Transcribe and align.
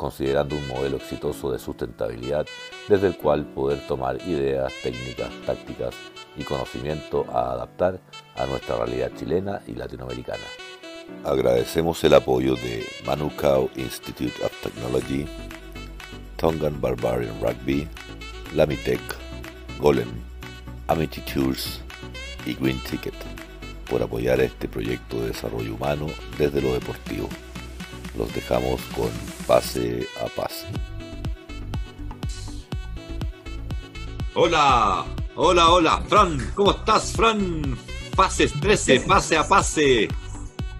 considerando 0.00 0.56
un 0.56 0.66
modelo 0.66 0.96
exitoso 0.96 1.52
de 1.52 1.58
sustentabilidad 1.58 2.46
desde 2.88 3.08
el 3.08 3.18
cual 3.18 3.44
poder 3.44 3.86
tomar 3.86 4.16
ideas, 4.26 4.72
técnicas, 4.82 5.28
tácticas 5.44 5.94
y 6.38 6.42
conocimiento 6.42 7.26
a 7.30 7.52
adaptar 7.52 8.00
a 8.34 8.46
nuestra 8.46 8.78
realidad 8.78 9.12
chilena 9.14 9.60
y 9.66 9.74
latinoamericana. 9.74 10.42
Agradecemos 11.22 12.02
el 12.02 12.14
apoyo 12.14 12.54
de 12.54 12.86
Manukau 13.04 13.68
Institute 13.76 14.42
of 14.42 14.52
Technology, 14.62 15.26
Tongan 16.36 16.80
Barbarian 16.80 17.38
Rugby, 17.42 17.86
Lamitech, 18.54 19.02
Golem, 19.78 20.08
Amity 20.88 21.20
Tours 21.20 21.82
y 22.46 22.54
Green 22.54 22.80
Ticket 22.84 23.14
por 23.90 24.02
apoyar 24.02 24.40
este 24.40 24.66
proyecto 24.66 25.20
de 25.20 25.28
desarrollo 25.28 25.74
humano 25.74 26.06
desde 26.38 26.62
lo 26.62 26.72
deportivo. 26.72 27.28
Los 28.20 28.34
dejamos 28.34 28.82
con 28.94 29.10
pase 29.46 30.06
a 30.20 30.26
pase. 30.26 30.66
Hola, 34.34 35.06
hola, 35.36 35.70
hola, 35.70 36.02
Fran, 36.06 36.52
¿cómo 36.54 36.72
estás, 36.72 37.12
Fran? 37.12 37.78
Pases 38.14 38.52
13, 38.60 39.00
pase 39.08 39.38
a 39.38 39.48
pase. 39.48 40.08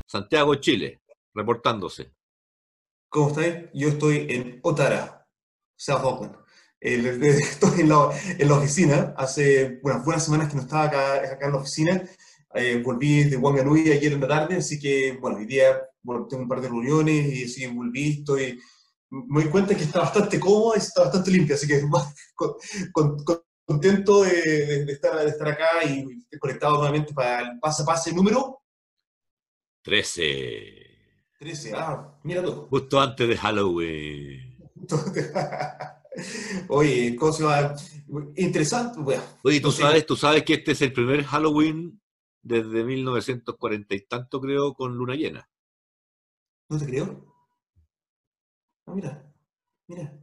Santiago, 0.06 0.55
Chile, 0.56 1.00
reportándose. 1.33 2.12
¿Cómo 3.09 3.28
estáis? 3.28 3.70
Yo 3.72 3.89
estoy 3.89 4.27
en 4.28 4.61
Otara, 4.62 5.27
South 5.77 6.05
Auckland. 6.05 6.37
Estoy 6.78 7.81
en 7.81 7.89
la, 7.89 8.11
en 8.39 8.48
la, 8.48 8.55
oficina, 8.55 9.15
hace 9.17 9.81
unas 9.83 10.05
buenas 10.05 10.27
semanas 10.27 10.50
que 10.50 10.56
no 10.56 10.62
estaba 10.62 10.84
acá, 10.84 11.15
acá 11.15 11.47
en 11.47 11.53
la 11.53 11.59
oficina. 11.59 12.03
Eh, 12.53 12.83
volví 12.84 13.25
de 13.25 13.39
Wanganui 13.39 13.91
ayer 13.93 14.12
en 14.12 14.20
la 14.20 14.28
tarde, 14.28 14.56
así 14.56 14.78
que, 14.78 15.17
bueno, 15.19 15.39
hoy 15.39 15.47
día 15.47 15.90
tengo 16.29 16.43
un 16.43 16.48
par 16.48 16.61
de 16.61 16.69
reuniones 16.69 17.34
y 17.34 17.45
así 17.45 17.67
volví, 17.67 18.20
estoy... 18.20 18.61
Me 19.11 19.43
doy 19.43 19.51
cuenta 19.51 19.77
que 19.77 19.83
está 19.83 20.01
bastante 20.01 20.39
cómoda 20.39 20.77
y 20.77 20.79
está 20.79 21.03
bastante 21.03 21.31
limpia, 21.33 21.56
así 21.56 21.67
que 21.67 21.83
más 21.87 22.15
con, 22.34 22.55
con, 22.93 23.43
contento 23.65 24.23
de, 24.23 24.84
de, 24.84 24.93
estar, 24.93 25.19
de 25.19 25.28
estar 25.28 25.48
acá 25.48 25.84
y 25.84 26.39
conectado 26.39 26.77
nuevamente 26.77 27.12
para 27.12 27.41
el 27.41 27.59
pase 27.59 27.83
a 27.83 27.87
pase 27.87 28.12
número 28.12 28.61
13. 29.83 30.91
13, 31.39 31.73
ah, 31.75 32.19
mira 32.23 32.43
tú. 32.43 32.67
Justo 32.69 33.01
antes 33.01 33.28
de 33.28 33.37
Halloween. 33.37 34.59
Oye, 36.69 37.17
cosa 37.17 37.75
interesante. 38.37 39.01
Bueno, 39.01 39.23
Oye, 39.43 39.61
¿tú 39.61 39.73
sabes, 39.73 40.05
tú 40.05 40.17
sabes 40.17 40.45
que 40.45 40.55
este 40.55 40.73
es 40.73 40.83
el 40.83 40.93
primer 40.93 41.25
Halloween 41.25 42.01
desde 42.43 42.84
1940 42.84 43.95
y 43.95 44.01
tanto, 44.06 44.41
creo, 44.41 44.75
con 44.75 44.97
luna 44.97 45.15
llena. 45.15 45.48
¿No 46.71 46.79
te 46.79 46.87
creo? 46.87 47.27
Ah, 48.87 48.95
mira, 48.95 49.35
mira. 49.89 50.17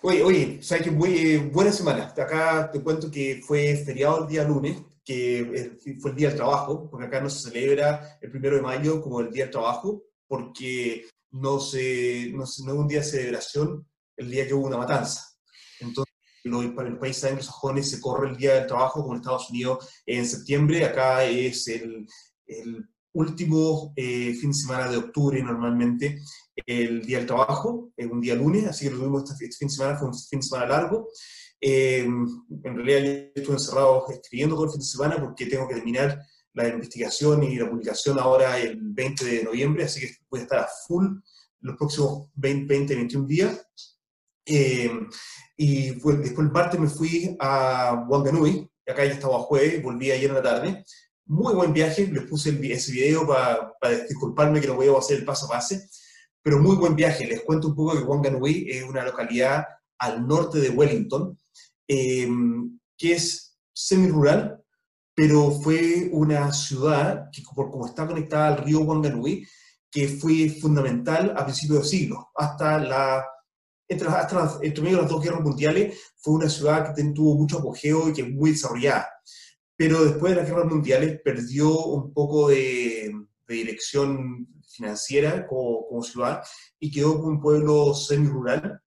Oye, 0.00 0.22
oye, 0.22 0.62
sabes 0.62 0.84
que 0.84 0.90
muy, 0.90 1.36
buena 1.36 1.70
semana. 1.70 2.06
Acá 2.06 2.70
te 2.72 2.82
cuento 2.82 3.10
que 3.10 3.42
fue 3.46 3.76
feriado 3.76 4.22
el 4.22 4.28
día 4.28 4.44
lunes, 4.44 4.82
que 5.04 5.78
fue 6.00 6.12
el 6.12 6.16
día 6.16 6.28
del 6.28 6.38
trabajo, 6.38 6.88
porque 6.90 7.06
acá 7.06 7.20
no 7.20 7.28
se 7.28 7.50
celebra 7.50 8.18
el 8.22 8.30
primero 8.30 8.56
de 8.56 8.62
mayo 8.62 9.02
como 9.02 9.20
el 9.20 9.30
día 9.30 9.44
del 9.44 9.52
trabajo, 9.52 10.04
porque 10.26 11.04
no, 11.32 11.60
se, 11.60 12.30
no, 12.32 12.46
se, 12.46 12.64
no 12.64 12.72
es 12.72 12.78
un 12.78 12.88
día 12.88 13.00
de 13.00 13.04
celebración 13.04 13.86
el 14.16 14.30
día 14.30 14.46
que 14.46 14.54
hubo 14.54 14.66
una 14.66 14.78
matanza. 14.78 15.28
Entonces, 15.78 16.14
para 16.74 16.88
el 16.88 16.98
país 16.98 17.22
anglosajones 17.22 17.90
se 17.90 18.00
corre 18.00 18.30
el 18.30 18.36
Día 18.36 18.54
del 18.54 18.66
Trabajo, 18.66 19.02
como 19.02 19.12
en 19.12 19.20
Estados 19.20 19.50
Unidos 19.50 19.88
en 20.06 20.26
septiembre, 20.26 20.84
acá 20.84 21.24
es 21.24 21.68
el, 21.68 22.06
el 22.46 22.88
último 23.14 23.92
eh, 23.96 24.34
fin 24.34 24.50
de 24.50 24.56
semana 24.56 24.88
de 24.88 24.98
octubre 24.98 25.42
normalmente, 25.42 26.20
el 26.66 27.04
Día 27.04 27.18
del 27.18 27.26
Trabajo, 27.26 27.92
es 27.96 28.06
un 28.06 28.20
día 28.20 28.34
lunes, 28.34 28.66
así 28.66 28.84
que 28.84 28.92
lo 28.92 28.98
tuvimos 28.98 29.30
este, 29.30 29.50
fin 29.52 29.68
de 29.68 29.74
semana, 29.74 29.98
fue 29.98 30.08
un 30.08 30.14
fin 30.14 30.40
de 30.40 30.46
semana 30.46 30.66
largo. 30.66 31.08
Eh, 31.60 32.00
en 32.00 32.76
realidad 32.76 33.00
yo 33.00 33.40
estuve 33.40 33.56
encerrado 33.56 34.04
escribiendo 34.10 34.54
todo 34.54 34.66
el 34.66 34.72
fin 34.72 34.80
de 34.80 34.86
semana 34.86 35.16
porque 35.18 35.46
tengo 35.46 35.66
que 35.66 35.76
terminar 35.76 36.20
la 36.52 36.68
investigación 36.68 37.42
y 37.42 37.56
la 37.56 37.70
publicación 37.70 38.18
ahora 38.18 38.58
el 38.58 38.78
20 38.80 39.24
de 39.24 39.44
noviembre, 39.44 39.84
así 39.84 40.00
que 40.00 40.14
voy 40.30 40.40
a 40.40 40.42
estar 40.42 40.58
a 40.60 40.68
full 40.86 41.06
los 41.60 41.76
próximos 41.76 42.28
20, 42.34 42.66
20 42.66 42.94
21 42.94 43.26
días. 43.26 43.66
Eh, 44.46 44.90
y 45.56 45.90
fue, 45.92 46.16
después 46.16 46.46
el 46.46 46.52
martes 46.52 46.78
me 46.78 46.88
fui 46.88 47.34
a 47.40 48.04
Wanganui, 48.08 48.68
acá 48.86 49.04
ya 49.04 49.12
estaba 49.12 49.38
jueves, 49.38 49.82
volví 49.82 50.10
ayer 50.10 50.28
en 50.28 50.36
la 50.36 50.42
tarde. 50.42 50.84
Muy 51.26 51.54
buen 51.54 51.72
viaje, 51.72 52.06
les 52.06 52.24
puse 52.24 52.50
ese 52.70 52.92
video 52.92 53.26
para, 53.26 53.74
disculparme 54.06 54.60
que 54.60 54.66
no 54.66 54.74
voy 54.74 54.88
a 54.88 54.98
hacer 54.98 55.18
el 55.18 55.24
paso 55.24 55.46
a 55.46 55.56
pase, 55.56 55.88
pero 56.42 56.58
muy 56.58 56.76
buen 56.76 56.94
viaje. 56.94 57.26
Les 57.26 57.40
cuento 57.40 57.68
un 57.68 57.74
poco 57.74 57.96
que 57.96 58.04
Wanganui 58.04 58.66
es 58.68 58.84
una 58.84 59.02
localidad 59.04 59.64
al 59.98 60.26
norte 60.26 60.58
de 60.58 60.68
Wellington, 60.68 61.38
eh, 61.88 62.28
que 62.98 63.12
es 63.14 63.56
semi-rural, 63.72 64.62
pero 65.14 65.50
fue 65.50 66.10
una 66.12 66.52
ciudad 66.52 67.30
que 67.32 67.42
por 67.54 67.70
como 67.70 67.86
está 67.86 68.06
conectada 68.06 68.48
al 68.48 68.58
río 68.58 68.80
Wanganui, 68.80 69.46
que 69.90 70.08
fue 70.08 70.50
fundamental 70.50 71.32
a 71.36 71.44
principios 71.44 71.80
del 71.80 71.88
siglo, 71.88 72.32
hasta 72.34 72.78
la 72.78 73.24
entre, 73.88 74.08
hasta 74.08 74.58
entre 74.62 74.82
medio 74.82 74.96
de 74.96 75.02
las 75.04 75.10
dos 75.10 75.22
guerras 75.22 75.40
mundiales, 75.40 75.98
fue 76.16 76.34
una 76.34 76.50
ciudad 76.50 76.94
que 76.94 77.02
tuvo 77.14 77.36
mucho 77.36 77.60
apogeo 77.60 78.10
y 78.10 78.12
que 78.12 78.22
es 78.22 78.30
muy 78.30 78.50
desarrollada. 78.50 79.08
Pero 79.76 80.04
después 80.04 80.34
de 80.34 80.40
las 80.40 80.48
guerras 80.48 80.66
mundiales 80.66 81.20
perdió 81.22 81.76
un 81.86 82.12
poco 82.12 82.48
de, 82.48 83.12
dirección 83.46 84.48
financiera 84.66 85.46
como, 85.46 85.86
como, 85.86 86.02
ciudad 86.02 86.42
y 86.80 86.90
quedó 86.90 87.16
como 87.16 87.28
un 87.28 87.40
pueblo 87.40 87.94
semi-rural, 87.94 88.80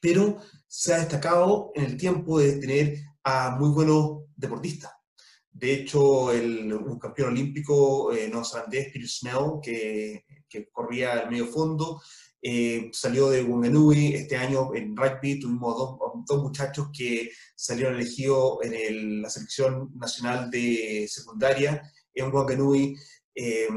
pero 0.00 0.38
se 0.66 0.94
ha 0.94 0.98
destacado 0.98 1.70
en 1.74 1.84
el 1.84 1.96
tiempo 1.96 2.38
de 2.38 2.56
tener 2.56 2.98
a 3.22 3.56
muy 3.58 3.70
buenos 3.70 4.24
deportistas. 4.34 4.92
De 5.52 5.74
hecho, 5.74 6.32
el, 6.32 6.72
un 6.72 6.98
campeón 6.98 7.30
olímpico 7.30 8.12
eh, 8.12 8.28
neozelandés, 8.28 8.86
Peter 8.92 9.08
Snell, 9.08 9.60
que, 9.62 10.24
que 10.48 10.68
corría 10.70 11.12
al 11.12 11.30
medio 11.30 11.46
fondo, 11.46 12.00
eh, 12.42 12.90
salió 12.92 13.28
de 13.28 13.42
Wanganui. 13.42 14.14
Este 14.14 14.36
año 14.36 14.74
en 14.74 14.96
rugby 14.96 15.40
tuvimos 15.40 15.76
dos, 15.76 15.98
dos 16.26 16.42
muchachos 16.42 16.88
que 16.92 17.30
salieron 17.54 17.94
elegidos 17.94 18.58
en 18.62 18.74
el, 18.74 19.22
la 19.22 19.30
selección 19.30 19.90
nacional 19.96 20.50
de 20.50 21.06
secundaria 21.08 21.82
en 22.14 22.32
Wanganui. 22.32 22.96
Eh, 23.34 23.68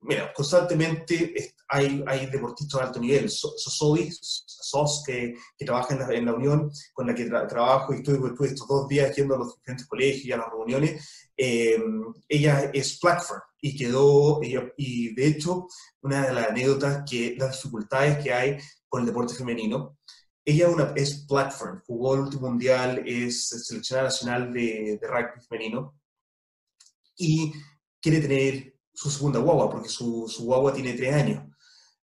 mira, 0.00 0.32
constantemente 0.34 1.54
hay, 1.68 2.04
hay 2.06 2.26
deportistas 2.26 2.80
de 2.80 2.86
alto 2.86 3.00
nivel. 3.00 3.30
Sosodi, 3.30 4.10
Sos, 4.12 5.02
que, 5.06 5.34
que 5.56 5.64
trabaja 5.64 5.94
en 5.94 6.00
la, 6.00 6.14
en 6.14 6.26
la, 6.26 6.34
Unión, 6.34 6.70
con 6.92 7.06
la 7.06 7.14
que 7.14 7.24
tra 7.24 7.46
trabajo 7.46 7.92
y 7.92 7.96
estuve, 7.96 8.28
estuve, 8.28 8.48
estos 8.48 8.68
dos 8.68 8.88
días 8.88 9.14
yendo 9.16 9.34
a 9.34 9.38
los 9.38 9.56
diferentes 9.56 9.86
colegios 9.86 10.24
y 10.24 10.32
a 10.32 10.36
las 10.36 10.50
reuniones. 10.50 11.30
Eh, 11.36 11.82
ella 12.28 12.70
es 12.72 12.98
Blackford 13.00 13.40
y 13.66 13.74
quedó, 13.74 14.42
y 14.42 15.14
de 15.14 15.26
hecho, 15.26 15.68
una 16.02 16.26
de 16.26 16.34
las 16.34 16.50
anécdotas, 16.50 17.02
que 17.10 17.34
las 17.38 17.56
dificultades 17.56 18.22
que 18.22 18.30
hay 18.30 18.58
con 18.90 19.00
el 19.00 19.06
deporte 19.06 19.32
femenino, 19.32 19.96
ella 20.44 20.68
una, 20.68 20.92
es 20.94 21.26
Blackford, 21.26 21.78
jugó 21.86 22.14
el 22.14 22.20
último 22.20 22.50
mundial, 22.50 23.02
es 23.06 23.48
seleccionada 23.48 24.08
nacional 24.08 24.52
de, 24.52 24.98
de 25.00 25.08
rugby 25.08 25.40
femenino 25.48 25.98
y 27.16 27.54
quiere 28.02 28.20
tener 28.20 28.74
su 28.92 29.10
segunda 29.10 29.38
guagua, 29.38 29.70
porque 29.70 29.88
su, 29.88 30.28
su 30.28 30.44
guagua 30.44 30.74
tiene 30.74 30.92
tres 30.92 31.14
años. 31.14 31.44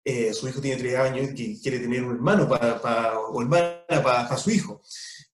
Eh, 0.04 0.34
su 0.34 0.46
hijo 0.48 0.60
tiene 0.60 0.76
tres 0.76 0.96
años 0.96 1.30
y 1.36 1.58
quiere 1.62 1.78
tener 1.78 2.04
un 2.04 2.16
hermano 2.16 2.46
para, 2.46 2.82
para, 2.82 3.18
o 3.18 3.40
hermana 3.40 3.80
para, 3.88 4.28
para, 4.28 4.36
su 4.36 4.50
hijo. 4.50 4.82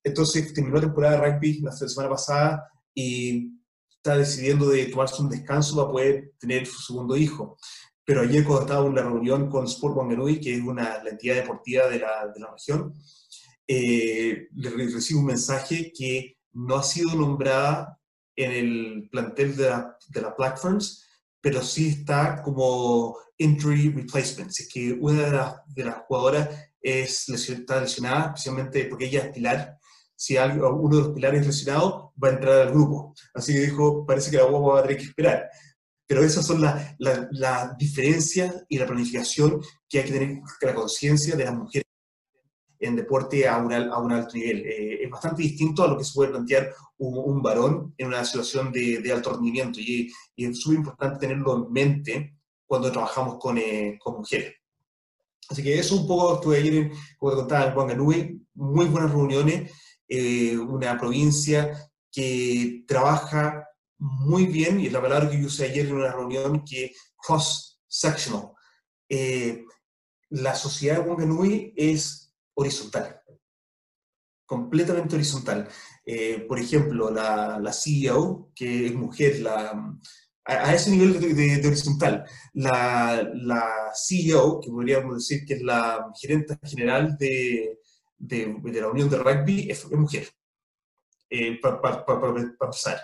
Entonces 0.05 0.55
terminó 0.55 0.77
la 0.77 0.83
temporada 0.83 1.21
de 1.21 1.33
rugby 1.33 1.63
la 1.63 1.73
semana 1.73 2.11
pasada 2.11 2.71
y 2.95 3.61
está 4.03 4.17
decidiendo 4.17 4.69
de 4.69 4.87
tomarse 4.87 5.23
un 5.23 5.31
descanso 5.31 5.77
para 5.77 5.91
poder 5.91 6.33
tener 6.39 6.67
su 6.67 6.81
segundo 6.81 7.17
hijo. 7.17 7.57
Pero 8.05 8.23
ayer 8.23 8.45
cuando 8.45 8.63
estaba 8.63 8.87
en 8.87 8.95
la 8.97 9.03
reunión 9.03 9.49
con 9.49 9.65
Sport 9.65 9.97
Wanganui, 9.97 10.41
que 10.41 10.55
es 10.57 10.61
una, 10.61 11.03
la 11.03 11.11
entidad 11.11 11.37
deportiva 11.37 11.87
de 11.87 12.01
la, 12.01 12.27
de 12.27 12.41
la 12.41 12.51
región, 12.51 12.95
eh, 13.67 14.49
le 14.55 14.71
recibo 14.71 15.21
un 15.21 15.27
mensaje 15.27 15.93
que 15.97 16.37
no 16.53 16.77
ha 16.77 16.83
sido 16.83 17.15
nombrada 17.15 17.99
en 18.35 18.51
el 18.51 19.09
plantel 19.11 19.57
de 19.57 19.71
la, 19.71 19.97
de 20.09 20.21
la 20.21 20.35
Black 20.37 20.59
Ferns 20.59 21.03
pero 21.43 21.61
sí 21.61 21.89
está 21.89 22.41
como 22.41 23.19
injury 23.37 23.91
replacement. 23.91 24.51
Si 24.53 24.63
es 24.63 24.69
que 24.69 24.93
una 24.93 25.25
de 25.25 25.33
las, 25.33 25.57
de 25.67 25.85
las 25.85 25.97
jugadoras 26.07 26.49
es 26.81 27.29
está 27.29 27.81
lesionada, 27.81 28.27
especialmente 28.27 28.85
porque 28.85 29.07
ella 29.07 29.25
es 29.25 29.35
pilar, 29.35 29.79
si 30.15 30.37
algo, 30.37 30.73
uno 30.77 30.97
de 30.97 31.03
los 31.03 31.13
pilares 31.13 31.45
lesionado 31.45 32.02
va 32.23 32.29
a 32.29 32.33
entrar 32.33 32.61
al 32.61 32.73
grupo. 32.73 33.15
Así 33.35 33.53
que 33.53 33.61
dijo, 33.61 34.05
parece 34.07 34.31
que 34.31 34.37
la 34.37 34.47
UAP 34.47 34.75
va 34.75 34.81
a 34.81 34.83
tener 34.83 34.99
que 34.99 35.05
esperar. 35.05 35.49
Pero 36.07 36.25
esas 36.25 36.47
son 36.47 36.61
las 36.61 36.95
la, 36.99 37.75
diferencias 37.79 38.65
y 38.69 38.79
la 38.79 38.87
planificación 38.87 39.61
que 39.89 39.99
hay 39.99 40.05
que 40.05 40.13
tener 40.13 40.41
la 40.61 40.75
conciencia 40.75 41.37
de 41.37 41.45
las 41.45 41.55
mujeres 41.55 41.87
en 42.79 42.97
deporte 42.97 43.47
a 43.47 43.59
un, 43.59 43.73
a 43.73 43.99
un 43.99 44.13
alto 44.13 44.37
nivel. 44.37 44.67
Eh, 44.67 45.05
es 45.05 45.11
bastante 45.11 45.43
distinto 45.43 45.85
a 45.85 45.89
lo 45.89 45.97
que 45.97 46.05
se 46.05 46.13
puede 46.13 46.31
plantear 46.31 46.75
un, 46.99 47.17
un 47.17 47.41
varón 47.41 47.95
en 47.97 48.09
una 48.09 48.25
situación 48.25 48.73
de, 48.73 48.99
de 48.99 49.13
alto 49.13 49.33
rendimiento 49.33 49.81
y, 49.81 50.13
y 50.35 50.47
es 50.47 50.61
súper 50.61 50.79
importante 50.79 51.21
tenerlo 51.21 51.57
en 51.57 51.73
mente 51.73 52.37
cuando 52.67 52.91
trabajamos 52.91 53.39
con, 53.39 53.57
eh, 53.59 53.99
con 54.03 54.17
mujeres. 54.17 54.55
Así 55.49 55.63
que 55.63 55.79
eso 55.79 55.97
un 55.97 56.07
poco 56.07 56.35
estuve 56.35 56.59
ayer, 56.59 56.91
como 57.19 57.33
te 57.33 57.39
contaba, 57.39 57.67
en 57.67 57.77
Wanganui, 57.77 58.43
muy 58.55 58.87
buenas 58.87 59.13
reuniones, 59.13 59.71
eh, 60.09 60.57
una 60.57 60.99
provincia 60.99 61.73
que 62.13 62.85
trabaja 62.87 63.67
muy 63.99 64.47
bien, 64.47 64.81
y 64.81 64.87
es 64.87 64.93
la 64.93 65.01
palabra 65.01 65.31
que 65.31 65.41
yo 65.41 65.47
usé 65.47 65.65
ayer 65.67 65.87
en 65.87 65.95
una 65.95 66.13
reunión, 66.13 66.65
que 66.65 66.93
cross-sectional. 67.17 68.51
Eh, 69.09 69.65
la 70.31 70.55
sociedad 70.55 70.97
de 70.97 71.09
Wanganui 71.09 71.73
es 71.77 72.35
horizontal, 72.55 73.21
completamente 74.45 75.15
horizontal. 75.15 75.69
Eh, 76.05 76.45
por 76.49 76.59
ejemplo, 76.59 77.11
la, 77.11 77.59
la, 77.61 77.73
CEO, 77.73 78.51
que 78.55 78.87
es 78.87 78.95
mujer, 78.95 79.41
la, 79.41 79.97
a, 80.45 80.75
ese 80.75 80.91
nivel 80.91 81.21
de, 81.21 81.67
horizontal, 81.67 82.25
la, 82.55 83.31
la, 83.35 83.93
CEO, 83.95 84.61
que 84.61 84.71
podríamos 84.71 85.17
decir 85.17 85.45
que 85.47 85.55
es 85.55 85.63
la 85.63 86.11
gerente 86.21 86.59
general 86.65 87.17
de, 87.19 87.79
de, 88.19 88.57
de 88.63 88.81
la 88.81 88.89
Unión 88.89 89.09
de 89.09 89.19
Rugby 89.19 89.71
es, 89.71 89.89
mujer, 89.93 90.29
eh, 91.35 91.59
para 91.59 91.81
pasar. 92.59 93.01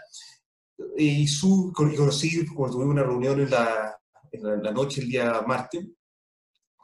Y 0.99 1.27
su, 1.27 1.73
conocí, 1.75 2.45
cuando 2.47 2.77
tuve 2.77 2.85
una 2.85 3.03
reunión 3.03 3.41
en 3.41 3.49
la, 3.49 3.99
en 4.31 4.63
la, 4.63 4.71
noche, 4.71 5.01
el 5.01 5.09
día 5.09 5.43
martes, 5.47 5.87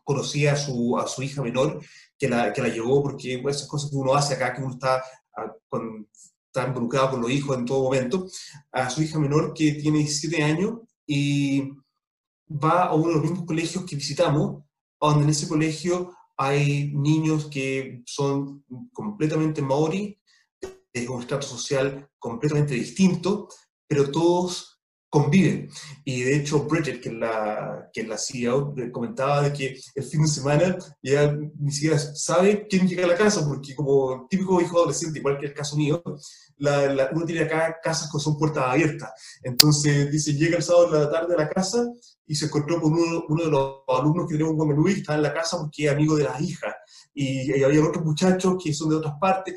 conocí 0.02 0.46
a 0.46 0.56
su, 0.56 0.98
a 0.98 1.06
su 1.06 1.22
hija 1.22 1.42
menor, 1.42 1.84
que 2.18 2.30
la, 2.30 2.50
que 2.50 2.62
la 2.62 2.68
llevó, 2.68 3.02
porque 3.02 3.42
esas 3.46 3.68
cosas 3.68 3.90
que 3.90 3.96
uno 3.96 4.14
hace 4.14 4.34
acá, 4.34 4.54
que 4.54 4.62
uno 4.62 4.72
está, 4.72 5.04
ah, 5.36 5.52
con, 5.68 6.08
está 6.46 6.66
involucrado 6.66 7.10
con 7.10 7.20
los 7.20 7.30
hijos 7.30 7.58
en 7.58 7.66
todo 7.66 7.84
momento, 7.84 8.26
a 8.72 8.88
su 8.88 9.02
hija 9.02 9.18
menor 9.18 9.52
que 9.52 9.72
tiene 9.72 9.98
17 9.98 10.42
años 10.42 10.80
y 11.06 11.72
va 12.48 12.84
a 12.84 12.94
uno 12.94 13.08
de 13.08 13.14
los 13.16 13.22
mismos 13.22 13.44
colegios 13.44 13.84
que 13.84 13.96
visitamos, 13.96 14.62
donde 14.98 15.24
en 15.24 15.30
ese 15.30 15.46
colegio 15.46 16.10
hay 16.38 16.90
niños 16.94 17.50
que 17.50 18.02
son 18.06 18.64
completamente 18.94 19.60
maori, 19.60 20.18
de 20.94 21.08
un 21.08 21.20
estrato 21.20 21.46
social 21.46 22.08
completamente 22.18 22.74
distinto, 22.74 23.48
pero 23.86 24.10
todos 24.10 24.74
conviven. 25.14 25.70
Y 26.04 26.22
de 26.22 26.36
hecho, 26.36 26.64
Bridget, 26.64 27.00
que 27.00 27.08
es 27.10 27.14
la, 27.14 27.88
que 27.92 28.02
la 28.04 28.18
CEO, 28.18 28.74
comentaba 28.90 29.42
de 29.42 29.52
que 29.52 29.80
el 29.94 30.02
fin 30.02 30.22
de 30.22 30.28
semana 30.28 30.76
ya 31.00 31.32
ni 31.32 31.70
siquiera 31.70 31.98
sabe 31.98 32.66
quién 32.68 32.88
llega 32.88 33.04
a 33.04 33.08
la 33.08 33.16
casa, 33.16 33.46
porque 33.46 33.76
como 33.76 34.26
típico 34.28 34.60
hijo 34.60 34.78
adolescente, 34.78 35.20
igual 35.20 35.38
que 35.38 35.46
el 35.46 35.54
caso 35.54 35.76
mío, 35.76 36.02
la, 36.56 37.10
uno 37.12 37.24
tiene 37.24 37.42
acá 37.42 37.78
casas 37.80 38.10
que 38.10 38.18
son 38.18 38.36
puertas 38.36 38.64
abiertas. 38.64 39.10
Entonces, 39.44 40.10
dice, 40.10 40.34
llega 40.34 40.56
el 40.56 40.64
sábado 40.64 40.90
de 40.90 41.04
la 41.04 41.10
tarde 41.10 41.34
a 41.34 41.38
la 41.38 41.48
casa 41.48 41.84
y 42.26 42.34
se 42.34 42.46
encontró 42.46 42.80
con 42.80 42.92
uno, 42.92 43.24
uno 43.28 43.44
de 43.44 43.50
los 43.50 43.74
alumnos 43.88 44.26
que 44.26 44.34
tenemos 44.34 44.52
en 44.52 44.56
Guamenuí, 44.56 44.94
que 44.94 45.00
está 45.00 45.14
en 45.14 45.22
la 45.22 45.34
casa 45.34 45.58
porque 45.58 45.86
es 45.86 45.92
amigo 45.92 46.16
de 46.16 46.24
las 46.24 46.40
hijas. 46.40 46.74
Y, 47.14 47.62
había 47.62 47.84
otros 47.84 48.04
muchachos 48.04 48.56
que 48.62 48.74
son 48.74 48.88
de 48.88 48.96
otras 48.96 49.14
partes. 49.20 49.54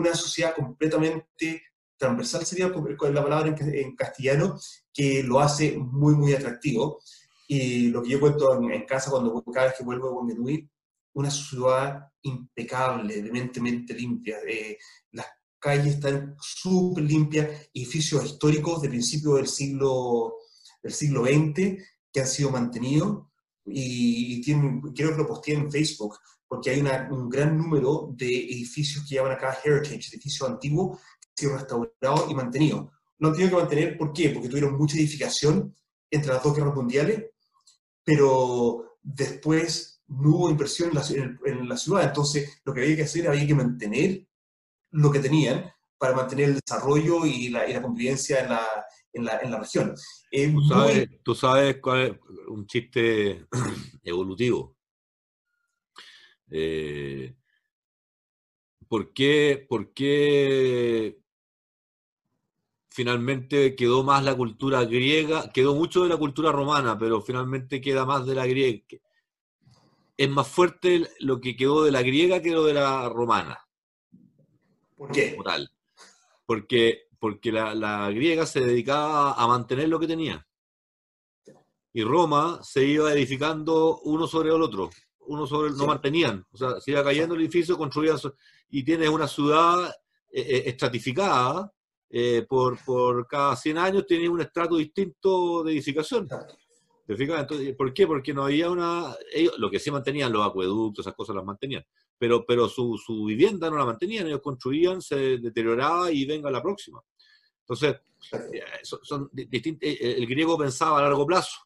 Una 0.00 0.14
sociedad 0.14 0.54
completamente 0.54 1.62
transversal 1.98 2.46
sería 2.46 2.68
la 2.68 3.22
palabra 3.22 3.54
en, 3.60 3.94
castellano, 3.94 4.58
que 4.90 5.22
lo 5.22 5.40
hace 5.40 5.76
muy, 5.76 6.14
muy 6.14 6.32
atractivo. 6.32 7.00
Y 7.46 7.88
lo 7.88 8.02
que 8.02 8.08
yo 8.08 8.20
cuento 8.20 8.58
en, 8.62 8.86
casa 8.86 9.10
cuando 9.10 9.44
cada 9.52 9.66
vez 9.66 9.74
que 9.76 9.84
vuelvo 9.84 10.08
a 10.08 10.12
Guamenuí, 10.12 10.66
una 11.12 11.30
ciudad 11.30 12.08
impecable, 12.22 13.20
dementemente 13.20 13.92
limpia. 13.92 14.38
Eh, 14.48 14.78
las 15.12 15.26
calles 15.58 15.96
están 15.96 16.34
súper 16.40 17.04
limpias, 17.04 17.68
edificios 17.74 18.24
históricos 18.24 18.80
de 18.80 18.88
principio 18.88 19.34
del 19.34 19.48
siglo, 19.48 20.36
del 20.82 20.94
siglo 20.94 21.26
XX 21.26 21.76
que 22.10 22.20
han 22.20 22.26
sido 22.26 22.50
mantenidos 22.50 23.26
y, 23.66 24.40
tienen, 24.40 24.80
creo 24.80 25.10
que 25.10 25.18
lo 25.18 25.26
posteé 25.26 25.56
en 25.56 25.70
Facebook, 25.70 26.16
porque 26.50 26.70
hay 26.70 26.80
un 27.10 27.30
gran 27.30 27.56
número 27.56 28.08
de 28.10 28.26
edificios 28.26 29.06
que 29.08 29.14
llaman 29.14 29.30
acá 29.30 29.56
heritage, 29.64 30.08
edificios 30.08 30.50
antiguos, 30.50 30.98
que 31.36 31.46
han 31.46 31.52
sido 31.52 31.56
restaurados 31.56 32.28
y 32.28 32.34
mantenidos. 32.34 32.88
No 33.20 33.28
han 33.28 33.34
tenido 33.34 33.50
que 33.50 33.62
mantener, 33.62 33.96
¿por 33.96 34.12
qué? 34.12 34.30
Porque 34.30 34.48
tuvieron 34.48 34.76
mucha 34.76 34.96
edificación 34.96 35.72
entre 36.10 36.32
las 36.32 36.42
dos 36.42 36.56
guerras 36.56 36.74
mundiales, 36.74 37.26
pero 38.02 38.96
después 39.00 40.02
no 40.08 40.30
hubo 40.30 40.50
inversión 40.50 40.88
en 40.88 40.96
la, 40.96 41.04
en 41.44 41.68
la 41.68 41.76
ciudad, 41.76 42.02
entonces 42.02 42.60
lo 42.64 42.74
que 42.74 42.80
había 42.80 42.96
que 42.96 43.04
hacer 43.04 43.28
había 43.28 43.46
que 43.46 43.54
mantener 43.54 44.26
lo 44.90 45.12
que 45.12 45.20
tenían 45.20 45.72
para 45.98 46.16
mantener 46.16 46.48
el 46.48 46.60
desarrollo 46.66 47.26
y 47.26 47.50
la, 47.50 47.68
y 47.68 47.74
la 47.74 47.82
convivencia 47.82 48.40
en 48.40 48.48
la, 48.48 48.66
en 49.12 49.24
la, 49.24 49.38
en 49.38 49.50
la 49.52 49.60
región. 49.60 49.94
¿Tú, 50.52 50.62
sabes, 50.68 51.08
¿Tú, 51.22 51.34
sabes, 51.36 51.76
cuál 51.80 52.02
es 52.02 52.18
un 52.48 52.66
chiste 52.66 53.46
evolutivo? 54.02 54.79
Eh, 56.50 57.34
¿por, 58.88 59.12
qué, 59.12 59.64
¿Por 59.68 59.92
qué 59.92 61.20
finalmente 62.90 63.76
quedó 63.76 64.02
más 64.02 64.24
la 64.24 64.36
cultura 64.36 64.84
griega? 64.84 65.50
Quedó 65.52 65.74
mucho 65.74 66.02
de 66.02 66.08
la 66.08 66.16
cultura 66.16 66.52
romana, 66.52 66.98
pero 66.98 67.20
finalmente 67.20 67.80
queda 67.80 68.04
más 68.04 68.26
de 68.26 68.34
la 68.34 68.46
griega. 68.46 68.84
Es 70.16 70.28
más 70.28 70.48
fuerte 70.48 71.08
lo 71.20 71.40
que 71.40 71.56
quedó 71.56 71.84
de 71.84 71.92
la 71.92 72.02
griega 72.02 72.42
que 72.42 72.50
lo 72.50 72.64
de 72.64 72.74
la 72.74 73.08
romana. 73.08 73.66
¿Por 75.00 75.12
qué? 75.12 75.34
Porque, 76.44 77.04
porque 77.18 77.52
la, 77.52 78.10
griega 78.10 78.44
se 78.44 78.60
dedicaba 78.60 79.32
a 79.32 79.46
mantener 79.46 79.88
lo 79.88 79.98
que 79.98 80.06
tenía. 80.06 80.46
Y 81.94 82.04
Roma 82.04 82.60
se 82.62 82.84
iba 82.84 83.10
edificando 83.12 84.00
uno 84.00 84.26
sobre 84.26 84.50
el 84.50 84.60
otro. 84.60 84.90
Uno 85.26 85.46
sobre 85.46 85.70
el, 85.70 85.76
no 85.76 85.86
mantenían. 85.86 86.44
O 86.52 86.56
sea, 86.56 86.80
se 86.80 86.90
iba 86.90 87.04
cayendo 87.04 87.34
el 87.34 87.40
edificio, 87.42 87.76
construían. 87.76 88.18
Y 88.70 88.82
tienes 88.84 89.08
una 89.08 89.28
ciudad 89.28 89.90
eh, 90.30 90.40
eh, 90.40 90.62
estratificada. 90.66 91.72
Eh, 92.12 92.44
por, 92.48 92.76
por 92.84 93.28
cada 93.28 93.54
100 93.54 93.78
años 93.78 94.06
tiene 94.06 94.28
un 94.28 94.40
estrato 94.40 94.76
distinto 94.76 95.62
de 95.62 95.72
edificación. 95.72 96.28
Entonces, 97.06 97.74
¿Por 97.76 97.92
qué? 97.92 98.06
Porque 98.06 98.32
no 98.32 98.44
había 98.44 98.70
una... 98.70 99.16
Ellos, 99.32 99.58
lo 99.58 99.68
que 99.68 99.80
sí 99.80 99.90
mantenían, 99.90 100.32
los 100.32 100.46
acueductos, 100.46 101.04
esas 101.04 101.16
cosas 101.16 101.34
las 101.34 101.44
mantenían, 101.44 101.84
pero, 102.16 102.44
pero 102.46 102.68
su, 102.68 102.96
su 103.04 103.24
vivienda 103.24 103.68
no 103.68 103.76
la 103.76 103.84
mantenían, 103.84 104.28
ellos 104.28 104.40
construían, 104.40 105.02
se 105.02 105.38
deterioraba 105.38 106.12
y 106.12 106.24
venga 106.24 106.50
la 106.50 106.62
próxima. 106.62 107.02
Entonces, 107.62 107.96
eh, 108.32 108.62
son, 108.82 109.28
distintos, 109.32 109.88
eh, 109.88 110.14
el 110.18 110.26
griego 110.26 110.56
pensaba 110.56 110.98
a 110.98 111.02
largo 111.02 111.26
plazo, 111.26 111.58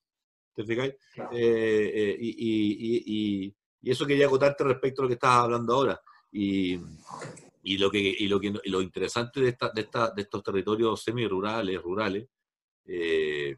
¿te 0.54 0.64
fijáis? 0.64 0.94
Eh, 1.32 2.16
y, 2.18 2.28
y, 2.28 3.02
y, 3.06 3.54
y, 3.82 3.90
eso 3.90 4.06
quería 4.06 4.26
acotarte 4.26 4.64
respecto 4.64 5.02
a 5.02 5.04
lo 5.04 5.08
que 5.08 5.14
estabas 5.14 5.44
hablando 5.44 5.74
ahora. 5.74 6.00
Y, 6.32 6.78
y 7.62 7.78
lo, 7.78 7.90
que, 7.90 7.98
y 7.98 8.28
lo, 8.28 8.38
que, 8.40 8.52
lo 8.64 8.82
interesante 8.82 9.40
de, 9.40 9.48
esta, 9.48 9.70
de, 9.70 9.82
esta, 9.82 10.10
de 10.10 10.22
estos 10.22 10.42
territorios 10.42 11.02
semi-rurales, 11.02 11.80
rurales, 11.82 12.28
eh, 12.86 13.56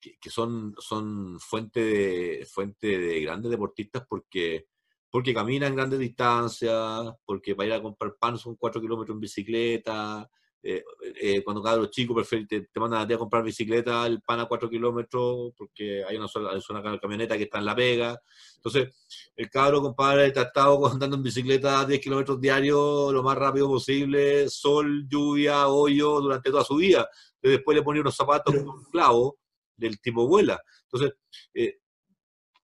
que, 0.00 0.30
son, 0.30 0.74
son 0.78 1.40
fuente, 1.40 1.80
de, 1.80 2.46
fuente 2.46 2.98
de 2.98 3.20
grandes 3.22 3.50
deportistas 3.50 4.04
porque, 4.08 4.66
porque 5.10 5.34
caminan 5.34 5.74
grandes 5.74 5.98
distancias, 5.98 7.12
porque 7.24 7.54
para 7.54 7.68
ir 7.68 7.72
a 7.74 7.82
comprar 7.82 8.16
pan 8.18 8.38
son 8.38 8.56
cuatro 8.56 8.80
kilómetros 8.80 9.14
en 9.14 9.20
bicicleta. 9.20 10.30
Eh, 10.62 10.82
eh, 11.20 11.44
cuando 11.44 11.62
cada 11.62 11.76
los 11.76 11.90
chicos 11.90 12.28
te, 12.28 12.44
te, 12.62 12.80
mandan 12.80 13.08
a, 13.08 13.14
a 13.14 13.18
comprar 13.18 13.44
bicicleta, 13.44 14.06
el 14.06 14.20
pan 14.20 14.40
a 14.40 14.46
cuatro 14.46 14.68
kilómetros, 14.68 15.52
porque 15.56 16.02
hay 16.04 16.16
una 16.16 16.26
sola, 16.26 16.58
una 16.70 16.98
camioneta 16.98 17.36
que 17.36 17.44
está 17.44 17.58
en 17.58 17.66
La 17.66 17.74
Vega. 17.74 18.20
Entonces, 18.56 18.88
el 19.36 19.48
cabro, 19.48 19.80
compadre, 19.80 20.26
está 20.26 20.42
estado 20.42 20.84
andando 20.90 21.16
en 21.16 21.22
bicicleta 21.22 21.84
10 21.84 22.00
kilómetros 22.00 22.40
diarios 22.40 23.12
lo 23.12 23.22
más 23.22 23.38
rápido 23.38 23.68
posible, 23.68 24.48
sol, 24.48 25.06
lluvia, 25.08 25.68
hoyo, 25.68 26.20
durante 26.20 26.50
toda 26.50 26.64
su 26.64 26.76
vida. 26.76 27.08
después 27.40 27.76
le 27.76 27.82
pone 27.82 28.00
unos 28.00 28.16
zapatos 28.16 28.54
con 28.54 28.68
un 28.68 28.84
clavo 28.90 29.38
del 29.76 30.00
tipo 30.00 30.26
vuela. 30.26 30.60
Entonces, 30.84 31.18
eh, 31.54 31.78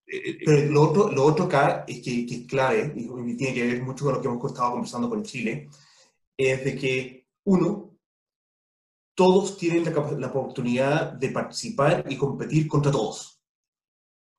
eh, 0.07 0.31
eh, 0.31 0.39
Pero 0.45 0.71
lo 0.71 0.83
otro, 0.83 1.11
lo 1.11 1.25
otro 1.25 1.45
acá 1.47 1.85
es 1.87 2.01
que, 2.03 2.27
que, 2.27 2.35
es 2.35 2.47
clave, 2.47 2.93
y 2.97 3.37
tiene 3.37 3.55
que 3.55 3.67
ver 3.67 3.83
mucho 3.83 4.05
con 4.05 4.15
lo 4.15 4.21
que 4.21 4.29
hemos 4.29 4.45
estado 4.51 4.73
conversando 4.73 5.09
con 5.09 5.23
Chile, 5.23 5.69
es 6.37 6.65
de 6.65 6.77
que, 6.77 7.22
uno, 7.45 7.99
todos 9.15 9.59
tienen 9.59 9.85
la, 9.85 9.91
la 10.13 10.29
oportunidad 10.29 11.13
de 11.13 11.29
participar 11.31 12.05
y 12.09 12.17
competir 12.17 12.67
contra 12.69 12.91
todos. 12.91 13.41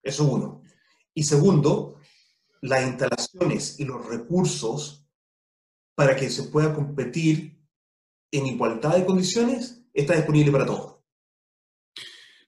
Eso 0.02 0.26
uno. 0.26 0.62
Y 1.14 1.24
segundo, 1.24 2.00
las 2.62 2.88
instalaciones 2.88 3.80
y 3.80 3.86
los 3.86 4.06
recursos 4.06 5.08
para 5.96 6.16
que 6.16 6.30
se 6.30 6.44
pueda 6.44 6.74
competir 6.74 7.62
en 8.32 8.48
igualdad 8.48 8.98
de 8.98 9.06
condiciones 9.06 9.86
está 9.94 10.16
disponible 10.16 10.52
para 10.52 10.66
todos. 10.66 10.96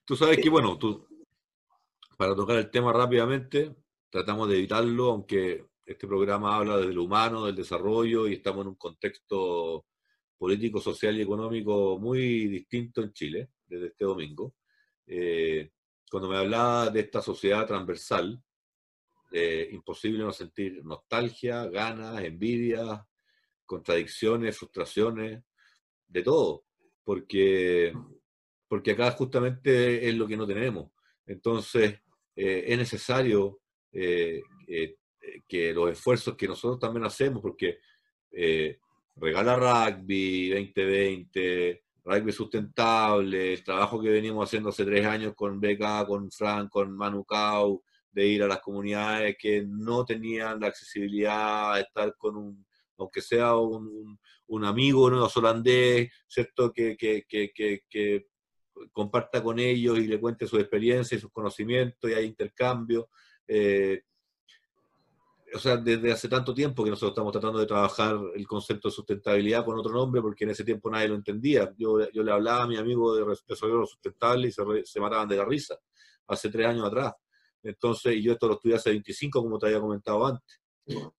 Tú 0.04 0.16
sabes 0.16 0.38
que, 0.38 0.50
bueno, 0.50 0.78
tú, 0.78 1.06
para 2.16 2.34
tocar 2.34 2.56
el 2.56 2.70
tema 2.70 2.92
rápidamente, 2.92 3.74
tratamos 4.10 4.48
de 4.48 4.56
evitarlo, 4.56 5.10
aunque 5.10 5.66
este 5.84 6.06
programa 6.06 6.56
habla 6.56 6.78
desde 6.78 6.92
lo 6.92 7.04
humano, 7.04 7.46
del 7.46 7.56
desarrollo, 7.56 8.26
y 8.26 8.34
estamos 8.34 8.62
en 8.62 8.68
un 8.68 8.74
contexto 8.76 9.84
político, 10.36 10.80
social 10.80 11.16
y 11.16 11.22
económico 11.22 11.98
muy 11.98 12.46
distinto 12.48 13.02
en 13.02 13.12
Chile 13.12 13.50
desde 13.66 13.88
este 13.88 14.04
domingo. 14.04 14.54
Eh, 15.06 15.70
cuando 16.10 16.28
me 16.28 16.36
hablaba 16.36 16.90
de 16.90 17.00
esta 17.00 17.20
sociedad 17.20 17.66
transversal, 17.66 18.42
eh, 19.32 19.68
imposible 19.72 20.22
no 20.22 20.32
sentir 20.32 20.84
nostalgia, 20.84 21.66
ganas, 21.66 22.22
envidia, 22.22 23.06
contradicciones, 23.64 24.56
frustraciones, 24.56 25.42
de 26.08 26.22
todo, 26.22 26.64
porque, 27.02 27.92
porque 28.68 28.92
acá 28.92 29.10
justamente 29.10 30.08
es 30.08 30.14
lo 30.14 30.28
que 30.28 30.36
no 30.36 30.46
tenemos. 30.46 30.92
Entonces, 31.26 32.00
eh, 32.36 32.64
es 32.68 32.78
necesario 32.78 33.60
eh, 33.90 34.42
que 35.48 35.74
los 35.74 35.90
esfuerzos 35.90 36.36
que 36.36 36.46
nosotros 36.46 36.78
también 36.78 37.04
hacemos, 37.04 37.42
porque 37.42 37.80
regala 39.16 39.56
rugby 39.56 40.50
2020, 40.50 41.82
rugby 42.04 42.32
sustentable, 42.32 43.54
el 43.54 43.64
trabajo 43.64 44.00
que 44.00 44.10
venimos 44.10 44.48
haciendo 44.48 44.68
hace 44.68 44.84
tres 44.84 45.06
años 45.06 45.34
con 45.34 45.60
Beca, 45.60 46.06
con 46.06 46.30
Frank, 46.30 46.70
con 46.70 46.96
Manu 46.96 47.24
Cau, 47.24 47.82
de 48.12 48.26
ir 48.26 48.42
a 48.42 48.48
las 48.48 48.60
comunidades 48.60 49.36
que 49.38 49.64
no 49.66 50.04
tenían 50.04 50.60
la 50.60 50.68
accesibilidad 50.68 51.74
a 51.74 51.80
estar 51.80 52.14
con 52.16 52.36
un, 52.36 52.66
aunque 52.98 53.20
sea 53.20 53.56
un, 53.56 54.18
un 54.46 54.64
amigo 54.64 55.10
neozelandés, 55.10 56.10
¿cierto? 56.26 56.72
Que, 56.72 56.96
que, 56.96 57.24
que, 57.28 57.52
que, 57.88 58.26
comparta 58.92 59.42
con 59.42 59.58
ellos 59.58 59.98
y 59.98 60.06
le 60.06 60.20
cuente 60.20 60.46
su 60.46 60.58
experiencia 60.58 61.16
y 61.16 61.20
sus 61.20 61.32
conocimientos 61.32 62.10
y 62.10 62.14
hay 62.14 62.26
intercambio. 62.26 63.08
Eh, 63.48 64.02
o 65.54 65.58
sea, 65.58 65.76
desde 65.76 66.12
hace 66.12 66.28
tanto 66.28 66.52
tiempo 66.52 66.82
que 66.82 66.90
nosotros 66.90 67.12
estamos 67.12 67.32
tratando 67.32 67.58
de 67.58 67.66
trabajar 67.66 68.18
el 68.34 68.46
concepto 68.46 68.88
de 68.88 68.94
sustentabilidad 68.94 69.64
con 69.64 69.78
otro 69.78 69.92
nombre, 69.92 70.20
porque 70.20 70.44
en 70.44 70.50
ese 70.50 70.64
tiempo 70.64 70.90
nadie 70.90 71.08
lo 71.08 71.14
entendía. 71.14 71.72
Yo, 71.78 72.10
yo 72.10 72.22
le 72.22 72.32
hablaba 72.32 72.64
a 72.64 72.66
mi 72.66 72.76
amigo 72.76 73.14
de 73.14 73.36
desarrollo 73.46 73.86
sustentable 73.86 74.48
y 74.48 74.52
se, 74.52 74.62
se 74.84 75.00
mataban 75.00 75.28
de 75.28 75.36
la 75.36 75.44
risa, 75.44 75.78
hace 76.26 76.50
tres 76.50 76.66
años 76.66 76.86
atrás. 76.86 77.12
Entonces, 77.62 78.16
y 78.16 78.22
yo 78.22 78.32
esto 78.32 78.48
lo 78.48 78.54
estudié 78.54 78.76
hace 78.76 78.90
25, 78.90 79.42
como 79.42 79.58
te 79.58 79.66
había 79.66 79.80
comentado 79.80 80.26
antes. 80.26 80.60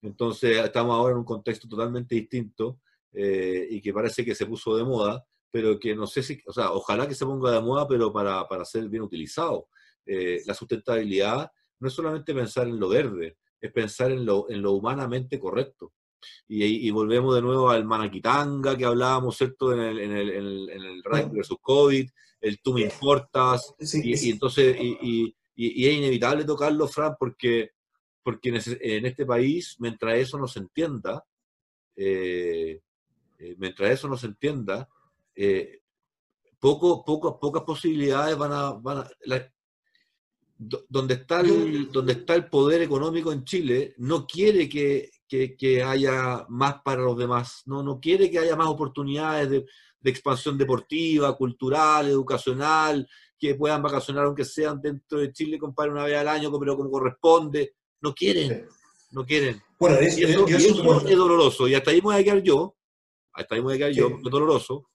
Entonces, 0.01 0.57
estamos 0.57 0.95
ahora 0.95 1.11
en 1.11 1.19
un 1.19 1.25
contexto 1.25 1.67
totalmente 1.67 2.15
distinto 2.15 2.79
eh, 3.13 3.67
y 3.69 3.81
que 3.81 3.93
parece 3.93 4.23
que 4.23 4.35
se 4.35 4.45
puso 4.45 4.75
de 4.75 4.83
moda, 4.83 5.25
pero 5.51 5.79
que 5.79 5.95
no 5.95 6.07
sé 6.07 6.23
si, 6.23 6.41
o 6.45 6.53
sea, 6.53 6.71
ojalá 6.71 7.07
que 7.07 7.15
se 7.15 7.25
ponga 7.25 7.51
de 7.51 7.61
moda, 7.61 7.87
pero 7.87 8.11
para, 8.11 8.47
para 8.47 8.63
ser 8.65 8.87
bien 8.87 9.03
utilizado. 9.03 9.67
Eh, 10.05 10.41
la 10.45 10.53
sustentabilidad 10.53 11.51
no 11.79 11.87
es 11.87 11.93
solamente 11.93 12.33
pensar 12.33 12.67
en 12.67 12.79
lo 12.79 12.89
verde, 12.89 13.37
es 13.59 13.71
pensar 13.71 14.11
en 14.11 14.25
lo, 14.25 14.49
en 14.49 14.61
lo 14.61 14.73
humanamente 14.73 15.39
correcto. 15.39 15.93
Y, 16.47 16.63
y, 16.63 16.91
volvemos 16.91 17.35
de 17.35 17.41
nuevo 17.41 17.69
al 17.69 17.85
Manaquitanga 17.85 18.77
que 18.77 18.85
hablábamos, 18.85 19.37
¿cierto? 19.37 19.73
En 19.73 19.79
el, 19.79 19.99
en 19.99 20.11
el, 20.11 20.69
en 20.69 20.81
el, 20.81 21.01
versus 21.29 21.57
COVID, 21.61 22.09
el 22.41 22.61
tú 22.61 22.73
me 22.73 22.81
importas, 22.81 23.75
y, 23.79 24.31
entonces, 24.31 24.75
y, 24.79 25.35
y, 25.55 25.87
es 25.87 25.93
inevitable 25.93 26.43
tocarlo, 26.43 26.87
Fran, 26.87 27.15
porque, 27.19 27.71
porque 28.23 28.49
en, 28.49 29.05
este 29.05 29.25
país, 29.25 29.75
mientras 29.79 30.17
eso 30.17 30.37
no 30.37 30.47
se 30.47 30.59
entienda, 30.59 31.23
eh, 31.95 32.81
eh, 33.39 33.55
mientras 33.57 33.91
eso 33.91 34.07
no 34.07 34.17
se 34.17 34.27
entienda, 34.27 34.89
eh, 35.35 35.81
poco, 36.59 37.05
poco, 37.05 37.39
pocas 37.39 37.63
posibilidades 37.63 38.37
van 38.37 38.51
a... 38.51 38.71
Van 38.71 38.99
a 38.99 39.09
donde, 40.57 41.13
está 41.15 41.41
el, 41.41 41.91
donde 41.91 42.13
está 42.13 42.35
el 42.35 42.47
poder 42.47 42.81
económico 42.81 43.31
en 43.31 43.43
Chile, 43.43 43.93
no 43.97 44.25
quiere 44.25 44.67
que, 44.67 45.11
que, 45.27 45.55
que, 45.55 45.83
haya 45.83 46.45
más 46.49 46.81
para 46.83 47.03
los 47.03 47.17
demás, 47.17 47.61
no, 47.65 47.83
no 47.83 47.99
quiere 47.99 48.31
que 48.31 48.39
haya 48.39 48.55
más 48.55 48.67
oportunidades 48.67 49.49
de, 49.49 49.65
de 49.99 50.09
expansión 50.09 50.57
deportiva, 50.57 51.35
cultural, 51.35 52.07
educacional, 52.07 53.07
que 53.37 53.55
puedan 53.55 53.81
vacacionar 53.81 54.25
aunque 54.25 54.45
sean 54.45 54.81
dentro 54.81 55.19
de 55.19 55.31
Chile, 55.31 55.59
compadre, 55.59 55.91
una 55.91 56.05
vez 56.05 56.17
al 56.17 56.27
año, 56.27 56.51
pero 56.59 56.75
como 56.75 56.89
corresponde. 56.89 57.75
No 58.01 58.13
quieren, 58.13 58.67
no 59.11 59.25
quieren. 59.25 59.61
Bueno, 59.79 59.97
eso, 59.97 60.25
es 60.25 61.17
doloroso. 61.17 61.67
Y 61.67 61.75
hasta 61.75 61.91
ahí 61.91 61.97
me 61.97 62.03
voy 62.03 62.15
a 62.15 62.23
quedar 62.23 62.41
yo, 62.41 62.75
hasta 63.33 63.55
ahí 63.55 63.61
me 63.61 63.65
voy 63.65 63.75
a 63.75 63.77
quedar 63.77 63.91
yo, 63.91 64.07
es 64.23 64.31
doloroso, 64.31 64.89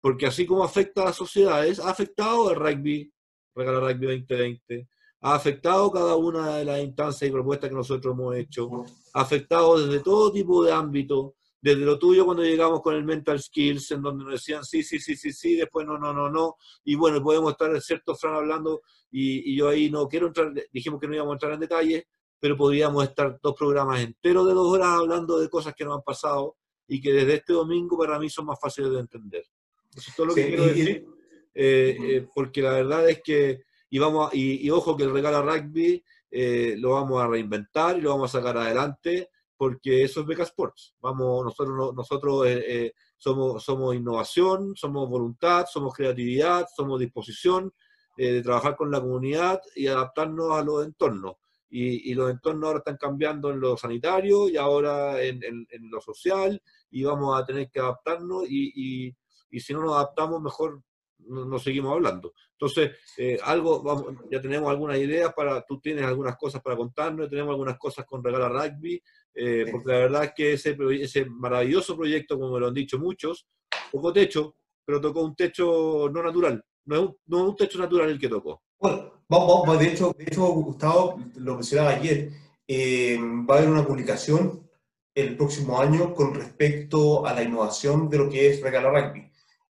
porque 0.00 0.26
así 0.26 0.46
como 0.46 0.64
afecta 0.64 1.02
a 1.02 1.06
las 1.06 1.16
sociedades, 1.16 1.80
ha 1.80 1.90
afectado 1.90 2.50
el 2.50 2.56
rugby, 2.56 3.12
Regala 3.54 3.80
Rugby 3.80 4.06
2020, 4.06 4.88
ha 5.20 5.34
afectado 5.34 5.90
cada 5.90 6.16
una 6.16 6.56
de 6.56 6.64
las 6.64 6.80
instancias 6.80 7.28
y 7.28 7.32
propuestas 7.32 7.70
que 7.70 7.76
nosotros 7.76 8.14
hemos 8.14 8.36
hecho, 8.36 8.84
ha 9.14 9.20
afectado 9.20 9.78
desde 9.84 10.02
todo 10.02 10.30
tipo 10.32 10.64
de 10.64 10.72
ámbitos, 10.72 11.32
desde 11.60 11.84
lo 11.84 11.98
tuyo 11.98 12.24
cuando 12.24 12.44
llegamos 12.44 12.80
con 12.82 12.94
el 12.94 13.04
mental 13.04 13.40
skills, 13.40 13.90
en 13.90 14.02
donde 14.02 14.24
nos 14.24 14.34
decían 14.34 14.64
sí, 14.64 14.82
sí, 14.82 15.00
sí, 15.00 15.16
sí, 15.16 15.32
sí, 15.32 15.56
después 15.56 15.86
no, 15.86 15.98
no, 15.98 16.12
no, 16.12 16.30
no, 16.30 16.56
y 16.84 16.94
bueno, 16.94 17.22
podemos 17.22 17.50
estar, 17.52 17.80
cierto, 17.80 18.14
Fran, 18.14 18.34
hablando, 18.34 18.82
y, 19.10 19.56
yo 19.56 19.68
ahí 19.68 19.90
no 19.90 20.06
quiero 20.06 20.28
entrar, 20.28 20.52
dijimos 20.72 21.00
que 21.00 21.08
no 21.08 21.14
íbamos 21.14 21.32
a 21.32 21.34
entrar 21.34 21.52
en 21.52 21.60
detalle, 21.60 22.06
pero 22.38 22.56
podríamos 22.56 23.02
estar 23.02 23.38
dos 23.42 23.54
programas 23.56 24.00
enteros 24.00 24.46
de 24.46 24.54
dos 24.54 24.68
horas 24.68 24.88
hablando 24.88 25.38
de 25.40 25.48
cosas 25.48 25.74
que 25.74 25.84
nos 25.84 25.96
han 25.96 26.02
pasado 26.02 26.56
y 26.86 27.00
que 27.00 27.12
desde 27.12 27.34
este 27.34 27.52
domingo 27.52 27.98
para 27.98 28.18
mí 28.18 28.30
son 28.30 28.46
más 28.46 28.60
fáciles 28.60 28.92
de 28.92 29.00
entender. 29.00 29.44
Eso 29.96 30.10
es 30.10 30.16
todo 30.16 30.26
lo 30.26 30.34
que 30.34 30.46
quiero 30.46 30.66
decir, 30.66 31.06
eh, 31.54 31.96
eh, 32.00 32.26
porque 32.32 32.62
la 32.62 32.70
verdad 32.70 33.08
es 33.10 33.20
que, 33.22 33.64
y, 33.90 33.98
vamos 33.98 34.34
y, 34.34 34.68
ojo 34.70 34.96
que 34.96 35.04
el 35.04 35.12
regalo 35.12 35.42
rugby 35.42 36.04
eh, 36.30 36.74
lo 36.78 36.92
vamos 36.92 37.22
a 37.22 37.26
reinventar 37.26 37.96
y 37.96 38.02
lo 38.02 38.10
vamos 38.10 38.34
a 38.34 38.38
sacar 38.38 38.56
adelante 38.58 39.30
porque 39.58 40.04
eso 40.04 40.20
es 40.20 40.26
Beca 40.26 40.44
Sports. 40.44 40.94
Vamos, 41.00 41.44
nosotros, 41.44 41.94
nosotros 41.94 42.46
eh, 42.46 42.64
eh, 42.66 42.92
somos, 43.18 43.62
somos 43.64 43.94
innovación, 43.94 44.74
somos 44.76 45.10
voluntad, 45.10 45.66
somos 45.66 45.92
creatividad, 45.92 46.66
somos 46.74 47.00
disposición 47.00 47.74
eh, 48.16 48.34
de 48.34 48.42
trabajar 48.42 48.76
con 48.76 48.90
la 48.90 49.00
comunidad 49.00 49.60
y 49.74 49.88
adaptarnos 49.88 50.52
a 50.52 50.62
los 50.62 50.86
entornos. 50.86 51.34
Y, 51.70 52.14
los 52.14 52.30
entornos 52.30 52.66
ahora 52.66 52.78
están 52.78 52.96
cambiando 52.96 53.50
en 53.50 53.60
lo 53.60 53.76
sanitario 53.76 54.48
y 54.48 54.56
ahora 54.56 55.22
en, 55.22 55.40
lo 55.90 56.00
social 56.00 56.62
y 56.90 57.04
vamos 57.04 57.38
a 57.38 57.44
tener 57.44 57.68
que 57.70 57.78
adaptarnos 57.78 58.44
y, 58.48 59.14
y 59.50 59.60
si 59.60 59.74
no 59.74 59.82
nos 59.82 59.96
adaptamos 59.96 60.40
mejor 60.40 60.82
no, 61.26 61.58
seguimos 61.58 61.92
hablando. 61.92 62.32
Entonces, 62.52 62.92
eh, 63.16 63.38
algo, 63.42 63.82
vamos, 63.82 64.14
ya 64.30 64.40
tenemos 64.40 64.70
algunas 64.70 64.98
ideas 64.98 65.32
para, 65.34 65.62
tú 65.62 65.80
tienes 65.80 66.04
algunas 66.04 66.36
cosas 66.36 66.62
para 66.62 66.76
contarnos, 66.76 67.28
tenemos 67.28 67.50
algunas 67.50 67.78
cosas 67.78 68.04
con 68.06 68.22
Regala 68.22 68.48
Rugby, 68.48 69.02
eh, 69.34 69.66
porque 69.70 69.92
la 69.92 69.98
verdad 69.98 70.24
es 70.24 70.32
que 70.34 70.52
ese, 70.54 70.76
ese 71.00 71.24
maravilloso 71.26 71.96
proyecto, 71.96 72.38
como 72.38 72.54
me 72.54 72.60
lo 72.60 72.68
han 72.68 72.74
dicho 72.74 72.98
muchos, 72.98 73.46
tocó 73.92 74.12
techo, 74.12 74.56
pero 74.84 75.00
tocó 75.00 75.22
un 75.22 75.36
techo 75.36 76.08
no 76.12 76.22
natural, 76.22 76.64
no 76.86 76.96
es 76.96 77.02
un, 77.02 77.16
no 77.26 77.48
un 77.50 77.56
techo 77.56 77.78
natural 77.78 78.10
el 78.10 78.18
que 78.18 78.28
tocó. 78.28 78.62
Bueno, 78.78 79.24
vamos, 79.28 79.78
de, 79.78 79.88
hecho, 79.88 80.14
de 80.16 80.24
hecho, 80.24 80.46
Gustavo, 80.46 81.20
lo 81.36 81.54
mencionaba 81.54 81.90
ayer, 81.90 82.30
eh, 82.66 83.18
va 83.18 83.56
a 83.56 83.58
haber 83.58 83.70
una 83.70 83.86
publicación 83.86 84.68
el 85.14 85.36
próximo 85.36 85.80
año 85.80 86.14
con 86.14 86.34
respecto 86.34 87.26
a 87.26 87.34
la 87.34 87.42
innovación 87.42 88.08
de 88.08 88.18
lo 88.18 88.30
que 88.30 88.48
es 88.48 88.60
Regala 88.60 88.90
Rugby. 88.90 89.27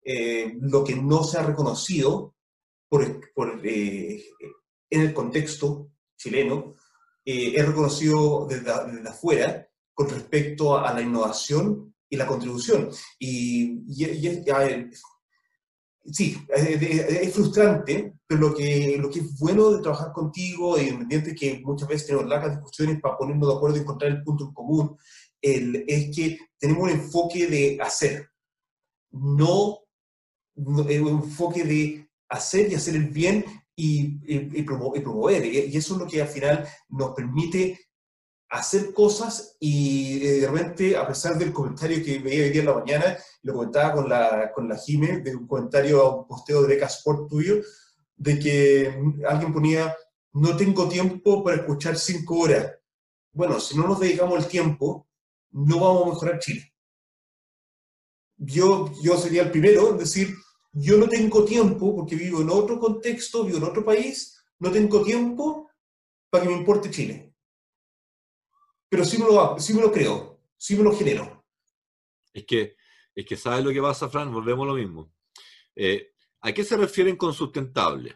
Eh, 0.08 0.56
lo 0.60 0.84
que 0.84 0.94
no 0.94 1.24
se 1.24 1.36
ha 1.36 1.42
reconocido 1.42 2.36
por, 2.88 3.02
eh, 3.64 4.24
en 4.88 5.00
el 5.00 5.12
contexto 5.12 5.90
chileno 6.16 6.76
eh, 7.24 7.54
es 7.56 7.66
reconocido 7.66 8.46
desde, 8.46 8.70
afuera 8.70 9.68
con 9.92 10.08
respecto 10.08 10.78
a, 10.78 10.94
la 10.94 11.02
innovación 11.02 11.92
y 12.08 12.14
la 12.14 12.24
contribución. 12.24 12.88
Y, 13.18 13.82
sí, 16.04 16.38
es, 16.54 17.34
frustrante, 17.34 18.14
pero 18.28 18.42
lo 18.42 18.54
que, 18.54 18.96
lo 19.00 19.10
que 19.10 19.18
es 19.18 19.36
bueno 19.40 19.72
de 19.72 19.82
trabajar 19.82 20.12
contigo, 20.12 20.78
independiente 20.78 21.34
que 21.34 21.58
muchas 21.64 21.88
veces 21.88 22.06
tenemos 22.06 22.28
largas 22.28 22.52
discusiones 22.52 23.00
para 23.00 23.18
ponernos 23.18 23.48
de 23.48 23.54
acuerdo 23.56 23.76
y 23.76 23.80
encontrar 23.80 24.12
el 24.12 24.22
punto 24.22 24.44
en 24.44 24.54
común, 24.54 24.96
es 25.42 26.14
que 26.14 26.38
tenemos 26.60 26.84
un 26.84 26.90
enfoque 26.90 27.48
de 27.48 27.78
hacer, 27.80 28.28
no 29.10 29.85
un 30.56 30.88
enfoque 30.88 31.64
de 31.64 32.08
hacer 32.28 32.70
y 32.70 32.74
hacer 32.74 32.96
el 32.96 33.08
bien 33.08 33.44
y, 33.76 34.62
promover. 34.62 35.44
Y 35.44 35.76
eso 35.76 35.94
es 35.94 36.00
lo 36.00 36.06
que 36.06 36.22
al 36.22 36.28
final 36.28 36.66
nos 36.88 37.14
permite 37.14 37.78
hacer 38.48 38.92
cosas 38.92 39.56
y 39.58 40.24
eh, 40.24 40.40
de 40.40 40.48
repente, 40.48 40.96
a 40.96 41.06
pesar 41.06 41.36
del 41.36 41.52
comentario 41.52 42.02
que 42.04 42.18
veía 42.20 42.44
hoy 42.44 42.50
día 42.50 42.60
en 42.60 42.66
la 42.66 42.74
mañana, 42.74 43.18
lo 43.42 43.54
comentaba 43.54 43.92
con 43.92 44.08
la, 44.08 44.52
con 44.54 44.68
la 44.68 44.76
Jime, 44.76 45.18
de 45.18 45.34
un 45.34 45.46
comentario, 45.46 46.20
un 46.20 46.26
posteo 46.26 46.62
de 46.62 46.68
Beca 46.68 46.86
Sport 46.86 47.28
tuyo, 47.28 47.56
de 48.16 48.38
que 48.38 49.02
alguien 49.28 49.52
ponía, 49.52 49.94
no 50.32 50.56
tengo 50.56 50.88
tiempo 50.88 51.42
para 51.42 51.56
escuchar 51.56 51.96
cinco 51.96 52.38
horas. 52.38 52.72
Bueno, 53.32 53.60
si 53.60 53.76
no 53.76 53.86
nos 53.86 54.00
dedicamos 54.00 54.38
el 54.38 54.48
tiempo, 54.48 55.08
no 55.50 55.80
vamos 55.80 56.02
a 56.02 56.10
mejorar 56.10 56.38
Chile. 56.38 56.72
Yo, 58.38 58.92
yo 59.02 59.16
sería 59.16 59.42
el 59.42 59.50
primero 59.50 59.90
en 59.90 59.98
decir, 59.98 60.34
yo 60.78 60.98
no 60.98 61.08
tengo 61.08 61.42
tiempo, 61.44 61.96
porque 61.96 62.16
vivo 62.16 62.42
en 62.42 62.50
otro 62.50 62.78
contexto, 62.78 63.44
vivo 63.44 63.56
en 63.56 63.64
otro 63.64 63.82
país, 63.82 64.44
no 64.58 64.70
tengo 64.70 65.02
tiempo 65.02 65.70
para 66.28 66.44
que 66.44 66.50
me 66.50 66.56
importe 66.56 66.90
Chile. 66.90 67.34
Pero 68.90 69.04
sí 69.04 69.16
me 69.16 69.24
lo, 69.24 69.58
sí 69.58 69.72
me 69.72 69.80
lo 69.80 69.90
creo, 69.90 70.42
sí 70.58 70.76
me 70.76 70.82
lo 70.82 70.94
genero. 70.94 71.46
Es 72.32 72.44
que, 72.44 72.76
es 73.14 73.24
que 73.24 73.36
¿sabes 73.38 73.64
lo 73.64 73.72
que 73.72 73.80
pasa, 73.80 74.10
Fran? 74.10 74.30
Volvemos 74.30 74.64
a 74.64 74.68
lo 74.68 74.74
mismo. 74.74 75.14
Eh, 75.74 76.12
¿A 76.42 76.52
qué 76.52 76.62
se 76.62 76.76
refieren 76.76 77.16
con 77.16 77.32
sustentable? 77.32 78.14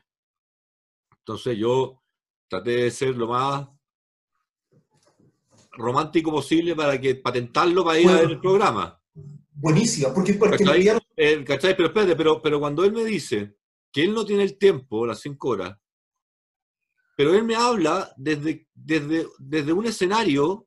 Entonces 1.18 1.56
yo 1.56 2.02
traté 2.46 2.72
de 2.72 2.90
ser 2.90 3.16
lo 3.16 3.26
más 3.26 3.68
romántico 5.72 6.30
posible 6.30 6.76
para 6.76 7.00
que 7.00 7.14
patentarlo 7.14 7.84
para 7.84 7.98
ir 7.98 8.08
a 8.10 8.20
ver 8.20 8.30
el 8.32 8.40
programa. 8.40 9.02
Buenísima, 9.54 10.12
porque, 10.12 10.34
porque 10.34 10.58
¿Cachai? 10.58 10.99
Eh, 11.22 11.44
¿Cachai? 11.44 11.76
Pero 11.76 11.88
espérate, 11.88 12.16
pero, 12.16 12.40
pero 12.40 12.58
cuando 12.58 12.82
él 12.82 12.92
me 12.92 13.04
dice 13.04 13.56
que 13.92 14.04
él 14.04 14.14
no 14.14 14.24
tiene 14.24 14.42
el 14.42 14.56
tiempo, 14.56 15.04
las 15.06 15.20
cinco 15.20 15.50
horas, 15.50 15.76
pero 17.14 17.34
él 17.34 17.44
me 17.44 17.54
habla 17.56 18.10
desde, 18.16 18.66
desde, 18.72 19.26
desde 19.38 19.72
un 19.74 19.84
escenario 19.84 20.66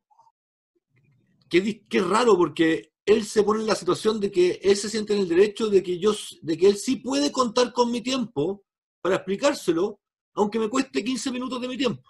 que 1.50 1.57
es, 1.57 1.75
que 1.89 1.98
es 1.98 2.07
raro 2.07 2.38
porque 2.38 2.93
él 3.03 3.25
se 3.25 3.41
pone 3.41 3.62
en 3.62 3.67
la 3.67 3.74
situación 3.74 4.19
de 4.19 4.29
que 4.31 4.60
él 4.62 4.77
se 4.77 4.89
siente 4.89 5.13
en 5.15 5.22
el 5.22 5.27
derecho 5.27 5.69
de 5.69 5.81
que 5.81 5.98
yo, 5.98 6.13
de 6.43 6.55
que 6.55 6.67
él 6.67 6.77
sí 6.77 6.98
puede 6.98 7.31
contar 7.31 7.74
con 7.74 7.91
mi 7.91 8.01
tiempo 8.01 8.63
para 9.01 9.15
explicárselo, 9.15 10.01
aunque 10.36 10.60
me 10.60 10.69
cueste 10.69 11.03
15 11.03 11.31
minutos 11.31 11.60
de 11.62 11.67
mi 11.67 11.77
tiempo. 11.77 12.07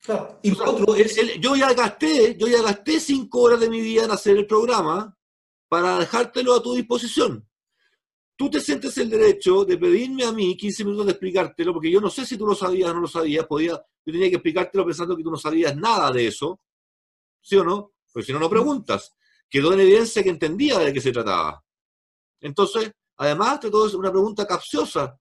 Claro. 0.00 0.38
Y 0.42 0.52
otro 0.52 0.94
Él- 0.96 1.10
él- 1.18 1.38
yo 1.40 1.54
ya 1.54 1.74
gasté, 1.74 2.34
yo 2.38 2.46
ya 2.48 2.62
gasté 2.62 2.98
cinco 2.98 3.42
horas 3.42 3.60
de 3.60 3.68
mi 3.68 3.82
vida 3.82 4.04
en 4.04 4.10
hacer 4.10 4.38
el 4.38 4.46
programa 4.46 5.14
para 5.72 5.98
dejártelo 6.00 6.52
a 6.54 6.62
tu 6.62 6.74
disposición. 6.74 7.48
Tú 8.36 8.50
te 8.50 8.60
sientes 8.60 8.98
el 8.98 9.08
derecho 9.08 9.64
de 9.64 9.78
pedirme 9.78 10.22
a 10.24 10.30
mí 10.30 10.54
15 10.54 10.84
minutos 10.84 11.06
de 11.06 11.12
explicártelo, 11.12 11.72
porque 11.72 11.90
yo 11.90 11.98
no 11.98 12.10
sé 12.10 12.26
si 12.26 12.36
tú 12.36 12.46
lo 12.46 12.54
sabías 12.54 12.90
o 12.90 12.94
no 12.94 13.00
lo 13.00 13.06
sabías, 13.08 13.46
podía, 13.46 13.70
yo 14.04 14.12
tenía 14.12 14.28
que 14.28 14.34
explicártelo 14.34 14.84
pensando 14.84 15.16
que 15.16 15.22
tú 15.22 15.30
no 15.30 15.38
sabías 15.38 15.74
nada 15.74 16.12
de 16.12 16.26
eso, 16.26 16.60
¿sí 17.40 17.56
o 17.56 17.64
no? 17.64 17.94
Porque 18.12 18.26
si 18.26 18.34
no, 18.34 18.38
no 18.38 18.50
preguntas. 18.50 19.14
Quedó 19.48 19.72
en 19.72 19.80
evidencia 19.80 20.22
que 20.22 20.28
entendía 20.28 20.78
de 20.78 20.92
qué 20.92 21.00
se 21.00 21.10
trataba. 21.10 21.64
Entonces, 22.42 22.92
además 23.16 23.58
de 23.62 23.70
todo, 23.70 23.86
es 23.86 23.94
una 23.94 24.10
pregunta 24.10 24.46
capciosa. 24.46 25.18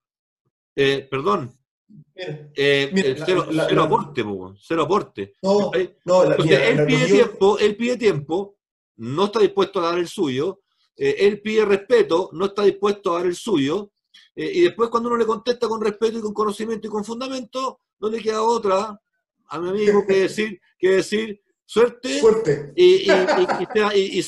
Eh, 0.76 1.08
perdón, 1.10 1.58
eh, 2.14 2.90
Mira, 2.92 3.08
eh, 3.08 3.16
la- 3.18 3.26
cero, 3.26 3.46
la- 3.52 3.68
cero 3.70 3.82
la- 3.82 3.88
aporte, 3.88 4.24
po, 4.26 4.54
cero 4.60 4.82
aporte. 4.84 5.34
no, 5.44 5.72
no, 6.04 6.24
la, 6.26 6.32
Entonces, 6.32 6.60
él 6.72 6.76
la- 6.78 6.86
pide 6.86 7.06
tiempo, 7.08 7.58
él 7.58 7.76
pide 7.78 7.96
tiempo, 7.98 8.58
no 8.98 9.26
está 9.26 9.40
dispuesto 9.40 9.80
a 9.80 9.90
dar 9.92 10.00
el 10.00 10.08
suyo, 10.08 10.62
eh, 10.96 11.16
él 11.20 11.42
pide 11.42 11.66
respeto, 11.66 12.30
no 12.34 12.46
está 12.46 12.64
dispuesto 12.64 13.12
a 13.16 13.20
dar 13.20 13.28
el 13.28 13.36
suyo, 13.36 13.92
eh, 14.36 14.52
y 14.54 14.62
después 14.62 14.90
cuando 14.90 15.10
uno 15.10 15.18
le 15.18 15.26
contesta 15.26 15.68
con 15.68 15.82
respeto 15.82 16.20
y 16.20 16.22
con 16.22 16.34
conocimiento 16.34 16.88
y 16.88 16.92
con 16.92 17.04
fundamento, 17.04 17.80
no 18.00 18.10
le 18.10 18.22
queda 18.22 18.42
otra 18.44 19.00
a 19.48 19.60
mi 19.60 19.70
amigo 19.70 20.06
que 20.08 20.22
decir, 20.22 20.60
que 20.78 20.90
decir 20.90 21.42
suerte 21.66 22.20
Suerte. 22.20 22.74
y, 22.76 22.84
y- 22.84 23.12
y- 23.12 23.64
y 23.64 23.66
sea- 23.74 23.96
y- 23.98 24.20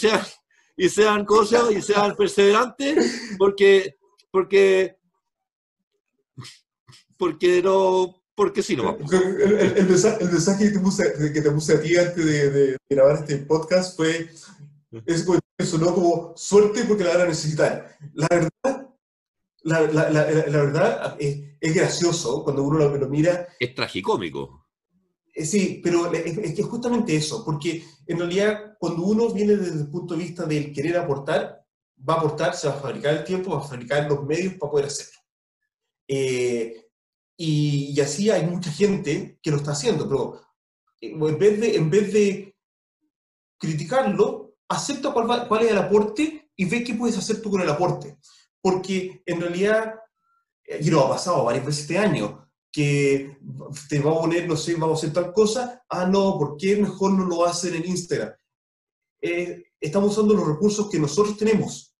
y 0.75 0.89
sean 0.89 1.25
cosas, 1.25 1.71
y 1.71 1.81
sean 1.81 2.15
perseverantes, 2.15 3.35
porque, 3.37 3.95
porque, 4.31 4.97
porque 7.17 7.61
no, 7.61 8.22
porque 8.35 8.63
sí, 8.63 8.75
no. 8.75 8.97
El, 9.11 9.41
el- 9.41 9.77
el 9.77 9.87
mensaje, 9.89 10.23
el 10.23 10.31
mensaje 10.31 10.65
que, 10.65 10.71
te 10.71 10.79
puse, 10.79 11.13
que 11.33 11.41
te 11.41 11.51
puse 11.51 11.73
a 11.73 11.81
ti 11.81 11.95
antes 11.95 12.25
de, 12.25 12.49
de 12.49 12.77
grabar 12.89 13.15
este 13.17 13.37
podcast 13.37 13.95
fue, 13.95 14.29
comentario 14.91 15.41
sonó 15.63 15.93
como 15.93 16.33
suerte 16.35 16.83
porque 16.85 17.03
la 17.03 17.13
van 17.13 17.21
a 17.21 17.25
necesitar. 17.27 17.97
La 18.13 18.27
verdad, 18.29 18.89
la, 19.63 19.81
la- 19.81 20.09
la- 20.09 20.31
la 20.31 20.57
verdad 20.63 21.15
es, 21.19 21.37
es 21.59 21.73
gracioso 21.75 22.43
cuando 22.43 22.63
uno 22.63 22.79
lo, 22.79 22.97
lo 22.97 23.07
mira 23.07 23.47
Es 23.59 23.73
tragicómico. 23.75 24.67
Eh, 25.33 25.45
Sí, 25.45 25.81
pero 25.83 26.11
es, 26.13 26.37
es 26.37 26.53
que 26.53 26.61
es 26.61 26.67
justamente 26.67 27.15
eso, 27.15 27.43
porque 27.43 27.83
en 28.05 28.19
realidad 28.19 28.75
cuando 28.79 29.03
uno 29.03 29.29
viene 29.33 29.55
desde 29.55 29.79
el 29.79 29.87
punto 29.89 30.13
de 30.15 30.23
vista 30.23 30.45
del 30.45 30.71
querer 30.73 30.97
aportar, 30.97 31.65
va 32.07 32.15
a 32.15 32.17
aportar, 32.17 32.55
se 32.55 32.67
va 32.67 32.73
a 32.75 32.79
fabricar 32.79 33.15
el 33.15 33.23
tiempo, 33.23 33.51
va 33.51 33.59
a 33.59 33.67
fabricar 33.67 34.07
los 34.09 34.23
medios 34.25 34.53
para 34.55 34.71
poder 34.71 34.87
hacerlo. 34.87 35.19
Eh, 36.07 36.82
y, 37.45 37.91
y 37.95 37.99
así 38.01 38.29
hay 38.29 38.45
mucha 38.45 38.71
gente 38.71 39.37
que 39.41 39.51
lo 39.51 39.57
está 39.57 39.71
haciendo, 39.71 40.07
pero 40.07 40.41
eh, 41.01 41.11
en 41.11 41.37
vez 41.37 41.59
de, 41.59 41.75
en 41.75 41.89
vez 41.89 42.13
de 42.13 42.55
criticarlo, 43.59 44.55
acepta 44.69 45.11
cuál, 45.13 45.29
va- 45.29 45.47
cuál 45.47 45.63
es 45.63 45.71
el 45.71 45.77
aporte 45.77 46.51
y 46.55 46.65
ve 46.65 46.83
qué 46.83 46.93
puedes 46.95 47.17
hacer 47.17 47.41
tú 47.41 47.49
con 47.51 47.61
el 47.61 47.69
aporte. 47.69 48.17
Porque 48.61 49.21
en 49.25 49.41
realidad, 49.41 49.95
eh, 50.65 50.79
y 50.81 50.89
lo 50.89 51.01
ha 51.05 51.09
pasado 51.09 51.43
varias 51.43 51.65
veces 51.65 51.81
este 51.81 51.97
año, 51.97 52.49
que 52.71 53.37
te 53.89 53.99
va 53.99 54.11
a 54.11 54.21
poner, 54.21 54.47
no 54.47 54.55
sé, 54.55 54.73
vamos 54.75 54.97
a 54.97 54.99
hacer 54.99 55.13
tal 55.13 55.31
cosa, 55.33 55.83
ah, 55.89 56.05
no, 56.07 56.37
¿por 56.39 56.57
qué 56.57 56.75
mejor 56.77 57.11
no 57.13 57.25
lo 57.25 57.45
hacen 57.45 57.75
en 57.75 57.85
Instagram? 57.85 58.33
Eh, 59.21 59.65
estamos 59.79 60.11
usando 60.11 60.33
los 60.33 60.47
recursos 60.47 60.89
que 60.89 60.97
nosotros 60.99 61.37
tenemos. 61.37 61.95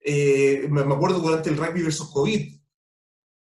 Eh, 0.00 0.66
me 0.70 0.84
me 0.84 0.94
acuerdo 0.94 1.18
durante 1.20 1.50
el 1.50 1.56
rugby 1.56 1.82
versus 1.82 2.10
COVID. 2.10 2.57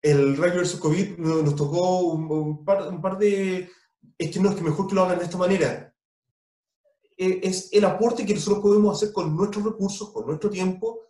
El 0.02 0.36
rugby 0.36 0.56
versus 0.58 0.80
COVID 0.80 1.18
no- 1.18 1.42
nos 1.42 1.56
tocó 1.56 2.00
un, 2.00 2.30
un 2.30 2.64
par, 2.64 2.88
un 2.88 3.00
par 3.00 3.18
de... 3.18 3.68
Es 4.16 4.30
que 4.30 4.40
no, 4.40 4.50
es 4.50 4.56
que 4.56 4.62
mejor 4.62 4.86
que 4.86 4.94
lo 4.94 5.04
hagan 5.04 5.18
de 5.18 5.24
esta 5.24 5.38
manera. 5.38 5.94
Eh, 7.16 7.40
es 7.42 7.68
el 7.72 7.84
aporte 7.84 8.24
que 8.24 8.34
nosotros 8.34 8.62
podemos 8.62 8.96
hacer 8.96 9.12
con 9.12 9.34
nuestros 9.36 9.64
recursos, 9.64 10.12
con 10.12 10.26
nuestro 10.26 10.50
tiempo. 10.50 11.00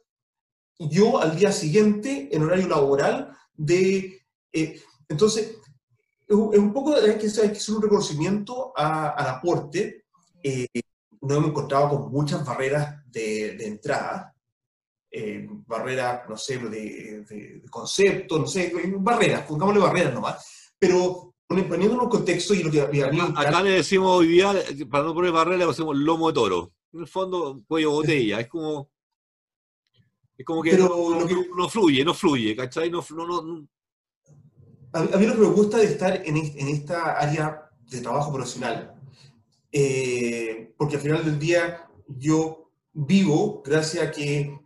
Yo 0.78 1.20
al 1.20 1.36
día 1.36 1.52
siguiente, 1.52 2.28
en 2.34 2.42
horario 2.42 2.68
laboral, 2.68 3.36
de 3.54 4.22
eh, 4.52 4.80
entonces, 5.08 5.56
es 6.26 6.36
un 6.58 6.72
poco, 6.72 6.94
hay 6.94 7.18
que 7.18 7.26
hacer 7.26 7.54
un 7.74 7.82
reconocimiento 7.82 8.72
a- 8.76 9.10
al 9.10 9.26
aporte. 9.36 10.04
Eh, 10.42 10.66
nos 11.20 11.36
hemos 11.36 11.50
encontrado 11.50 11.88
con 11.90 12.12
muchas 12.12 12.44
barreras 12.44 13.02
de, 13.06 13.56
de 13.56 13.66
entrada, 13.66 14.34
eh, 15.10 15.46
barreras, 15.66 16.28
no 16.28 16.36
sé, 16.36 16.58
de, 16.58 17.22
de- 17.28 17.60
de 17.60 17.68
concepto, 17.70 18.38
no 18.38 18.46
sé, 18.46 18.72
barreras, 18.98 19.42
pongámosle 19.46 19.80
barreras 19.80 20.14
nomás, 20.14 20.72
pero 20.78 21.34
poniéndolo 21.46 22.02
en 22.04 22.08
contexto 22.10 22.52
y 22.54 22.62
lo 22.62 22.70
que 22.70 22.86
me 22.88 23.02
Acá, 23.02 23.40
acá 23.40 23.62
le 23.62 23.70
decimos 23.70 24.10
hoy 24.18 24.28
día, 24.28 24.52
para 24.90 25.04
no 25.04 25.14
poner 25.14 25.32
barrera, 25.32 25.64
le 25.64 25.70
hacemos 25.70 25.96
lomo 25.96 26.28
de 26.28 26.34
toro. 26.34 26.72
En 26.92 27.00
el 27.00 27.06
fondo, 27.06 27.60
cuello 27.66 27.90
botella. 27.92 28.40
Es 28.40 28.48
como. 28.48 28.90
Es 30.36 30.44
como 30.44 30.62
que, 30.62 30.70
Pero 30.72 30.88
no, 31.18 31.26
que- 31.26 31.48
no- 31.56 31.68
fluye, 31.68 32.04
no 32.04 32.14
fluye, 32.14 32.54
¿cachai? 32.54 32.90
No, 32.90 33.02
no- 33.10 33.66
A 34.92 35.00
mí, 35.02 35.26
lo 35.26 35.34
que 35.34 35.40
me 35.40 35.46
gusta 35.48 35.78
de 35.78 35.84
estar 35.86 36.22
en, 36.24 36.36
en 36.36 36.68
esta 36.68 37.18
área 37.18 37.68
de 37.90 38.00
trabajo 38.00 38.32
profesional, 38.32 38.94
eh, 39.72 40.74
porque 40.76 40.96
al 40.96 41.02
final 41.02 41.24
del 41.24 41.38
día 41.38 41.88
yo 42.06 42.70
vivo 42.92 43.62
gracias 43.64 44.06
a 44.06 44.10
que 44.10 44.58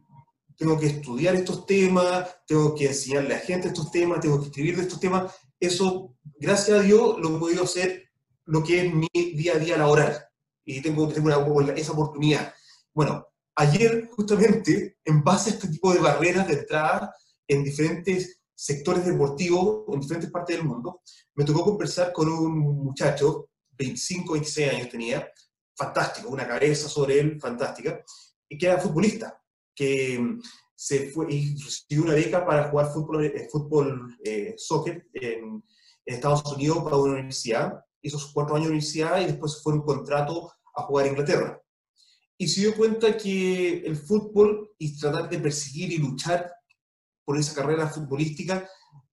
tengo 0.63 0.79
que 0.79 0.87
estudiar 0.87 1.35
estos 1.35 1.67
temas, 1.67 2.37
tengo 2.47 2.73
que 2.73 2.87
enseñarle 2.87 3.35
a 3.35 3.41
gente 3.41 3.67
estos 3.67 3.91
temas, 3.91 4.21
tengo 4.21 4.39
que 4.39 4.47
escribir 4.47 4.77
de 4.77 4.83
estos 4.83 5.01
temas. 5.01 5.35
Eso, 5.59 6.15
gracias 6.39 6.79
a 6.79 6.83
Dios, 6.83 7.19
lo 7.19 7.35
he 7.35 7.39
podido 7.41 7.65
hacer 7.65 8.05
lo 8.45 8.63
que 8.63 8.87
es 8.87 8.95
mi 8.95 9.09
día 9.13 9.55
a 9.55 9.59
día 9.59 9.77
laboral. 9.77 10.25
Y 10.65 10.81
tengo, 10.81 11.09
tengo 11.09 11.27
una- 11.49 11.73
esa 11.73 11.91
oportunidad. 11.91 12.55
Bueno, 12.95 13.27
ayer 13.57 14.09
justamente, 14.13 14.99
en 15.05 15.25
base 15.25 15.51
a 15.51 15.55
este 15.55 15.67
tipo 15.67 15.93
de 15.93 15.99
barreras 15.99 16.47
de 16.47 16.55
entrada 16.55 17.13
en 17.49 17.65
diferentes 17.65 18.41
sectores 18.55 19.05
deportivos 19.05 19.85
en 19.93 19.99
diferentes 19.99 20.31
partes 20.31 20.57
del 20.57 20.65
mundo, 20.65 21.03
me 21.35 21.45
tocó 21.45 21.65
conversar 21.65 22.13
con 22.13 22.29
un 22.29 22.57
muchacho, 22.57 23.49
25, 23.73 24.35
26 24.35 24.73
años 24.73 24.89
tenía, 24.89 25.29
fantástico, 25.75 26.29
una 26.29 26.47
cabeza 26.47 26.89
sobre 26.89 27.19
él 27.19 27.41
fantástica, 27.41 28.01
y 28.49 28.57
que 28.57 28.67
era 28.67 28.79
futbolista, 28.79 29.42
que 29.75 30.19
mm, 30.19 30.43
se 30.75 31.11
fue 31.11 31.33
y 31.33 31.57
recibió 31.57 32.05
una 32.05 32.15
beca 32.15 32.45
para 32.45 32.69
jugar 32.71 32.93
fútbol, 32.93 33.25
eh, 33.25 33.49
fútbol 33.51 34.17
eh, 34.25 34.55
soccer 34.57 35.07
en, 35.15 35.63
en 36.05 36.15
Estados 36.15 36.45
Unidos 36.53 36.83
para 36.83 36.97
una 36.97 37.15
universidad, 37.15 37.85
hizo 38.03 38.19
sus 38.19 38.33
cuatro 38.33 38.57
años 38.57 38.67
de 38.67 38.73
universidad 38.73 39.21
y 39.21 39.27
después 39.27 39.63
fue 39.63 39.75
un 39.75 39.83
contrato 39.83 40.53
a 40.75 40.83
jugar 40.83 41.07
en 41.07 41.13
Inglaterra. 41.13 41.61
Y 42.37 42.49
se 42.49 42.63
dio 42.63 42.77
cuenta 42.77 43.17
que 43.17 43.79
el 43.87 43.97
fútbol 43.97 44.71
y 44.79 44.99
tratar 44.99 45.29
de 45.31 45.39
perseguir 45.39 45.93
y 45.93 45.99
luchar 45.99 46.53
por 47.25 47.39
esa 47.39 47.55
carrera 47.55 47.89
futbolística 47.89 48.69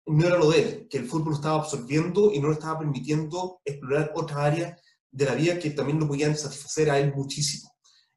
no 0.05 0.25
era 0.25 0.37
lo 0.37 0.51
de 0.51 0.59
él, 0.61 0.87
que 0.89 0.99
el 0.99 1.07
fútbol 1.07 1.31
lo 1.31 1.35
estaba 1.35 1.59
absorbiendo 1.59 2.31
y 2.33 2.39
no 2.39 2.47
le 2.47 2.53
estaba 2.53 2.79
permitiendo 2.79 3.59
explorar 3.65 4.13
otras 4.15 4.39
áreas 4.39 4.81
de 5.11 5.25
la 5.25 5.35
vida 5.35 5.59
que 5.59 5.71
también 5.71 5.99
lo 5.99 6.07
podían 6.07 6.37
satisfacer 6.37 6.89
a 6.89 6.99
él 6.99 7.13
muchísimo. 7.13 7.69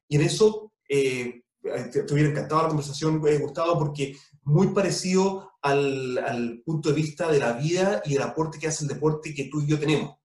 Y 0.07 0.15
en 0.15 0.21
eso 0.21 0.71
eh, 0.87 1.40
te, 1.61 2.13
hubiera 2.13 2.29
encantado 2.29 2.63
la 2.63 2.67
conversación, 2.69 3.21
eh, 3.27 3.37
Gustavo, 3.37 3.77
porque 3.77 4.17
muy 4.43 4.67
parecido 4.67 5.51
al, 5.61 6.17
al, 6.17 6.61
punto 6.65 6.89
de 6.89 6.95
vista 6.95 7.31
de 7.31 7.39
la 7.39 7.53
vida 7.53 8.01
y 8.05 8.15
el 8.15 8.21
aporte 8.21 8.59
que 8.59 8.67
hace 8.67 8.83
el 8.83 8.89
deporte 8.89 9.33
que 9.33 9.45
tú 9.45 9.61
y 9.61 9.67
yo 9.67 9.79
tenemos. 9.79 10.17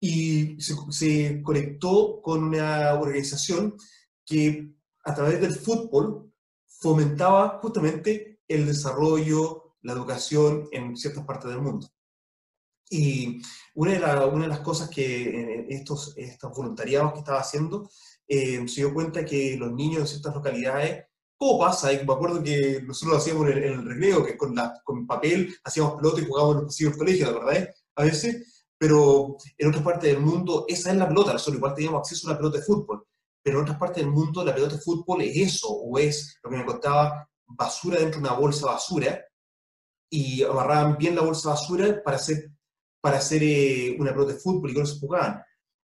Y 0.00 0.60
se, 0.60 0.74
se 0.90 1.42
conectó 1.42 2.22
con 2.22 2.44
una 2.44 2.94
organización 2.94 3.76
que 4.24 4.74
a 5.04 5.14
través 5.14 5.40
del 5.40 5.54
fútbol 5.54 6.32
fomentaba 6.66 7.58
justamente 7.60 8.40
el 8.48 8.66
desarrollo, 8.66 9.76
la 9.82 9.92
educación 9.92 10.68
en 10.72 10.96
ciertas 10.96 11.24
partes 11.24 11.50
del 11.50 11.60
mundo. 11.60 11.88
Y 12.88 13.40
una 13.74 13.92
de, 13.92 13.98
una 14.26 14.42
de 14.42 14.48
las 14.48 14.60
cosas 14.60 14.90
que 14.90 15.22
eh, 15.22 15.66
estos, 15.68 16.14
estos 16.16 16.50
voluntariados 16.52 17.12
que 17.12 17.20
estaba 17.20 17.38
haciendo, 17.38 17.88
eh, 18.32 18.68
se 18.68 18.82
dio 18.82 18.94
cuenta 18.94 19.24
que 19.24 19.56
los 19.58 19.72
niños 19.72 20.02
en 20.02 20.06
ciertas 20.06 20.36
localidades, 20.36 21.04
¿cómo 21.36 21.58
pasa? 21.58 21.88
Me 21.88 22.12
acuerdo 22.12 22.40
que 22.40 22.80
nosotros 22.86 23.12
lo 23.12 23.18
hacíamos 23.18 23.50
en 23.50 23.58
el, 23.58 23.84
recreo, 23.84 24.24
que 24.24 24.36
con, 24.36 24.54
la, 24.54 24.80
con 24.84 25.04
papel 25.04 25.52
hacíamos 25.64 25.96
pelota 25.96 26.20
y 26.20 26.26
jugábamos 26.26 26.54
en 26.54 26.58
los 26.58 26.66
pasillos 26.66 26.92
del 26.92 26.98
colegio, 26.98 27.40
¿verdad? 27.40 27.70
A 27.96 28.04
veces, 28.04 28.64
pero 28.78 29.36
en 29.58 29.68
otras 29.68 29.82
partes 29.82 30.12
del 30.12 30.22
mundo 30.22 30.64
esa 30.68 30.92
es 30.92 30.96
la 30.96 31.08
pelota, 31.08 31.32
nosotros 31.32 31.56
igual 31.56 31.74
teníamos 31.74 31.98
acceso 31.98 32.28
a 32.28 32.30
una 32.30 32.38
pelota 32.38 32.58
de 32.58 32.64
fútbol, 32.64 33.04
pero 33.42 33.58
en 33.58 33.62
otras 33.64 33.78
partes 33.78 34.04
del 34.04 34.12
mundo 34.12 34.44
la 34.44 34.54
pelota 34.54 34.76
de 34.76 34.80
fútbol 34.80 35.22
es 35.22 35.36
eso, 35.36 35.68
o 35.68 35.98
es 35.98 36.38
lo 36.44 36.50
que 36.50 36.56
me 36.56 36.64
contaba, 36.64 37.28
basura 37.48 37.98
dentro 37.98 38.20
de 38.20 38.28
una 38.28 38.38
bolsa 38.38 38.66
basura, 38.66 39.24
y 40.08 40.44
amarraban 40.44 40.96
bien 40.96 41.16
la 41.16 41.22
bolsa 41.22 41.50
basura 41.50 42.00
para 42.04 42.16
hacer, 42.16 42.48
para 43.00 43.18
hacer 43.18 43.42
eh, 43.42 43.96
una 43.98 44.12
pelota 44.12 44.34
de 44.34 44.38
fútbol 44.38 44.70
y 44.70 44.74
con 44.74 44.84
eso 44.84 45.00
jugaban. 45.00 45.42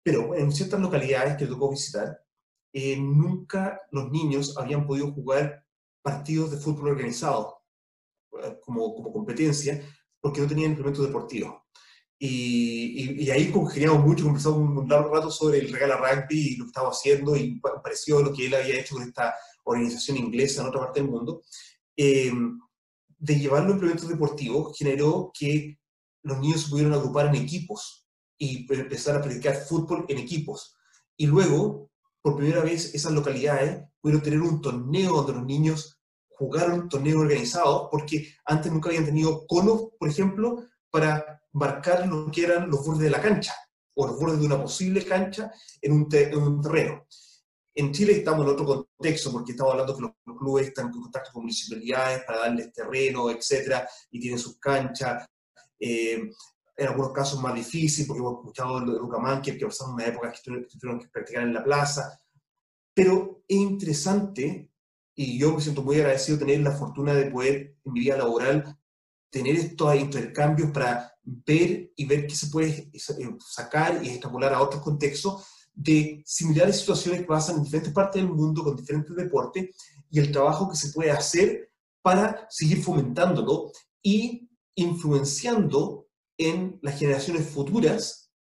Pero 0.04 0.36
en 0.36 0.52
ciertas 0.52 0.80
localidades 0.80 1.36
que 1.36 1.47
tocó 1.47 1.69
visitar, 1.71 2.17
eh, 2.80 2.96
nunca 2.96 3.82
los 3.90 4.12
niños 4.12 4.56
habían 4.56 4.86
podido 4.86 5.12
jugar 5.12 5.66
partidos 6.04 6.52
de 6.52 6.58
fútbol 6.58 6.90
organizado 6.90 7.63
eh, 8.44 8.60
como, 8.62 9.12
competencia 9.12 9.82
porque 10.22 10.42
no 10.42 10.48
tenían 10.48 10.70
implementos 10.70 11.08
deportivos. 11.08 11.56
Y, 12.20 13.24
y, 13.24 13.32
ahí 13.32 13.52
congeniamos 13.52 14.06
mucho, 14.06 14.26
conversamos 14.26 14.60
un 14.60 14.88
largo 14.88 15.12
rato 15.12 15.32
sobre 15.32 15.58
el 15.58 15.74
Regala 15.74 15.98
Rugby 15.98 16.54
y 16.54 16.56
lo 16.58 16.66
que 16.66 16.70
estaba 16.70 16.90
haciendo 16.90 17.36
y 17.36 17.60
pareció 17.60 18.22
lo 18.22 18.32
que 18.32 18.46
él 18.46 18.54
había 18.54 18.80
hecho 18.80 18.94
con 18.94 19.04
esta 19.08 19.34
organización 19.63 20.18
inglesa 20.18 20.62
en 20.62 20.68
otra 20.68 20.82
parte 20.82 21.00
del 21.00 21.10
mundo. 21.10 21.42
Eh, 21.96 22.32
de 23.18 23.40
llevar 23.40 23.63
los 23.63 23.74
implementos 23.74 24.08
deportivos 24.08 24.78
generó 24.78 25.32
que 25.34 25.80
los 26.22 26.40
niños 26.40 26.62
se 26.62 26.70
pudieron 26.70 26.94
agrupar 26.94 27.26
en 27.26 27.42
equipos 27.42 28.08
y 28.38 28.72
empezar 28.72 29.16
a 29.16 29.22
practicar 29.22 29.56
fútbol 29.56 30.06
en 30.10 30.20
equipos. 30.20 30.76
Y 31.18 31.26
luego, 31.26 31.87
por 32.28 32.36
primera 32.36 32.62
vez, 32.62 32.94
esas 32.94 33.13
localidades 33.13 33.86
pudieron 34.02 34.22
tener 34.22 34.42
un 34.42 34.62
torneo 34.62 35.13
donde 35.13 35.32
los 35.32 35.46
niños 35.46 35.98
jugaron 36.28 36.90
torneos 36.90 37.22
organizados, 37.22 37.88
porque 37.90 38.36
antes 38.44 38.70
nunca 38.70 38.90
habían 38.90 39.06
tenido 39.06 39.48
conos, 39.48 39.92
por 39.98 40.10
ejemplo, 40.10 40.66
para 40.90 41.42
marcar 41.54 42.06
lo 42.06 42.30
que 42.30 42.44
eran 42.44 42.70
los 42.70 42.86
bordes 42.86 43.04
de 43.04 43.10
la 43.12 43.22
cancha 43.22 43.56
o 43.96 44.08
los 44.08 44.20
bordes 44.20 44.42
de 44.42 44.46
una 44.46 44.62
posible 44.62 45.06
cancha 45.06 45.50
en 45.82 45.94
un, 45.94 46.10
terreno. 46.10 47.08
En 47.74 47.94
Chile 47.94 48.12
estamos 48.12 48.46
en 48.46 48.52
otro 48.52 48.66
contexto, 48.66 49.32
porque 49.32 49.54
estamos 49.54 49.72
hablando 49.72 49.96
que 49.96 50.02
los 50.02 50.38
clubes 50.38 50.68
están 50.68 50.88
en 50.88 51.02
contacto 51.02 51.32
con 51.32 51.44
municipalidades 51.44 52.26
para 52.26 52.40
darles 52.40 52.74
terreno, 52.74 53.30
etcétera, 53.30 53.88
y 54.12 54.20
tienen 54.20 54.38
sus 54.38 54.60
canchas. 54.60 55.26
Eh, 55.80 56.30
en 56.78 56.88
algunos 56.88 57.12
casos 57.12 57.42
más 57.42 57.56
difícil, 57.56 58.06
porque 58.06 58.20
hemos 58.20 58.40
escuchado 58.40 58.80
de 58.80 59.00
Lucamán, 59.00 59.42
que, 59.42 59.58
que 59.58 59.66
pasaron 59.66 59.96
una 59.96 60.06
época 60.06 60.32
que 60.32 60.40
tuvieron 60.42 61.00
que 61.00 61.08
practicar 61.08 61.44
en 61.44 61.54
la 61.56 61.63
plaza. 61.63 62.20
Pero 62.94 63.42
es 63.48 63.58
interesante, 63.58 64.70
y 65.16 65.40
yo 65.40 65.56
me 65.56 65.62
siento 65.62 65.82
muy 65.82 65.96
agradecido 65.96 66.38
de 66.38 66.46
tener 66.46 66.62
la 66.62 66.72
fortuna 66.72 67.13
de 67.13 67.32
poder, 67.32 67.76
en 67.84 67.94
mi 67.94 68.02
vida 68.02 68.18
laboral, 68.18 68.78
tener 69.30 69.56
estos 69.56 69.96
intercambios 69.96 70.72
para 70.72 71.13
ver 71.24 71.92
y 71.96 72.06
ver 72.06 72.28
qué 72.28 72.36
se 72.36 72.48
puede 72.48 72.90
eh, 72.94 73.38
sacar 73.40 74.04
y 74.04 74.10
extrapolar 74.10 74.54
a 74.54 74.62
otros 74.62 74.82
contextos 74.82 75.46
de 75.74 76.24
similares 76.26 76.80
situaciones 76.80 77.22
que 77.22 77.28
pasan 77.28 77.58
en 77.58 77.63
diferentes 77.63 77.94
partes 77.94 78.22
del 78.22 78.32
mundo 78.32 78.63
con 78.63 78.76
diferentes 78.76 79.16
deportes 79.16 79.76
y 80.10 80.20
el 80.20 80.32
trabajo 80.32 80.70
que 80.70 80.78
se 80.78 80.92
puede 80.92 81.12
hacer 81.12 81.72
para 82.02 82.48
seguir 82.50 82.82
fomentándolo 82.82 83.72
y 84.02 84.50
influenciando 84.76 86.07
en 86.38 86.80
las 86.82 87.00
generaciones 87.00 87.50
futuras 87.50 88.32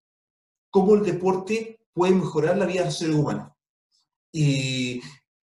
cómo 0.69 0.95
el 0.95 1.03
deporte 1.03 1.79
puede 1.93 2.13
mejorar 2.13 2.57
la 2.57 2.65
vida 2.65 2.81
de 2.81 2.85
los 2.85 2.97
seres 2.97 3.15
humanos. 3.15 3.51
Y, 4.31 5.01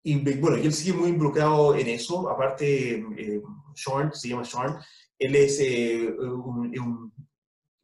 y 0.02 0.16
bueno, 0.38 0.58
y 0.58 0.66
él 0.66 0.72
sigue 0.72 0.92
muy 0.92 1.08
involucrado 1.08 1.74
en 1.74 1.88
eso, 1.88 2.28
aparte, 2.28 2.96
eh, 3.16 3.42
Sean, 3.74 4.12
se 4.12 4.28
llama 4.28 4.44
Sean, 4.44 4.78
él 5.18 5.36
es 5.36 5.58
eh, 5.60 6.12
un, 6.12 7.12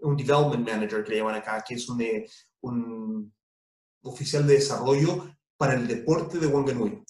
un, 0.01 0.17
development 0.17 0.69
manager 0.69 1.03
que 1.03 1.13
le 1.13 1.17
llaman 1.19 1.37
acá, 1.37 1.65
que 1.67 1.75
es 1.75 1.89
un, 1.89 2.03
eh, 2.03 2.27
un 2.61 3.33
oficial 4.03 4.47
de 4.47 4.55
desarrollo 4.55 5.35
para 5.57 5.75
el 5.75 5.87
deporte 5.87 6.39
de 6.39 6.47
Wanganui. 6.47 7.03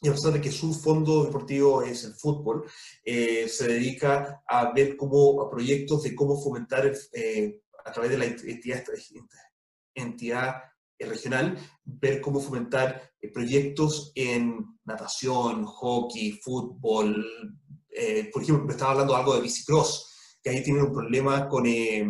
Y 0.00 0.08
a 0.08 0.12
pesar 0.12 0.32
de 0.32 0.40
que 0.40 0.52
su 0.52 0.72
fondo 0.74 1.24
deportivo 1.24 1.82
es 1.82 2.04
el 2.04 2.14
fútbol, 2.14 2.64
eh, 3.04 3.48
se 3.48 3.66
dedica 3.66 4.42
a 4.46 4.72
ver 4.72 4.96
cómo, 4.96 5.42
a 5.42 5.50
proyectos 5.50 6.04
de 6.04 6.14
cómo 6.14 6.40
fomentar 6.40 6.92
a 7.84 7.92
través 7.92 8.10
de 8.10 8.18
la 8.18 8.24
entidad, 8.26 8.84
entidad 9.94 10.54
regional, 11.00 11.58
ver 11.84 12.20
cómo 12.20 12.40
fomentar 12.40 13.10
proyectos 13.32 14.12
en 14.14 14.78
natación, 14.84 15.64
hockey, 15.64 16.32
fútbol, 16.32 17.26
eh, 18.00 18.30
por 18.32 18.42
ejemplo, 18.42 18.64
me 18.64 18.72
estaba 18.72 18.92
hablando 18.92 19.16
algo 19.16 19.34
de 19.34 19.42
bicicross, 19.42 20.38
que 20.40 20.50
ahí 20.50 20.62
tienen 20.62 20.84
un 20.84 20.92
problema 20.92 21.48
con 21.48 21.66
eh, 21.66 22.08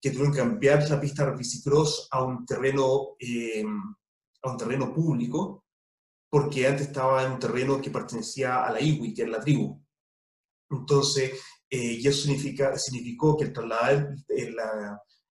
que 0.00 0.10
tuvieron 0.10 0.32
que 0.32 0.38
cambiar 0.38 0.88
la 0.88 0.98
pista 0.98 1.26
de 1.26 1.36
bicicross 1.36 2.08
a 2.10 2.24
un 2.24 2.46
terreno, 2.46 3.16
eh, 3.18 3.62
a 4.42 4.50
un 4.50 4.56
terreno 4.56 4.92
público, 4.92 5.61
porque 6.32 6.66
antes 6.66 6.86
estaba 6.86 7.24
en 7.24 7.32
un 7.32 7.38
terreno 7.38 7.80
que 7.82 7.90
pertenecía 7.90 8.64
a 8.64 8.72
la 8.72 8.80
Iwi, 8.80 9.12
que 9.12 9.20
era 9.20 9.32
la 9.32 9.40
tribu. 9.40 9.78
Entonces, 10.70 11.38
y 11.68 12.06
eso 12.08 12.22
significa, 12.22 12.78
significó 12.78 13.36
que 13.36 13.44
el 13.44 13.52
trasladar 13.52 14.14
el, 14.28 14.56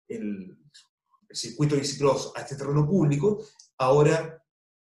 el, 0.09 0.59
circuito 1.31 1.77
de 1.77 1.83
bicicross 1.83 2.33
a 2.35 2.41
este 2.41 2.57
terreno 2.57 2.85
público, 2.85 3.45
ahora 3.77 4.43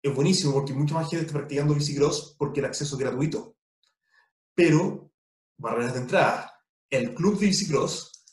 es 0.03 0.13
buenísimo 0.13 0.53
porque 0.53 0.73
mucha 0.73 0.93
más 0.93 1.09
gente 1.09 1.25
está 1.25 1.39
practicando 1.39 1.73
bicicross 1.73 2.35
porque 2.37 2.59
el 2.59 2.67
acceso 2.67 2.95
es 2.95 3.01
gratuito 3.01 3.55
pero 4.55 5.11
barreras 5.57 5.93
de 5.93 5.99
entrada. 5.99 6.51
El 6.89 7.13
club 7.13 7.37
de 7.37 7.47
bicicross 7.47 8.23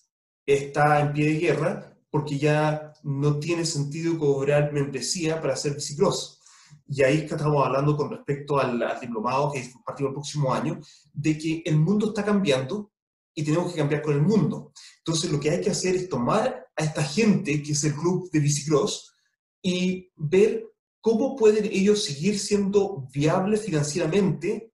está 0.46 1.00
en 1.00 1.12
pie 1.12 1.26
de 1.26 1.38
guerra 1.38 1.98
porque 2.10 2.38
ya 2.38 2.92
no 3.02 3.38
tiene 3.40 3.66
sentido 3.66 4.18
cobrar 4.18 4.72
membresía 4.72 5.40
para 5.40 5.54
hacer 5.54 5.74
bicicross. 5.74 6.40
Y 6.88 7.02
ahí 7.02 7.18
estamos 7.18 7.64
hablando 7.64 7.96
con 7.96 8.10
respecto 8.10 8.58
al, 8.58 8.82
diplomado 9.00 9.52
que 9.52 9.60
es 9.60 9.70
partido 9.84 10.08
el 10.08 10.14
próximo 10.14 10.52
año, 10.52 10.80
de 11.12 11.38
que 11.38 11.62
el 11.64 11.78
mundo 11.78 12.08
está 12.08 12.24
cambiando 12.24 12.92
y 13.34 13.42
tenemos 13.44 13.72
que 13.72 13.78
cambiar 13.78 14.02
con 14.02 14.14
el 14.14 14.22
mundo. 14.22 14.72
Entonces 14.98 15.30
lo 15.30 15.40
que 15.40 15.50
hay 15.50 15.60
que 15.60 15.70
hacer 15.70 15.94
es 15.94 16.08
tomar 16.08 16.66
a 16.76 16.84
esta 16.84 17.02
gente, 17.02 17.62
que 17.62 17.72
es 17.72 17.84
el 17.84 17.94
club 17.94 18.30
de 18.30 18.40
bicicross, 18.40 19.14
y 19.62 20.10
ver 20.16 20.66
cómo 21.00 21.36
pueden 21.36 21.64
ellos 21.66 22.04
seguir 22.04 22.38
siendo 22.38 23.08
viables 23.12 23.62
financieramente 23.62 24.72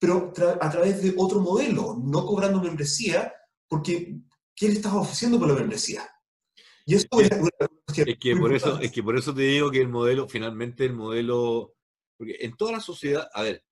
pero 0.00 0.32
a 0.60 0.70
través 0.70 1.02
de 1.02 1.14
otro 1.16 1.40
modelo, 1.40 2.00
no 2.02 2.24
cobrando 2.24 2.60
membresía, 2.60 3.32
porque 3.68 4.18
¿qué 4.56 4.68
le 4.68 4.74
estás 4.74 4.94
ofreciendo 4.94 5.38
por 5.38 5.46
la 5.46 5.54
membresía? 5.54 6.08
Y 6.90 6.94
eso 6.96 7.06
es, 7.20 8.18
que 8.18 8.34
por 8.34 8.52
eso, 8.52 8.80
es 8.80 8.90
que 8.90 9.00
por 9.00 9.16
eso 9.16 9.32
te 9.32 9.42
digo 9.42 9.70
que 9.70 9.80
el 9.80 9.86
modelo, 9.86 10.28
finalmente 10.28 10.84
el 10.84 10.92
modelo, 10.92 11.76
porque 12.16 12.36
en 12.40 12.56
toda 12.56 12.72
la 12.72 12.80
sociedad, 12.80 13.28
a 13.32 13.42
ver, 13.42 13.62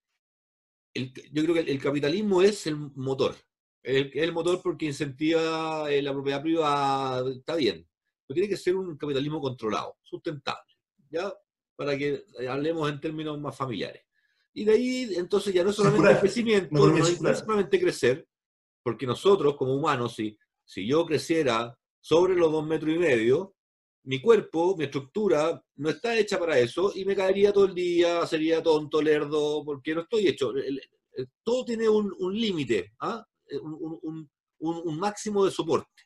yo 0.94 1.42
creo 1.42 1.54
que 1.54 1.60
el, 1.62 1.82
capitalismo 1.82 2.42
es 2.42 2.68
el 2.68 2.76
motor. 2.76 3.34
El, 3.82 4.12
el 4.14 4.32
motor 4.32 4.60
porque 4.62 4.86
incentiva 4.86 5.90
eh, 5.90 6.00
la 6.00 6.12
propiedad 6.12 6.40
privada, 6.40 7.28
está 7.28 7.56
bien, 7.56 7.84
pero 8.24 8.36
tiene 8.36 8.48
que 8.48 8.56
ser 8.56 8.76
un 8.76 8.96
capitalismo 8.96 9.40
controlado, 9.40 9.96
sustentable, 10.00 10.76
¿ya? 11.10 11.32
Para 11.74 11.98
que 11.98 12.24
hablemos 12.48 12.88
en 12.88 13.00
términos 13.00 13.40
más 13.40 13.56
familiares. 13.56 14.04
Y 14.54 14.64
de 14.64 14.72
ahí, 14.72 15.14
entonces, 15.16 15.52
ya 15.52 15.64
no 15.64 15.72
solamente 15.72 16.08
el 16.08 16.20
crecimiento, 16.20 16.68
no, 16.70 16.96
es 16.96 17.18
solamente 17.40 17.80
crecer, 17.80 18.28
porque 18.80 19.06
nosotros, 19.06 19.56
como 19.56 19.74
humanos, 19.74 20.14
si, 20.14 20.38
si 20.64 20.86
yo 20.86 21.04
creciera 21.04 21.76
sobre 22.00 22.34
los 22.34 22.50
dos 22.52 22.66
metros 22.66 22.94
y 22.94 22.98
medio, 22.98 23.54
mi 24.04 24.20
cuerpo, 24.20 24.76
mi 24.76 24.84
estructura, 24.84 25.62
no 25.76 25.90
está 25.90 26.16
hecha 26.16 26.38
para 26.38 26.58
eso 26.58 26.92
y 26.94 27.04
me 27.04 27.14
caería 27.14 27.52
todo 27.52 27.66
el 27.66 27.74
día, 27.74 28.26
sería 28.26 28.62
tonto, 28.62 29.02
lerdo, 29.02 29.62
porque 29.64 29.94
no 29.94 30.02
estoy 30.02 30.28
hecho. 30.28 30.52
todo 31.42 31.64
tiene 31.64 31.88
un, 31.88 32.14
límite, 32.32 32.94
¿ah? 33.00 33.24
un, 33.60 34.30
un, 34.60 34.98
máximo 34.98 35.44
de 35.44 35.50
soporte. 35.50 36.04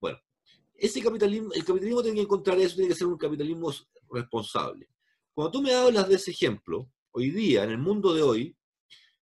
Bueno, 0.00 0.18
ese 0.74 1.02
capitalismo, 1.02 1.52
el 1.52 1.64
capitalismo 1.64 2.02
tiene 2.02 2.16
que 2.18 2.22
encontrar 2.22 2.58
eso, 2.58 2.76
tiene 2.76 2.90
que 2.90 2.94
ser 2.94 3.06
un 3.06 3.18
capitalismo 3.18 3.72
responsable. 4.12 4.88
Cuando 5.34 5.50
tú 5.50 5.62
me 5.62 5.74
hablas 5.74 6.08
de 6.08 6.14
ese 6.14 6.30
ejemplo, 6.30 6.90
hoy 7.12 7.30
día, 7.30 7.64
en 7.64 7.70
el 7.70 7.78
mundo 7.78 8.14
de 8.14 8.22
hoy, 8.22 8.56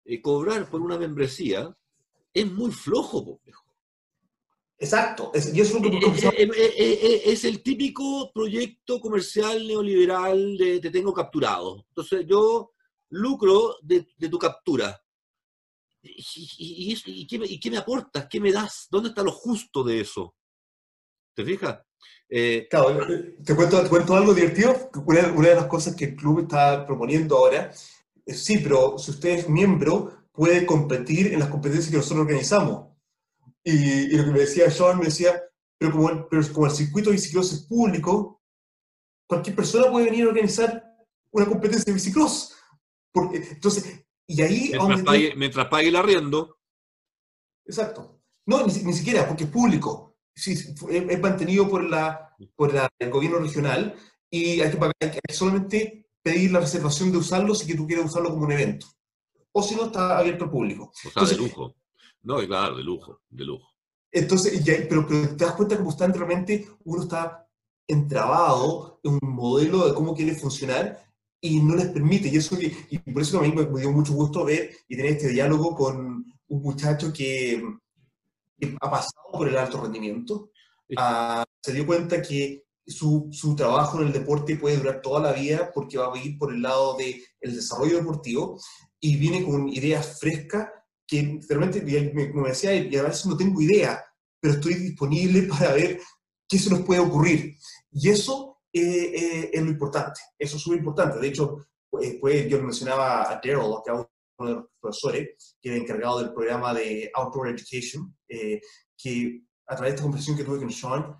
eh, 0.05 0.21
cobrar 0.21 0.69
por 0.71 0.81
una 0.81 0.99
membresía 0.99 1.75
es 2.33 2.51
muy 2.51 2.71
flojo, 2.71 3.25
complejo. 3.25 3.65
Exacto, 4.81 5.33
es, 5.35 5.53
y 5.53 5.61
es, 5.61 5.75
lo 5.75 5.83
que 5.83 5.89
eh, 5.89 6.51
eh, 6.57 7.23
es, 7.27 7.45
el 7.45 7.63
típico 7.65 8.31
proyecto 8.33 9.01
comercial 9.01 9.67
neoliberal 9.67 10.57
de 10.57 10.79
te 10.79 10.91
tengo 10.91 11.13
capturado. 11.13 11.85
Entonces 11.89 12.25
yo 12.29 12.73
lucro 13.11 13.77
de, 13.83 14.07
tu 14.31 14.39
captura. 14.39 15.03
¿Y, 16.01 16.23
y, 16.59 17.27
qué, 17.27 17.41
¿Y, 17.45 17.59
qué, 17.59 17.71
me 17.73 17.79
aportas? 17.79 18.29
¿Qué 18.31 18.41
me 18.41 18.53
das? 18.53 18.87
¿Dónde 18.89 19.09
está 19.09 19.25
lo 19.25 19.33
justo 19.33 19.83
de 19.83 20.01
eso? 20.01 20.37
¿Te 21.35 21.45
fijas? 21.45 21.81
claro, 22.71 23.07
te 23.45 23.57
cuento, 23.57 23.83
te 23.83 23.89
cuento 23.89 24.15
algo 24.15 24.33
divertido. 24.33 24.91
Una, 25.07 25.33
una, 25.33 25.49
de 25.49 25.55
las 25.57 25.67
cosas 25.67 25.97
que 25.97 26.05
el 26.05 26.17
club 26.17 26.41
está 26.41 26.87
proponiendo 26.87 27.37
ahora 27.37 27.73
sí, 28.35 28.59
pero 28.59 28.99
si 28.99 29.11
usted 29.11 29.31
es 29.31 29.49
miembro, 29.49 30.27
puede 30.33 30.67
competir 30.67 31.33
en 31.33 31.41
las 31.41 31.49
competencias 31.49 31.91
que 31.91 31.97
nosotros 31.97 32.21
organizamos. 32.21 32.89
Y, 33.71 34.17
lo 34.17 34.25
que 34.25 34.31
me 34.31 34.39
decía 34.41 34.71
Sean, 34.71 34.99
me 34.99 35.07
decía, 35.07 35.43
pero 35.79 35.93
como, 35.93 36.09
el, 36.09 36.25
pero 36.27 36.43
como 36.55 36.67
el 36.67 36.73
circuito 36.73 37.11
de 37.11 37.17
bicicross 37.17 37.53
es 37.53 37.61
público, 37.67 38.43
cualquier 39.29 39.57
persona 39.57 39.91
puede 39.91 40.07
venir 40.07 40.25
a 40.25 40.29
organizar 40.29 40.83
una 41.33 41.45
competencia 41.45 41.85
de 41.85 41.93
bicicross. 41.93 42.57
Porque, 43.13 43.37
entonces, 43.37 44.07
y 44.27 44.41
ahí... 44.41 44.71
Mientras, 44.73 45.03
pague, 45.03 45.35
mientras 45.37 45.67
pague 45.69 45.89
el 45.89 45.97
arriendo. 45.97 46.59
Exacto. 47.67 48.23
No, 48.47 48.67
ni, 48.67 48.73
ni 48.73 48.95
siquiera, 48.95 49.29
porque 49.29 49.45
es 49.45 49.51
público. 49.51 50.17
Sí, 50.35 50.53
es, 50.53 51.21
mantenido 51.21 51.69
por, 51.69 51.85
la, 51.85 52.35
por 52.57 52.73
la, 52.73 52.89
el 52.99 53.11
gobierno 53.11 53.39
regional 53.41 53.95
y 54.31 54.63
hay 54.63 54.71
que 54.71 54.77
pagar 54.79 54.95
hay 55.01 55.11
que 55.11 55.21
solamente 55.35 56.09
pedir 56.23 56.53
la 56.53 56.61
reservación 56.61 57.13
de 57.13 57.19
usarlo 57.19 57.55
si 57.55 57.67
que 57.67 57.75
tú 57.75 57.87
quieres 57.87 58.07
usarlo 58.07 58.31
como 58.31 58.45
un 58.45 58.53
evento. 58.53 58.87
O 59.53 59.63
si 59.63 59.75
no, 59.75 59.87
está 59.87 60.17
abierto 60.17 60.45
al 60.45 60.51
público. 60.51 60.85
O 60.85 61.11
sea, 61.11 61.25
de 61.25 61.37
lujo. 61.37 61.75
No, 62.23 62.39
claro, 62.47 62.77
de 62.77 62.83
lujo, 62.83 63.21
de 63.29 63.45
lujo. 63.45 63.69
Entonces, 64.11 64.65
ya, 64.65 64.75
pero, 64.89 65.07
pero, 65.07 65.37
te 65.37 65.45
das 65.45 65.55
cuenta 65.55 65.77
que 65.77 65.85
constantemente 65.85 66.69
uno 66.85 67.03
está 67.03 67.47
entrabado 67.87 69.01
en 69.03 69.19
un 69.23 69.35
modelo 69.35 69.87
de 69.87 69.95
cómo 69.95 70.15
quiere 70.15 70.35
funcionar 70.35 70.99
y 71.41 71.61
no 71.61 71.75
les 71.77 71.89
permite. 71.89 72.29
Y, 72.29 72.37
eso, 72.37 72.57
y 72.61 72.99
por 72.99 73.23
eso 73.23 73.39
a 73.39 73.43
mí 73.43 73.53
me, 73.53 73.65
dio 73.81 73.93
mucho 73.93 74.13
gusto 74.13 74.45
ver 74.45 74.71
y 74.89 74.97
tener 74.97 75.13
este 75.13 75.29
diálogo 75.29 75.75
con 75.75 76.25
un 76.49 76.63
muchacho 76.63 77.13
que, 77.13 77.63
ha 78.81 78.91
pasado 78.91 79.33
por 79.33 79.49
el 79.49 79.57
alto 79.57 79.81
rendimiento. 79.81 80.51
Ah, 80.97 81.45
se 81.63 81.73
dio 81.73 81.87
cuenta 81.87 82.21
que 82.21 82.65
su, 82.85 83.29
su, 83.31 83.55
trabajo 83.55 84.01
en 84.01 84.09
el 84.09 84.13
deporte 84.13 84.57
puede 84.57 84.79
durar 84.79 85.01
toda 85.03 85.21
la 85.21 85.33
vida 85.33 85.71
porque 85.73 85.99
va 85.99 86.13
a 86.13 86.19
ir 86.19 86.39
por 86.39 86.53
el 86.53 86.63
lado 86.63 86.97
del 86.97 87.23
el 87.41 87.55
desarrollo 87.55 87.99
deportivo 87.99 88.59
y 88.99 89.17
viene 89.17 89.45
con 89.45 89.69
ideas 89.69 90.19
frescas 90.19 90.71
que 91.09 91.41
realmente, 91.49 91.81
me 91.83 92.49
decía, 92.49 92.75
y 92.75 92.95
a 92.95 93.03
veces 93.03 93.27
no 93.27 93.37
tengo 93.37 93.61
idea, 93.63 94.05
pero 94.39 94.55
estoy 94.55 94.75
disponible 94.75 95.43
para 95.49 95.73
ver 95.73 96.01
qué 96.47 96.59
se 96.59 96.71
nos 96.71 96.83
puede 96.83 97.01
ocurrir. 97.01 97.57
Y 97.91 98.11
eso 98.11 98.59
eh, 98.73 99.13
eh, 99.15 99.51
es 99.53 99.63
lo 99.63 99.71
importante, 99.71 100.21
eso 100.39 100.57
es 100.57 100.63
súper 100.63 100.79
importante. 100.79 101.19
De 101.19 101.29
hecho, 101.29 101.67
pues, 101.91 102.17
pues 102.21 102.49
yo 102.49 102.63
mencionaba 102.63 103.23
a 103.23 103.41
Daryl, 103.43 103.61
que 103.85 103.93
es 103.93 104.07
uno 104.39 104.49
de 104.49 104.55
los 104.55 104.65
profesores, 104.79 105.57
que 105.61 105.71
era 105.71 105.79
encargado 105.79 106.19
del 106.19 106.35
programa 106.35 106.75
de 106.75 107.11
Outdoor 107.15 107.49
Education, 107.49 108.15
eh, 108.29 108.61
que 108.97 109.43
a 109.67 109.75
través 109.75 109.93
de 109.93 109.95
esta 109.97 110.03
conversación 110.03 110.37
que 110.37 110.45
tuve 110.45 110.59
con 110.59 110.71
Sean, 110.71 111.17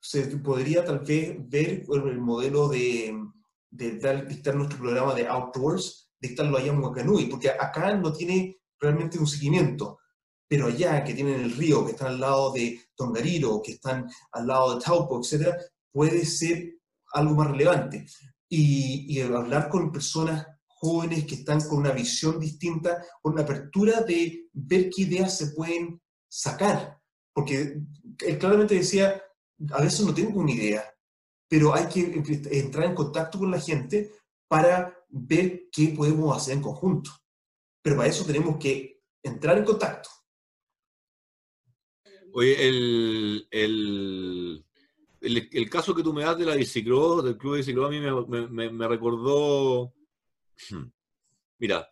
se 0.00 0.22
podría 0.38 0.84
tal 0.84 1.00
vez 1.00 1.36
ver 1.48 1.84
el 1.88 2.20
modelo 2.20 2.68
de, 2.68 3.14
de 3.70 4.24
dictar 4.26 4.54
nuestro 4.54 4.78
programa 4.78 5.14
de 5.14 5.26
outdoors, 5.26 6.10
dictarlo 6.18 6.56
allá 6.56 6.72
en 6.72 6.82
Huacanui, 6.82 7.26
porque 7.26 7.50
acá 7.50 7.94
no 7.94 8.12
tiene 8.12 8.59
realmente 8.80 9.18
un 9.18 9.26
seguimiento, 9.26 9.98
pero 10.48 10.66
allá 10.66 11.04
que 11.04 11.14
tienen 11.14 11.40
el 11.40 11.52
río, 11.52 11.84
que 11.84 11.92
están 11.92 12.08
al 12.08 12.20
lado 12.20 12.52
de 12.52 12.80
Tongariro, 12.96 13.62
que 13.62 13.72
están 13.72 14.10
al 14.32 14.46
lado 14.46 14.74
de 14.74 14.84
Taupo, 14.84 15.20
etc., 15.20 15.54
puede 15.92 16.24
ser 16.24 16.78
algo 17.12 17.34
más 17.34 17.50
relevante. 17.50 18.06
Y, 18.48 19.06
y 19.08 19.20
hablar 19.20 19.68
con 19.68 19.92
personas 19.92 20.44
jóvenes 20.66 21.26
que 21.26 21.36
están 21.36 21.60
con 21.60 21.78
una 21.78 21.92
visión 21.92 22.40
distinta, 22.40 23.04
con 23.20 23.34
una 23.34 23.42
apertura 23.42 24.00
de 24.00 24.48
ver 24.52 24.90
qué 24.90 25.02
ideas 25.02 25.36
se 25.36 25.48
pueden 25.48 26.00
sacar. 26.28 26.98
Porque 27.32 27.80
él 28.26 28.38
claramente 28.38 28.74
decía, 28.74 29.22
a 29.72 29.82
veces 29.82 30.04
no 30.04 30.14
tengo 30.14 30.40
una 30.40 30.52
idea, 30.52 30.84
pero 31.48 31.74
hay 31.74 31.86
que 31.86 32.22
entrar 32.50 32.86
en 32.86 32.94
contacto 32.94 33.38
con 33.38 33.50
la 33.50 33.60
gente 33.60 34.10
para 34.48 34.96
ver 35.08 35.68
qué 35.70 35.88
podemos 35.88 36.36
hacer 36.36 36.54
en 36.54 36.62
conjunto. 36.62 37.10
Pero 37.82 37.96
para 37.96 38.08
eso 38.08 38.24
tenemos 38.24 38.58
que 38.58 39.02
entrar 39.22 39.58
en 39.58 39.64
contacto. 39.64 40.10
Oye, 42.32 42.68
el, 42.68 43.48
el, 43.50 44.64
el, 45.20 45.70
caso 45.70 45.94
que 45.94 46.02
tú 46.02 46.12
me 46.12 46.22
das 46.22 46.38
de 46.38 46.46
la 46.46 46.54
bicicross, 46.54 47.24
del 47.24 47.36
club 47.36 47.54
de 47.54 47.58
bicicross, 47.58 47.86
a 47.86 47.90
mí 47.90 48.00
me, 48.48 48.70
me, 48.70 48.88
recordó... 48.88 49.92
Mira, 51.58 51.90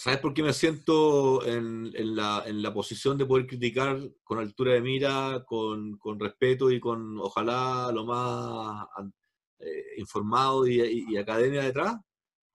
¿Sabes 0.00 0.20
por 0.20 0.32
qué 0.32 0.44
me 0.44 0.52
siento 0.52 1.44
en, 1.44 1.92
la, 2.14 2.44
en, 2.46 2.62
la, 2.62 2.72
posición 2.72 3.18
de 3.18 3.26
poder 3.26 3.48
criticar 3.48 3.98
con 4.22 4.38
altura 4.38 4.74
de 4.74 4.80
mira, 4.80 5.44
con, 5.44 5.98
con 5.98 6.20
respeto 6.20 6.70
y 6.70 6.78
con, 6.78 7.18
ojalá, 7.18 7.90
lo 7.92 8.04
más 8.04 8.86
eh, 9.58 9.84
informado 9.96 10.68
y, 10.68 11.04
y, 11.08 11.16
academia 11.16 11.62
detrás? 11.62 11.96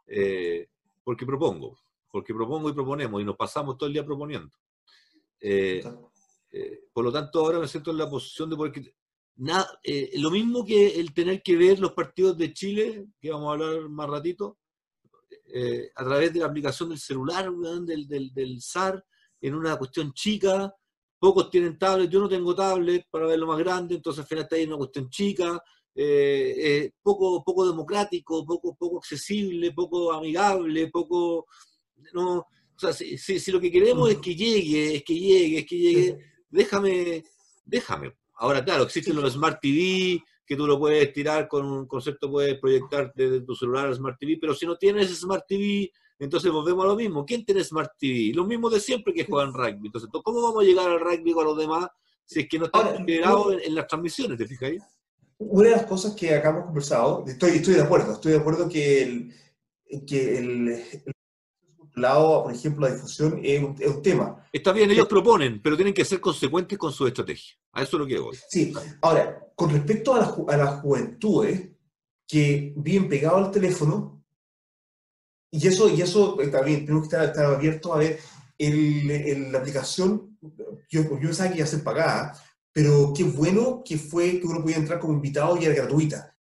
Eh, 0.08 0.70
porque 1.04 1.26
propongo, 1.26 1.78
porque 2.14 2.32
propongo 2.32 2.70
y 2.70 2.74
proponemos 2.74 3.20
y 3.20 3.26
nos 3.26 3.36
pasamos 3.36 3.76
todo 3.76 3.88
el 3.88 3.94
día 3.94 4.06
proponiendo. 4.06 4.56
Eh, 5.40 5.84
por 6.94 7.04
lo 7.04 7.12
tanto, 7.12 7.40
ahora 7.40 7.58
me 7.58 7.68
siento 7.68 7.90
en 7.90 7.98
la 7.98 8.08
posición 8.08 8.52
de 8.52 8.56
poder 8.56 8.96
Nada, 9.36 9.68
lo 10.18 10.30
mismo 10.30 10.64
que 10.64 11.00
el 11.00 11.12
tener 11.12 11.42
que 11.42 11.58
ver 11.58 11.80
los 11.80 11.94
partidos 11.94 12.38
de 12.38 12.54
Chile, 12.54 13.08
que 13.20 13.32
vamos 13.32 13.50
a 13.50 13.52
hablar 13.54 13.90
más 13.90 14.08
ratito, 14.08 14.60
eh, 15.56 15.92
a 15.96 16.04
través 16.04 16.34
de 16.34 16.40
la 16.40 16.48
aplicación 16.48 16.90
del 16.90 17.00
celular, 17.00 17.52
del, 17.52 18.08
del, 18.08 18.34
del, 18.34 18.62
SAR, 18.62 19.04
en 19.42 19.56
una 19.56 19.78
cuestión 19.78 20.12
chica. 20.14 20.74
Pocos 21.20 21.50
tienen 21.50 21.78
tablet, 21.78 22.10
yo 22.10 22.20
no 22.20 22.28
tengo 22.28 22.56
tablet 22.56 23.06
para 23.10 23.28
verlo 23.28 23.48
más 23.48 23.60
grande, 23.60 23.96
entonces 23.96 24.22
al 24.22 24.28
final 24.28 24.44
está 24.44 24.56
ahí 24.56 24.64
en 24.64 24.70
una 24.70 24.78
cuestión 24.78 25.10
chica, 25.10 25.64
eh, 25.96 26.54
eh, 26.58 26.92
poco, 27.02 27.44
poco 27.44 27.68
democrático, 27.68 28.46
poco, 28.46 28.76
poco 28.76 28.98
accesible, 28.98 29.72
poco 29.72 30.12
amigable, 30.12 30.88
poco... 30.90 31.48
No, 32.14 32.40
o 32.40 32.80
sea, 32.80 32.94
si, 32.94 33.18
si, 33.18 33.52
lo 33.52 33.60
que 33.60 33.72
queremos 33.72 34.10
es 34.10 34.18
que 34.18 34.36
llegue, 34.36 34.96
es 34.96 35.04
que 35.04 35.16
llegue, 35.16 35.60
es 35.60 35.66
que 35.66 35.78
llegue, 35.78 36.18
déjame, 36.50 37.24
déjame. 37.66 38.14
Ahora, 38.36 38.64
claro, 38.64 38.84
existen 38.84 39.16
los 39.16 39.34
Smart 39.34 39.60
TV, 39.62 40.24
que 40.46 40.56
tú 40.56 40.68
lo 40.68 40.80
puedes 40.80 41.14
tirar 41.14 41.48
con 41.48 41.66
un 41.66 41.88
concepto, 41.88 42.30
puedes 42.30 42.60
proyectar 42.60 43.12
desde 43.16 43.42
tu 43.42 43.56
celular 43.56 43.88
al 43.88 43.96
Smart 43.96 44.18
TV, 44.20 44.38
pero 44.40 44.54
si 44.54 44.66
no 44.66 44.76
tienes 44.76 45.10
Smart 45.18 45.46
TV, 45.48 45.92
entonces 46.20 46.52
volvemos 46.52 46.86
a 46.86 46.90
lo 46.90 46.96
mismo. 46.96 47.26
¿Quién 47.26 47.46
tiene 47.46 47.64
Smart 47.64 47.92
TV? 47.98 48.32
Los 48.34 48.48
mismos 48.48 48.74
de 48.74 48.80
siempre 48.80 49.14
que 49.14 49.26
juegan 49.26 49.54
rugby. 49.54 49.88
Entonces, 49.88 50.10
¿cómo 50.24 50.42
vamos 50.42 50.64
a 50.64 50.66
llegar 50.66 50.90
al 50.90 51.00
rugby 51.00 51.34
con 51.34 51.46
los 51.46 51.58
demás 51.58 51.88
si 52.26 52.42
es 52.42 52.48
que 52.48 52.60
no 52.60 52.66
estamos 52.66 53.00
integrados 53.00 53.56
en, 53.62 53.76
las 53.76 53.88
transmisiones? 53.88 54.38
¿Te 54.38 54.48
fijas 54.48 54.70
ahí? 54.70 54.78
Una 55.38 55.70
de 55.70 55.76
las 55.76 55.86
cosas 55.86 56.16
que 56.16 56.34
acá 56.34 56.50
hemos 56.50 56.66
conversado, 56.66 57.26
estoy, 57.28 57.52
estoy 57.52 57.74
de 57.74 57.82
acuerdo, 57.82 58.14
estoy 58.14 58.32
de 58.34 58.38
acuerdo 58.38 58.70
que 58.70 59.04
el, 59.04 59.34
que 60.06 60.38
el, 60.38 60.84
lado, 61.96 62.44
por 62.44 62.54
ejemplo, 62.54 62.88
la 62.88 62.94
difusión 62.94 63.40
es 63.44 63.64
un, 63.64 64.02
tema. 64.02 64.46
Está 64.52 64.72
bien, 64.72 64.90
ellos 64.92 65.08
proponen, 65.08 65.62
pero 65.62 65.76
tienen 65.76 65.94
que 65.94 66.06
ser 66.06 66.20
consecuentes 66.20 66.78
con 66.78 66.92
su 66.92 67.06
estrategia. 67.08 67.56
A 67.72 67.84
eso 67.84 67.98
es 67.98 68.00
lo 68.02 68.08
que 68.08 68.20
voy. 68.20 68.38
Sí, 68.50 68.74
ahora, 69.02 69.40
con 69.56 69.72
respecto 69.72 70.14
a, 70.14 70.20
la, 70.20 70.54
a 70.54 70.58
las 70.58 70.82
juventudes 70.82 71.70
que 72.28 72.74
viven 72.76 73.10
pegados 73.10 73.46
al 73.46 73.52
teléfono, 73.52 74.24
y 75.52 75.68
eso, 75.68 75.88
y 75.88 76.02
eso 76.02 76.42
está 76.42 76.62
bien, 76.62 76.86
tenemos 76.86 77.08
que 77.08 77.16
estar, 77.16 77.46
abiertos 77.46 77.92
a 77.92 77.98
ver 77.98 78.20
el, 78.58 79.52
la 79.52 79.60
aplicación, 79.60 80.38
yo, 80.90 81.04
yo 81.04 81.20
pensaba 81.20 81.50
que 81.50 81.58
iba 81.58 81.66
a 81.66 81.68
ser 81.68 81.84
pagada, 81.84 82.34
pero 82.72 83.14
qué 83.16 83.24
bueno 83.24 83.84
que 83.86 83.98
fue 84.00 84.40
que 84.40 84.48
uno 84.48 84.62
podía 84.62 84.78
entrar 84.78 85.00
como 85.00 85.14
invitado 85.14 85.56
y 85.58 85.66
era 85.66 85.76
gratuita. 85.76 86.36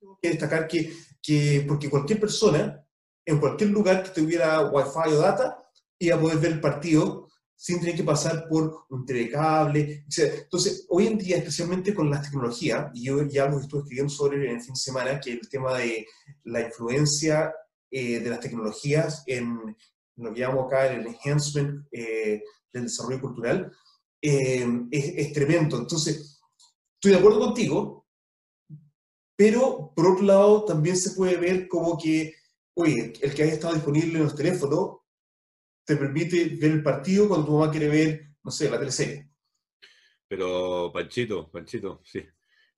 Tengo 0.00 0.18
que 0.20 0.30
destacar 0.30 0.66
que, 0.66 0.90
que 1.22 1.64
porque 1.68 1.90
cualquier 1.90 2.18
persona 2.18 2.85
en 3.26 3.38
cualquier 3.38 3.70
lugar 3.70 4.02
que 4.02 4.20
tuviera 4.20 4.70
wifi 4.70 5.12
o 5.12 5.18
data, 5.18 5.62
iba 5.98 6.16
a 6.16 6.20
poder 6.20 6.38
ver 6.38 6.52
el 6.52 6.60
partido 6.60 7.28
sin 7.56 7.80
tener 7.80 7.96
que 7.96 8.04
pasar 8.04 8.46
por 8.48 8.84
un 8.90 9.04
telecable. 9.04 10.04
Entonces, 10.16 10.86
hoy 10.88 11.06
en 11.06 11.18
día, 11.18 11.38
especialmente 11.38 11.94
con 11.94 12.10
las 12.10 12.22
tecnologías, 12.22 12.90
y 12.94 13.04
yo 13.04 13.22
ya 13.22 13.44
algo 13.44 13.58
que 13.58 13.64
estuve 13.64 13.80
escribiendo 13.80 14.12
sobre 14.12 14.48
en 14.48 14.56
el 14.56 14.62
fin 14.62 14.74
de 14.74 14.80
semana, 14.80 15.20
que 15.20 15.32
el 15.32 15.48
tema 15.48 15.76
de 15.76 16.06
la 16.44 16.60
influencia 16.60 17.52
eh, 17.90 18.20
de 18.20 18.30
las 18.30 18.40
tecnologías 18.40 19.24
en 19.26 19.76
lo 20.16 20.32
que 20.32 20.40
llamamos 20.40 20.66
acá 20.66 20.86
el 20.92 21.06
enhancement 21.06 21.86
eh, 21.90 22.42
del 22.72 22.84
desarrollo 22.84 23.20
cultural, 23.20 23.72
eh, 24.20 24.66
es, 24.90 25.04
es, 25.16 25.32
tremendo. 25.32 25.78
Entonces, 25.78 26.40
estoy 26.94 27.12
de 27.12 27.18
acuerdo 27.18 27.40
contigo, 27.40 28.06
pero 29.34 29.92
por 29.94 30.08
otro 30.08 30.24
lado 30.24 30.64
también 30.64 30.96
se 30.96 31.10
puede 31.10 31.36
ver 31.36 31.68
como 31.68 31.98
que, 31.98 32.34
oye, 32.76 33.12
el 33.20 33.34
que 33.34 33.42
haya 33.42 33.52
estado 33.52 33.74
disponible 33.74 34.18
en 34.18 34.24
los 34.24 34.36
teléfonos 34.36 34.98
te 35.84 35.96
permite 35.96 36.56
ver 36.56 36.72
el 36.72 36.82
partido 36.82 37.28
cuando 37.28 37.46
tu 37.46 37.52
mamá 37.52 37.70
quiere 37.70 37.88
ver, 37.88 38.30
no 38.42 38.50
sé, 38.50 38.70
la 38.70 38.78
teleserie. 38.78 39.30
Pero, 40.28 40.90
Panchito, 40.92 41.50
Panchito, 41.50 42.00
sí. 42.04 42.24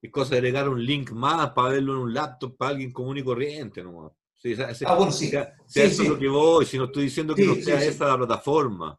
Es 0.01 0.13
cosa 0.13 0.33
de 0.33 0.37
agregar 0.39 0.69
un 0.69 0.85
link 0.85 1.11
más 1.11 1.51
para 1.51 1.71
verlo 1.71 1.95
en 1.95 1.99
un 2.01 2.15
laptop 2.15 2.57
para 2.57 2.73
alguien 2.73 2.93
común 2.93 3.19
y 3.19 3.25
corriente, 3.25 3.83
¿no? 3.83 4.17
Sí, 4.37 4.55
ah, 4.87 4.95
bueno, 4.95 5.11
sí. 5.11 5.29
Sea, 5.31 5.57
eso 5.67 6.03
es 6.03 6.09
lo 6.09 6.19
que 6.19 6.29
voy, 6.29 6.65
si 6.65 6.79
no 6.79 6.85
estoy 6.85 7.05
diciendo 7.05 7.35
que 7.35 7.45
no 7.45 7.57
sea 7.57 7.83
esa 7.83 8.07
la 8.07 8.19
plataforma. 8.19 8.99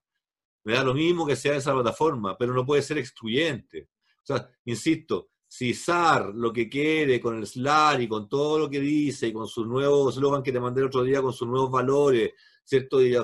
Me 0.66 0.74
da 0.74 0.84
lo 0.84 0.94
mismo 0.94 1.26
que 1.26 1.38
sea 1.38 1.56
esa 1.56 1.74
plataforma, 1.74 2.38
pero 2.38 2.54
no 2.54 2.66
puede 2.66 2.82
ser 2.82 2.98
excluyente. 2.98 3.90
O 4.22 4.26
sea, 4.26 4.50
insisto, 4.66 5.30
si 5.50 5.74
SAR 5.74 6.34
lo 6.36 6.54
que 6.54 6.70
quiere 6.70 7.20
con 7.20 7.40
el 7.40 7.48
SLAR 7.48 8.00
y 8.02 8.08
con 8.08 8.30
todo 8.30 8.60
lo 8.60 8.70
que 8.70 8.80
dice 8.80 9.28
y 9.28 9.34
con 9.34 9.48
sus 9.48 9.66
nuevos 9.66 10.16
eslogan 10.16 10.44
que 10.44 10.52
te 10.52 10.60
mandé 10.60 10.82
el 10.82 10.88
otro 10.88 11.02
día, 11.04 11.24
con 11.24 11.34
sus 11.34 11.48
nuevos 11.48 11.72
valores, 11.72 12.34
¿cierto? 12.64 13.02
Y, 13.02 13.16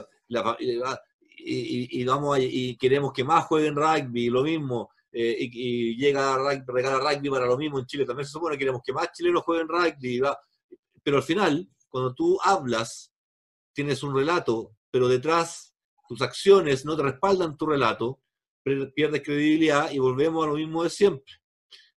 vamos 2.03 2.39
y 2.41 2.75
queremos 2.77 3.13
que 3.13 3.23
más 3.23 3.45
jueguen 3.45 3.75
rugby, 3.75 4.29
lo 4.29 4.41
mismo, 4.41 4.89
eh, 5.11 5.37
y, 5.39 5.95
llega 5.95 6.33
a 6.33 6.63
regala 6.65 6.97
rugby 6.99 7.29
para 7.29 7.45
lo 7.45 7.57
mismo 7.57 7.77
en 7.77 7.85
Chile, 7.85 8.05
también 8.05 8.25
se 8.25 8.31
supone 8.31 8.55
que 8.55 8.59
queremos 8.59 8.81
que 8.83 8.91
más 8.91 9.11
chilenos 9.11 9.43
jueguen 9.43 9.67
rugby, 9.67 10.19
pero 11.03 11.17
al 11.17 11.23
final, 11.23 11.69
cuando 11.87 12.15
tú 12.15 12.39
hablas, 12.43 13.13
tienes 13.71 14.01
un 14.01 14.15
relato, 14.15 14.75
pero 14.89 15.07
detrás 15.07 15.75
tus 16.09 16.23
acciones 16.23 16.85
no 16.85 16.97
te 16.97 17.03
respaldan 17.03 17.55
tu 17.55 17.67
relato, 17.67 18.19
pierdes 18.63 19.21
credibilidad 19.21 19.91
y 19.91 19.99
volvemos 19.99 20.43
a 20.43 20.49
lo 20.49 20.55
mismo 20.55 20.83
de 20.83 20.89
siempre. 20.89 21.44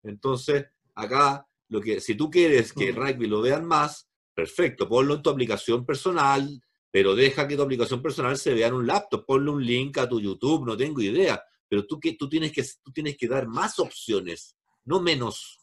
Entonces, 0.06 0.66
acá, 0.94 1.48
lo 1.70 1.82
que, 1.82 2.00
si 2.00 2.16
tú 2.16 2.30
quieres 2.30 2.74
que 2.74 2.90
el 2.90 2.96
rugby 2.96 3.28
lo 3.28 3.42
vean 3.42 3.66
más, 3.66 4.08
perfecto, 4.34 4.88
ponlo 4.88 5.16
en 5.16 5.22
tu 5.22 5.30
aplicación 5.30 5.86
personal, 5.86 6.62
pero 6.92 7.16
deja 7.16 7.48
que 7.48 7.56
tu 7.56 7.62
aplicación 7.62 8.02
personal 8.02 8.38
se 8.38 8.54
vea 8.54 8.68
en 8.68 8.76
un 8.76 8.88
laptop, 8.88 9.26
ponle 9.26 9.52
un 9.52 9.66
link 9.66 9.98
a 9.98 10.08
tu 10.08 10.20
YouTube, 10.20 10.66
no 10.66 10.78
tengo 10.78 11.02
idea, 11.02 11.42
pero 11.68 11.86
tú, 11.86 12.00
que, 12.00 12.14
tú, 12.14 12.30
tienes 12.30 12.52
que, 12.52 12.64
tú 12.84 12.92
tienes 12.92 13.18
que 13.18 13.28
dar 13.28 13.48
más 13.48 13.80
opciones, 13.80 14.56
no 14.86 15.02
menos. 15.02 15.60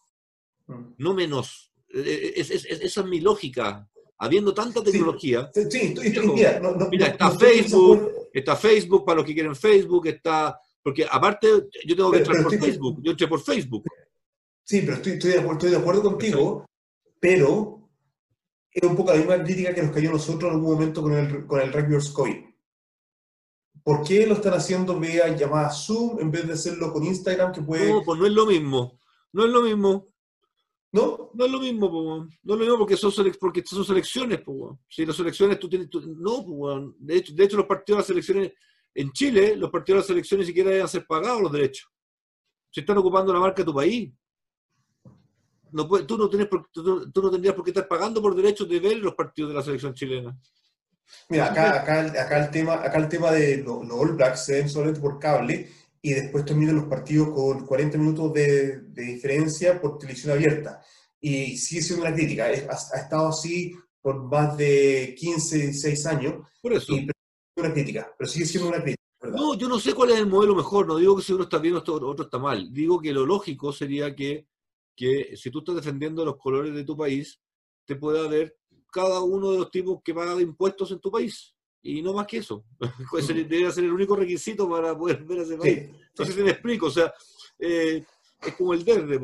Mm. 0.66 0.94
No 0.98 1.14
menos. 1.14 1.72
E, 1.88 2.00
e, 2.36 2.40
es, 2.40 2.50
esa 2.50 3.00
es 3.00 3.06
mi 3.06 3.20
lógica. 3.20 3.88
Habiendo 4.18 4.54
tanta 4.54 4.82
tecnología. 4.84 5.50
Sí, 5.52 5.94
mira, 6.34 6.60
mira, 6.90 7.06
está 7.08 7.30
Facebook, 7.32 8.08
está 8.32 8.54
Facebook 8.54 9.04
para 9.04 9.16
los 9.16 9.26
que 9.26 9.34
quieren 9.34 9.56
Facebook, 9.56 10.06
está. 10.06 10.60
Porque 10.80 11.04
aparte, 11.10 11.48
yo 11.84 11.96
tengo 11.96 12.12
que 12.12 12.18
entrar 12.18 12.42
por 12.42 12.56
Facebook, 12.56 13.00
yo 13.02 13.10
entré 13.10 13.26
por 13.26 13.40
Facebook. 13.40 13.84
Sí, 14.64 14.82
pero 14.82 14.94
estoy, 14.94 15.18
de, 15.18 15.38
acuerdo, 15.38 15.52
estoy 15.52 15.70
de 15.70 15.76
acuerdo 15.76 16.02
contigo, 16.02 16.66
pero 17.20 17.90
es 18.70 18.82
un 18.88 18.96
poco 18.96 19.12
la 19.12 19.18
misma 19.18 19.42
crítica 19.42 19.74
que 19.74 19.82
nos 19.82 19.92
cayó 19.92 20.10
a 20.10 20.12
nosotros 20.12 20.50
en 20.50 20.56
algún 20.56 20.72
momento 20.72 21.02
con 21.02 21.12
el, 21.12 21.46
con 21.46 21.60
el 21.60 21.72
Rugby 21.72 22.12
COVID. 22.12 22.36
¿Por 23.84 24.04
qué 24.04 24.26
lo 24.26 24.34
están 24.34 24.54
haciendo 24.54 24.98
vía 24.98 25.36
llamada 25.36 25.70
Zoom 25.70 26.20
en 26.20 26.30
vez 26.30 26.46
de 26.46 26.52
hacerlo 26.52 26.92
con 26.92 27.04
Instagram 27.04 27.52
que 27.52 27.62
puede... 27.62 27.90
No, 27.90 28.02
pues 28.02 28.18
no 28.18 28.26
es 28.26 28.32
lo 28.32 28.46
mismo. 28.46 28.98
No 29.32 29.44
es 29.44 29.50
lo 29.50 29.62
mismo. 29.62 30.08
¿No? 30.92 31.30
No 31.34 31.44
es 31.44 31.50
lo 31.50 31.58
mismo, 31.58 31.90
No 32.42 32.54
es 32.54 32.58
lo 32.58 32.64
mismo 32.64 32.78
porque 32.78 32.96
son, 32.96 33.12
porque 33.40 33.62
son 33.64 33.84
selecciones, 33.84 34.40
Si 34.88 35.04
las 35.04 35.16
selecciones 35.16 35.58
tú 35.58 35.68
tienes... 35.68 35.88
no, 35.92 36.94
de, 36.98 37.16
hecho, 37.16 37.32
de 37.34 37.44
hecho, 37.44 37.56
los 37.56 37.66
partidos 37.66 37.96
de 37.96 38.00
las 38.00 38.06
selecciones... 38.06 38.52
En 38.94 39.10
Chile, 39.10 39.56
los 39.56 39.70
partidos 39.70 39.96
de 39.96 40.00
las 40.00 40.06
selecciones 40.06 40.46
ni 40.46 40.50
siquiera 40.50 40.70
deben 40.70 40.88
ser 40.88 41.06
pagados 41.06 41.40
los 41.42 41.50
derechos. 41.50 41.90
Se 42.70 42.80
están 42.80 42.98
ocupando 42.98 43.32
la 43.32 43.40
marca 43.40 43.62
de 43.62 43.66
tu 43.66 43.74
país. 43.74 44.12
No 45.72 45.88
tú, 46.06 46.18
no 46.18 46.28
tienes 46.28 46.48
tú, 46.70 47.10
no 47.14 47.30
tendrías 47.30 47.54
por 47.54 47.64
qué 47.64 47.70
estar 47.70 47.88
pagando 47.88 48.20
por 48.20 48.34
derechos 48.34 48.68
de 48.68 48.80
ver 48.80 48.96
los 48.98 49.14
partidos 49.14 49.50
de 49.50 49.56
la 49.56 49.62
selección 49.62 49.94
chilena. 49.94 50.36
Mira, 51.28 51.46
acá, 51.50 51.80
acá, 51.80 52.22
acá, 52.22 52.44
el, 52.44 52.50
tema, 52.50 52.74
acá 52.74 52.98
el 52.98 53.08
tema 53.08 53.30
de 53.30 53.58
los, 53.58 53.90
All 53.90 54.14
Blacks 54.14 54.46
se 54.46 54.54
ven 54.54 54.68
solamente 54.68 55.00
por 55.00 55.18
cable 55.18 55.68
y 56.00 56.14
después 56.14 56.44
terminan 56.44 56.76
los 56.76 56.86
partidos 56.86 57.30
con 57.30 57.66
40 57.66 57.98
minutos 57.98 58.32
de, 58.32 58.80
de 58.80 59.02
diferencia 59.02 59.80
por 59.80 59.98
televisión 59.98 60.32
abierta. 60.32 60.80
Y 61.20 61.56
sigue 61.56 61.82
siendo 61.82 62.04
una 62.04 62.14
crítica. 62.14 62.46
Ha, 62.46 62.98
estado 62.98 63.28
así 63.28 63.76
por 64.00 64.24
más 64.24 64.56
de 64.56 65.14
15, 65.16 65.56
16 65.58 66.06
años. 66.06 66.34
Por 66.60 66.72
eso. 66.72 66.94
Y, 66.94 67.08
una 67.56 67.72
crítica, 67.72 68.12
pero 68.18 68.28
sigue 68.28 68.46
siendo 68.46 68.70
una 68.70 68.82
crítica. 68.82 69.02
No, 69.30 69.54
yo 69.54 69.68
no 69.68 69.78
sé 69.78 69.94
cuál 69.94 70.10
es 70.10 70.18
el 70.18 70.26
modelo 70.26 70.54
mejor, 70.54 70.86
no 70.86 70.96
digo 70.96 71.16
que 71.16 71.22
si 71.22 71.32
uno 71.32 71.44
está 71.44 71.58
bien 71.58 71.76
o 71.76 71.78
otro 71.78 72.24
está 72.24 72.38
mal. 72.38 72.72
Digo 72.72 73.00
que 73.00 73.12
lo 73.12 73.24
lógico 73.24 73.72
sería 73.72 74.16
que, 74.16 74.48
que 74.96 75.36
si 75.36 75.50
tú 75.50 75.60
estás 75.60 75.76
defendiendo 75.76 76.24
los 76.24 76.36
colores 76.36 76.74
de 76.74 76.84
tu 76.84 76.96
país, 76.96 77.40
te 77.84 77.96
pueda 77.96 78.28
ver 78.28 78.56
cada 78.92 79.20
uno 79.20 79.52
de 79.52 79.58
los 79.58 79.70
tipos 79.70 80.00
que 80.04 80.14
paga 80.14 80.40
impuestos 80.40 80.90
en 80.92 81.00
tu 81.00 81.10
país. 81.10 81.54
Y 81.82 82.00
no 82.00 82.12
más 82.12 82.26
que 82.26 82.38
eso. 82.38 82.64
Ese 83.18 83.34
debe 83.34 83.72
ser 83.72 83.84
el 83.84 83.92
único 83.92 84.14
requisito 84.14 84.68
para 84.68 84.96
poder 84.96 85.24
ver 85.24 85.38
ese 85.38 85.56
país. 85.56 85.90
Entonces, 86.08 86.36
te 86.36 86.44
me 86.44 86.50
explico. 86.50 86.86
O 86.86 86.90
sea, 86.90 87.12
eh, 87.58 88.04
es 88.40 88.54
como 88.54 88.72
el 88.72 88.84
verde. 88.84 89.20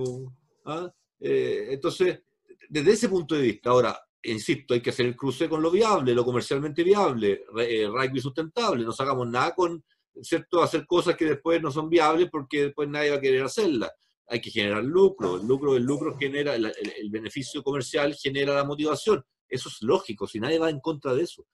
¿ah? 0.64 0.92
Eh, 1.20 1.68
entonces, 1.70 2.20
desde 2.68 2.92
ese 2.92 3.08
punto 3.08 3.36
de 3.36 3.42
vista, 3.42 3.70
ahora, 3.70 4.00
insisto, 4.24 4.74
hay 4.74 4.80
que 4.80 4.90
hacer 4.90 5.06
el 5.06 5.16
cruce 5.16 5.48
con 5.48 5.62
lo 5.62 5.70
viable, 5.70 6.14
lo 6.14 6.24
comercialmente 6.24 6.82
viable, 6.82 7.44
eh, 7.58 7.86
rugby 7.86 8.20
sustentable. 8.20 8.84
No 8.84 8.92
sacamos 8.92 9.28
nada 9.28 9.54
con, 9.54 9.84
¿cierto?, 10.20 10.60
hacer 10.60 10.84
cosas 10.86 11.14
que 11.16 11.26
después 11.26 11.62
no 11.62 11.70
son 11.70 11.88
viables 11.88 12.28
porque 12.30 12.64
después 12.64 12.88
nadie 12.88 13.10
va 13.10 13.16
a 13.16 13.20
querer 13.20 13.44
hacerlas. 13.44 13.92
Hay 14.28 14.40
que 14.40 14.50
generar 14.50 14.84
lucro. 14.84 15.36
El 15.36 15.46
lucro, 15.46 15.76
el 15.76 15.82
lucro 15.82 16.16
genera, 16.18 16.54
el 16.54 17.10
beneficio 17.10 17.62
comercial 17.62 18.14
genera 18.14 18.54
la 18.54 18.64
motivación. 18.64 19.24
Eso 19.48 19.68
es 19.68 19.82
lógico, 19.82 20.26
si 20.26 20.38
nadie 20.38 20.58
va 20.58 20.70
en 20.70 20.80
contra 20.80 21.14
de 21.14 21.22
eso. 21.22 21.46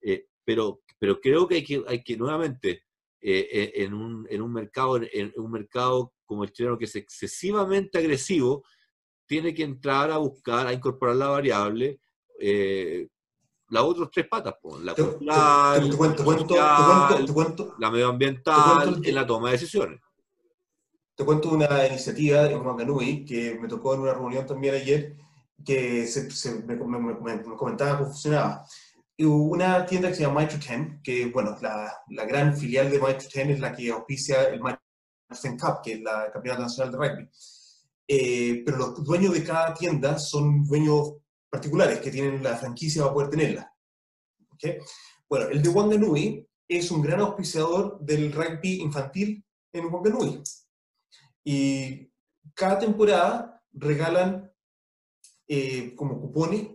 Eh, 0.00 0.26
pero, 0.44 0.82
pero 0.98 1.20
creo 1.20 1.46
que 1.48 1.56
hay 1.56 1.64
que, 1.64 1.82
hay 1.86 2.02
que 2.02 2.16
nuevamente, 2.16 2.84
eh, 3.20 3.48
eh, 3.50 3.72
en, 3.76 3.94
un, 3.94 4.26
en, 4.30 4.42
un, 4.42 4.52
mercado, 4.52 4.96
en, 4.96 5.32
un 5.36 5.50
mercado 5.50 6.12
como 6.24 6.44
el 6.44 6.52
chileno 6.52 6.78
que 6.78 6.84
es 6.84 6.96
excesivamente 6.96 7.98
agresivo, 7.98 8.64
tiene 9.26 9.54
que 9.54 9.62
entrar 9.62 10.10
a 10.10 10.18
buscar, 10.18 10.66
a 10.66 10.72
incorporar 10.72 11.16
la 11.16 11.28
variable, 11.28 12.00
las 13.70 13.82
otras 13.82 14.10
tres 14.10 14.26
patas, 14.28 14.54
la 14.82 14.94
cultural, 14.94 15.90
la 17.78 17.90
medioambiental, 17.90 19.00
en 19.04 19.14
la 19.14 19.26
toma 19.26 19.48
de 19.48 19.52
decisiones. 19.52 20.00
Te 21.18 21.24
cuento 21.24 21.50
una 21.50 21.84
iniciativa 21.84 22.46
en 22.48 22.64
Wanganui 22.64 23.24
que 23.24 23.58
me 23.60 23.66
tocó 23.66 23.92
en 23.92 24.02
una 24.02 24.14
reunión 24.14 24.46
también 24.46 24.76
ayer, 24.76 25.16
que 25.66 26.06
se, 26.06 26.62
me, 26.62 26.78
comentaba 26.78 27.98
cómo 27.98 28.10
funcionaba. 28.10 28.64
Una 29.18 29.84
tienda 29.84 30.10
que 30.10 30.14
se 30.14 30.22
llama 30.22 30.36
Maestro 30.36 30.60
10, 30.60 31.02
que 31.02 31.26
bueno, 31.26 31.56
la, 31.60 31.92
la, 32.10 32.24
gran 32.24 32.56
filial 32.56 32.88
de 32.88 33.00
Maestro 33.00 33.30
10 33.34 33.48
es 33.48 33.58
la 33.58 33.74
que 33.74 33.90
auspicia 33.90 34.44
el 34.44 34.60
Maestro 34.60 34.84
10 35.28 35.60
Cup, 35.60 35.80
que 35.82 35.94
es 35.94 36.02
la 36.02 36.30
Campeonato 36.32 36.62
Nacional 36.62 36.92
de 36.92 36.98
Rugby. 36.98 37.30
Eh, 38.06 38.62
pero 38.64 38.76
los 38.76 39.02
dueños 39.02 39.34
de 39.34 39.42
cada 39.42 39.74
tienda 39.74 40.20
son 40.20 40.62
dueños 40.62 41.14
particulares 41.50 41.98
que 41.98 42.12
tienen 42.12 42.44
la 42.44 42.56
franquicia 42.56 43.02
para 43.02 43.14
poder 43.14 43.30
tenerla. 43.30 43.74
¿Okay? 44.54 44.78
Bueno, 45.28 45.48
el 45.48 45.64
de 45.64 45.68
Wanganui 45.68 46.48
es 46.68 46.92
un 46.92 47.02
gran 47.02 47.18
auspiciador 47.18 47.98
del 47.98 48.32
rugby 48.32 48.82
infantil 48.82 49.44
en 49.72 49.92
Wanganui. 49.92 50.44
Y 51.50 52.12
cada 52.52 52.78
temporada 52.78 53.64
regalan 53.72 54.52
eh, 55.46 55.94
como 55.96 56.20
cupones 56.20 56.68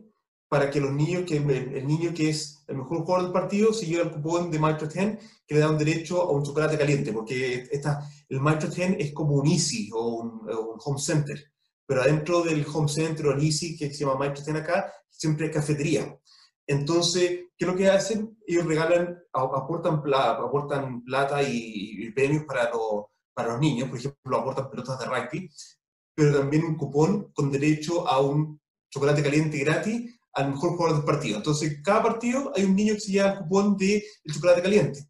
para 0.47 0.71
que 0.71 0.81
los 0.81 0.91
niños, 0.91 1.25
que 1.27 1.37
el, 1.37 1.85
niño 1.85 2.11
que 2.11 2.29
es 2.31 2.63
el 2.67 2.77
mejor 2.77 3.01
jugador 3.01 3.25
del 3.25 3.33
partido, 3.33 3.71
se 3.71 3.85
lleve 3.85 4.01
el 4.01 4.11
cupón 4.11 4.49
de 4.49 4.57
Maestro 4.57 4.87
10 4.87 5.19
que 5.45 5.53
le 5.53 5.59
da 5.59 5.69
un 5.69 5.77
derecho 5.77 6.23
a 6.23 6.31
un 6.31 6.43
chocolate 6.43 6.75
caliente, 6.75 7.13
porque 7.13 7.67
esta, 7.71 8.03
el 8.27 8.39
Maestro 8.39 8.67
10 8.67 8.95
es 8.97 9.13
como 9.13 9.35
un 9.35 9.45
Easy 9.45 9.91
o 9.93 10.07
un, 10.07 10.41
Home 10.83 10.99
Center, 10.99 11.39
pero 11.85 12.01
adentro 12.01 12.41
del 12.41 12.65
Home 12.73 12.89
Center 12.89 13.27
o 13.27 13.33
el 13.33 13.45
Easy, 13.45 13.77
que 13.77 13.93
se 13.93 13.99
llama 13.99 14.17
Maestro 14.17 14.43
10 14.43 14.57
acá, 14.57 14.91
siempre 15.07 15.45
hay 15.45 15.51
cafetería. 15.51 16.19
Entonces, 16.65 17.29
¿qué 17.55 17.65
es 17.65 17.67
lo 17.67 17.75
que 17.75 17.91
hacen? 17.91 18.39
Ellos 18.47 18.65
regalan, 18.65 19.19
aportan 19.33 20.01
plata, 20.01 20.41
aportan 20.41 21.03
plata 21.03 21.43
y, 21.43 22.09
premios 22.09 22.45
para, 22.45 22.71
para 23.33 23.53
los 23.53 23.59
niños, 23.59 23.89
por 23.89 23.97
ejemplo, 23.97 24.37
aportan 24.37 24.69
pelotas 24.69 24.99
de 24.99 25.05
rugby, 25.05 25.49
pero 26.15 26.39
también 26.39 26.63
un 26.65 26.75
cupón 26.75 27.31
con 27.33 27.51
derecho 27.51 28.07
a 28.07 28.19
un 28.19 28.61
chocolate 28.89 29.23
caliente 29.23 29.57
gratis 29.59 30.19
al 30.33 30.51
mejor 30.51 30.71
jugador 30.71 30.97
del 30.97 31.05
partido. 31.05 31.37
Entonces, 31.37 31.79
cada 31.83 32.03
partido 32.03 32.51
hay 32.55 32.63
un 32.63 32.75
niño 32.75 32.93
que 32.93 32.99
se 32.99 33.11
lleva 33.11 33.31
el 33.31 33.39
cupón 33.39 33.77
de 33.77 34.03
el 34.23 34.33
chocolate 34.33 34.61
caliente. 34.61 35.07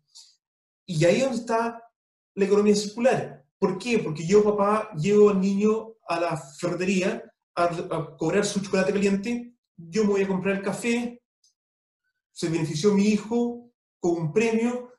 Y 0.85 1.03
ahí 1.05 1.17
es 1.17 1.23
donde 1.23 1.39
está 1.39 1.81
la 2.35 2.45
economía 2.45 2.75
circular. 2.75 3.45
¿Por 3.57 3.77
qué? 3.77 3.99
Porque 3.99 4.25
yo, 4.25 4.43
papá, 4.43 4.91
llevo 4.95 5.29
al 5.29 5.39
niño 5.39 5.93
a 6.07 6.19
la 6.19 6.37
ferretería 6.37 7.23
a, 7.55 8.15
cobrar 8.17 8.45
su 8.45 8.61
chocolate 8.61 8.91
caliente, 8.91 9.53
yo 9.77 10.03
me 10.03 10.11
voy 10.11 10.21
a 10.23 10.27
comprar 10.27 10.55
el 10.55 10.63
café, 10.63 11.21
se 12.31 12.49
benefició 12.49 12.93
mi 12.93 13.07
hijo 13.07 13.71
con 13.99 14.11
un 14.13 14.33
premio, 14.33 14.91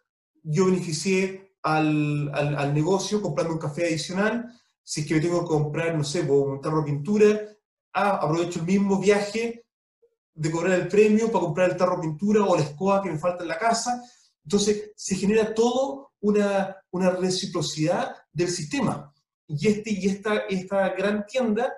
yo 0.42 0.66
beneficié 0.66 1.43
al, 1.64 2.30
al, 2.34 2.56
al 2.56 2.74
negocio 2.74 3.20
comprando 3.20 3.54
un 3.54 3.58
café 3.58 3.86
adicional, 3.86 4.52
si 4.82 5.00
es 5.00 5.06
que 5.06 5.14
me 5.14 5.20
tengo 5.20 5.40
que 5.40 5.48
comprar, 5.48 5.96
no 5.96 6.04
sé, 6.04 6.22
pues, 6.24 6.38
un 6.38 6.60
tarro 6.60 6.82
de 6.82 6.92
pintura, 6.92 7.40
ah, 7.94 8.18
aprovecho 8.22 8.60
el 8.60 8.66
mismo 8.66 9.00
viaje 9.00 9.64
de 10.34 10.50
cobrar 10.50 10.78
el 10.78 10.88
premio 10.88 11.32
para 11.32 11.44
comprar 11.44 11.70
el 11.70 11.76
tarro 11.76 11.96
de 11.96 12.02
pintura 12.02 12.44
o 12.44 12.54
la 12.54 12.62
escoba 12.62 13.02
que 13.02 13.10
me 13.10 13.18
falta 13.18 13.42
en 13.42 13.48
la 13.48 13.58
casa. 13.58 14.02
Entonces, 14.44 14.92
se 14.94 15.16
genera 15.16 15.54
todo 15.54 16.12
una, 16.20 16.76
una 16.90 17.10
reciprocidad 17.10 18.14
del 18.30 18.48
sistema. 18.48 19.10
Y, 19.46 19.68
este, 19.68 19.90
y 19.90 20.06
esta, 20.06 20.40
esta 20.48 20.90
gran 20.90 21.24
tienda, 21.24 21.72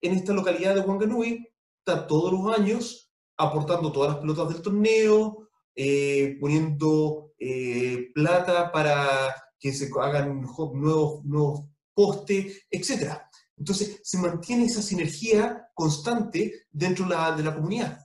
en 0.00 0.14
esta 0.14 0.32
localidad 0.32 0.76
de 0.76 0.82
Wanganui, 0.82 1.48
está 1.78 2.06
todos 2.06 2.32
los 2.32 2.56
años 2.56 3.10
aportando 3.36 3.90
todas 3.90 4.12
las 4.12 4.20
pelotas 4.20 4.48
del 4.48 4.62
torneo, 4.62 5.48
eh, 5.74 6.36
poniendo 6.40 7.27
eh, 7.38 8.10
plata 8.14 8.70
para 8.72 9.34
que 9.58 9.72
se 9.72 9.90
hagan 10.00 10.40
nuevos, 10.40 11.24
nuevos 11.24 11.64
postes, 11.94 12.66
etc. 12.70 13.14
Entonces, 13.56 14.00
se 14.02 14.18
mantiene 14.18 14.66
esa 14.66 14.82
sinergia 14.82 15.68
constante 15.74 16.66
dentro 16.70 17.06
de 17.06 17.42
la, 17.42 17.54
comunidad. 17.54 17.98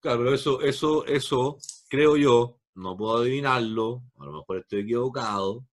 Claro, 0.00 0.34
eso, 0.34 0.60
eso, 0.60 1.06
eso, 1.06 1.58
creo 1.88 2.16
yo, 2.16 2.60
no 2.74 2.96
puedo 2.96 3.18
adivinarlo, 3.18 4.02
a 4.18 4.26
lo 4.26 4.32
mejor 4.32 4.58
estoy 4.58 4.80
equivocado, 4.80 5.64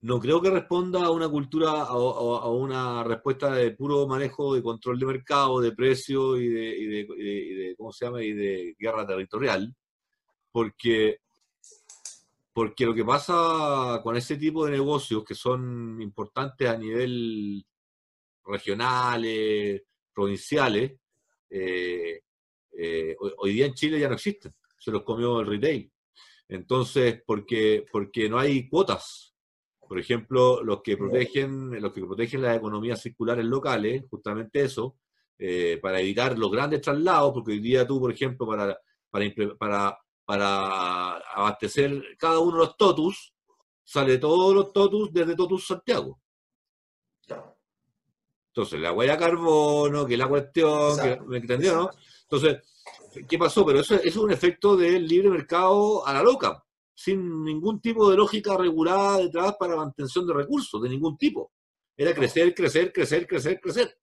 no 0.00 0.20
creo 0.20 0.40
que 0.40 0.50
responda 0.50 1.04
a 1.04 1.10
una 1.10 1.28
cultura, 1.28 1.70
a, 1.70 1.86
a 1.86 2.50
una 2.50 3.02
respuesta 3.02 3.52
de 3.52 3.72
puro 3.72 4.06
manejo 4.06 4.54
de 4.54 4.62
control 4.62 4.98
de 4.98 5.06
mercado, 5.06 5.60
de 5.60 5.72
precio 5.72 6.36
y 6.36 6.48
de, 6.48 6.78
y 6.78 6.86
y 7.00 7.54
de, 7.54 7.76
¿cómo 7.76 7.92
se 7.92 8.04
llama? 8.04 8.22
Y 8.22 8.32
de 8.32 8.76
guerra 8.78 9.04
territorial, 9.04 9.74
porque, 10.52 11.18
porque 12.58 12.86
lo 12.86 12.92
que 12.92 13.04
pasa 13.04 14.00
con 14.02 14.16
ese 14.16 14.36
tipo 14.36 14.64
de 14.64 14.72
negocios 14.72 15.22
que 15.22 15.36
son 15.36 16.02
importantes 16.02 16.68
a 16.68 16.76
nivel 16.76 17.64
regionales, 18.44 19.84
provinciales, 20.12 20.98
eh, 21.48 22.20
eh, 22.76 23.16
hoy 23.36 23.52
día 23.52 23.66
en 23.66 23.74
Chile 23.74 24.00
ya 24.00 24.08
no 24.08 24.16
existen, 24.16 24.52
se 24.76 24.90
los 24.90 25.04
comió 25.04 25.38
el 25.38 25.46
retail. 25.46 25.92
Entonces, 26.48 27.22
porque, 27.24 27.86
porque 27.92 28.28
no 28.28 28.40
hay 28.40 28.68
cuotas. 28.68 29.36
Por 29.78 30.00
ejemplo, 30.00 30.60
los 30.64 30.82
que 30.82 30.96
protegen, 30.96 31.80
los 31.80 31.92
que 31.92 32.00
protegen 32.00 32.42
las 32.42 32.56
economías 32.56 33.00
circulares 33.00 33.44
locales, 33.44 34.02
justamente 34.10 34.62
eso, 34.62 34.96
eh, 35.38 35.78
para 35.80 36.00
evitar 36.00 36.36
los 36.36 36.50
grandes 36.50 36.80
traslados, 36.80 37.32
porque 37.34 37.52
hoy 37.52 37.60
día 37.60 37.86
tú, 37.86 38.00
por 38.00 38.10
ejemplo, 38.10 38.48
para, 38.48 38.76
para, 39.10 39.32
para, 39.56 39.98
para 40.28 41.16
abastecer 41.16 42.04
cada 42.18 42.38
uno 42.38 42.58
de 42.58 42.66
los 42.66 42.76
totus, 42.76 43.32
sale 43.82 44.18
todos 44.18 44.54
los 44.54 44.74
totus 44.74 45.10
desde 45.10 45.34
Totus 45.34 45.66
Santiago. 45.66 46.20
Entonces, 48.48 48.78
la 48.78 48.92
huella 48.92 49.12
de 49.12 49.20
carbono, 49.20 50.04
que 50.04 50.18
la 50.18 50.28
cuestión, 50.28 50.98
que, 50.98 51.18
¿me 51.26 51.38
entendió, 51.38 51.74
no? 51.74 51.90
Entonces, 52.24 52.58
¿qué 53.26 53.38
pasó? 53.38 53.64
Pero 53.64 53.80
eso, 53.80 53.94
es 53.94 54.16
un 54.16 54.30
efecto 54.30 54.76
del 54.76 55.08
libre 55.08 55.30
mercado 55.30 56.06
a 56.06 56.12
la 56.12 56.22
loca, 56.22 56.62
sin 56.94 57.42
ningún 57.42 57.80
tipo 57.80 58.10
de 58.10 58.18
lógica 58.18 58.54
regulada 58.54 59.16
detrás 59.16 59.56
para 59.58 59.76
mantención 59.76 60.26
de 60.26 60.34
recursos, 60.34 60.82
de 60.82 60.90
ningún 60.90 61.16
tipo. 61.16 61.52
Era 61.96 62.12
crecer, 62.12 62.54
crecer, 62.54 62.92
crecer, 62.92 63.26
crecer, 63.26 63.58
crecer. 63.62 63.98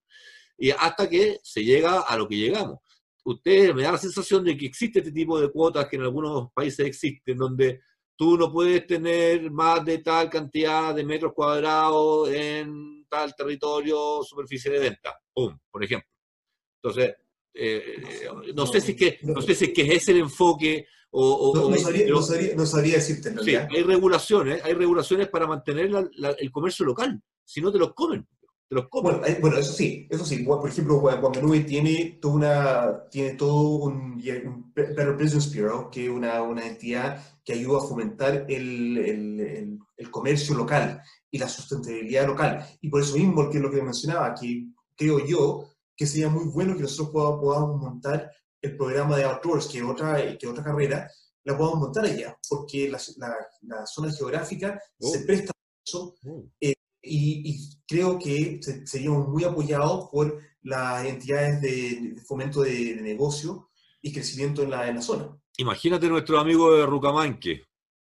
Y 0.57 0.71
hasta 0.71 1.07
que 1.07 1.39
se 1.43 1.63
llega 1.63 1.99
a 2.01 2.17
lo 2.17 2.27
que 2.27 2.37
llegamos. 2.37 2.79
Usted 3.25 3.73
me 3.73 3.81
da 3.81 3.93
la 3.93 3.97
sensación 3.97 4.43
de 4.43 4.55
que 4.55 4.67
existe 4.67 4.99
este 4.99 5.11
tipo 5.11 5.39
de 5.39 5.49
cuotas 5.49 5.87
que 5.87 5.95
en 5.95 6.03
algunos 6.03 6.51
países 6.53 6.85
existen, 6.85 7.37
donde 7.37 7.81
tú 8.15 8.37
no 8.37 8.51
puedes 8.51 8.85
tener 8.85 9.49
más 9.51 9.83
de 9.83 9.97
tal 9.97 10.29
cantidad 10.29 10.93
de 10.93 11.03
metros 11.03 11.33
cuadrados 11.33 12.29
en 12.29 13.05
tal 13.09 13.35
territorio, 13.35 14.21
superficie 14.23 14.71
de 14.71 14.79
venta, 14.79 15.19
¡pum! 15.33 15.57
por 15.71 15.83
ejemplo. 15.83 16.07
Entonces, 16.83 17.15
eh, 17.53 18.29
no, 18.53 18.67
sé 18.67 18.79
si 18.79 18.91
es 18.91 18.97
que, 18.97 19.19
no 19.23 19.41
sé 19.41 19.55
si 19.55 19.65
es 19.65 19.73
que 19.73 19.95
es 19.95 20.07
el 20.07 20.17
enfoque 20.17 20.87
o... 21.09 21.53
no, 21.55 21.77
sabría, 22.65 22.95
decirte 22.95 23.33
Sí, 23.43 23.55
hay 23.55 23.83
regulaciones, 23.83 24.63
hay 24.63 24.73
regulaciones 24.73 25.29
para 25.29 25.47
mantener 25.47 25.89
el 26.37 26.51
comercio 26.51 26.85
local, 26.85 27.19
si 27.43 27.59
no 27.59 27.71
te 27.71 27.79
los 27.79 27.93
comen. 27.93 28.27
Te 28.67 28.75
los 28.75 28.89
comen. 28.89 29.21
Bueno, 29.41 29.57
eso 29.57 29.73
sí, 29.73 30.07
eso 30.09 30.25
sí. 30.25 30.39
Por 30.43 30.67
ejemplo, 30.67 30.99
Guanganui 30.99 31.65
tiene 31.65 32.17
toda 32.21 32.33
una, 32.33 33.09
tiene 33.09 33.35
todo 33.35 33.85
un, 33.85 34.21
Better 34.73 35.13
Business 35.13 35.53
Bureau, 35.53 35.89
que 35.89 36.05
es 36.05 36.09
una, 36.09 36.41
una 36.41 36.65
entidad 36.65 37.23
que 37.43 37.53
ayuda 37.53 37.77
a 37.77 37.87
fomentar 37.87 38.45
el, 38.49 38.97
el, 38.97 39.79
el, 39.97 40.11
comercio 40.11 40.55
local 40.55 41.01
y 41.29 41.37
la 41.37 41.47
sustentabilidad 41.47 42.25
local. 42.25 42.65
Y 42.81 42.89
por 42.89 43.01
eso 43.01 43.15
mismo, 43.15 43.49
que 43.49 43.57
es 43.57 43.63
lo 43.63 43.69
que 43.69 43.83
mencionaba, 43.83 44.33
que 44.33 44.67
creo 44.95 45.25
yo 45.25 45.69
que 45.95 46.07
sería 46.07 46.29
muy 46.29 46.45
bueno 46.45 46.75
que 46.75 46.81
nosotros 46.81 47.39
podamos, 47.39 47.79
montar 47.79 48.31
el 48.61 48.75
programa 48.75 49.15
de 49.17 49.23
Outdoors, 49.25 49.67
que 49.67 49.83
otra, 49.83 50.37
que 50.37 50.47
otra 50.47 50.63
carrera, 50.63 51.09
la 51.43 51.57
podamos 51.57 51.79
montar 51.79 52.05
allá, 52.05 52.37
porque 52.49 52.89
la, 52.89 52.99
la, 53.61 53.85
zona 53.85 54.11
geográfica 54.11 54.79
se 54.99 55.19
oh. 55.19 55.25
presta 55.25 55.51
a 55.51 55.83
eso. 55.85 56.15
Oh. 56.25 56.43
Eh, 56.59 56.73
y, 57.05 57.71
creo 57.87 58.17
que 58.17 58.59
seríamos 58.85 59.27
muy 59.27 59.43
apoyados 59.43 60.09
por 60.11 60.41
las 60.63 61.05
entidades 61.05 61.61
de, 61.61 62.15
fomento 62.25 62.61
de, 62.61 62.95
negocio 63.01 63.69
y 64.01 64.11
crecimiento 64.11 64.63
en 64.63 64.71
la, 64.71 64.89
en 64.89 64.95
la 64.95 65.01
zona. 65.01 65.37
Imagínate 65.57 66.09
nuestro 66.09 66.39
amigo 66.39 66.75
de 66.75 66.85
Rucamanque, 66.85 67.61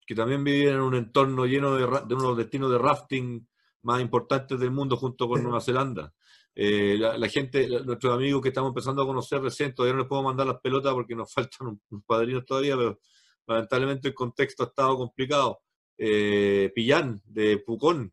que 0.05 0.15
también 0.15 0.43
vive 0.43 0.71
en 0.71 0.79
un 0.79 0.95
entorno 0.95 1.45
lleno 1.45 1.75
de, 1.75 1.81
de 1.81 2.15
uno 2.15 2.23
de 2.23 2.27
los 2.29 2.37
destinos 2.37 2.71
de 2.71 2.77
rafting 2.77 3.47
más 3.83 4.01
importantes 4.01 4.59
del 4.59 4.71
mundo 4.71 4.95
junto 4.95 5.27
con 5.27 5.43
Nueva 5.43 5.61
Zelanda. 5.61 6.13
Eh, 6.59 6.97
la, 6.97 7.29
gente, 7.29 7.67
nuestros 7.85 8.15
amigos 8.15 8.41
que 8.41 8.47
estamos 8.47 8.69
empezando 8.69 9.03
a 9.03 9.05
conocer 9.05 9.39
recién, 9.41 9.75
todavía 9.75 9.93
no 9.93 9.99
les 9.99 10.07
puedo 10.07 10.23
mandar 10.23 10.47
las 10.47 10.59
pelotas 10.59 10.91
porque 10.91 11.13
nos 11.15 11.31
faltan 11.33 11.79
unos 11.89 12.03
padrinos 12.03 12.45
todavía, 12.45 12.75
pero 12.75 12.99
lamentablemente 13.45 14.07
el 14.07 14.15
contexto 14.15 14.63
ha 14.63 14.67
estado 14.67 14.97
complicado. 14.97 15.61
Eh, 15.99 16.71
Pillán, 16.73 17.21
de 17.25 17.59
Pucón, 17.59 18.11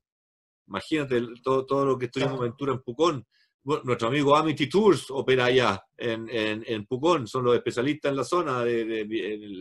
imagínate 0.67 1.23
todo, 1.43 1.67
todo 1.67 1.85
lo 1.85 1.99
que 1.99 2.07
estuvimos 2.07 2.39
aventura 2.41 2.73
en 2.73 2.83
Pucón. 2.83 3.27
nuestro 3.65 4.09
amigo 4.09 4.37
Amity 4.37 4.69
Tours 4.69 5.11
opera 5.11 5.47
allá 5.47 5.83
en, 5.97 6.29
en, 6.31 6.87
Pucón, 6.87 7.27
son 7.27 7.45
los 7.45 7.57
especialistas 7.57 8.11
en 8.11 8.17
la 8.17 8.25
zona, 8.25 8.65
de, 8.65 9.01
en, 9.01 9.61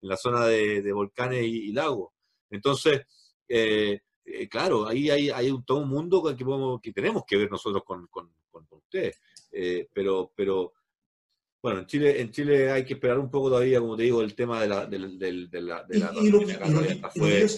la, 0.00 0.16
zona 0.16 0.46
de, 0.46 0.92
volcanes 0.92 1.44
y, 1.44 1.72
lagos. 1.72 2.12
Entonces, 2.50 3.02
eh, 3.48 4.00
eh, 4.24 4.48
claro, 4.48 4.86
ahí 4.86 5.10
hay, 5.10 5.30
hay 5.30 5.50
un, 5.50 5.64
todo 5.64 5.78
un 5.78 5.88
mundo 5.88 6.22
que, 6.22 6.36
que 6.82 6.92
tenemos 6.92 7.24
que 7.26 7.36
ver 7.36 7.50
nosotros 7.50 7.82
con, 7.84 8.06
con, 8.08 8.30
ustedes. 8.70 9.20
Eh, 9.52 9.88
pero, 9.92 10.32
pero, 10.34 10.72
bueno, 11.64 11.80
en 11.80 11.86
Chile, 11.86 12.20
en 12.20 12.30
Chile 12.30 12.70
hay 12.70 12.84
que 12.84 12.92
esperar 12.92 13.18
un 13.18 13.30
poco 13.30 13.48
todavía, 13.48 13.80
como 13.80 13.96
te 13.96 14.02
digo, 14.02 14.20
el 14.20 14.34
tema 14.34 14.60
de 14.60 14.68
la... 14.68 14.84
De, 14.84 14.98
de, 14.98 15.46
de 15.50 15.62
la, 15.62 15.82
de 15.84 15.98
la 15.98 16.10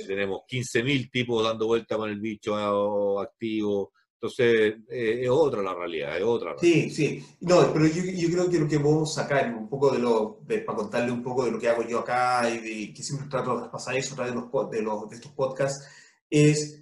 tenemos 0.07 0.43
15.000 0.49 1.11
tipos 1.11 1.43
dando 1.43 1.67
vuelta 1.67 1.97
con 1.97 2.09
el 2.09 2.21
bicho 2.21 3.19
activo. 3.19 3.93
Entonces, 4.15 4.77
eh, 4.89 5.23
es 5.25 5.29
otra 5.29 5.61
la 5.61 5.75
realidad, 5.75 6.17
es 6.17 6.23
otra. 6.23 6.55
Sí, 6.57 6.89
sí. 6.89 7.21
No, 7.41 7.73
pero 7.73 7.89
yo, 7.89 8.05
yo, 8.05 8.31
creo 8.31 8.49
que 8.49 8.61
lo 8.61 8.69
que 8.69 8.79
podemos 8.79 9.13
sacar 9.13 9.53
un 9.53 9.69
poco 9.69 9.91
de 9.91 9.99
lo, 9.99 10.39
para 10.47 10.79
contarle 10.79 11.11
un 11.11 11.25
poco 11.25 11.45
de 11.45 11.51
lo 11.51 11.59
que 11.59 11.69
hago 11.69 11.83
yo 11.83 11.99
acá 11.99 12.49
y 12.49 12.95
que 12.95 13.03
siempre 13.03 13.29
trato 13.29 13.55
de 13.55 13.59
traspasar 13.63 13.97
eso 13.97 14.13
a 14.13 14.17
través 14.19 14.35
de, 14.35 14.41
los, 14.41 14.71
de, 14.71 14.83
los, 14.83 15.11
de 15.11 15.17
estos 15.17 15.33
podcasts, 15.33 15.85
es 16.31 16.81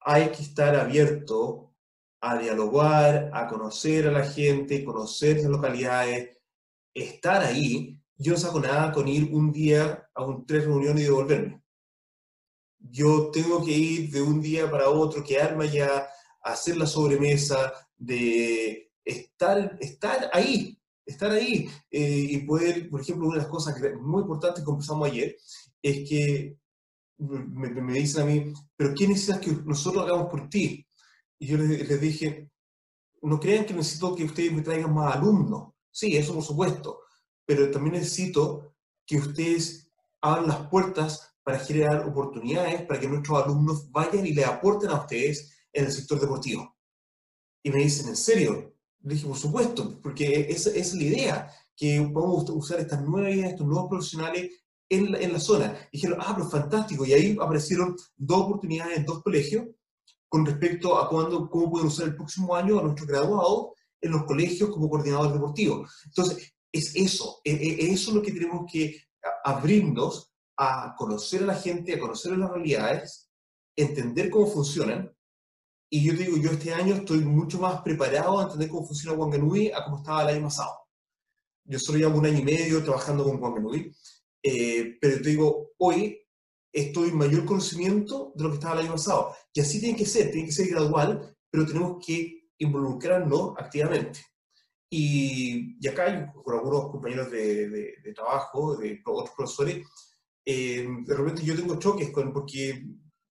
hay 0.00 0.30
que 0.30 0.40
estar 0.40 0.74
abierto 0.74 1.74
a 2.22 2.38
dialogar, 2.38 3.28
a 3.34 3.46
conocer 3.48 4.08
a 4.08 4.12
la 4.12 4.24
gente, 4.24 4.82
conocer 4.82 5.36
las 5.36 5.50
localidades, 5.50 6.37
estar 7.02 7.42
ahí. 7.42 8.00
Yo 8.16 8.32
no 8.32 8.38
saco 8.38 8.60
nada 8.60 8.92
con 8.92 9.08
ir 9.08 9.30
un 9.32 9.52
día 9.52 10.08
a 10.14 10.24
un 10.24 10.44
tres 10.46 10.64
reuniones 10.64 11.02
y 11.02 11.06
devolverme. 11.06 11.62
Yo 12.78 13.30
tengo 13.30 13.64
que 13.64 13.72
ir 13.72 14.10
de 14.10 14.22
un 14.22 14.40
día 14.40 14.70
para 14.70 14.88
otro, 14.88 15.22
quedarme 15.22 15.64
allá, 15.64 16.08
hacer 16.42 16.76
la 16.76 16.86
sobremesa, 16.86 17.72
de 17.96 18.92
estar, 19.04 19.76
estar 19.80 20.30
ahí, 20.32 20.80
estar 21.04 21.30
ahí 21.30 21.68
eh, 21.90 22.26
y 22.30 22.38
poder, 22.38 22.88
por 22.88 23.00
ejemplo, 23.00 23.26
una 23.26 23.36
de 23.36 23.42
las 23.42 23.50
cosas 23.50 23.76
muy 24.00 24.22
importantes 24.22 24.60
que 24.60 24.66
conversamos 24.66 25.08
ayer 25.08 25.36
es 25.82 26.08
que 26.08 26.56
me, 27.18 27.92
dicen 27.92 28.22
a 28.22 28.26
mí, 28.26 28.52
pero 28.76 28.94
¿qué 28.94 29.08
necesitas 29.08 29.40
que 29.40 29.52
nosotros 29.64 30.04
hagamos 30.04 30.30
por 30.30 30.48
ti? 30.48 30.86
Y 31.38 31.46
yo 31.46 31.56
les, 31.56 32.00
dije, 32.00 32.50
no 33.22 33.40
crean 33.40 33.64
que 33.64 33.74
necesito 33.74 34.14
que 34.14 34.24
ustedes 34.24 34.52
me 34.52 34.62
traigan 34.62 34.94
más 34.94 35.16
alumnos. 35.16 35.72
Sí, 35.98 36.16
eso 36.16 36.32
por 36.32 36.44
supuesto, 36.44 37.00
pero 37.44 37.72
también 37.72 37.94
necesito 37.94 38.76
que 39.04 39.16
ustedes 39.16 39.90
abran 40.20 40.46
las 40.46 40.68
puertas 40.68 41.34
para 41.42 41.58
generar 41.58 42.08
oportunidades 42.08 42.82
para 42.82 43.00
que 43.00 43.08
nuestros 43.08 43.42
alumnos 43.42 43.90
vayan 43.90 44.24
y 44.24 44.32
le 44.32 44.44
aporten 44.44 44.90
a 44.90 45.00
ustedes 45.00 45.50
en 45.72 45.86
el 45.86 45.90
sector 45.90 46.20
deportivo. 46.20 46.76
Y 47.64 47.70
me 47.70 47.82
dicen, 47.82 48.06
¿en 48.06 48.16
serio? 48.16 48.76
Le 49.00 49.14
dije, 49.14 49.26
por 49.26 49.36
supuesto, 49.36 50.00
porque 50.00 50.46
esa, 50.48 50.70
es 50.70 50.94
la 50.94 51.02
idea, 51.02 51.50
que 51.74 52.00
podamos 52.14 52.48
usar 52.50 52.78
estas 52.78 53.02
nuevas 53.02 53.34
ideas, 53.34 53.50
estos 53.50 53.66
nuevos 53.66 53.88
profesionales 53.88 54.52
en 54.88 55.10
la, 55.10 55.18
en 55.18 55.32
la 55.32 55.40
zona. 55.40 55.76
Y 55.90 55.96
dijeron, 55.96 56.20
ah, 56.20 56.32
pero 56.36 56.48
fantástico. 56.48 57.06
Y 57.06 57.12
ahí 57.12 57.36
aparecieron 57.40 57.96
dos 58.16 58.42
oportunidades 58.42 58.98
en 58.98 59.04
dos 59.04 59.20
colegios 59.20 59.66
con 60.28 60.46
respecto 60.46 60.96
a 60.96 61.08
cuándo, 61.08 61.50
cómo 61.50 61.72
pueden 61.72 61.88
usar 61.88 62.06
el 62.06 62.14
próximo 62.14 62.54
año 62.54 62.78
a 62.78 62.82
nuestros 62.82 63.08
graduados 63.08 63.70
en 64.00 64.12
los 64.12 64.24
colegios 64.24 64.70
como 64.70 64.88
coordinadores 64.88 65.32
deportivos. 65.32 65.90
Entonces, 66.06 66.54
es 66.72 66.94
eso, 66.94 67.40
es, 67.44 67.58
eso 67.60 68.12
lo 68.12 68.22
que 68.22 68.32
tenemos 68.32 68.70
que 68.70 69.02
abrirnos 69.44 70.32
a 70.56 70.94
conocer 70.96 71.42
a 71.42 71.46
la 71.46 71.54
gente, 71.54 71.94
a 71.94 72.00
conocer 72.00 72.36
las 72.36 72.50
realidades, 72.50 73.30
entender 73.76 74.30
cómo 74.30 74.46
funcionan. 74.46 75.12
Y 75.90 76.04
yo 76.04 76.16
te 76.16 76.24
digo, 76.24 76.36
yo 76.36 76.50
este 76.50 76.74
año 76.74 76.96
estoy 76.96 77.20
mucho 77.20 77.58
más 77.58 77.80
preparado 77.82 78.38
a 78.38 78.44
entender 78.44 78.68
cómo 78.68 78.86
funciona 78.86 79.16
Wanganui 79.16 79.70
a 79.70 79.84
cómo 79.84 79.98
estaba 79.98 80.22
el 80.22 80.36
año 80.36 80.44
pasado. 80.44 80.74
Yo 81.64 81.78
solo 81.78 81.98
llevo 81.98 82.18
un 82.18 82.26
año 82.26 82.38
y 82.38 82.44
medio 82.44 82.82
trabajando 82.82 83.24
con 83.24 83.42
Wanganui, 83.42 83.94
eh, 84.42 84.98
pero 85.00 85.22
te 85.22 85.28
digo, 85.30 85.70
hoy 85.78 86.18
estoy 86.72 87.08
en 87.08 87.18
mayor 87.18 87.44
conocimiento 87.44 88.32
de 88.34 88.44
lo 88.44 88.50
que 88.50 88.56
estaba 88.56 88.74
el 88.74 88.86
año 88.86 88.92
pasado. 88.92 89.34
Y 89.52 89.60
así 89.60 89.80
tiene 89.80 89.96
que 89.96 90.06
ser, 90.06 90.30
tiene 90.30 90.46
que 90.46 90.52
ser 90.52 90.68
gradual, 90.68 91.36
pero 91.50 91.66
tenemos 91.66 92.04
que 92.04 92.37
involucrarnos 92.58 93.54
activamente. 93.58 94.20
Y, 94.90 95.76
y 95.80 95.88
acá, 95.88 96.32
con 96.32 96.54
algunos 96.54 96.90
compañeros 96.90 97.30
de, 97.30 97.68
de, 97.68 98.12
trabajo, 98.14 98.76
de 98.76 99.00
otros 99.04 99.34
profesores, 99.36 99.86
eh, 100.44 100.86
de 101.04 101.14
repente 101.14 101.44
yo 101.44 101.54
tengo 101.54 101.78
choques 101.78 102.10
con, 102.10 102.32
porque 102.32 102.82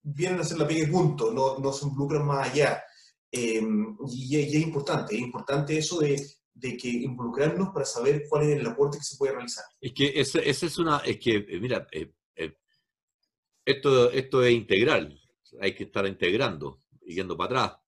vienen 0.03 0.39
a 0.39 0.41
hacer 0.43 0.59
la 0.59 0.67
pega 0.67 0.87
y 0.87 0.91
punto, 0.91 1.33
no, 1.33 1.57
no 1.57 1.73
se 1.73 1.87
involucran 1.87 2.25
más 2.25 2.49
allá. 2.49 2.83
Eh, 3.31 3.61
y, 4.07 4.35
y, 4.35 4.39
es 4.39 4.63
importante, 4.63 5.15
es 5.15 5.21
importante 5.21 5.77
eso 5.77 5.99
de, 5.99 6.21
de, 6.53 6.77
que 6.77 6.89
involucrarnos 6.89 7.69
para 7.73 7.85
saber 7.85 8.25
cuál 8.29 8.43
es 8.43 8.59
el 8.59 8.67
aporte 8.67 8.99
que 8.99 9.03
se 9.03 9.17
puede 9.17 9.33
realizar. 9.33 9.65
Es 9.81 9.93
que 9.93 10.13
esa 10.15 10.39
es 10.41 10.77
una, 10.77 10.97
es 10.99 11.17
que, 11.17 11.37
eh, 11.37 11.59
mira, 11.59 11.87
esto, 13.65 14.11
esto 14.11 14.43
es 14.43 14.53
integral, 14.53 15.19
hay 15.59 15.75
que 15.75 15.85
estar 15.85 16.05
integrando 16.05 16.83
yendo 17.01 17.35
para 17.35 17.65
atrás. 17.65 17.79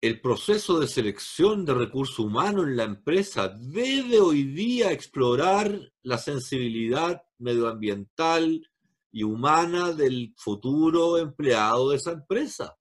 El 0.00 0.20
proceso 0.20 0.78
de 0.78 0.86
selección 0.86 1.64
de 1.64 1.74
recursos 1.74 2.20
humanos 2.20 2.68
en 2.68 2.76
la 2.76 2.84
empresa 2.84 3.48
debe 3.48 4.20
hoy 4.20 4.44
día 4.44 4.92
explorar 4.92 5.76
la 6.02 6.18
sensibilidad 6.18 7.20
medioambiental 7.38 8.64
y 9.10 9.24
humana 9.24 9.90
del 9.90 10.34
futuro 10.36 11.18
empleado 11.18 11.90
de 11.90 11.96
esa 11.96 12.12
empresa. 12.12 12.78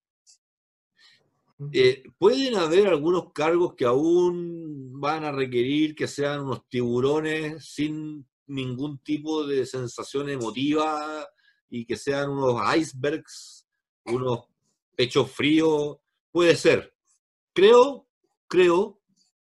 Eh, 1.73 2.03
pueden 2.19 2.55
haber 2.55 2.87
algunos 2.87 3.33
cargos 3.33 3.73
que 3.73 3.85
aún 3.85 5.01
van 5.01 5.23
a 5.23 5.31
requerir 5.31 5.95
que 5.95 6.07
sean 6.07 6.41
unos 6.41 6.69
tiburones 6.69 7.65
sin 7.65 8.27
ningún 8.45 8.99
tipo 8.99 9.43
de 9.43 9.65
sensación 9.65 10.29
emotiva 10.29 11.27
y 11.67 11.83
que 11.83 11.97
sean 11.97 12.29
unos 12.29 12.61
icebergs, 12.77 13.67
unos 14.05 14.41
pechos 14.95 15.31
fríos, 15.31 15.97
puede 16.31 16.55
ser. 16.55 16.93
Creo, 17.57 18.07
creo 18.47 19.01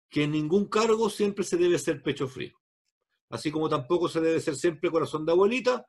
que 0.08 0.22
en 0.22 0.30
ningún 0.30 0.68
cargo 0.68 1.10
siempre 1.10 1.44
se 1.44 1.56
debe 1.56 1.80
ser 1.80 2.00
pecho 2.00 2.28
frío. 2.28 2.56
Así 3.28 3.50
como 3.50 3.68
tampoco 3.68 4.08
se 4.08 4.20
debe 4.20 4.38
ser 4.38 4.54
siempre 4.54 4.88
corazón 4.88 5.26
de 5.26 5.32
abuelita, 5.32 5.84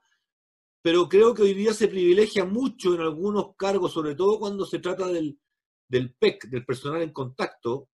pero 0.82 1.08
creo 1.08 1.36
que 1.36 1.44
hoy 1.44 1.54
día 1.54 1.72
se 1.72 1.88
privilegia 1.88 2.46
mucho 2.46 2.96
en 2.96 3.02
algunos 3.02 3.56
cargos, 3.56 3.94
sobre 3.94 4.16
todo 4.16 4.40
cuando 4.40 4.66
se 4.66 4.80
trata 4.80 5.06
del, 5.06 5.40
del 5.88 6.16
PEC, 6.16 6.50
del 6.50 6.66
personal 6.66 7.04
en 7.04 7.14
contacto, 7.14 7.90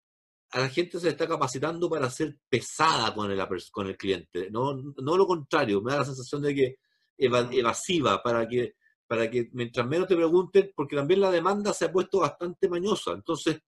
a 0.52 0.60
la 0.60 0.70
gente 0.70 1.00
se 1.00 1.10
está 1.10 1.28
capacitando 1.28 1.90
para 1.90 2.08
ser 2.12 2.38
pesada 2.48 3.16
con 3.16 3.32
el, 3.32 3.44
con 3.72 3.88
el 3.88 3.98
cliente, 3.98 4.52
no, 4.52 4.76
no 4.76 5.18
lo 5.18 5.26
contrario, 5.26 5.82
me 5.82 5.92
da 5.92 5.98
la 5.98 6.06
sensación 6.06 6.44
de 6.44 6.54
que 6.54 6.76
evasiva, 7.18 8.22
para 8.22 8.48
que, 8.48 8.76
para 9.08 9.28
que 9.28 9.50
mientras 9.54 9.88
menos 9.88 10.08
te 10.08 10.16
pregunten, 10.16 10.72
porque 10.76 10.96
también 10.96 11.22
la 11.22 11.32
demanda 11.32 11.74
se 11.74 11.86
ha 11.86 11.92
puesto 11.92 12.20
bastante 12.20 12.70
mañosa, 12.70 13.14
entonces 13.14 13.60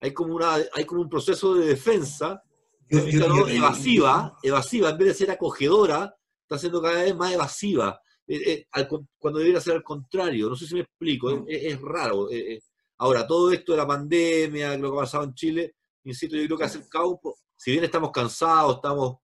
hay 0.00 0.12
como, 0.12 0.34
una, 0.34 0.54
hay 0.72 0.84
como 0.84 1.02
un 1.02 1.08
proceso 1.08 1.54
de 1.54 1.66
defensa 1.66 2.42
evasiva, 2.88 4.36
evasiva, 4.42 4.90
en 4.90 4.98
vez 4.98 5.08
de 5.08 5.14
ser 5.14 5.30
acogedora, 5.30 6.14
está 6.42 6.58
siendo 6.58 6.80
cada 6.80 7.02
vez 7.02 7.16
más 7.16 7.32
evasiva, 7.32 8.00
eh, 8.28 8.66
eh, 8.72 8.88
cuando 9.18 9.38
debería 9.38 9.60
ser 9.60 9.74
al 9.74 9.82
contrario, 9.82 10.48
no 10.48 10.56
sé 10.56 10.66
si 10.66 10.74
me 10.74 10.80
explico, 10.80 11.44
es, 11.46 11.80
raro. 11.80 12.30
Eh, 12.30 12.60
ahora, 12.98 13.26
todo 13.26 13.52
esto 13.52 13.72
de 13.72 13.78
la 13.78 13.86
pandemia, 13.86 14.76
lo 14.76 14.90
que 14.90 14.98
ha 14.98 15.00
pasado 15.02 15.24
en 15.24 15.34
Chile, 15.34 15.74
insisto, 16.04 16.36
yo 16.36 16.44
creo 16.46 16.58
que 16.58 16.64
ha 16.64 16.66
acercado, 16.66 17.20
si 17.56 17.72
bien 17.72 17.84
estamos 17.84 18.10
cansados, 18.10 18.76
estamos, 18.76 19.16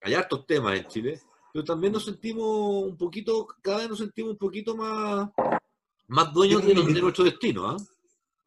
hay 0.00 0.14
hartos 0.14 0.46
temas 0.46 0.78
en 0.78 0.86
Chile, 0.86 1.20
pero 1.52 1.64
también 1.64 1.92
nos 1.92 2.04
sentimos 2.04 2.84
un 2.84 2.96
poquito, 2.96 3.46
cada 3.60 3.78
vez 3.78 3.88
nos 3.88 3.98
sentimos 3.98 4.32
un 4.32 4.38
poquito 4.38 4.76
más, 4.76 5.28
más 6.08 6.32
dueños 6.32 6.64
de, 6.64 6.74
nuestro 6.74 7.24
destino. 7.24 7.68
¿ah? 7.68 7.76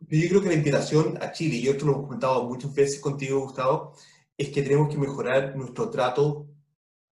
Yo 0.10 0.30
creo 0.30 0.42
que 0.42 0.50
la 0.50 0.56
invitación 0.56 1.18
a 1.22 1.32
Chile, 1.32 1.58
y 1.58 1.68
esto 1.68 1.86
lo 1.86 1.94
hemos 1.94 2.06
comentado 2.06 2.44
muchas 2.44 2.74
veces 2.74 3.00
contigo, 3.00 3.42
Gustavo, 3.42 3.96
es 4.38 4.50
que 4.50 4.62
tenemos 4.62 4.90
que 4.90 4.98
mejorar 4.98 5.56
nuestro 5.56 5.90
trato 5.90 6.48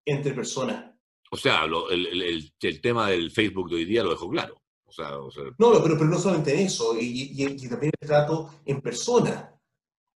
entre 0.06 0.34
personas. 0.34 0.92
O 1.32 1.38
sea, 1.38 1.64
el, 1.66 2.52
el, 2.62 2.82
tema 2.82 3.10
del 3.10 3.32
Facebook 3.32 3.70
de 3.70 3.76
hoy 3.78 3.86
día 3.86 4.04
lo 4.04 4.10
dejó 4.10 4.30
claro. 4.30 4.62
O 4.86 4.92
sea, 4.92 5.12
No, 5.58 5.82
pero, 5.82 5.98
pero 5.98 6.06
no 6.06 6.18
solamente 6.18 6.54
en 6.54 6.66
eso, 6.66 7.00
y, 7.00 7.32
y, 7.34 7.70
también 7.70 7.94
el 8.00 8.08
trato 8.08 8.50
en 8.66 8.82
persona 8.82 9.48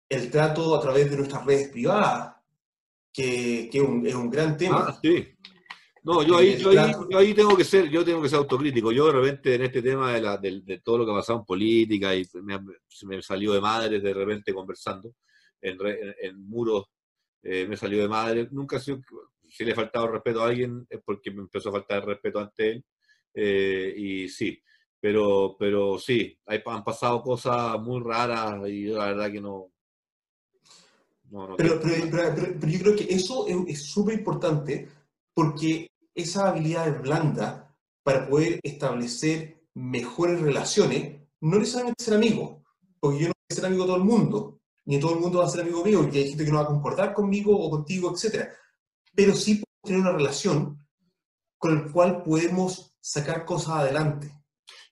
el 0.09 0.31
trato 0.31 0.77
a 0.77 0.81
través 0.81 1.11
de 1.11 1.17
nuestras 1.17 1.45
redes 1.45 1.69
privadas, 1.69 2.37
que, 3.13 3.69
que 3.71 3.81
un, 3.81 4.07
es, 4.07 4.15
un, 4.15 4.31
gran 4.31 4.57
tema. 4.57 4.87
Ah, 4.89 4.99
sí. 5.01 5.29
No, 6.05 6.23
yo 6.23 6.37
ahí, 6.37 6.59
yo 6.59 7.19
ahí, 7.19 7.33
tengo 7.33 7.57
que 7.57 7.65
ser, 7.65 7.89
yo 7.89 8.05
tengo 8.05 8.21
que 8.21 8.29
ser 8.29 8.39
autocrítico. 8.39 8.93
Yo 8.93 9.07
de 9.07 9.13
repente 9.13 9.55
en 9.55 9.63
este 9.63 9.81
tema 9.81 10.13
de, 10.13 10.21
la, 10.21 10.37
de, 10.37 10.81
todo 10.85 10.99
lo 10.99 11.07
que 11.07 11.13
ha 11.13 11.17
pasado 11.17 11.39
en 11.39 11.47
política 11.47 12.15
y 12.15 12.29
me, 12.43 12.61
me 13.07 13.23
salió 13.23 13.55
de 13.55 13.61
madre 13.61 14.01
de 14.01 14.13
repente 14.13 14.53
conversando 14.53 15.15
en, 15.63 15.79
en, 16.21 16.47
muros, 16.47 16.85
eh, 17.43 17.67
me 17.67 17.77
salió 17.77 18.03
de 18.03 18.09
madre. 18.09 18.49
Nunca 18.51 18.79
sido, 18.79 19.01
si 19.49 19.65
le 19.65 19.73
he 19.73 19.75
faltado 19.75 20.09
respeto 20.09 20.43
a 20.43 20.49
alguien 20.49 20.87
es 20.91 21.01
porque 21.03 21.31
me 21.31 21.41
empezó 21.41 21.71
a 21.71 21.73
faltar 21.73 22.03
el 22.03 22.09
respeto 22.09 22.39
ante 22.39 22.71
él. 22.73 22.85
Eh, 23.33 23.95
y 23.97 24.29
sí, 24.29 24.63
pero, 25.01 25.57
pero 25.59 25.99
sí, 25.99 26.39
hay, 26.45 26.63
han 26.67 26.85
pasado 26.85 27.23
cosas 27.23 27.81
muy 27.81 28.03
raras 28.03 28.69
y 28.69 28.85
la 28.89 29.07
verdad 29.07 29.33
que 29.33 29.41
no, 29.41 29.73
pero, 31.57 31.81
pero, 31.81 32.69
yo 32.69 32.79
creo 32.79 32.97
que 32.97 33.07
eso 33.13 33.47
es 33.67 33.83
súper 33.83 34.19
importante 34.19 34.89
porque 35.35 35.89
esa 36.15 36.49
habilidad 36.49 36.89
es 36.89 37.01
blanda 37.01 37.75
para 38.03 38.29
poder 38.29 38.61
establecer 38.63 39.63
mejores 39.75 40.41
relaciones, 40.41 41.21
no 41.41 41.59
necesariamente 41.59 42.05
ser 42.05 42.15
amigo, 42.15 42.65
porque 43.01 43.21
yo 43.21 43.29
no 43.29 43.33
voy 43.35 43.57
ser 43.57 43.67
amigo 43.67 43.83
de 43.83 43.89
todo 43.89 43.97
el 43.97 44.05
mundo, 44.05 44.61
ni 44.85 45.01
todo 45.01 45.15
el 45.15 45.21
mundo 45.21 45.39
va 45.39 45.47
a 45.47 45.49
ser 45.49 45.63
amigo 45.63 45.85
mío, 45.85 46.03
porque 46.03 46.19
hay 46.19 46.29
gente 46.29 46.45
que 46.45 46.51
no 46.51 46.59
va 46.59 46.65
a 46.65 46.69
comportar 46.69 47.15
conmigo 47.15 47.59
o 47.59 47.71
contigo, 47.71 48.15
etc. 48.15 48.49
Pero 49.15 49.35
sí 49.35 49.63
tener 49.83 50.01
una 50.01 50.13
relación 50.13 50.79
con 51.59 51.79
el 51.79 51.93
cual 51.93 52.23
podemos 52.23 52.95
sacar 53.01 53.45
cosas 53.45 53.77
adelante. 53.77 54.31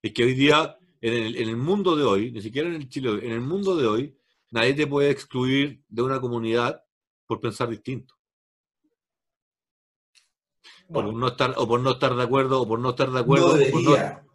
Es 0.03 0.13
que 0.13 0.25
hoy 0.25 0.35
día, 0.35 0.77
en 1.01 1.13
el, 1.13 1.37
en 1.37 1.49
el 1.49 1.57
mundo 1.57 1.97
de 1.97 2.05
hoy, 2.05 2.33
ni 2.33 2.43
siquiera 2.43 2.69
en 2.69 2.75
el 2.75 2.89
Chile, 2.89 3.11
en 3.23 3.33
el 3.33 3.41
mundo 3.41 3.77
de 3.77 3.87
hoy, 3.87 4.17
Nadie 4.53 4.75
te 4.75 4.87
puede 4.87 5.11
excluir 5.11 5.83
de 5.89 6.03
una 6.03 6.21
comunidad 6.21 6.85
por 7.27 7.41
pensar 7.41 7.71
distinto. 7.71 8.15
Por 10.93 11.15
no 11.15 11.29
estar, 11.29 11.55
o 11.57 11.67
por 11.67 11.81
no 11.81 11.93
estar 11.93 12.15
de 12.15 12.23
acuerdo, 12.23 12.63
o 12.63 12.69
por 12.69 12.79
no 12.79 12.91
estar 12.91 13.11
de 13.11 13.21
acuerdo, 13.21 13.55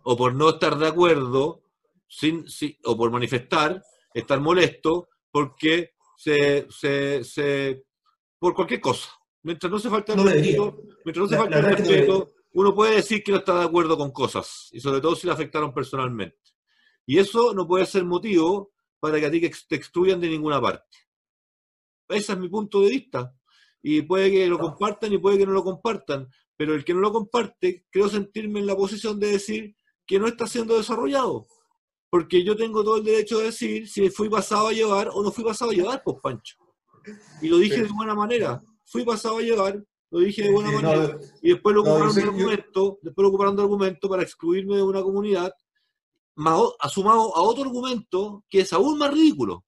o, 0.03 0.17
por 0.17 0.33
no, 0.33 0.49
estar 0.49 0.77
de 0.77 0.87
acuerdo, 0.87 1.61
sin, 2.07 2.45
o 2.85 2.97
por 2.97 3.11
manifestar, 3.11 3.83
estar 4.13 4.39
molesto, 4.39 5.09
porque 5.31 5.91
se, 6.17 6.67
se, 6.69 7.83
por 8.39 8.53
cualquier 8.53 8.81
cosa. 8.81 9.09
Mientras 9.43 9.71
no 9.71 9.79
se 9.79 9.89
falta 9.89 10.13
el 10.13 10.23
respeto, 10.23 10.81
mientras 11.05 11.23
no 11.23 11.27
se 11.27 11.37
falta 11.37 11.59
el 11.59 11.65
respeto, 11.65 12.31
uno 12.53 12.73
puede 12.73 12.95
decir 12.95 13.23
que 13.23 13.31
no 13.31 13.37
está 13.37 13.59
de 13.59 13.65
acuerdo 13.65 13.97
con 13.97 14.11
cosas, 14.11 14.69
y 14.71 14.79
sobre 14.79 14.99
todo 14.99 15.15
si 15.15 15.27
le 15.27 15.33
afectaron 15.33 15.73
personalmente. 15.73 16.37
Y 17.05 17.19
eso 17.19 17.53
no 17.53 17.67
puede 17.67 17.85
ser 17.85 18.03
motivo 18.03 18.73
para 18.99 19.19
que 19.19 19.25
a 19.27 19.31
ti 19.31 19.39
te 19.39 19.75
excluyan 19.75 20.19
de 20.19 20.29
ninguna 20.29 20.59
parte. 20.59 20.97
Ese 22.09 22.33
es 22.33 22.39
mi 22.39 22.49
punto 22.49 22.81
de 22.81 22.89
vista. 22.89 23.33
Y 23.81 24.01
puede 24.01 24.31
que 24.31 24.47
lo 24.47 24.57
compartan 24.57 25.13
y 25.13 25.17
puede 25.17 25.37
que 25.37 25.45
no 25.45 25.53
lo 25.53 25.63
compartan, 25.63 26.27
pero 26.57 26.73
el 26.73 26.83
que 26.83 26.93
no 26.93 26.99
lo 26.99 27.13
comparte, 27.13 27.85
creo 27.89 28.09
sentirme 28.09 28.59
en 28.59 28.67
la 28.67 28.75
posición 28.75 29.19
de 29.19 29.31
decir 29.31 29.75
que 30.05 30.19
no 30.19 30.27
está 30.27 30.47
siendo 30.47 30.77
desarrollado. 30.77 31.47
Porque 32.09 32.43
yo 32.43 32.55
tengo 32.55 32.83
todo 32.83 32.97
el 32.97 33.03
derecho 33.03 33.39
de 33.39 33.45
decir 33.45 33.87
si 33.87 34.09
fui 34.09 34.29
pasado 34.29 34.67
a 34.67 34.73
llevar 34.73 35.09
o 35.13 35.23
no 35.23 35.31
fui 35.31 35.43
pasado 35.43 35.71
a 35.71 35.73
llevar, 35.73 36.01
pues 36.03 36.17
Pancho. 36.21 36.57
Y 37.41 37.47
lo 37.47 37.57
dije 37.57 37.83
de 37.83 37.89
buena 37.89 38.15
manera. 38.15 38.61
Fui 38.85 39.03
pasado 39.03 39.37
a 39.37 39.41
llevar, 39.41 39.83
lo 40.09 40.19
dije 40.19 40.43
de 40.43 40.51
buena 40.51 40.71
manera. 40.71 41.19
y 41.41 41.49
después 41.51 41.75
lo 41.75 41.81
ocuparon 41.81 42.15
de 42.15 42.21
argumento, 42.23 42.99
después 43.01 43.23
lo 43.23 43.29
ocuparon 43.29 43.55
de 43.55 43.61
argumento 43.61 44.09
para 44.09 44.23
excluirme 44.23 44.77
de 44.77 44.83
una 44.83 45.01
comunidad 45.01 45.53
ha 46.79 46.89
sumado 46.89 47.35
a 47.35 47.41
otro 47.41 47.63
argumento 47.63 48.43
que 48.49 48.61
es 48.61 48.73
aún 48.73 48.97
más 48.97 49.11
ridículo. 49.11 49.65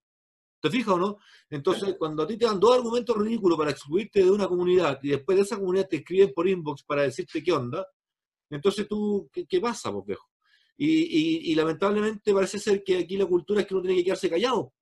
¿Te 0.61 0.69
fijas 0.69 0.95
o 0.95 0.97
no? 0.97 1.17
Entonces, 1.49 1.95
cuando 1.97 2.23
a 2.23 2.27
ti 2.27 2.37
te 2.37 2.45
dan 2.45 2.59
dos 2.59 2.75
argumentos 2.75 3.17
ridículos 3.17 3.57
para 3.57 3.71
excluirte 3.71 4.23
de 4.23 4.29
una 4.29 4.47
comunidad 4.47 4.99
y 5.01 5.09
después 5.09 5.37
de 5.37 5.43
esa 5.43 5.57
comunidad 5.57 5.87
te 5.87 5.97
escriben 5.97 6.33
por 6.33 6.47
inbox 6.47 6.83
para 6.83 7.03
decirte 7.03 7.43
qué 7.43 7.51
onda, 7.51 7.85
Entonces 8.49 8.87
tú, 8.87 9.29
¿qué, 9.31 9.61
pasa, 9.61 9.91
pues, 9.91 10.05
viejo? 10.05 10.27
Y, 10.77 11.53
lamentablemente 11.55 12.33
parece 12.33 12.57
ser 12.57 12.83
que 12.83 12.97
aquí 12.97 13.15
la 13.17 13.25
cultura 13.25 13.61
es 13.61 13.67
que 13.67 13.73
uno 13.73 13.83
tiene 13.83 13.97
que 13.97 14.05
quedarse 14.05 14.29
callado. 14.29 14.73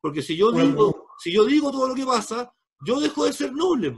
Porque 0.00 0.22
si 0.22 0.36
yo, 0.36 0.52
digo, 0.52 1.08
si 1.18 1.32
yo 1.32 1.44
digo 1.44 1.70
todo 1.70 1.88
lo 1.88 1.94
que 1.94 2.04
pasa, 2.04 2.52
yo 2.84 3.00
dejo 3.00 3.24
de 3.24 3.32
ser 3.32 3.52
noble. 3.52 3.96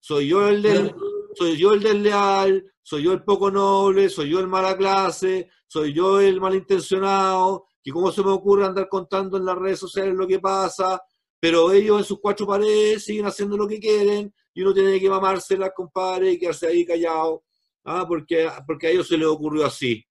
Soy 0.00 0.28
yo 0.28 0.48
el 0.48 0.62
del, 0.62 0.94
soy 1.34 1.56
yo 1.56 1.72
el 1.72 1.82
desleal, 1.82 2.72
soy 2.82 3.04
yo 3.04 3.12
el 3.12 3.22
poco 3.22 3.50
noble, 3.50 4.08
soy 4.08 4.30
yo 4.30 4.40
el 4.40 4.48
mala 4.48 4.76
clase, 4.76 5.50
soy 5.66 5.92
yo 5.92 6.20
el 6.20 6.40
malintencionado, 6.40 7.66
que 7.82 7.90
cómo 7.90 8.12
se 8.12 8.22
me 8.22 8.30
ocurre 8.30 8.64
andar 8.64 8.88
contando 8.88 9.36
en 9.36 9.44
las 9.44 9.56
redes 9.56 9.78
sociales 9.78 10.14
lo 10.14 10.26
que 10.26 10.38
pasa, 10.38 11.02
pero 11.40 11.72
ellos 11.72 11.98
en 11.98 12.04
sus 12.04 12.20
cuatro 12.20 12.46
paredes 12.46 13.04
siguen 13.04 13.26
haciendo 13.26 13.56
lo 13.56 13.66
que 13.66 13.80
quieren 13.80 14.32
y 14.54 14.62
uno 14.62 14.72
tiene 14.72 15.00
que 15.00 15.10
mamársela, 15.10 15.72
compadre, 15.72 16.32
y 16.32 16.38
quedarse 16.38 16.68
ahí 16.68 16.84
callado, 16.84 17.44
ah, 17.84 18.06
porque, 18.06 18.48
porque 18.66 18.86
a 18.86 18.90
ellos 18.90 19.08
se 19.08 19.16
les 19.16 19.26
ocurrió 19.26 19.66
así. 19.66 20.04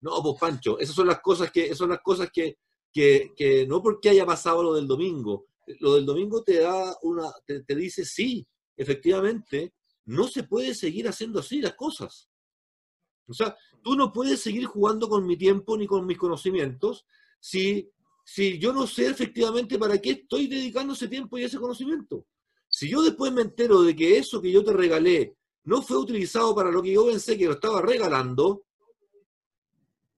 No, 0.00 0.22
pues 0.22 0.36
Pancho, 0.38 0.78
esas 0.78 0.94
son 0.94 1.08
las 1.08 1.20
cosas 1.20 1.50
que, 1.50 1.74
son 1.74 1.88
las 1.88 2.00
cosas 2.00 2.28
que, 2.32 2.58
que, 2.92 3.32
que, 3.34 3.66
no 3.66 3.82
porque 3.82 4.10
haya 4.10 4.26
pasado 4.26 4.62
lo 4.62 4.74
del 4.74 4.86
domingo, 4.86 5.46
lo 5.80 5.94
del 5.94 6.06
domingo 6.06 6.42
te 6.42 6.60
da 6.60 6.94
una, 7.02 7.32
te, 7.44 7.64
te 7.64 7.74
dice 7.74 8.04
sí, 8.04 8.46
efectivamente, 8.76 9.72
no 10.04 10.28
se 10.28 10.44
puede 10.44 10.74
seguir 10.74 11.08
haciendo 11.08 11.40
así 11.40 11.60
las 11.60 11.74
cosas. 11.74 12.28
O 13.26 13.32
sea, 13.32 13.56
tú 13.84 13.94
no 13.94 14.12
puedes 14.12 14.40
seguir 14.40 14.64
jugando 14.64 15.08
con 15.08 15.26
mi 15.26 15.36
tiempo 15.36 15.76
ni 15.76 15.86
con 15.86 16.06
mis 16.06 16.16
conocimientos 16.18 17.04
si, 17.38 17.92
si 18.24 18.58
yo 18.58 18.72
no 18.72 18.86
sé 18.86 19.06
efectivamente 19.06 19.78
para 19.78 19.98
qué 19.98 20.12
estoy 20.12 20.48
dedicando 20.48 20.94
ese 20.94 21.06
tiempo 21.06 21.36
y 21.36 21.44
ese 21.44 21.58
conocimiento. 21.58 22.26
Si 22.66 22.88
yo 22.88 23.02
después 23.02 23.30
me 23.32 23.42
entero 23.42 23.82
de 23.82 23.94
que 23.94 24.16
eso 24.16 24.40
que 24.40 24.50
yo 24.50 24.64
te 24.64 24.72
regalé 24.72 25.36
no 25.64 25.82
fue 25.82 25.98
utilizado 25.98 26.54
para 26.54 26.70
lo 26.70 26.82
que 26.82 26.92
yo 26.92 27.06
pensé 27.06 27.36
que 27.36 27.44
lo 27.44 27.52
estaba 27.52 27.82
regalando, 27.82 28.64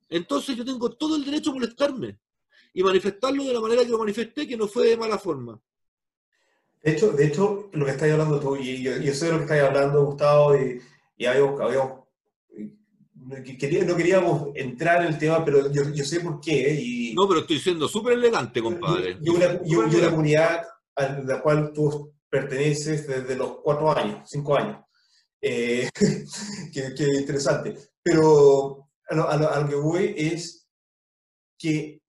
entonces 0.09 0.57
yo 0.57 0.65
tengo 0.65 0.91
todo 0.93 1.17
el 1.17 1.25
derecho 1.25 1.51
a 1.51 1.55
molestarme 1.55 2.19
y 2.73 2.83
manifestarlo 2.83 3.45
de 3.45 3.53
la 3.53 3.61
manera 3.61 3.83
que 3.83 3.91
lo 3.91 3.99
manifesté, 3.99 4.47
que 4.47 4.57
no 4.57 4.69
fue 4.69 4.89
de 4.89 4.97
mala 4.97 5.19
forma. 5.19 5.61
De 6.83 6.93
hecho, 6.93 7.11
de 7.11 7.27
hecho 7.27 7.69
lo 7.73 7.85
que 7.85 7.91
estáis 7.91 8.13
hablando 8.13 8.39
tú, 8.39 8.57
y 8.57 8.83
yo, 8.83 8.93
sé 9.13 9.27
de 9.27 9.33
lo 9.33 9.39
que 9.39 9.45
estáis 9.45 9.63
hablando, 9.63 10.05
Gustavo, 10.05 10.57
y, 10.57 10.81
y 11.17 11.27
habíamos, 11.27 12.06
no 13.27 13.97
queríamos 13.97 14.49
entrar 14.55 15.03
en 15.03 15.09
el 15.09 15.19
tema, 15.19 15.45
pero 15.45 15.73
yo, 15.73 15.91
yo 15.93 16.05
sé 16.05 16.21
por 16.21 16.41
qué. 16.41 16.79
Y, 16.81 17.15
no, 17.15 17.27
pero 17.27 17.41
estoy 17.41 17.59
siendo 17.59 17.89
súper 17.89 18.15
elegante, 18.15 18.63
compadre. 18.63 19.19
Y 19.21 19.29
una, 19.29 19.61
y 19.65 19.75
una 19.75 20.11
comunidad 20.11 20.63
a 20.95 21.09
la 21.09 21.43
cual 21.43 21.73
tú 21.73 22.15
perteneces 22.29 23.07
desde 23.07 23.37
los 23.37 23.59
cuatro 23.63 23.97
años, 23.97 24.29
cinco 24.29 24.57
años. 24.57 24.85
Eh, 25.41 25.89
qué, 26.73 27.19
interesante. 27.19 27.77
Pero 28.03 28.89
a 29.09 29.15
lo, 29.15 29.29
a 29.29 29.61
lo, 29.61 29.69
que 29.69 29.75
voy 29.75 30.15
es 30.17 30.69
que 31.59 32.01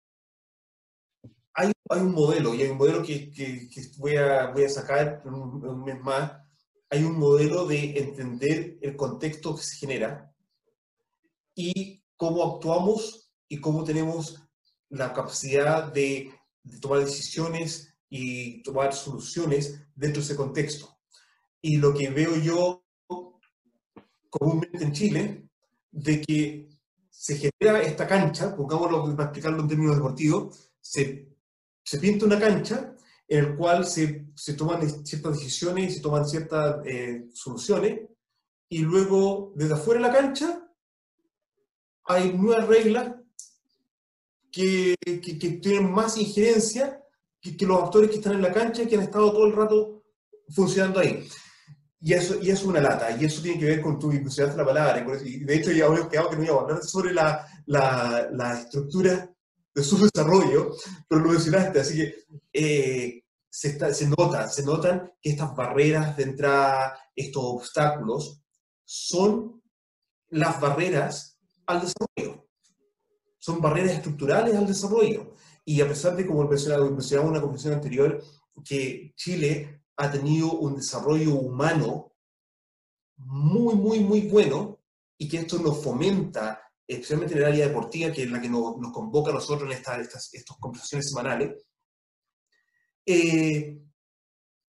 hay, 1.54 1.72
hay, 1.90 2.02
un 2.02 2.14
modelo, 2.14 2.54
y 2.54 2.62
hay 2.62 2.70
un 2.70 2.78
modelo 2.78 3.02
que, 3.02 3.32
que, 3.32 3.68
que 3.70 3.82
voy, 3.98 4.16
a, 4.18 4.52
voy 4.52 4.66
a 4.66 4.70
sacar 4.70 5.24
un, 5.26 5.66
un, 5.66 5.84
mes 5.84 6.00
más, 6.00 6.34
hay 6.90 7.04
un 7.04 7.18
modelo 7.18 7.66
de 7.66 7.98
entender 7.98 8.78
el 8.82 8.96
contexto 8.96 9.56
que 9.56 9.64
se 9.64 9.78
genera 9.78 10.32
y 11.58 12.02
cómo 12.16 12.56
actuamos 12.56 13.34
y 13.50 13.60
cómo 13.60 13.84
tenemos 13.84 14.42
la 14.90 15.12
capacidad 15.12 15.92
de, 15.92 16.32
de 16.64 16.80
tomar 16.80 17.00
decisiones 17.00 17.94
y 18.10 18.64
tomar 18.64 18.94
soluciones 18.94 19.82
dentro 19.94 20.22
de 20.22 20.26
ese 20.26 20.38
contexto. 20.38 20.98
Y 21.62 21.76
lo 21.76 21.94
que 21.94 22.10
veo 22.10 22.38
yo 22.38 22.86
comúnmente 24.30 24.86
en 24.86 24.94
Chile, 24.94 25.50
de 25.92 26.22
que 26.22 26.70
se 27.10 27.36
genera 27.36 27.82
esta 27.82 28.08
cancha, 28.08 28.56
pongámoslo 28.56 29.04
para 29.16 29.24
explicarlo 29.24 29.62
en 29.62 29.68
términos 29.68 29.98
deportivos, 29.98 30.72
se 30.80 31.28
se 31.88 32.00
pinta 32.00 32.26
una 32.26 32.38
cancha 32.38 32.94
en 33.30 33.46
el 33.46 33.56
cual 33.56 33.86
se, 33.86 34.28
se 34.36 34.56
toman 34.56 35.06
ciertas 35.06 35.38
decisiones 35.38 35.92
y 35.92 35.96
se 35.96 36.02
toman 36.02 36.28
ciertas 36.28 36.86
eh, 36.86 37.30
soluciones, 37.32 38.02
y 38.70 38.80
luego 38.80 39.54
desde 39.56 39.76
afuera 39.76 40.02
de 40.02 40.08
la 40.08 40.14
cancha 40.14 40.67
hay 42.08 42.34
nuevas 42.34 42.68
reglas 42.68 43.16
que, 44.52 44.96
que, 45.04 45.60
tienen 45.62 45.92
más 45.92 46.18
injerencia 46.18 47.02
que, 47.40 47.66
los 47.66 47.84
actores 47.84 48.10
que 48.10 48.18
están 48.18 48.34
en 48.34 48.42
la 48.42 48.54
cancha 48.54 48.84
y 48.84 48.88
que 48.88 48.96
han 48.96 49.04
estado 49.04 49.32
todo 49.32 49.46
el 49.46 49.56
rato 49.56 50.04
funcionando 50.50 51.00
ahí. 51.00 51.28
Y 52.00 52.14
eso, 52.14 52.36
y 52.42 52.50
eso 52.50 52.62
es 52.62 52.68
una 52.68 52.80
lata, 52.80 53.12
y 53.12 53.26
eso 53.26 53.42
tiene 53.42 53.60
que 53.60 53.66
ver 53.66 53.82
con 53.82 54.00
tu 54.00 54.12
imposibilidad 54.12 54.56
de 54.56 54.64
la 54.64 54.66
palabra. 54.66 55.20
Y 55.26 55.40
de 55.40 55.56
hecho, 55.56 55.72
ya 55.72 55.86
habíamos 55.86 56.10
quedado 56.10 56.30
que 56.30 56.38
no 56.38 56.44
iba 56.44 56.56
a 56.56 56.60
hablar 56.62 56.84
sobre 56.84 57.14
la, 57.14 57.46
la, 57.66 58.30
la 58.32 58.60
estructura 58.62 59.30
de 59.74 59.84
su 59.84 59.98
desarrollo, 59.98 60.76
pero 61.08 61.22
lo 61.22 61.32
mencionaste, 61.32 61.80
así 61.80 61.98
que 61.98 62.16
eh, 62.54 63.24
se, 63.50 63.70
está, 63.70 63.94
se, 63.94 64.08
nota, 64.08 64.48
se 64.48 64.64
notan 64.64 65.12
que 65.22 65.32
estas 65.32 65.56
barreras 65.56 66.18
de 66.18 66.24
entrada, 66.24 67.00
estos 67.16 67.44
obstáculos, 67.44 68.42
son 68.86 69.62
las 70.30 70.60
barreras 70.60 71.37
al 71.68 71.82
desarrollo. 71.82 72.48
Son 73.38 73.62
barreras 73.62 73.92
estructurales 73.92 74.56
al 74.56 74.66
desarrollo. 74.66 75.36
Y 75.64 75.82
a 75.82 75.88
pesar 75.88 76.16
de, 76.16 76.26
como 76.26 76.44
mencionaba, 76.48 76.90
mencionaba 76.90 77.28
en 77.28 77.32
una 77.32 77.42
conversación 77.42 77.76
anterior, 77.76 78.24
que 78.64 79.14
Chile 79.16 79.84
ha 79.98 80.12
tenido 80.12 80.54
un 80.54 80.76
desarrollo 80.76 81.36
humano 81.36 82.14
muy, 83.18 83.76
muy, 83.76 84.00
muy 84.00 84.22
bueno 84.22 84.80
y 85.18 85.28
que 85.28 85.38
esto 85.38 85.60
nos 85.60 85.84
fomenta 85.84 86.62
especialmente 86.88 87.34
en 87.34 87.42
el 87.42 87.46
área 87.46 87.68
deportiva, 87.68 88.12
que 88.12 88.24
es 88.24 88.32
la 88.32 88.40
que 88.40 88.50
nos, 88.50 88.78
nos 88.78 88.94
convoca 88.94 89.32
a 89.32 89.34
nosotros 89.34 89.70
en 89.70 89.78
estas, 89.78 90.00
estas, 90.00 90.34
estas 90.34 90.58
conversaciones 90.58 91.10
semanales, 91.10 91.66
eh, 93.06 93.82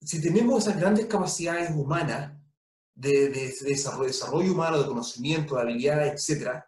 si 0.01 0.21
tenemos 0.21 0.63
esas 0.63 0.81
grandes 0.81 1.07
capacidades 1.07 1.71
humanas 1.71 2.37
de, 2.95 3.29
de, 3.29 3.55
de 3.61 3.69
desarrollo, 3.69 4.09
desarrollo, 4.09 4.53
humano, 4.53 4.79
de 4.81 4.89
conocimiento, 4.89 5.55
de 5.55 5.63
habilidades, 5.63 6.29
etc., 6.29 6.65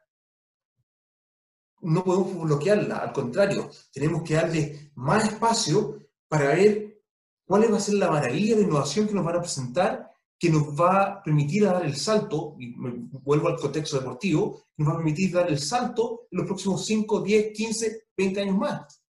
no 1.83 2.05
podemos 2.05 2.43
bloquearla, 2.43 2.99
al 2.99 3.13
contrario, 3.13 3.71
tenemos 3.93 4.23
que 4.23 4.35
darle 4.35 4.93
más 4.95 5.25
espacio 5.25 5.99
para 6.29 6.49
ver 6.49 7.03
cuál 7.45 7.73
va 7.73 7.77
a 7.77 7.81
ser 7.81 7.95
la 7.95 8.11
maravilla 8.11 8.57
de 8.57 8.63
innovación 8.63 9.09
que 9.09 9.15
nos 9.15 9.25
van 9.25 9.37
a 9.37 9.41
presentar 9.41 10.11
que 10.41 10.49
nos 10.49 10.69
va 10.69 11.03
a 11.03 11.23
permitir 11.23 11.65
dar 11.65 11.85
el 11.85 11.95
salto, 11.95 12.57
y 12.59 12.75
vuelvo 12.75 13.49
al 13.49 13.61
contexto 13.61 13.99
deportivo, 13.99 14.63
nos 14.79 14.89
va 14.89 14.93
a 14.95 14.97
permitir 14.97 15.33
dar 15.33 15.51
el 15.51 15.59
salto 15.59 16.29
en 16.31 16.39
los 16.39 16.47
próximos 16.47 16.87
5, 16.87 17.21
10, 17.21 17.53
15, 17.53 18.05
20 18.17 18.41
años 18.41 18.57
más. 18.57 19.03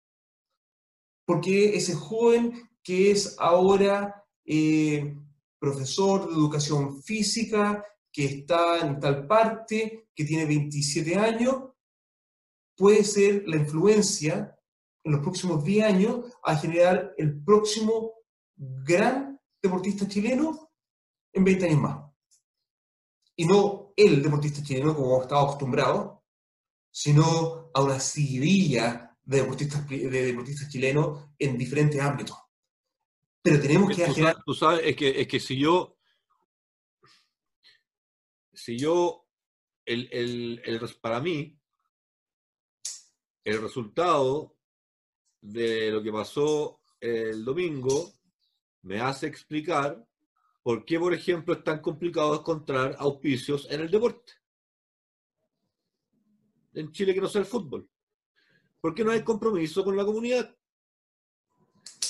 Porque 1.24 1.76
ese 1.76 1.94
joven 1.94 2.72
que 2.82 3.12
es 3.12 3.36
ahora 3.38 4.26
eh, 4.44 5.16
profesor 5.60 6.28
de 6.28 6.34
educación 6.34 7.04
física, 7.04 7.86
que 8.12 8.26
está 8.26 8.80
en 8.80 9.00
tal 9.00 9.28
parte, 9.28 10.08
que 10.16 10.26
tiene 10.26 10.48
27 10.48 11.16
años, 11.16 11.69
puede 12.80 13.04
ser 13.04 13.44
la 13.46 13.58
influencia 13.58 14.58
en 15.04 15.12
los 15.12 15.22
próximos 15.22 15.64
10 15.66 15.86
años 15.86 16.26
a 16.44 16.56
generar 16.56 17.14
el 17.18 17.44
próximo 17.44 18.14
gran 18.56 19.38
deportista 19.62 20.08
chileno 20.08 20.72
en 21.34 21.44
20 21.44 21.66
años 21.66 21.82
más. 21.82 22.12
Y 23.36 23.46
no 23.46 23.94
el 23.98 24.24
deportista 24.24 24.64
chileno 24.64 24.96
como 24.96 25.22
estaba 25.22 25.44
acostumbrado, 25.44 26.24
sino 26.90 27.70
a 27.74 27.82
una 27.82 28.00
seguidilla 28.00 29.18
de 29.24 29.42
deportistas, 29.42 29.88
de 29.88 30.10
deportistas 30.10 30.70
chilenos 30.70 31.30
en 31.38 31.58
diferentes 31.58 32.00
ámbitos. 32.00 32.38
Pero 33.44 33.62
tenemos 33.62 33.96
que... 33.96 34.06
Tú, 34.06 34.24
tú 34.46 34.54
sabes, 34.54 34.82
es 34.86 34.96
que, 34.96 35.22
es 35.22 35.28
que 35.28 35.40
si 35.42 35.58
yo... 35.58 35.98
Si 38.54 38.78
yo... 38.78 39.26
El, 39.86 40.08
el, 40.12 40.62
el, 40.66 40.80
para 41.02 41.20
mí, 41.20 41.59
el 43.50 43.62
resultado 43.62 44.56
de 45.42 45.92
lo 45.92 46.02
que 46.04 46.12
pasó 46.12 46.82
el 47.00 47.44
domingo 47.46 48.12
me 48.82 49.00
hace 49.00 49.28
explicar 49.28 50.06
¿Por 50.70 50.86
qué, 50.86 51.00
por 51.00 51.14
ejemplo, 51.14 51.54
es 51.54 51.64
tan 51.64 51.82
complicado 51.82 52.36
encontrar 52.36 52.96
auspicios 53.00 53.68
en 53.72 53.82
el 53.82 53.90
deporte? 53.90 54.34
En 56.74 56.92
Chile 56.92 57.14
que 57.14 57.22
no 57.22 57.28
sea 57.28 57.42
el 57.42 57.48
fútbol. 57.48 57.90
Porque 58.80 59.04
no 59.04 59.12
hay 59.12 59.24
compromiso 59.24 59.84
con 59.84 59.98
la 59.98 60.06
comunidad. 60.06 60.56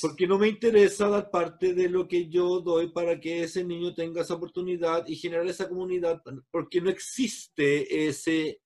Porque 0.01 0.27
no 0.27 0.37
me 0.37 0.47
interesa 0.47 1.07
dar 1.07 1.29
parte 1.29 1.73
de 1.73 1.89
lo 1.89 2.07
que 2.07 2.27
yo 2.27 2.59
doy 2.59 2.89
para 2.91 3.19
que 3.19 3.43
ese 3.43 3.63
niño 3.63 3.93
tenga 3.93 4.23
esa 4.23 4.33
oportunidad 4.33 5.07
y 5.07 5.15
generar 5.15 5.47
esa 5.47 5.69
comunidad. 5.69 6.21
Porque 6.51 6.81
no 6.81 6.89
existe 6.89 8.07
ese... 8.07 8.61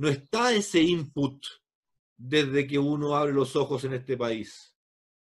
No 0.00 0.08
está 0.08 0.54
ese 0.54 0.80
input 0.80 1.44
desde 2.16 2.66
que 2.66 2.78
uno 2.78 3.14
abre 3.14 3.34
los 3.34 3.54
ojos 3.54 3.84
en 3.84 3.92
este 3.92 4.16
país 4.16 4.74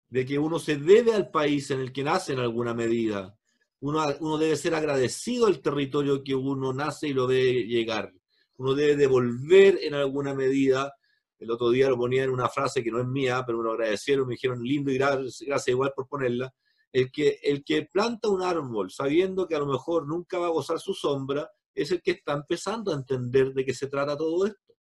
de 0.08 0.24
que 0.24 0.38
uno 0.38 0.60
se 0.60 0.76
debe 0.76 1.12
al 1.12 1.28
país 1.28 1.72
en 1.72 1.80
el 1.80 1.92
que 1.92 2.04
nace 2.04 2.34
en 2.34 2.38
alguna 2.38 2.72
medida, 2.72 3.36
Uno, 3.80 4.00
uno 4.20 4.38
debe 4.38 4.54
ser 4.54 4.76
agradecido 4.76 5.48
al 5.48 5.60
territorio 5.60 6.22
que 6.22 6.36
uno 6.36 6.72
nace 6.72 7.08
y 7.08 7.12
lo 7.12 7.26
ve 7.26 7.64
llegar. 7.64 8.12
Uno 8.58 8.74
debe 8.74 8.94
devolver 8.94 9.80
en 9.82 9.94
alguna 9.94 10.34
medida. 10.34 10.94
El 11.40 11.50
otro 11.50 11.70
día 11.70 11.88
lo 11.88 11.96
ponía 11.96 12.22
en 12.22 12.30
una 12.30 12.48
frase 12.48 12.84
que 12.84 12.92
no 12.92 13.00
es 13.00 13.08
mía, 13.08 13.42
pero 13.44 13.58
me 13.58 13.64
lo 13.64 13.72
agradecieron, 13.72 14.28
me 14.28 14.34
dijeron 14.34 14.62
lindo 14.62 14.92
y 14.92 14.98
gracias, 14.98 15.40
gracias 15.44 15.68
igual 15.68 15.92
por 15.96 16.06
ponerla. 16.06 16.54
El 16.92 17.10
que, 17.10 17.40
el 17.42 17.64
que 17.64 17.88
planta 17.92 18.28
un 18.28 18.42
árbol 18.42 18.92
sabiendo 18.92 19.48
que 19.48 19.56
a 19.56 19.58
lo 19.58 19.66
mejor 19.66 20.06
nunca 20.06 20.38
va 20.38 20.46
a 20.46 20.50
gozar 20.50 20.78
su 20.78 20.94
sombra, 20.94 21.50
es 21.74 21.90
el 21.90 22.02
que 22.02 22.12
está 22.12 22.32
empezando 22.32 22.92
a 22.92 22.96
entender 22.96 23.52
de 23.52 23.64
qué 23.64 23.74
se 23.74 23.86
trata 23.86 24.16
todo 24.16 24.46
esto. 24.46 24.74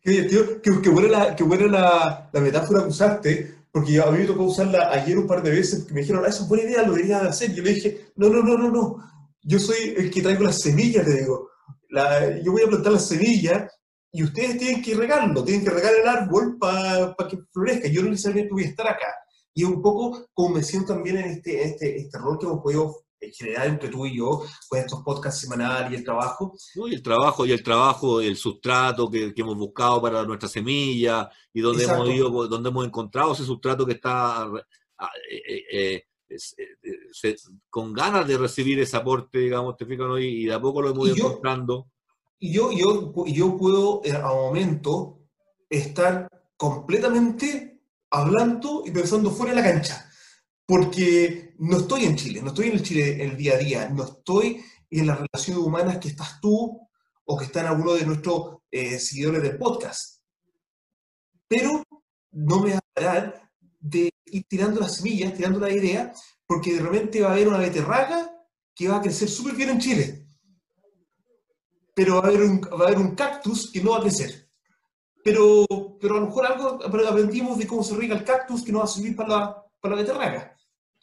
Qué, 0.00 0.24
tío, 0.24 0.60
qué, 0.60 0.70
qué 0.82 0.90
buena, 0.90 1.08
la, 1.08 1.36
qué 1.36 1.44
buena 1.44 1.66
la, 1.66 2.30
la, 2.32 2.40
metáfora 2.40 2.82
que 2.82 2.88
usaste, 2.88 3.54
porque 3.72 4.00
a 4.00 4.10
mí 4.10 4.18
me 4.18 4.26
tocó 4.26 4.44
usarla 4.44 4.90
ayer 4.92 5.18
un 5.18 5.26
par 5.26 5.42
de 5.42 5.50
veces, 5.50 5.84
que 5.84 5.94
me 5.94 6.00
dijeron, 6.00 6.22
ah, 6.24 6.28
eso 6.28 6.42
es 6.42 6.48
buena 6.48 6.64
idea, 6.64 6.82
lo 6.82 6.92
debería 6.92 7.20
hacer. 7.20 7.50
Y 7.50 7.54
yo 7.54 7.62
le 7.62 7.74
dije, 7.74 8.12
no, 8.16 8.28
no, 8.28 8.42
no, 8.42 8.58
no, 8.58 8.70
no, 8.70 9.02
yo 9.44 9.58
soy 9.58 9.94
el 9.96 10.10
que 10.10 10.22
traigo 10.22 10.44
las 10.44 10.60
semillas, 10.60 11.06
le 11.06 11.20
digo. 11.20 11.50
La, 11.90 12.40
yo 12.40 12.52
voy 12.52 12.62
a 12.62 12.66
plantar 12.66 12.92
las 12.92 13.06
semillas 13.06 13.70
y 14.10 14.22
ustedes 14.22 14.58
tienen 14.58 14.82
que 14.82 14.94
regarlo, 14.94 15.44
tienen 15.44 15.64
que 15.64 15.70
regar 15.70 15.92
el 15.94 16.08
árbol 16.08 16.56
para 16.58 17.14
pa 17.14 17.28
que 17.28 17.38
florezca. 17.52 17.88
Yo 17.88 18.02
no 18.02 18.10
necesariamente 18.10 18.52
voy 18.52 18.64
a 18.64 18.68
estar 18.68 18.88
acá. 18.88 19.06
Y 19.52 19.64
un 19.64 19.80
poco 19.82 20.26
como 20.32 20.56
me 20.56 20.62
siento 20.62 20.94
también 20.94 21.18
en 21.18 21.24
este, 21.26 21.62
este, 21.62 21.98
este 21.98 22.18
rol 22.18 22.38
que 22.38 22.46
hemos 22.46 22.62
podido 22.62 23.03
en 23.26 23.32
general 23.32 23.68
entre 23.68 23.88
tú 23.88 24.06
y 24.06 24.16
yo, 24.16 24.44
con 24.68 24.78
estos 24.78 25.02
podcasts 25.02 25.40
semanales 25.40 25.92
y 25.92 25.96
el 25.96 26.04
trabajo. 26.04 26.54
No, 26.74 26.88
y 26.88 26.94
el 26.94 27.02
trabajo, 27.02 27.46
y 27.46 27.52
el 27.52 27.62
trabajo, 27.62 28.20
el 28.20 28.36
sustrato 28.36 29.10
que, 29.10 29.34
que 29.34 29.42
hemos 29.42 29.56
buscado 29.56 30.00
para 30.00 30.24
nuestra 30.24 30.48
semilla, 30.48 31.30
y 31.52 31.60
donde 31.60 31.84
hemos 31.84 32.08
ido, 32.10 32.48
donde 32.48 32.68
hemos 32.68 32.86
encontrado 32.86 33.32
ese 33.32 33.44
sustrato 33.44 33.86
que 33.86 33.92
está 33.92 34.48
eh, 35.30 35.64
eh, 35.72 36.04
eh, 36.28 37.36
con 37.70 37.92
ganas 37.92 38.26
de 38.26 38.38
recibir 38.38 38.80
ese 38.80 38.96
aporte, 38.96 39.38
digamos, 39.38 39.76
te 39.76 39.86
fijo, 39.86 40.18
y, 40.18 40.42
y, 40.42 40.44
de 40.46 40.54
a 40.54 40.60
poco 40.60 40.82
lo 40.82 40.90
hemos 40.90 41.08
ido 41.08 41.16
encontrando. 41.16 41.88
Y 42.38 42.52
yo, 42.52 42.72
yo, 42.72 43.12
yo 43.26 43.56
puedo 43.56 44.02
a 44.04 44.34
momento 44.34 45.20
estar 45.70 46.28
completamente 46.56 47.80
hablando 48.10 48.82
y 48.84 48.90
pensando 48.90 49.30
fuera 49.30 49.54
de 49.54 49.60
la 49.60 49.72
cancha 49.72 50.03
porque 50.66 51.54
no 51.58 51.78
estoy 51.78 52.04
en 52.04 52.16
Chile, 52.16 52.40
no 52.42 52.48
estoy 52.48 52.68
en 52.68 52.72
el 52.74 52.82
Chile 52.82 53.24
el 53.24 53.36
día 53.36 53.54
a 53.54 53.58
día, 53.58 53.88
no 53.88 54.04
estoy 54.04 54.64
en 54.90 55.06
las 55.06 55.18
relaciones 55.20 55.64
humanas 55.64 55.98
que 55.98 56.08
estás 56.08 56.40
tú 56.40 56.80
o 57.24 57.36
que 57.36 57.44
están 57.44 57.66
algunos 57.66 57.98
de 57.98 58.06
nuestros 58.06 58.58
eh, 58.70 58.98
seguidores 58.98 59.42
del 59.42 59.58
podcast. 59.58 60.22
Pero 61.48 61.82
no 62.32 62.60
me 62.60 62.72
va 62.72 62.78
a 62.78 62.94
parar 62.94 63.50
de 63.80 64.10
ir 64.26 64.44
tirando 64.48 64.80
las 64.80 64.96
semillas, 64.96 65.34
tirando 65.34 65.58
la 65.60 65.70
idea, 65.70 66.12
porque 66.46 66.74
de 66.74 66.82
repente 66.82 67.20
va 67.20 67.30
a 67.30 67.32
haber 67.32 67.48
una 67.48 67.58
beterraga 67.58 68.30
que 68.74 68.88
va 68.88 68.96
a 68.96 69.02
crecer 69.02 69.28
súper 69.28 69.54
bien 69.54 69.70
en 69.70 69.80
Chile. 69.80 70.26
Pero 71.94 72.14
va 72.14 72.22
a, 72.22 72.26
haber 72.28 72.42
un, 72.42 72.60
va 72.60 72.84
a 72.84 72.88
haber 72.88 72.98
un 72.98 73.14
cactus 73.14 73.70
que 73.70 73.82
no 73.82 73.92
va 73.92 73.98
a 73.98 74.02
crecer. 74.02 74.50
Pero, 75.22 75.66
pero 76.00 76.16
a 76.16 76.20
lo 76.20 76.26
mejor 76.26 76.46
algo 76.46 76.84
aprendimos 76.84 77.58
de 77.58 77.66
cómo 77.66 77.82
se 77.82 77.94
riega 77.94 78.16
el 78.16 78.24
cactus 78.24 78.62
que 78.62 78.72
no 78.72 78.78
va 78.78 78.84
a 78.84 78.88
servir 78.88 79.14
para 79.14 79.28
la, 79.28 79.64
para 79.80 79.96
la 79.96 80.02
beterraga 80.02 80.53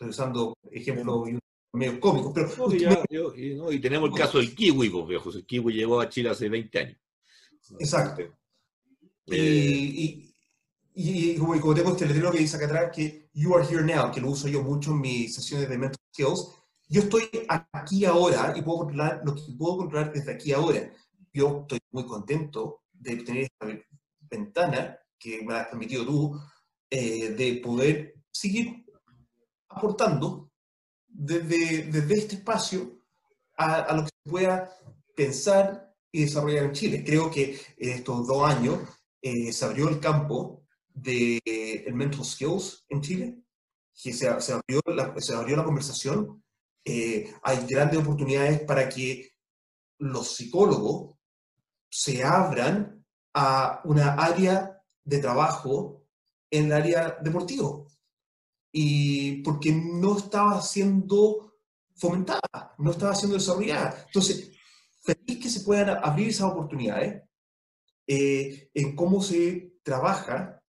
estoy 0.01 0.09
usando 0.09 0.57
ejemplos 0.71 1.29
medio 1.73 1.99
cómicos, 1.99 2.31
pero... 2.33 2.49
No, 2.57 2.73
y, 2.73 2.79
ya, 2.79 3.03
yo, 3.09 3.35
y, 3.35 3.55
no, 3.55 3.71
y, 3.71 3.79
tenemos 3.79 4.09
el 4.09 4.15
caso 4.15 4.39
del 4.39 4.53
kiwi, 4.53 4.89
pues, 4.89 5.07
viejos. 5.07 5.35
El 5.35 5.45
kiwi 5.45 5.73
llegó 5.73 6.01
a 6.01 6.09
Chile 6.09 6.29
hace 6.29 6.49
20 6.49 6.79
años. 6.79 6.97
Exacto. 7.79 8.23
Eh, 9.27 9.35
y, 9.37 10.35
y, 10.95 11.35
como, 11.37 11.59
como, 11.61 11.73
tengo 11.73 11.91
este 11.91 12.07
letrero 12.07 12.31
que 12.31 12.39
dice 12.39 12.57
acá 12.57 12.65
atrás, 12.65 12.91
que 12.93 13.29
You 13.33 13.55
are 13.55 13.65
here 13.65 13.83
now, 13.83 14.11
que 14.11 14.19
lo 14.19 14.31
uso 14.31 14.49
yo 14.49 14.61
mucho 14.61 14.91
en 14.91 15.01
mis 15.01 15.33
sesiones 15.33 15.69
de 15.69 15.77
Mental 15.77 15.99
Skills, 16.13 16.49
yo 16.89 17.01
estoy 17.03 17.29
aquí 17.47 18.03
ahora 18.03 18.53
y 18.57 18.61
puedo 18.61 18.79
controlar 18.79 19.21
lo 19.23 19.33
que 19.33 19.41
puedo 19.57 19.77
controlar 19.77 20.11
desde 20.11 20.33
aquí 20.33 20.51
ahora. 20.51 20.91
Yo 21.31 21.61
estoy 21.61 21.79
muy 21.91 22.05
contento 22.05 22.81
de 22.91 23.15
tener 23.17 23.43
esta 23.43 23.67
ventana 24.29 24.99
que 25.17 25.41
me 25.43 25.53
has 25.53 25.67
permitido 25.67 26.05
tú, 26.05 26.41
eh, 26.89 27.29
de 27.29 27.61
poder 27.63 28.15
seguir 28.29 28.83
aportando 29.71 30.51
desde, 31.07 31.83
desde 31.83 32.13
este 32.13 32.35
espacio 32.35 32.99
a, 33.57 33.75
a, 33.75 33.95
lo 33.95 34.03
que 34.03 34.09
se 34.09 34.29
pueda 34.29 34.77
pensar 35.15 35.93
y 36.11 36.23
desarrollar 36.23 36.65
en 36.65 36.71
Chile. 36.71 37.03
Creo 37.05 37.29
que 37.29 37.59
en 37.77 37.89
estos 37.89 38.27
dos 38.27 38.49
años 38.49 38.79
eh, 39.21 39.51
se 39.51 39.65
abrió 39.65 39.89
el 39.89 39.99
campo 39.99 40.63
del 40.93 41.39
de 41.45 41.91
mental 41.93 42.25
skills 42.25 42.85
en 42.89 43.01
Chile, 43.01 43.37
que 43.93 44.13
se, 44.13 44.41
se, 44.41 44.53
abrió, 44.53 44.81
la, 44.85 45.13
se 45.19 45.33
abrió 45.33 45.55
la 45.55 45.63
conversación. 45.63 46.43
Eh, 46.83 47.31
hay 47.43 47.65
grandes 47.67 47.99
oportunidades 47.99 48.61
para 48.61 48.89
que 48.89 49.31
los 49.99 50.35
psicólogos 50.35 51.15
se 51.89 52.23
abran 52.23 53.05
a 53.33 53.81
una 53.85 54.13
área 54.13 54.81
de 55.03 55.19
trabajo 55.19 56.03
en 56.49 56.65
el 56.65 56.73
área 56.73 57.17
deportivo 57.21 57.90
y 58.71 59.41
porque 59.43 59.71
no 59.71 60.17
estaba 60.17 60.61
siendo 60.61 61.57
fomentada, 61.95 62.73
no 62.77 62.91
estaba 62.91 63.15
siendo 63.15 63.37
desarrollada. 63.37 64.03
Entonces, 64.07 64.51
feliz 65.01 65.41
que 65.41 65.49
se 65.49 65.61
puedan 65.61 65.99
abrir 66.03 66.29
esas 66.29 66.51
oportunidades 66.51 67.23
eh, 68.07 68.69
en 68.73 68.95
cómo 68.95 69.21
se 69.21 69.75
trabaja 69.83 70.61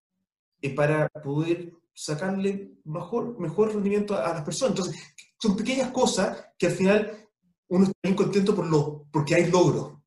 eh, 0.61 0.75
para 0.75 1.09
poder 1.09 1.73
sacarle 1.95 2.75
mejor, 2.85 3.39
mejor 3.39 3.75
rendimiento 3.75 4.15
a, 4.17 4.33
las 4.33 4.43
personas. 4.43 4.77
Entonces, 4.77 5.03
son 5.41 5.57
pequeñas 5.57 5.91
cosas 5.91 6.47
que 6.59 6.67
al 6.67 6.73
final 6.73 7.29
uno 7.69 7.85
está 7.85 7.99
bien 8.03 8.17
contento 8.17 8.55
por 8.55 8.67
lo, 8.67 9.07
porque 9.13 9.35
hay 9.35 9.51
logros. 9.51 9.99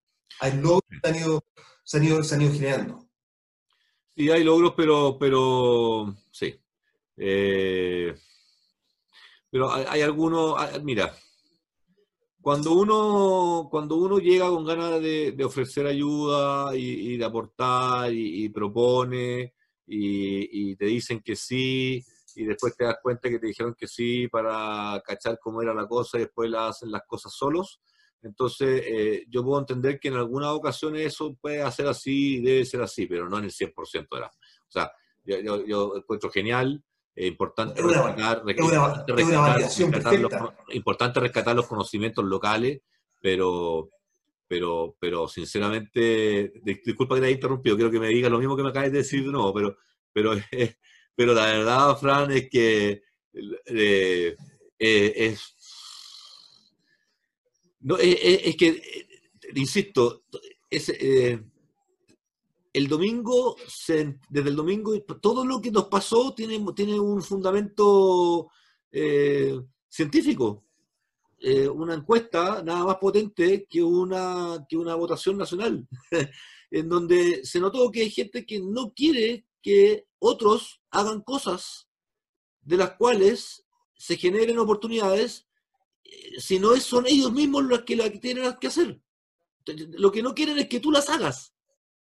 Hay 0.42 0.54
logros 0.58 0.84
que 0.90 1.00
se 1.02 1.08
han 1.08 1.16
ido, 1.16 1.44
se 1.84 1.98
han 1.98 2.04
ido, 2.04 2.24
se 2.24 2.36
han 2.36 2.42
ido 2.42 2.54
generando. 2.54 3.10
Sí, 4.16 4.30
hay 4.30 4.44
logros, 4.44 4.74
pero, 4.78 5.18
pero 5.20 6.16
sí, 6.32 6.56
eh, 7.18 8.16
pero 9.50 9.72
hay, 9.72 10.02
algunos, 10.02 10.56
ah, 10.58 10.80
mira, 10.84 11.16
cuando 12.42 12.74
uno, 12.74 13.70
cuando 13.72 13.96
uno 13.96 14.20
llega 14.20 14.50
con 14.50 14.66
ganas 14.66 15.02
de, 15.02 15.36
ofrecer 15.46 15.88
ayuda 15.88 16.76
y, 16.76 17.18
de 17.18 17.26
aportar 17.26 18.12
y, 18.14 18.50
propone 18.50 19.54
y, 19.88 20.76
te 20.76 20.86
dicen 20.86 21.22
que 21.22 21.36
sí 21.36 22.04
y 22.36 22.44
después 22.44 22.76
te 22.76 22.84
das 22.84 22.98
cuenta 23.02 23.30
que 23.30 23.40
te 23.40 23.48
dijeron 23.48 23.74
que 23.76 23.88
sí 23.88 24.28
para 24.28 25.02
cachar 25.06 25.40
cómo 25.40 25.62
era 25.62 25.74
la 25.74 25.88
cosa 25.88 26.18
y 26.18 26.22
después 26.22 26.50
la 26.50 26.68
hacen 26.68 26.92
las 26.92 27.04
cosas 27.08 27.34
solos, 27.34 27.80
entonces 28.22 28.84
eh, 28.86 29.26
yo 29.30 29.44
puedo 29.44 29.60
entender 29.60 30.00
que 30.00 30.10
en 30.10 30.16
algunas 30.16 30.50
ocasiones 30.50 31.06
eso 31.06 31.34
puede 31.40 31.62
hacer 31.62 31.88
así, 31.88 32.42
debe 32.42 32.66
ser 32.66 32.82
así, 32.82 33.06
pero 33.06 33.30
no 33.30 33.38
en 33.38 33.46
el 33.46 33.52
100% 33.52 34.16
de 34.16 34.20
la... 34.20 34.28
O 34.28 34.72
sea, 34.72 34.92
yo, 35.24 35.40
yo, 35.40 35.66
yo 35.66 35.96
encuentro 35.96 36.30
genial 36.30 36.84
es 37.16 37.28
importante, 37.28 37.82
rescatar, 37.82 38.44
los, 40.20 40.34
importante 40.72 41.20
rescatar 41.22 41.56
los 41.56 41.66
conocimientos 41.66 42.26
locales, 42.26 42.82
pero, 43.22 43.90
pero, 44.48 44.98
pero 45.00 45.28
sinceramente, 45.30 46.52
disculpa 46.84 47.16
que 47.16 47.22
te 47.22 47.28
haya 47.28 47.36
interrumpido, 47.36 47.78
quiero 47.78 47.92
que 47.92 48.02
me 48.02 48.10
digas 48.10 48.30
lo 48.30 48.40
mismo 48.40 48.58
que 48.58 48.64
me 48.64 48.70
acabas 48.70 48.92
de 48.92 48.98
decir, 48.98 49.26
no, 49.28 49.54
pero, 49.54 49.78
pero, 50.12 50.34
pero 51.16 51.34
la 51.34 51.46
verdad, 51.46 51.98
Fran, 51.98 52.32
es 52.32 52.50
que 52.50 53.02
eh, 53.34 54.36
eh, 54.78 55.14
es, 55.16 55.56
no, 57.80 57.98
es, 57.98 58.58
que, 58.58 58.68
eh, 58.68 59.08
insisto, 59.56 60.26
es, 60.70 60.92
el 62.76 62.90
domingo, 62.90 63.56
desde 63.88 64.50
el 64.50 64.56
domingo, 64.56 65.02
todo 65.22 65.46
lo 65.46 65.62
que 65.62 65.72
nos 65.72 65.86
pasó 65.86 66.34
tiene, 66.34 66.60
un 67.00 67.24
fundamento 67.24 68.52
eh, 68.92 69.58
científico. 69.88 70.66
Eh, 71.40 71.70
una 71.70 71.94
encuesta 71.94 72.62
nada 72.64 72.84
más 72.84 72.98
potente 72.98 73.66
que 73.70 73.82
una, 73.82 74.66
que 74.68 74.76
una 74.76 74.94
votación 74.96 75.38
nacional, 75.38 75.88
en 76.72 76.90
donde 76.90 77.46
se 77.46 77.62
notó 77.62 77.90
que 77.90 78.02
hay 78.02 78.10
gente 78.10 78.46
que 78.46 78.60
no 78.60 78.94
quiere 78.94 79.46
que 79.62 80.08
otros 80.20 80.82
hagan 80.92 81.22
cosas 81.22 81.88
de 82.62 82.76
las 82.76 82.96
cuales 82.98 83.66
se 83.96 84.18
generen 84.18 84.60
oportunidades, 84.60 85.48
eh, 86.04 86.42
si 86.42 86.60
no 86.60 86.76
son 86.76 87.06
ellos 87.08 87.32
mismos 87.32 87.64
los 87.64 87.84
que 87.84 87.96
tienen 88.20 88.54
que 88.60 88.68
hacer. 88.68 89.00
Lo 89.98 90.12
que 90.12 90.22
no 90.22 90.36
quieren 90.36 90.60
es 90.60 90.68
que 90.68 90.82
tú 90.82 90.92
las 90.92 91.10
hagas 91.10 91.55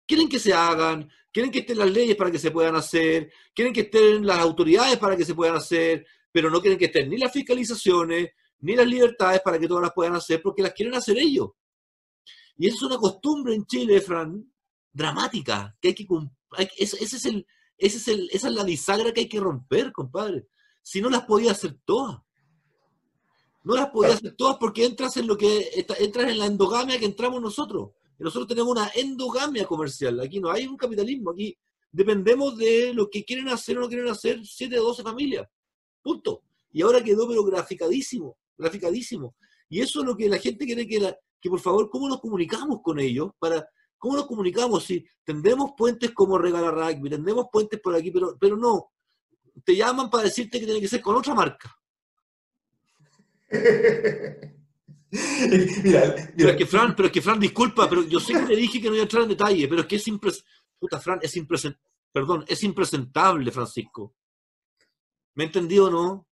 quieren 0.07 0.29
que 0.29 0.39
se 0.39 0.53
hagan, 0.53 1.11
quieren 1.33 1.51
que 1.51 1.61
estén 1.61 1.79
las 1.79 1.91
leyes 1.91 2.17
para 2.17 2.31
que 2.31 2.39
se 2.39 2.51
puedan 2.51 2.77
hacer, 2.77 3.33
quieren 3.55 3.73
que 3.73 3.83
estén 3.83 4.27
las 4.27 4.39
autoridades 4.39 4.99
para 4.99 5.17
que 5.17 5.25
se 5.25 5.35
puedan 5.35 5.57
hacer, 5.57 6.07
pero 6.31 6.51
no 6.51 6.61
quieren 6.61 6.79
que 6.79 6.87
estén 6.87 7.11
ni 7.11 7.17
las 7.17 7.33
fiscalizaciones, 7.33 8.31
ni 8.61 8.77
las 8.77 8.87
libertades 8.87 9.41
para 9.43 9.59
que 9.59 9.69
todas 9.69 9.83
las 9.83 9.93
puedan 9.93 10.15
hacer, 10.15 10.41
porque 10.43 10.63
las 10.63 10.73
quieren 10.73 10.95
hacer 10.95 11.19
ellos. 11.19 11.51
Y 12.57 12.69
eso 12.69 12.77
es 12.77 12.83
una 12.83 12.97
costumbre 12.97 13.55
en 13.55 13.67
Chile, 13.67 14.01
Fran, 14.01 14.53
dramática, 14.93 15.77
que 15.81 15.89
hay 15.89 15.95
que 15.95 16.07
ese, 16.79 17.05
es 17.05 17.25
el, 17.25 17.47
ese 17.77 17.97
es 17.97 18.09
el, 18.09 18.31
esa 18.33 18.49
es 18.49 18.55
la 18.55 18.65
bisagra 18.65 19.13
que 19.13 19.23
hay 19.23 19.29
que 19.29 19.41
romper, 19.41 19.93
compadre. 19.93 20.47
Si 20.83 21.01
no 21.01 21.11
las 21.11 21.25
podía 21.25 21.53
hacer 21.53 21.79
todas. 21.85 22.21
No 23.65 23.75
las 23.75 23.89
podías 23.89 24.17
hacer 24.17 24.37
todas 24.37 24.59
porque 24.59 24.85
entras 24.85 25.17
en 25.17 25.27
lo 25.27 25.37
que 25.37 25.71
entras 25.99 26.29
en 26.29 26.39
la 26.39 26.47
endogamia 26.47 26.99
que 26.99 27.07
entramos 27.07 27.41
nosotros. 27.41 27.91
Nosotros 28.19 28.49
tenemos 28.49 28.71
una 28.73 28.91
endogamia 28.95 29.67
comercial. 29.67 30.21
Aquí 30.21 30.41
no 30.41 30.51
hay 30.51 30.67
un 30.67 30.77
capitalismo. 30.77 31.31
Aquí 31.31 31.57
dependemos 31.91 32.57
de 32.57 32.93
lo 32.95 33.09
que 33.11 33.25
quieren 33.25 33.49
hacer 33.49 33.79
o 33.79 33.83
no 33.83 33.89
quieren 33.89 34.09
hacer 34.09 34.45
7 34.45 34.79
o 34.79 34.85
12 34.85 35.03
familias. 35.03 35.47
Punto. 36.03 36.43
Y 36.73 36.83
ahora 36.83 37.03
quedó 37.03 37.29
pero 37.29 37.45
graficadísimo, 37.45 38.37
graficadísimo. 38.57 39.37
Y 39.69 39.81
eso 39.81 40.01
es 40.01 40.07
lo 40.07 40.17
que 40.17 40.29
la 40.29 40.39
gente 40.39 40.65
quiere 40.65 40.87
que, 40.87 41.15
que 41.41 41.51
por 41.51 41.61
favor, 41.61 41.89
¿cómo 41.91 42.09
nos 42.09 42.21
comunicamos 42.21 42.81
con 42.83 42.99
ellos? 42.99 43.31
Para, 43.39 43.69
¿Cómo 44.05 44.17
nos 44.17 44.27
comunicamos? 44.27 44.85
Si 44.85 45.07
tendremos 45.25 45.73
puentes 45.77 46.11
como 46.11 46.37
Regalar 46.37 46.75
Rugby, 46.75 47.09
tendremos 47.09 47.47
puentes 47.51 47.81
por 47.81 47.95
aquí, 47.95 48.11
pero, 48.11 48.37
pero 48.39 48.55
no. 48.55 48.93
Te 49.65 49.75
llaman 49.75 50.11
para 50.11 50.25
decirte 50.25 50.61
que 50.61 50.67
tiene 50.67 50.81
que 50.81 50.89
ser 50.89 51.01
con 51.01 51.17
otra 51.17 51.35
marca. 51.35 51.75
mira, 55.85 56.33
Pero 56.37 56.51
es 56.51 56.57
que 56.57 56.67
Fran, 56.67 56.95
pero 56.97 57.07
es 57.07 57.13
que 57.13 57.23
Fran, 57.23 57.39
disculpa, 57.39 57.89
pero 57.89 58.03
yo 58.03 58.19
sé 58.19 58.33
que 58.33 58.41
te 58.41 58.57
dije 58.57 58.81
que 58.81 58.89
no 58.89 58.95
iba 58.95 59.03
a 59.03 59.05
entrar 59.05 59.23
en 59.23 59.29
detalle, 59.29 59.69
pero 59.69 59.83
es 59.83 59.87
que 59.87 59.97
es 59.97 60.09
impresentable. 60.09 60.55
Puta, 60.79 61.01
Fran, 61.01 61.19
es 61.23 61.37
impresentable. 61.37 61.91
Perdón, 62.13 62.45
es 62.49 62.63
impresentable, 62.63 63.51
Francisco. 63.51 64.15
¿Me 65.35 65.45
he 65.45 65.47
entendido 65.47 65.87
o 65.87 65.91
no? 65.91 66.29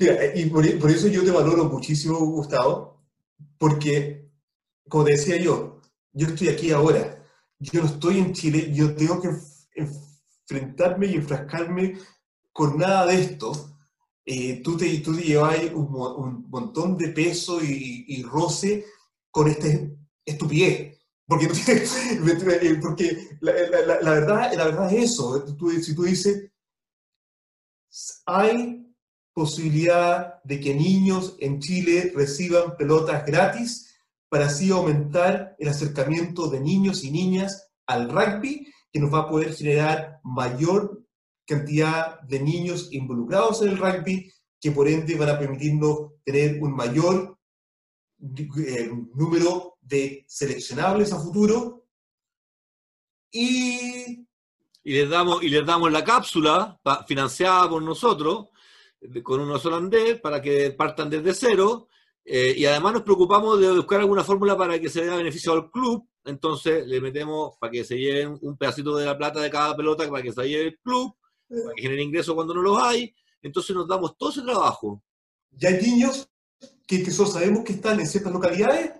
mira, 0.00 0.36
y 0.36 0.46
por, 0.46 0.78
por, 0.78 0.90
eso 0.90 1.08
yo 1.08 1.24
te 1.24 1.30
valoro 1.30 1.64
muchísimo, 1.64 2.18
Gustavo, 2.18 3.04
porque, 3.58 4.30
como 4.88 5.04
decía 5.04 5.36
yo, 5.36 5.80
yo 6.12 6.28
estoy 6.28 6.48
aquí 6.48 6.70
ahora. 6.70 7.14
Yo 7.60 7.80
no 7.80 7.86
estoy 7.86 8.18
en 8.18 8.32
Chile, 8.32 8.72
yo 8.72 8.94
tengo 8.94 9.20
que 9.20 9.30
enfrentarme 9.74 11.06
y 11.06 11.14
enfrascarme 11.14 11.98
con 12.52 12.78
nada 12.78 13.06
de 13.06 13.20
esto 13.20 13.77
eh, 14.30 14.60
tú, 14.62 14.76
te, 14.76 14.98
tú 14.98 15.14
llevas 15.14 15.56
un, 15.72 15.86
un, 15.86 16.50
montón 16.50 16.98
de 16.98 17.08
peso 17.08 17.64
y, 17.64 18.04
y, 18.08 18.22
roce 18.22 18.84
con 19.30 19.48
esta 19.48 19.68
estupidez. 20.22 20.98
Porque, 21.26 21.46
eh, 21.68 22.78
porque 22.78 23.38
la, 23.40 23.52
la, 23.86 24.02
la, 24.02 24.10
verdad, 24.10 24.52
la 24.52 24.64
verdad 24.66 24.92
es 24.92 25.12
eso. 25.12 25.42
Tú, 25.56 25.70
si 25.70 25.94
tú 25.94 26.02
dices, 26.02 26.50
hay 28.26 28.94
posibilidad 29.32 30.42
de 30.44 30.60
que 30.60 30.74
niños 30.74 31.36
en 31.40 31.58
Chile 31.60 32.12
reciban 32.14 32.76
pelotas 32.76 33.24
gratis 33.24 33.98
para 34.28 34.46
así 34.46 34.70
aumentar 34.70 35.56
el 35.58 35.68
acercamiento 35.68 36.50
de 36.50 36.60
niños 36.60 37.02
y 37.02 37.10
niñas 37.10 37.70
al 37.86 38.10
rugby, 38.10 38.66
que 38.92 39.00
nos 39.00 39.10
va 39.10 39.20
a 39.20 39.28
poder 39.30 39.54
generar 39.54 40.20
mayor 40.22 40.97
cantidad 41.48 42.20
de 42.20 42.40
niños 42.40 42.92
involucrados 42.92 43.62
en 43.62 43.70
el 43.70 43.78
rugby, 43.78 44.30
que 44.60 44.70
por 44.70 44.86
ende 44.86 45.16
van 45.16 45.30
a 45.30 45.38
permitirnos 45.38 46.12
tener 46.22 46.62
un 46.62 46.76
mayor 46.76 47.38
eh, 48.20 48.90
número 49.14 49.78
de 49.80 50.24
seleccionables 50.28 51.12
a 51.12 51.18
futuro. 51.18 51.86
Y... 53.32 54.26
Y 54.84 54.92
les 54.92 55.08
damos, 55.08 55.42
y 55.42 55.48
les 55.48 55.64
damos 55.64 55.90
la 55.90 56.04
cápsula 56.04 56.78
financiada 57.06 57.68
por 57.68 57.82
nosotros, 57.82 58.48
con 59.22 59.40
unos 59.40 59.64
holandés, 59.64 60.20
para 60.20 60.40
que 60.40 60.70
partan 60.72 61.10
desde 61.10 61.34
cero. 61.34 61.88
Eh, 62.24 62.54
y 62.56 62.66
además 62.66 62.94
nos 62.94 63.02
preocupamos 63.02 63.58
de 63.58 63.72
buscar 63.72 64.00
alguna 64.00 64.24
fórmula 64.24 64.56
para 64.56 64.78
que 64.78 64.88
se 64.88 65.04
dé 65.04 65.16
beneficio 65.16 65.52
al 65.52 65.70
club. 65.70 66.06
Entonces 66.24 66.86
le 66.86 67.00
metemos 67.00 67.56
para 67.58 67.70
que 67.70 67.84
se 67.84 67.98
lleven 67.98 68.38
un 68.42 68.56
pedacito 68.56 68.96
de 68.96 69.06
la 69.06 69.16
plata 69.16 69.40
de 69.40 69.50
cada 69.50 69.74
pelota 69.76 70.08
para 70.10 70.22
que 70.22 70.32
se 70.32 70.48
lleve 70.48 70.68
el 70.68 70.78
club 70.78 71.14
para 71.48 71.74
que 71.74 71.82
genere 71.82 72.02
ingresos 72.02 72.34
cuando 72.34 72.54
no 72.54 72.62
los 72.62 72.80
hay. 72.80 73.14
Entonces 73.42 73.74
nos 73.74 73.88
damos 73.88 74.16
todo 74.16 74.30
ese 74.30 74.42
trabajo. 74.42 75.02
Y 75.58 75.66
hay 75.66 75.80
niños 75.80 76.28
que, 76.86 77.02
que 77.02 77.10
solo 77.10 77.30
sabemos 77.30 77.64
que 77.64 77.74
están 77.74 77.98
en 78.00 78.06
ciertas 78.06 78.32
localidades 78.32 78.92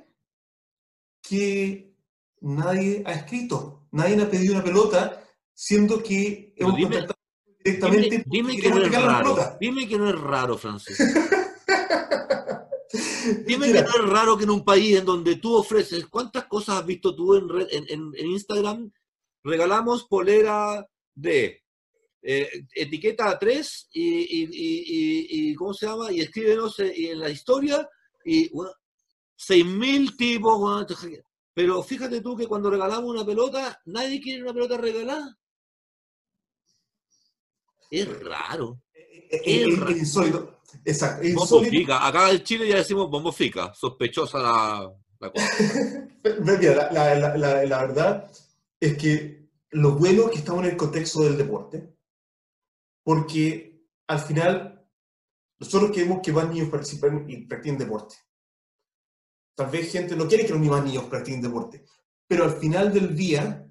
que 1.23 1.95
nadie 2.41 3.03
ha 3.05 3.13
escrito, 3.13 3.87
nadie 3.91 4.21
ha 4.23 4.31
pedido 4.31 4.55
una 4.55 4.65
pelota, 4.65 5.23
siendo 5.53 6.03
que 6.03 6.55
hemos 6.57 6.77
dime, 6.77 7.07
directamente. 7.65 8.25
Dime, 8.27 8.53
dime 8.53 8.61
que 8.61 8.71
no 8.71 8.83
es 8.83 8.93
raro. 8.93 9.37
Dime 9.61 9.89
que 9.89 9.99
no 9.99 10.09
es 10.09 10.19
raro, 10.19 10.57
Francisco. 10.57 11.05
Dime 13.47 13.67
Mira. 13.67 13.85
que 13.85 13.91
no 13.91 14.05
es 14.05 14.11
raro 14.11 14.39
que 14.39 14.45
en 14.45 14.51
un 14.51 14.65
país 14.65 14.97
en 14.97 15.05
donde 15.05 15.37
tú 15.37 15.55
ofreces, 15.55 16.07
¿cuántas 16.07 16.47
cosas 16.47 16.77
has 16.77 16.87
visto 16.87 17.15
tú 17.15 17.35
en, 17.35 17.47
en, 17.71 17.85
en, 17.89 18.13
en 18.17 18.27
Instagram? 18.27 18.91
Regalamos 19.45 20.05
polera 20.05 20.89
de 21.15 21.63
eh, 22.23 22.67
etiqueta 22.75 23.31
a 23.31 23.39
tres 23.39 23.89
y, 23.93 24.03
y, 24.03 24.49
y, 24.51 25.51
y, 25.51 25.55
¿cómo 25.55 25.73
se 25.73 25.87
llama? 25.87 26.11
Y 26.13 26.21
escríbenos 26.21 26.79
en 26.81 27.19
la 27.19 27.31
historia 27.31 27.89
y 28.25 28.49
bueno, 28.51 28.73
6.000 29.39 30.17
tipos. 30.17 30.59
Bueno, 30.59 30.87
pero 31.55 31.83
fíjate 31.83 32.21
tú 32.21 32.37
que 32.37 32.47
cuando 32.47 32.71
regalamos 32.71 33.11
una 33.11 33.25
pelota, 33.25 33.81
nadie 33.87 34.21
quiere 34.21 34.43
una 34.43 34.53
pelota 34.53 34.77
regalada. 34.77 35.37
Es 37.91 38.23
raro. 38.23 38.83
Es, 38.93 39.41
es, 39.45 39.67
es 39.67 39.99
insólito. 39.99 40.61
Exacto. 40.85 41.23
Es 41.27 41.35
bombo 41.35 41.63
fica. 41.63 42.07
Acá 42.07 42.31
en 42.31 42.43
Chile 42.43 42.69
ya 42.69 42.77
decimos 42.77 43.11
bombo 43.11 43.33
fica. 43.33 43.73
Sospechosa 43.75 44.39
la, 44.39 44.93
la 45.21 45.31
cosa. 45.31 46.09
la, 46.93 46.93
la, 47.15 47.37
la, 47.37 47.65
la 47.65 47.79
verdad 47.87 48.31
es 48.79 48.97
que 48.99 49.49
lo 49.71 49.93
bueno 49.93 50.25
es 50.27 50.31
que 50.33 50.39
estamos 50.39 50.65
en 50.65 50.71
el 50.71 50.77
contexto 50.77 51.23
del 51.23 51.39
deporte 51.39 51.98
porque 53.09 53.87
al 54.07 54.21
final 54.21 54.87
nosotros 55.59 55.93
queremos 55.93 56.21
que 56.23 56.31
más 56.31 56.47
niños 56.47 56.69
participen 56.69 57.25
y 57.27 57.39
practiquen 57.47 57.79
deporte. 57.79 58.17
Tal 59.55 59.71
vez 59.71 59.91
gente 59.91 60.15
no 60.15 60.29
quiere 60.29 60.45
que 60.45 60.53
los 60.53 60.61
más 60.61 60.85
niños 60.85 61.05
practiquen 61.05 61.41
deporte, 61.41 61.87
pero 62.27 62.45
al 62.45 62.59
final 62.59 62.93
del 62.93 63.17
día 63.17 63.67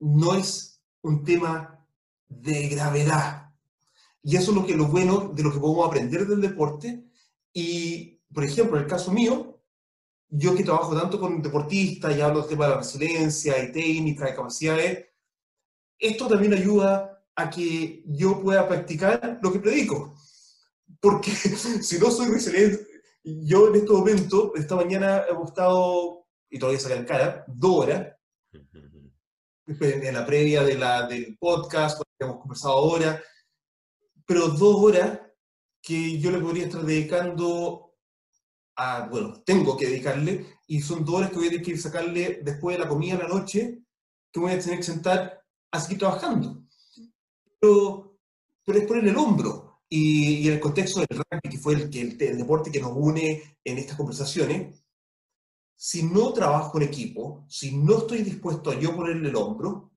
no 0.00 0.34
es 0.34 0.82
un 1.02 1.22
tema 1.22 1.86
de 2.26 2.70
gravedad. 2.70 3.54
Y 4.20 4.34
eso 4.34 4.50
es 4.50 4.56
lo 4.56 4.66
que 4.66 4.76
lo 4.76 4.88
bueno 4.88 5.28
de 5.32 5.44
lo 5.44 5.52
que 5.52 5.60
podemos 5.60 5.86
aprender 5.86 6.26
del 6.26 6.40
deporte. 6.40 7.04
Y, 7.52 8.20
por 8.34 8.42
ejemplo, 8.42 8.78
en 8.78 8.82
el 8.82 8.90
caso 8.90 9.12
mío, 9.12 9.62
yo 10.28 10.56
que 10.56 10.64
trabajo 10.64 11.00
tanto 11.00 11.20
con 11.20 11.40
deportistas 11.40 12.16
y 12.16 12.20
hablo 12.20 12.40
del 12.40 12.48
tema 12.48 12.64
de 12.64 12.70
la 12.72 12.78
resiliencia 12.78 13.62
y 13.62 13.70
técnica 13.70 14.28
y 14.28 14.34
capacidades, 14.34 15.06
esto 16.00 16.26
también 16.26 16.54
ayuda 16.54 17.13
a 17.36 17.50
que 17.50 18.02
yo 18.06 18.40
pueda 18.40 18.68
practicar 18.68 19.38
lo 19.42 19.52
que 19.52 19.58
predico. 19.58 20.16
Porque 21.00 21.30
si 21.82 21.98
no 21.98 22.10
soy 22.10 22.30
resiliente, 22.30 22.86
yo 23.24 23.68
en 23.68 23.76
este 23.76 23.92
momento, 23.92 24.52
esta 24.54 24.76
mañana 24.76 25.24
hemos 25.28 25.48
estado, 25.48 26.26
y 26.50 26.58
todavía 26.58 26.96
en 26.96 27.04
cara, 27.04 27.44
dos 27.48 27.84
horas, 27.84 28.14
en 29.66 30.14
la 30.14 30.26
previa 30.26 30.62
de 30.62 30.76
la, 30.76 31.06
del 31.06 31.36
podcast, 31.38 32.02
hemos 32.18 32.38
conversado 32.38 32.74
ahora, 32.74 33.22
pero 34.26 34.48
dos 34.48 34.76
horas 34.76 35.20
que 35.82 36.18
yo 36.18 36.30
le 36.30 36.38
podría 36.38 36.66
estar 36.66 36.82
dedicando 36.82 37.94
a, 38.76 39.06
bueno, 39.08 39.42
tengo 39.44 39.76
que 39.76 39.86
dedicarle, 39.86 40.58
y 40.66 40.80
son 40.80 41.04
dos 41.04 41.16
horas 41.16 41.30
que 41.30 41.36
voy 41.36 41.46
a 41.46 41.50
tener 41.50 41.64
que 41.64 41.78
sacarle 41.78 42.40
después 42.42 42.76
de 42.76 42.84
la 42.84 42.88
comida 42.88 43.14
en 43.14 43.20
la 43.20 43.28
noche, 43.28 43.82
que 44.30 44.40
voy 44.40 44.52
a 44.52 44.58
tener 44.58 44.78
que 44.78 44.84
sentar 44.84 45.42
a 45.70 45.80
seguir 45.80 45.98
trabajando 45.98 46.63
pero, 47.58 48.18
pero 48.64 48.78
es 48.78 48.86
poner 48.86 49.08
el 49.08 49.16
hombro. 49.16 49.82
Y, 49.88 50.38
y, 50.38 50.48
en 50.48 50.54
el 50.54 50.60
contexto 50.60 51.00
del 51.00 51.18
rugby, 51.18 51.50
que 51.50 51.58
fue 51.58 51.74
el, 51.74 51.82
el, 51.82 52.20
el, 52.20 52.38
deporte 52.38 52.72
que 52.72 52.80
nos 52.80 52.92
une 52.94 53.58
en 53.62 53.78
estas 53.78 53.96
conversaciones, 53.96 54.84
si 55.76 56.02
no 56.02 56.32
trabajo 56.32 56.78
en 56.78 56.88
equipo, 56.88 57.44
si 57.48 57.76
no 57.76 57.98
estoy 57.98 58.22
dispuesto 58.22 58.70
a 58.70 58.78
yo 58.78 58.96
ponerle 58.96 59.28
el 59.28 59.36
hombro, 59.36 59.92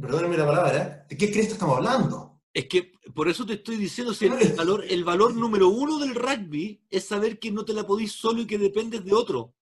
perdóname 0.00 0.36
la 0.36 0.46
palabra, 0.46 1.06
¿de 1.08 1.16
qué 1.16 1.30
crees 1.30 1.48
que 1.48 1.52
estamos 1.54 1.78
hablando? 1.78 2.40
Es 2.52 2.66
que 2.66 2.92
por 3.14 3.28
eso 3.28 3.46
te 3.46 3.54
estoy 3.54 3.76
diciendo, 3.76 4.12
si 4.14 4.26
el, 4.26 4.34
el, 4.34 4.52
valor, 4.52 4.84
el 4.88 5.04
valor 5.04 5.34
número 5.34 5.68
uno 5.68 5.98
del 5.98 6.14
rugby 6.14 6.82
es 6.90 7.04
saber 7.06 7.38
que 7.38 7.50
no 7.50 7.64
te 7.64 7.72
la 7.72 7.86
podís 7.86 8.12
solo 8.12 8.42
y 8.42 8.46
que 8.46 8.58
dependes 8.58 9.04
de 9.04 9.12
otro. 9.12 9.54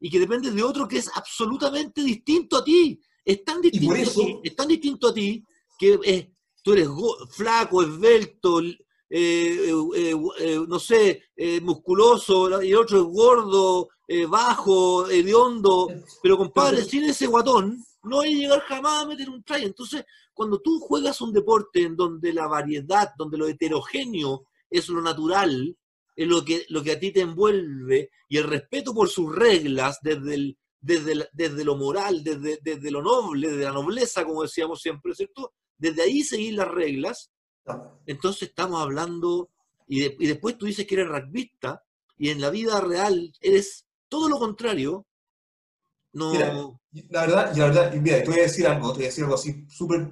Y 0.00 0.10
que 0.10 0.18
dependes 0.18 0.54
de 0.54 0.62
otro 0.62 0.88
que 0.88 0.98
es 0.98 1.08
absolutamente 1.14 2.02
distinto 2.02 2.58
a 2.58 2.64
ti. 2.64 3.00
Es 3.24 3.44
tan 3.44 3.60
distinto, 3.60 3.94
eso, 3.94 4.22
a, 4.22 4.26
ti, 4.26 4.40
es 4.42 4.56
tan 4.56 4.68
distinto 4.68 5.08
a 5.08 5.14
ti 5.14 5.44
que 5.78 5.98
es, 6.04 6.26
tú 6.62 6.72
eres 6.72 6.88
flaco, 7.30 7.82
esbelto, 7.82 8.60
eh, 8.60 8.78
eh, 9.10 10.16
eh, 10.38 10.60
no 10.66 10.78
sé, 10.78 11.24
musculoso, 11.60 12.62
y 12.62 12.70
el 12.70 12.78
otro 12.78 12.98
es 12.98 13.04
gordo, 13.04 13.88
bajo, 14.28 15.08
hediondo, 15.08 15.88
pero 16.22 16.36
compadre, 16.36 16.84
sin 16.84 17.04
ese 17.04 17.26
guatón, 17.26 17.84
no 18.04 18.20
hay 18.20 18.34
llegar 18.34 18.60
jamás 18.60 19.02
a 19.02 19.06
meter 19.06 19.30
un 19.30 19.42
try. 19.42 19.64
Entonces, 19.64 20.04
cuando 20.32 20.60
tú 20.60 20.80
juegas 20.80 21.20
un 21.20 21.32
deporte 21.32 21.82
en 21.82 21.96
donde 21.96 22.32
la 22.32 22.46
variedad, 22.46 23.10
donde 23.16 23.38
lo 23.38 23.46
heterogéneo 23.46 24.46
es 24.68 24.88
lo 24.88 25.00
natural, 25.02 25.76
es 26.14 26.28
lo 26.28 26.44
que, 26.44 26.66
lo 26.68 26.82
que 26.82 26.92
a 26.92 27.00
ti 27.00 27.10
te 27.10 27.20
envuelve, 27.20 28.10
y 28.28 28.36
el 28.38 28.44
respeto 28.44 28.94
por 28.94 29.08
sus 29.08 29.34
reglas, 29.34 29.98
desde 30.02 30.34
el, 30.34 30.58
desde, 30.82 31.28
desde 31.32 31.64
lo 31.64 31.76
moral, 31.76 32.22
desde, 32.22 32.58
desde 32.62 32.90
lo 32.90 33.00
noble, 33.00 33.50
desde 33.50 33.64
la 33.64 33.72
nobleza, 33.72 34.24
como 34.24 34.42
decíamos 34.42 34.82
siempre, 34.82 35.14
¿cierto? 35.14 35.54
Desde 35.78 36.02
ahí 36.02 36.22
seguir 36.22 36.54
las 36.54 36.68
reglas. 36.68 37.30
Entonces 38.04 38.48
estamos 38.48 38.82
hablando 38.82 39.48
y, 39.86 40.02
y 40.02 40.26
después 40.26 40.58
tú 40.58 40.66
dices 40.66 40.86
que 40.86 40.96
eres 40.96 41.08
rugbyista 41.08 41.84
y 42.18 42.28
en 42.30 42.40
la 42.40 42.50
vida 42.50 42.80
real 42.80 43.32
eres 43.40 43.86
todo 44.08 44.28
lo 44.28 44.38
contrario, 44.38 45.06
no... 46.12 46.32
Mira, 46.32 46.52
la 47.08 47.20
verdad, 47.22 47.56
la 47.56 47.64
verdad, 47.64 47.94
mira, 47.94 48.22
te 48.22 48.28
voy 48.28 48.40
a 48.40 48.42
decir 48.42 48.66
algo, 48.66 48.90
te 48.92 48.96
voy 48.96 49.04
a 49.04 49.08
decir 49.08 49.24
algo 49.24 49.36
así 49.36 49.64
súper 49.68 50.10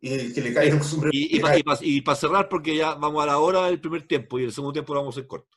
y 0.00 0.32
que 0.32 0.40
le 0.40 0.54
caiga 0.54 0.82
sombrero. 0.82 1.10
Y, 1.12 1.40
y 1.80 2.00
para 2.02 2.16
cerrar, 2.16 2.48
porque 2.48 2.76
ya 2.76 2.94
vamos 2.94 3.22
a 3.22 3.26
la 3.26 3.38
hora 3.38 3.66
del 3.66 3.80
primer 3.80 4.06
tiempo 4.06 4.38
y 4.38 4.44
el 4.44 4.52
segundo 4.52 4.72
tiempo 4.72 4.94
lo 4.94 5.00
vamos 5.00 5.16
a 5.16 5.20
hacer 5.20 5.28
corto. 5.28 5.56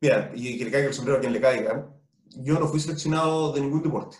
Mira, 0.00 0.32
y 0.34 0.58
que 0.58 0.64
le 0.64 0.70
caiga 0.70 0.88
el 0.88 0.94
sombrero 0.94 1.18
a 1.18 1.20
quien 1.20 1.32
le 1.32 1.40
caiga. 1.40 1.92
Yo 2.30 2.58
no 2.58 2.68
fui 2.68 2.80
seleccionado 2.80 3.52
de 3.52 3.60
ningún 3.60 3.82
deporte. 3.82 4.16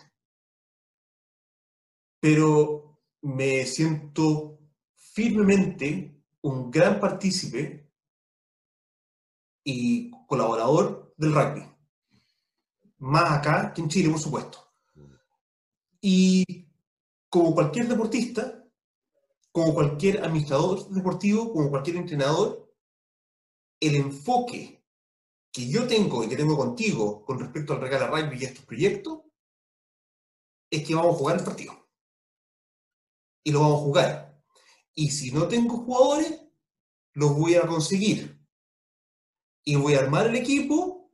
Pero 2.19 2.99
me 3.21 3.65
siento 3.65 4.59
firmemente 4.95 6.23
un 6.41 6.71
gran 6.71 6.99
partícipe 6.99 7.91
y 9.63 10.11
colaborador 10.27 11.13
del 11.17 11.33
rugby. 11.33 11.63
Más 12.99 13.31
acá 13.31 13.73
que 13.73 13.81
en 13.81 13.89
Chile, 13.89 14.09
por 14.09 14.19
supuesto. 14.19 14.59
Y 16.01 16.67
como 17.29 17.53
cualquier 17.53 17.87
deportista, 17.87 18.63
como 19.51 19.73
cualquier 19.73 20.23
administrador 20.23 20.89
deportivo, 20.89 21.51
como 21.51 21.69
cualquier 21.69 21.97
entrenador, 21.97 22.71
el 23.79 23.95
enfoque 23.95 24.76
que 25.57 25.67
yo 25.67 25.87
tengo 25.87 26.23
y 26.23 26.29
que 26.29 26.37
tengo 26.37 26.55
contigo 26.55 27.25
con 27.25 27.39
respecto 27.39 27.73
al 27.73 27.81
regalo 27.81 28.15
rugby 28.15 28.37
y 28.39 28.45
a 28.45 28.49
estos 28.49 28.63
proyectos 28.63 29.21
es 30.69 30.85
que 30.85 30.93
vamos 30.93 31.15
a 31.15 31.17
jugar 31.17 31.37
el 31.39 31.43
partido. 31.43 31.89
Y 33.43 33.51
lo 33.51 33.61
vamos 33.61 33.79
a 33.79 33.83
jugar. 33.83 34.43
Y 34.93 35.09
si 35.09 35.31
no 35.31 35.47
tengo 35.47 35.77
jugadores, 35.77 36.39
los 37.13 37.35
voy 37.35 37.55
a 37.55 37.65
conseguir. 37.65 38.39
Y 39.63 39.75
voy 39.77 39.95
a 39.95 40.01
armar 40.01 40.27
el 40.27 40.35
equipo 40.35 41.11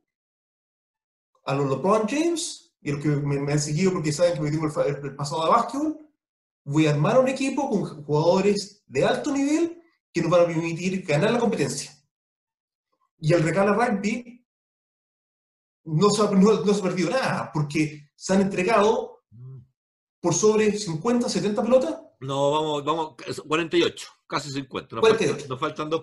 a 1.46 1.54
los 1.54 1.70
LeBron 1.70 2.06
James, 2.06 2.76
y 2.82 2.92
los 2.92 3.02
que 3.02 3.08
me, 3.08 3.50
han 3.50 3.58
seguido 3.58 3.94
porque 3.94 4.12
saben 4.12 4.34
que 4.34 4.40
me 4.42 4.50
digo 4.50 4.66
el, 4.66 5.16
pasado 5.16 5.44
de 5.44 5.50
básquetbol, 5.50 5.98
voy 6.64 6.86
a 6.86 6.90
armar 6.90 7.18
un 7.18 7.28
equipo 7.28 7.70
con 7.70 8.04
jugadores 8.04 8.84
de 8.86 9.06
alto 9.06 9.32
nivel 9.32 9.82
que 10.12 10.20
nos 10.20 10.30
van 10.30 10.42
a 10.42 10.46
permitir 10.46 11.02
ganar 11.02 11.30
la 11.30 11.38
competencia. 11.38 11.92
Y 13.18 13.32
el 13.32 13.42
regalo 13.42 13.72
rugby 13.72 14.33
no 15.84 16.10
se, 16.10 16.22
ha, 16.22 16.30
no, 16.30 16.64
se 16.64 16.80
ha 16.80 16.82
perdido 16.82 17.10
nada, 17.10 17.50
porque 17.52 18.10
se 18.14 18.34
han 18.34 18.42
entregado 18.42 19.24
por 20.20 20.34
sobre 20.34 20.72
50, 20.76 21.28
70 21.28 21.62
pelotas. 21.62 22.00
No, 22.20 22.50
vamos, 22.50 22.84
vamos, 22.84 23.14
48, 23.46 24.08
casi 24.26 24.50
50. 24.50 24.96
Nos 24.96 25.00
48. 25.02 25.46
nos 25.48 25.60
faltan 25.60 25.90
dos 25.90 26.02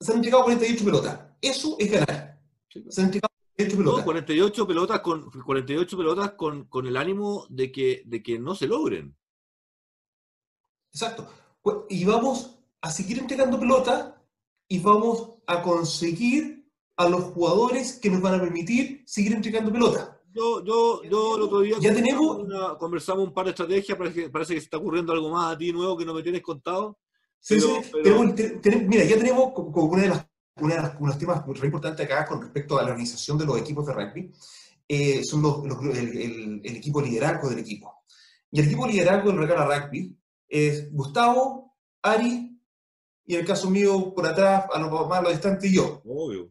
Se 0.00 0.12
han 0.12 0.18
entregado 0.18 0.44
48 0.44 0.84
pelotas. 0.84 1.20
Eso 1.40 1.76
es 1.78 1.90
ganar. 1.90 2.40
Se 2.88 3.00
han 3.00 3.06
entregado 3.06 3.32
48 3.54 3.76
pelotas. 3.76 3.98
No, 3.98 4.04
48 4.04 4.66
pelotas, 4.66 5.00
con, 5.00 5.30
48 5.30 5.96
pelotas 5.96 6.32
con, 6.32 6.64
con 6.64 6.86
el 6.86 6.96
ánimo 6.96 7.46
de 7.48 7.70
que, 7.70 8.02
de 8.06 8.22
que 8.22 8.38
no 8.38 8.54
se 8.54 8.66
logren. 8.66 9.16
Exacto. 10.92 11.28
Y 11.88 12.04
vamos 12.04 12.58
a 12.80 12.90
seguir 12.90 13.18
entregando 13.18 13.58
pelota 13.58 14.20
y 14.68 14.78
vamos 14.80 15.34
a 15.46 15.62
conseguir 15.62 16.57
a 16.98 17.08
los 17.08 17.22
jugadores 17.32 17.98
que 18.02 18.10
nos 18.10 18.20
van 18.20 18.34
a 18.34 18.40
permitir 18.40 19.04
seguir 19.06 19.32
entregando 19.32 19.72
pelota. 19.72 20.20
Yo, 20.34 20.64
yo, 20.64 21.02
yo 21.04 21.36
el 21.36 21.42
otro 21.42 21.60
día 21.60 21.76
ya 21.80 21.94
tenemos 21.94 22.44
conversamos 22.78 23.26
un 23.26 23.32
par 23.32 23.46
de 23.46 23.50
estrategias, 23.50 23.96
parece 23.96 24.22
que, 24.22 24.30
parece 24.30 24.54
que 24.54 24.60
se 24.60 24.64
está 24.64 24.76
ocurriendo 24.76 25.12
algo 25.12 25.30
más 25.30 25.54
a 25.54 25.58
ti 25.58 25.72
nuevo 25.72 25.96
que 25.96 26.04
no 26.04 26.12
me 26.12 26.22
tienes 26.22 26.42
contado. 26.42 26.98
Sí, 27.40 27.60
sí. 27.60 27.68
mira, 28.86 29.04
ya 29.04 29.16
tenemos 29.16 29.52
como 29.54 29.84
una 29.84 30.02
de 30.02 30.08
las, 30.08 30.26
una 30.56 30.74
de 30.74 30.82
las 30.82 31.00
unos 31.00 31.18
temas 31.18 31.46
muy 31.46 31.56
importantes 31.62 32.04
acá 32.04 32.26
con 32.26 32.42
respecto 32.42 32.76
a 32.76 32.82
la 32.82 32.90
organización 32.90 33.38
de 33.38 33.46
los 33.46 33.58
equipos 33.58 33.86
de 33.86 33.92
rugby, 33.92 34.32
eh, 34.88 35.22
son 35.22 35.42
los, 35.42 35.64
el, 35.96 36.60
el, 36.64 36.76
equipo 36.76 37.00
liderazgo 37.00 37.48
del 37.48 37.60
equipo. 37.60 38.02
Y 38.50 38.58
el 38.58 38.66
equipo 38.66 38.88
liderazgo 38.88 39.30
del 39.30 39.38
Regala 39.38 39.66
Rugby 39.66 40.16
es 40.48 40.92
Gustavo, 40.92 41.76
Ari, 42.02 42.60
y 43.24 43.34
en 43.34 43.40
el 43.40 43.46
caso 43.46 43.70
mío, 43.70 44.12
por 44.14 44.26
atrás, 44.26 44.64
a 44.72 44.80
lo 44.80 45.06
más 45.06 45.18
a 45.18 45.22
lo 45.22 45.30
distante, 45.30 45.70
yo. 45.70 46.02
Obvio, 46.04 46.50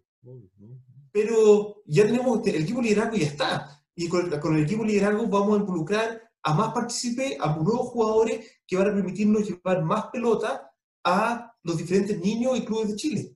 Pero 1.12 1.82
ya 1.86 2.06
tenemos, 2.06 2.46
el 2.48 2.64
equipo 2.64 2.82
liderazgo 2.82 3.16
ya 3.16 3.28
está. 3.28 3.84
Y 3.96 4.08
con, 4.08 4.32
el 4.32 4.64
equipo 4.64 4.84
liderazgo 4.84 5.28
vamos 5.28 5.58
a 5.58 5.62
involucrar 5.62 6.22
a 6.44 6.54
más 6.54 6.74
partícipes, 6.74 7.38
a 7.40 7.56
nuevos 7.56 7.90
jugadores 7.90 8.62
que 8.66 8.78
van 8.78 8.90
a 8.90 8.94
permitirnos 8.94 9.48
llevar 9.48 9.84
más 9.84 10.08
pelota 10.08 10.72
a 11.04 11.54
los 11.64 11.78
diferentes 11.78 12.20
niños 12.20 12.58
y 12.58 12.66
clubes 12.66 12.90
de 12.90 12.96
Chile. 12.96 13.36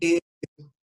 Eh, 0.00 0.18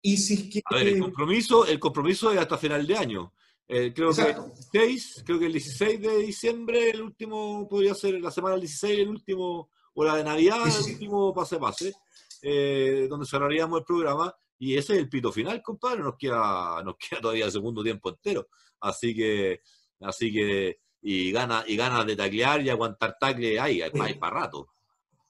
y 0.01 0.17
si 0.17 0.49
que, 0.49 0.61
a 0.65 0.75
ver, 0.75 0.87
el 0.87 0.99
compromiso, 0.99 1.65
el 1.65 1.79
compromiso 1.79 2.31
es 2.31 2.39
hasta 2.39 2.57
final 2.57 2.85
de 2.85 2.97
año. 2.97 3.33
Eh, 3.67 3.93
creo, 3.95 4.11
que 4.13 4.21
el 4.23 5.01
creo 5.23 5.39
que 5.39 5.45
el 5.45 5.53
16 5.53 6.01
de 6.01 6.17
diciembre, 6.17 6.89
el 6.89 7.01
último, 7.01 7.67
podría 7.69 7.95
ser 7.95 8.19
la 8.19 8.29
semana 8.29 8.55
del 8.55 8.61
16, 8.61 8.99
el 8.99 9.07
último, 9.07 9.69
o 9.93 10.03
la 10.03 10.17
de 10.17 10.23
Navidad, 10.23 10.67
el 10.67 10.93
último 10.93 11.33
pase-pase, 11.33 11.93
eh, 12.41 13.07
donde 13.09 13.25
cerraríamos 13.25 13.79
el 13.79 13.85
programa. 13.85 14.35
Y 14.59 14.77
ese 14.77 14.93
es 14.93 14.99
el 14.99 15.09
pito 15.09 15.31
final, 15.31 15.61
compadre. 15.61 16.01
Nos 16.01 16.15
queda, 16.17 16.81
nos 16.85 16.95
queda 16.97 17.21
todavía 17.21 17.45
el 17.45 17.51
segundo 17.51 17.83
tiempo 17.83 18.09
entero. 18.09 18.47
Así 18.79 19.15
que, 19.15 19.61
así 20.01 20.31
que, 20.31 20.79
y 21.01 21.31
ganas 21.31 21.65
y 21.67 21.75
ganas 21.75 22.05
de 22.05 22.15
taclear 22.15 22.61
y 22.61 22.69
aguantar 22.69 23.17
tacle 23.19 23.59
hay, 23.59 23.81
hay, 23.81 24.13
para 24.15 24.41
rato. 24.41 24.69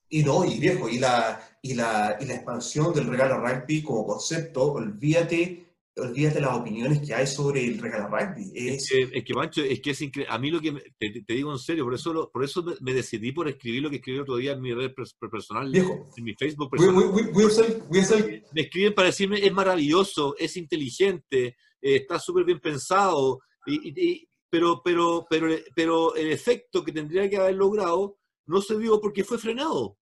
Y 0.10 0.24
no, 0.24 0.46
y 0.46 0.60
viejo, 0.60 0.88
y 0.88 1.00
la, 1.00 1.58
y 1.62 1.74
la, 1.74 2.18
y 2.20 2.26
la 2.26 2.36
expansión 2.36 2.94
del 2.94 3.08
regalo 3.08 3.40
rugby 3.40 3.82
como 3.82 4.06
concepto, 4.06 4.74
olvídate 4.74 5.73
olvídate 5.96 6.42
las 6.42 6.58
opiniones 6.58 7.02
que 7.06 7.14
hay 7.14 7.28
sobre 7.28 7.66
el 7.66 7.80
regalo 7.80 8.08
rugby. 8.08 8.52
Es, 8.56 8.90
que, 8.90 9.10
es 9.12 9.24
que, 9.24 9.34
Mancho, 9.34 9.64
es 9.64 9.82
que 9.82 9.92
es 9.92 10.02
increíble. 10.02 10.34
A 10.34 10.40
mí 10.40 10.50
lo 10.50 10.60
que, 10.60 10.72
te, 11.00 11.34
digo 11.34 11.52
en 11.52 11.60
serio, 11.60 11.84
por 11.84 11.94
eso, 11.94 12.30
por 12.32 12.44
eso 12.44 12.64
me, 12.82 12.94
decidí 12.94 13.32
por 13.32 13.48
escribir 13.48 13.84
lo 13.84 13.90
que 13.90 13.98
escribí 13.98 14.20
otro 14.20 14.38
día 14.38 14.54
en 14.54 14.62
mi 14.62 14.74
red 14.74 14.92
personal, 14.94 15.70
Viejo, 15.72 16.06
en 16.18 16.24
mi 16.24 16.34
Facebook 16.34 16.72
personal. 16.72 17.12
Voy 17.32 17.44
a 17.44 17.48
hacer... 17.48 18.44
Me 18.54 18.62
escriben 18.62 18.94
para 18.94 19.08
decirme, 19.08 19.46
es 19.46 19.54
maravilloso, 19.54 20.36
es 20.38 20.58
inteligente, 20.58 21.58
eh, 21.82 21.96
está 21.96 22.20
súper 22.20 22.44
bien 22.44 22.60
pensado, 22.60 23.40
y, 23.66 24.28
pero, 24.50 24.82
pero, 24.84 25.26
pero, 25.30 25.48
pero 25.76 26.16
el 26.16 26.32
efecto 26.32 26.84
que 26.84 26.92
tendría 26.92 27.30
que 27.30 27.38
haber 27.38 27.56
logrado 27.56 28.18
no 28.46 28.62
se 28.62 28.76
vio 28.76 29.00
porque 29.00 29.24
fue 29.24 29.38
frenado. 29.38 29.98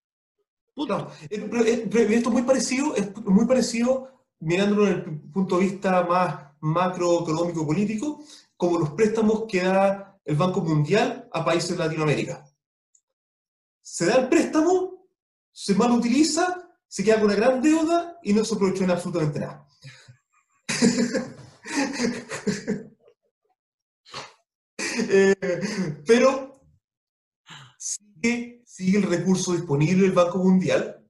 Claro, 0.73 1.11
esto 1.29 1.57
es 1.57 2.27
muy 2.29 2.41
parecido, 2.43 2.95
es 2.95 3.15
muy 3.23 3.45
parecido 3.45 4.20
mirándolo 4.41 4.87
en 4.87 4.93
el 4.93 5.21
punto 5.31 5.57
de 5.57 5.65
vista 5.65 6.03
más 6.03 6.51
macroeconómico 6.59 7.65
político, 7.65 8.23
como 8.57 8.79
los 8.79 8.91
préstamos 8.91 9.45
que 9.47 9.63
da 9.63 10.19
el 10.25 10.35
Banco 10.35 10.61
Mundial 10.61 11.27
a 11.31 11.43
países 11.43 11.71
de 11.71 11.77
Latinoamérica. 11.77 12.45
Se 13.81 14.05
da 14.05 14.17
el 14.17 14.29
préstamo, 14.29 15.07
se 15.51 15.75
mal 15.75 15.91
utiliza, 15.91 16.69
se 16.87 17.03
queda 17.03 17.15
con 17.15 17.25
una 17.25 17.35
gran 17.35 17.61
deuda 17.61 18.19
y 18.21 18.33
no 18.33 18.43
se 18.43 18.55
aprovecha 18.55 18.83
en 18.83 18.91
absolutamente 18.91 19.39
nada. 19.39 19.67
Eh, 25.13 26.01
pero 26.05 26.61
sigue, 27.77 28.61
sigue 28.65 28.97
el 28.97 29.09
recurso 29.09 29.53
disponible 29.53 30.03
del 30.03 30.11
Banco 30.11 30.37
Mundial 30.37 31.07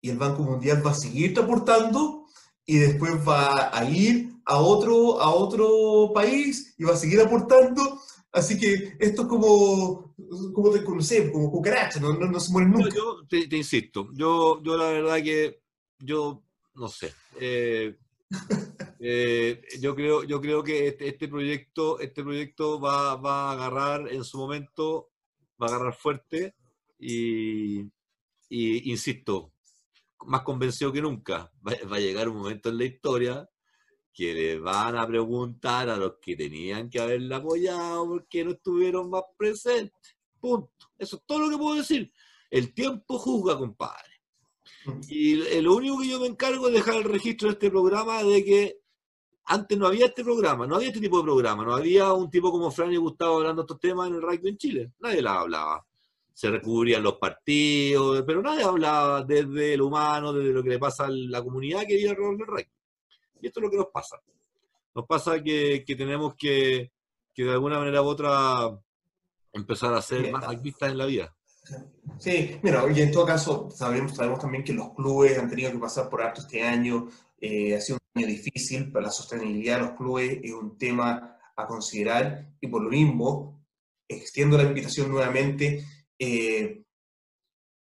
y 0.00 0.10
el 0.10 0.18
Banco 0.18 0.42
Mundial 0.42 0.84
va 0.84 0.90
a 0.90 0.94
seguir 0.94 1.38
aportando 1.38 2.21
y 2.66 2.78
después 2.78 3.12
va 3.26 3.76
a 3.76 3.84
ir 3.88 4.32
a 4.44 4.58
otro, 4.58 5.20
a 5.20 5.32
otro 5.32 6.12
país 6.14 6.74
y 6.78 6.84
va 6.84 6.94
a 6.94 6.96
seguir 6.96 7.20
aportando. 7.20 8.00
Así 8.32 8.58
que 8.58 8.96
esto 8.98 9.22
es 9.22 9.28
como, 9.28 10.14
como 10.54 10.70
te 10.70 10.82
como 11.30 11.50
cucaracha, 11.50 12.00
no, 12.00 12.14
no, 12.14 12.40
se 12.40 12.52
mueren 12.52 12.72
nunca. 12.72 12.88
Yo, 12.94 13.26
te, 13.28 13.56
insisto, 13.56 14.08
yo, 14.14 14.62
yo 14.62 14.76
la 14.76 14.86
verdad 14.86 15.22
que 15.22 15.60
yo 15.98 16.42
no 16.74 16.88
sé. 16.88 17.12
Eh, 17.38 17.96
eh, 19.00 19.62
yo 19.80 19.94
creo, 19.94 20.24
yo 20.24 20.40
creo 20.40 20.62
que 20.62 20.88
este, 20.88 21.08
este, 21.08 21.28
proyecto, 21.28 22.00
este 22.00 22.22
proyecto 22.22 22.80
va, 22.80 23.16
va, 23.16 23.50
a 23.50 23.52
agarrar 23.52 24.10
en 24.10 24.24
su 24.24 24.38
momento, 24.38 25.10
va 25.60 25.66
a 25.66 25.70
agarrar 25.74 25.94
fuerte 25.94 26.54
y, 26.98 27.80
y 28.48 28.90
insisto, 28.90 29.52
más 30.26 30.42
convencido 30.42 30.92
que 30.92 31.02
nunca. 31.02 31.50
Va, 31.66 31.72
a 31.72 32.00
llegar 32.00 32.28
un 32.28 32.38
momento 32.38 32.68
en 32.68 32.78
la 32.78 32.84
historia 32.84 33.48
que 34.12 34.34
le 34.34 34.58
van 34.58 34.96
a 34.96 35.06
preguntar 35.06 35.88
a 35.88 35.96
los 35.96 36.14
que 36.20 36.36
tenían 36.36 36.90
que 36.90 37.00
haberla 37.00 37.36
apoyado 37.36 38.06
porque 38.06 38.44
no 38.44 38.52
estuvieron 38.52 39.10
más 39.10 39.22
presentes. 39.36 40.16
Punto. 40.38 40.90
Eso 40.98 41.16
es 41.16 41.22
todo 41.24 41.40
lo 41.40 41.50
que 41.50 41.58
puedo 41.58 41.76
decir. 41.76 42.12
El 42.50 42.74
tiempo 42.74 43.18
juzga, 43.18 43.56
compadre. 43.56 44.12
Y 45.08 45.60
lo 45.60 45.76
único 45.76 46.00
que 46.00 46.08
yo 46.08 46.20
me 46.20 46.26
encargo 46.26 46.68
es 46.68 46.74
dejar 46.74 46.96
el 46.96 47.04
registro 47.04 47.48
de 47.48 47.54
este 47.54 47.70
programa 47.70 48.22
de 48.22 48.44
que 48.44 48.82
antes 49.44 49.76
no 49.78 49.86
había 49.86 50.06
este 50.06 50.22
programa, 50.22 50.66
no 50.66 50.76
había 50.76 50.88
este 50.88 51.00
tipo 51.00 51.18
de 51.18 51.24
programa, 51.24 51.64
no 51.64 51.74
había 51.74 52.12
un 52.12 52.30
tipo 52.30 52.50
como 52.50 52.70
Fran 52.70 52.92
y 52.92 52.96
Gustavo 52.96 53.38
hablando 53.38 53.62
de 53.62 53.66
estos 53.66 53.80
temas 53.80 54.08
en 54.08 54.14
el 54.14 54.22
rugby 54.22 54.48
en 54.50 54.56
Chile. 54.56 54.92
Nadie 55.00 55.22
la 55.22 55.40
hablaba. 55.40 55.86
Se 56.34 56.50
recubrían 56.50 57.02
los 57.02 57.16
partidos, 57.16 58.22
pero 58.26 58.42
nadie 58.42 58.64
hablaba 58.64 59.22
desde 59.22 59.76
lo 59.76 59.86
humano, 59.86 60.32
desde 60.32 60.52
lo 60.52 60.62
que 60.62 60.70
le 60.70 60.78
pasa 60.78 61.06
a 61.06 61.10
la 61.10 61.42
comunidad 61.42 61.86
que 61.86 61.96
vive 61.96 62.10
alrededor 62.10 62.36
del 62.38 62.46
rugby. 62.46 62.68
Y 63.40 63.46
esto 63.46 63.60
es 63.60 63.64
lo 63.64 63.70
que 63.70 63.76
nos 63.76 63.88
pasa. 63.92 64.20
Nos 64.94 65.06
pasa 65.06 65.42
que, 65.42 65.84
tenemos 65.86 66.34
que, 66.36 66.92
que, 67.34 67.44
de 67.44 67.52
alguna 67.52 67.78
manera 67.78 68.02
u 68.02 68.06
otra 68.06 68.78
empezar 69.52 69.94
a 69.94 70.02
ser 70.02 70.30
más 70.30 70.44
activistas 70.44 70.90
en 70.90 70.98
la 70.98 71.06
vida. 71.06 71.34
Sí, 72.18 72.58
mira, 72.62 72.84
y 72.92 73.00
en 73.00 73.12
todo 73.12 73.24
caso 73.24 73.70
sabemos, 73.70 74.16
sabemos 74.16 74.40
también 74.40 74.64
que 74.64 74.72
los 74.72 74.92
clubes 74.94 75.38
han 75.38 75.48
tenido 75.48 75.70
que 75.70 75.78
pasar 75.78 76.08
por 76.08 76.22
alto 76.22 76.40
este 76.40 76.62
año, 76.62 77.08
eh, 77.40 77.76
ha 77.76 77.80
sido 77.80 77.98
un 78.14 78.22
año 78.22 78.28
difícil, 78.28 78.90
para 78.90 79.06
la 79.06 79.12
sostenibilidad 79.12 79.76
de 79.76 79.82
los 79.86 79.92
clubes 79.92 80.38
es 80.42 80.52
un 80.52 80.76
tema 80.76 81.38
a 81.56 81.66
considerar 81.66 82.48
y 82.60 82.66
por 82.66 82.82
lo 82.82 82.90
mismo 82.90 83.62
extiendo 84.08 84.56
la 84.56 84.64
invitación 84.64 85.10
nuevamente. 85.10 85.84
Eh, 86.24 86.84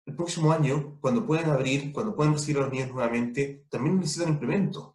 el 0.05 0.15
próximo 0.15 0.53
año, 0.53 0.97
cuando 1.01 1.25
puedan 1.25 1.49
abrir, 1.49 1.91
cuando 1.91 2.15
puedan 2.15 2.31
recibir 2.31 2.57
a 2.57 2.61
los 2.61 2.71
niños 2.71 2.89
nuevamente, 2.89 3.65
también 3.69 3.99
necesitan 3.99 4.29
implementos. 4.29 4.93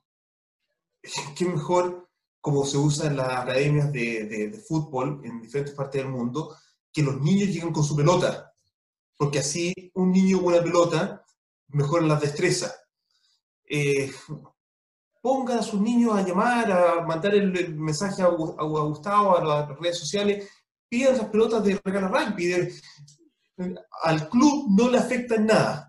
¿Qué 1.36 1.44
mejor, 1.44 2.08
como 2.40 2.64
se 2.64 2.78
usa 2.78 3.08
en 3.08 3.16
las 3.18 3.28
academias 3.28 3.92
de, 3.92 4.24
de, 4.24 4.58
fútbol 4.58 5.20
en 5.24 5.42
diferentes 5.42 5.74
partes 5.74 6.02
del 6.02 6.10
mundo, 6.10 6.56
que 6.90 7.02
los 7.02 7.20
niños 7.20 7.48
lleguen 7.48 7.70
con 7.70 7.84
su 7.84 7.94
pelota? 7.94 8.54
Porque 9.18 9.40
así 9.40 9.74
un 9.92 10.10
niño 10.10 10.38
con 10.38 10.54
una 10.54 10.62
pelota 10.62 11.22
mejora 11.68 12.06
las 12.06 12.22
destrezas. 12.22 12.80
Eh, 13.66 14.10
pongan 15.20 15.58
a 15.58 15.62
sus 15.62 15.82
niños 15.82 16.14
a 16.14 16.22
llamar, 16.22 16.72
a 16.72 17.02
mandar 17.02 17.34
el, 17.34 17.76
mensaje 17.76 18.22
a, 18.22 18.26
a, 18.26 18.28
Gustavo, 18.30 19.36
a 19.36 19.44
las 19.44 19.78
redes 19.78 19.98
sociales, 19.98 20.48
pidan 20.88 21.18
las 21.18 21.26
pelotas 21.26 21.62
de 21.62 21.78
regalo 21.84 22.08
rugby. 22.08 22.72
Al 24.02 24.28
club 24.28 24.66
no 24.70 24.90
le 24.90 24.98
afecta 24.98 25.34
en 25.34 25.46
nada 25.46 25.88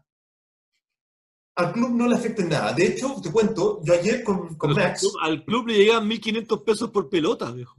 al 1.60 1.74
club 1.74 1.92
no 1.92 2.08
le 2.08 2.16
afecta 2.16 2.42
en 2.42 2.50
nada. 2.50 2.74
De 2.74 2.88
hecho, 2.88 3.16
te 3.22 3.32
cuento, 3.32 3.82
yo 3.84 3.94
ayer 3.94 4.24
con, 4.24 4.56
con 4.56 4.74
Max... 4.74 5.06
Al 5.22 5.44
club 5.44 5.68
le 5.68 5.78
llegan 5.78 6.10
1.500 6.10 6.64
pesos 6.64 6.90
por 6.90 7.10
pelota, 7.10 7.52
viejo. 7.52 7.76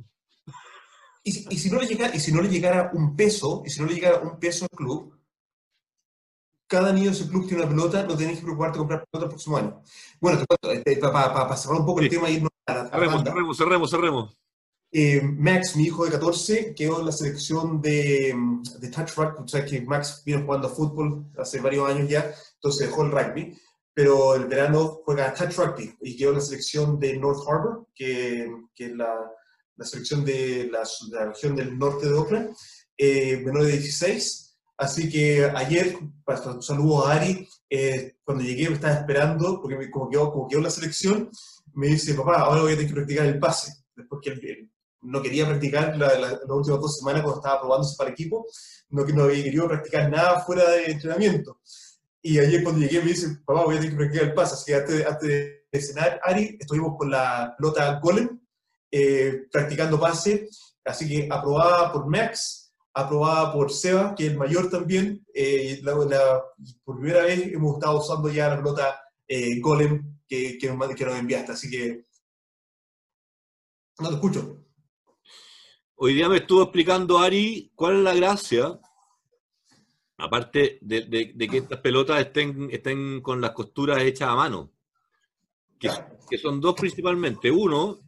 Y, 1.25 1.55
y, 1.55 1.59
si 1.59 1.71
no 1.71 1.81
le 1.81 1.87
llegara, 1.87 2.15
y 2.15 2.21
si 2.21 2.33
no 2.33 2.43
le 2.43 2.49
llegara 2.49 2.91
un 2.93 3.17
peso, 3.17 3.63
y 3.65 3.71
si 3.71 3.81
no 3.81 3.87
le 3.87 3.95
llegara 3.95 4.21
un 4.21 4.39
peso 4.39 4.67
al 4.71 4.77
club, 4.77 5.19
cada 6.67 6.93
niño 6.93 7.11
de 7.11 7.17
ese 7.17 7.29
club 7.29 7.47
tiene 7.47 7.63
una 7.63 7.71
pelota, 7.71 8.05
no 8.05 8.17
tenés 8.17 8.37
que 8.37 8.43
preocuparte 8.43 8.75
de 8.75 8.79
comprar 8.79 9.05
pelota 9.11 9.27
el 9.27 9.31
próximo 9.31 9.57
año. 9.57 9.83
Bueno, 10.21 10.39
te 10.39 10.47
cuento, 10.47 10.91
eh, 10.91 10.97
para 11.01 11.57
cerrar 11.57 11.81
un 11.81 11.87
poco 11.87 12.01
el 12.01 12.09
tema 12.09 12.31
y 12.31 12.35
irnos 12.35 12.51
a 12.67 12.75
la 12.75 12.89
cerremos, 12.89 13.23
cerremos, 13.25 13.57
cerremos, 13.59 13.91
cerremos. 13.91 14.39
Eh, 14.93 15.21
Max, 15.23 15.77
mi 15.77 15.85
hijo 15.85 16.05
de 16.05 16.13
14, 16.13 16.75
quedó 16.75 17.01
en 17.01 17.07
la 17.07 17.13
selección 17.13 17.81
de, 17.81 18.35
de 18.81 18.89
touch 18.89 19.15
rugby. 19.17 19.45
O 19.45 19.49
sea 19.49 19.65
que 19.65 19.81
Max 19.83 20.23
vino 20.25 20.43
jugando 20.45 20.69
a 20.69 20.71
fútbol 20.71 21.27
hace 21.39 21.61
varios 21.61 21.89
años 21.89 22.09
ya, 22.09 22.33
entonces 22.57 22.89
dejó 22.89 23.05
el 23.05 23.13
rugby 23.13 23.57
pero 23.93 24.35
el 24.35 24.47
verano 24.47 25.03
juega 25.05 25.35
touch 25.35 25.57
rugby 25.57 25.95
y 26.01 26.17
quedó 26.17 26.31
en 26.31 26.37
la 26.37 26.41
selección 26.41 26.99
de 26.99 27.19
North 27.19 27.47
Harbor, 27.47 27.87
que, 27.95 28.51
que 28.75 28.87
es 28.87 28.93
la, 28.93 29.15
la 29.77 29.85
selección 29.85 30.25
de 30.25 30.71
la, 30.71 30.89
la, 31.11 31.27
región 31.27 31.57
del 31.57 31.79
norte 31.79 32.07
de 32.07 32.15
Oakland, 32.15 32.57
eh, 32.97 33.43
menor 33.45 33.65
de 33.65 33.73
16. 33.73 34.57
Así 34.79 35.11
que 35.11 35.45
ayer, 35.55 35.99
un 35.99 36.63
saludo 36.63 37.07
a 37.07 37.15
Ari, 37.15 37.47
eh, 37.69 38.15
cuando 38.25 38.43
llegué 38.43 38.69
me 38.69 38.77
estaba 38.77 38.95
esperando, 38.95 39.61
porque 39.61 39.77
me, 39.77 39.91
como, 39.91 40.09
quedó, 40.09 40.33
como 40.33 40.49
quedó 40.49 40.61
la 40.63 40.71
selección, 40.71 41.31
me 41.75 41.89
dice, 41.89 42.15
papá, 42.15 42.41
ahora 42.41 42.63
voy 42.63 42.73
a 42.73 42.77
tener 42.77 42.89
que 42.89 42.95
practicar 42.95 43.27
el 43.27 43.39
pase. 43.39 43.73
Después 43.95 44.23
que 44.23 44.31
él, 44.31 44.71
no 45.03 45.23
quería 45.23 45.47
practicar 45.47 45.97
la, 45.97 46.19
las 46.19 46.41
últimas 46.49 46.81
dos 46.81 46.99
semanas 46.99 47.23
cuando 47.23 47.41
estaba 47.41 47.61
probándose 47.61 47.97
para 47.97 48.11
equipo, 48.11 48.47
no, 48.91 49.05
no 49.05 49.25
había 49.25 49.45
querido 49.45 49.69
practicar 49.69 50.11
nada 50.11 50.41
fuera 50.41 50.69
de 50.71 50.87
entrenamiento. 50.87 51.61
Y 52.23 52.39
ayer 52.39 52.63
cuando 52.63 52.83
llegué 52.83 53.01
me 53.01 53.11
dice, 53.11 53.39
papá, 53.45 53.65
voy 53.65 53.77
a 53.77 53.81
tener 53.81 53.93
que 53.93 53.97
practicar 53.97 54.29
el 54.29 54.35
paso. 54.35 54.55
Así 54.55 54.67
que 54.67 55.05
antes, 55.05 55.61
de 55.73 55.81
cenar, 55.81 56.21
Ari, 56.23 56.59
estuvimos 56.61 56.97
con 56.99 57.11
la 57.11 57.55
pelota 57.57 57.99
Golem, 58.01 58.41
eh, 58.91 59.47
practicando 59.51 59.99
pase. 59.99 60.49
Así 60.85 61.09
que 61.09 61.29
aprobada 61.31 61.93
por 61.93 62.07
Max, 62.09 62.75
aprobada 62.93 63.53
por 63.53 63.73
Seba, 63.73 64.15
que 64.15 64.27
es 64.27 64.33
el 64.33 64.39
mayor 64.39 64.69
también. 64.69 65.25
Eh, 65.33 65.81
por 66.85 66.99
primera 66.99 67.23
vez 67.23 67.53
hemos 67.53 67.75
estado 67.75 68.01
usando 68.01 68.29
ya 68.29 68.49
la 68.49 68.57
pelota 68.57 69.01
eh, 69.27 69.61
Golem 69.61 70.19
que, 70.29 70.59
que, 70.59 70.69
que 70.97 71.05
nos 71.05 71.19
enviaste. 71.19 71.53
Así 71.53 71.71
que 71.71 72.05
no 73.99 74.09
te 74.09 74.15
escucho. 74.15 74.61
Hoy 76.03 76.15
día 76.15 76.31
me 76.31 76.39
estuvo 76.39 76.63
explicando 76.63 77.19
Ari 77.19 77.73
cuál 77.75 77.97
es 77.97 78.03
la 78.03 78.15
gracia 78.15 78.81
aparte 80.17 80.79
de, 80.81 81.35
que 81.37 81.59
estas 81.59 81.79
pelotas 81.81 82.19
estén, 82.21 82.71
estén 82.71 83.21
con 83.21 83.39
las 83.39 83.51
costuras 83.51 84.01
hechas 84.03 84.31
a 84.31 84.35
mano, 84.35 84.71
que, 85.79 85.91
son 86.39 86.59
dos 86.59 86.75
principalmente. 86.75 87.51
Uno 87.51 88.01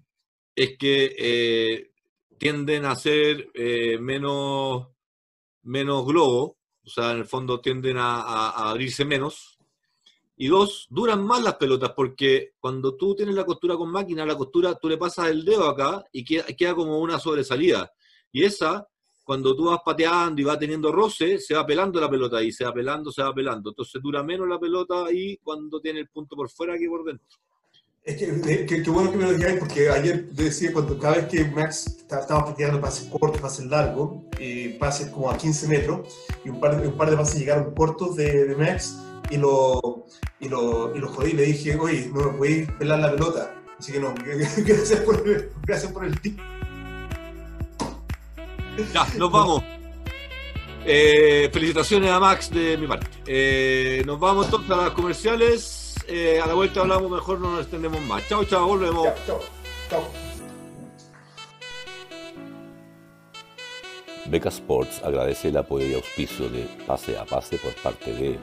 es 0.56 0.78
que 0.78 1.14
eh, 1.18 1.90
tienden 2.38 2.86
a 2.86 2.96
ser 2.96 3.50
eh, 3.52 3.98
menos, 3.98 4.88
menos 5.64 6.06
globo, 6.06 6.56
o 6.82 6.88
sea, 6.88 7.10
en 7.10 7.18
el 7.18 7.26
fondo 7.26 7.60
tienden 7.60 7.98
a, 7.98 8.70
abrirse 8.70 9.04
menos. 9.04 9.51
Y 10.36 10.48
dos, 10.48 10.86
duran 10.90 11.24
más 11.24 11.42
las 11.42 11.56
pelotas 11.56 11.92
porque 11.94 12.54
cuando 12.58 12.96
tú 12.96 13.14
tienes 13.14 13.34
la 13.34 13.44
costura 13.44 13.76
con 13.76 13.90
máquina, 13.90 14.26
la 14.26 14.36
costura, 14.36 14.74
tú 14.74 14.88
le 14.88 14.96
pasas 14.96 15.28
el 15.28 15.44
dedo 15.44 15.68
acá 15.68 16.04
y 16.12 16.24
queda, 16.24 16.44
queda 16.44 16.74
como 16.74 16.98
una 16.98 17.18
sobresalida. 17.18 17.92
Y 18.32 18.44
esa 18.44 18.86
cuando 19.24 19.54
tú 19.54 19.66
vas 19.66 19.80
pateando 19.84 20.40
y 20.40 20.44
vas 20.44 20.58
teniendo 20.58 20.90
roce, 20.90 21.38
se 21.38 21.54
va 21.54 21.64
pelando 21.64 22.00
la 22.00 22.10
pelota 22.10 22.38
ahí, 22.38 22.50
se 22.50 22.64
va 22.64 22.72
pelando, 22.72 23.12
se 23.12 23.22
va 23.22 23.32
pelando. 23.32 23.70
Entonces 23.70 24.02
dura 24.02 24.22
menos 24.22 24.48
la 24.48 24.58
pelota 24.58 25.06
ahí 25.06 25.38
cuando 25.42 25.80
tiene 25.80 26.00
el 26.00 26.08
punto 26.08 26.34
por 26.34 26.50
fuera 26.50 26.76
que 26.76 26.88
por 26.88 27.04
dentro. 27.04 27.38
Es 28.04 28.16
que, 28.16 28.82
qué 28.82 28.90
bueno 28.90 29.12
que 29.12 29.16
me 29.16 29.24
lo 29.24 29.32
digáis, 29.32 29.60
porque 29.60 29.88
ayer 29.88 30.28
decía, 30.32 30.72
cuando 30.72 30.98
cada 30.98 31.18
vez 31.18 31.26
que 31.26 31.44
Max 31.44 31.86
estaba 31.98 32.44
pateando 32.46 32.80
pases 32.80 33.08
cortos, 33.08 33.40
pases 33.40 33.66
largos, 33.66 34.24
y 34.40 34.70
pases 34.70 35.08
como 35.10 35.30
a 35.30 35.38
15 35.38 35.68
metros, 35.68 36.08
y 36.44 36.48
un 36.48 36.58
par 36.58 36.80
de, 36.80 36.88
un 36.88 36.96
par 36.96 37.10
de 37.10 37.16
pases 37.16 37.38
llegaron 37.38 37.72
cortos 37.74 38.16
de, 38.16 38.48
de 38.48 38.56
Max, 38.56 38.98
y 39.30 39.36
lo, 39.36 39.91
y, 40.42 40.48
lo, 40.48 40.94
y 40.94 40.98
lo 40.98 41.08
jodí, 41.08 41.32
le 41.32 41.44
dije, 41.44 41.76
oye, 41.76 42.10
no 42.12 42.32
me 42.32 42.38
podéis 42.38 42.70
pelar 42.72 42.98
la 42.98 43.12
pelota. 43.12 43.54
Así 43.78 43.92
que 43.92 44.00
no, 44.00 44.12
gracias 44.66 45.00
por, 45.00 45.24
gracias 45.62 45.92
por 45.92 46.04
el 46.04 46.20
tip. 46.20 46.38
Ya, 48.92 49.06
nos 49.16 49.30
vamos. 49.30 49.62
Eh, 50.84 51.48
felicitaciones 51.52 52.10
a 52.10 52.18
Max 52.18 52.50
de 52.50 52.76
mi 52.76 52.88
parte. 52.88 53.06
Eh, 53.26 54.02
nos 54.04 54.18
vamos 54.18 54.46
entonces 54.46 54.70
a 54.72 54.76
las 54.76 54.90
comerciales. 54.90 55.94
Eh, 56.08 56.40
a 56.42 56.46
la 56.48 56.54
vuelta 56.54 56.80
hablamos 56.80 57.08
mejor, 57.08 57.38
no 57.38 57.52
nos 57.52 57.60
extendemos 57.60 58.00
más. 58.02 58.26
Chao, 58.28 58.44
chao, 58.44 58.66
volvemos. 58.66 59.06
chao, 59.24 59.40
chao. 59.88 60.02
Beca 64.26 64.48
Sports 64.48 65.00
agradece 65.04 65.48
el 65.48 65.56
apoyo 65.56 65.86
y 65.86 65.94
auspicio 65.94 66.48
de 66.48 66.66
Pase 66.86 67.16
a 67.16 67.24
Pase 67.24 67.58
por 67.58 67.74
parte 67.74 68.12
de 68.12 68.38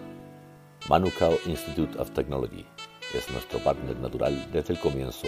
Manukau 0.90 1.38
Institute 1.46 1.96
of 2.00 2.10
Technology. 2.16 2.66
Es 3.14 3.30
nuestro 3.30 3.60
partner 3.60 3.96
natural 3.98 4.52
desde 4.52 4.74
el 4.74 4.80
comienzo, 4.80 5.28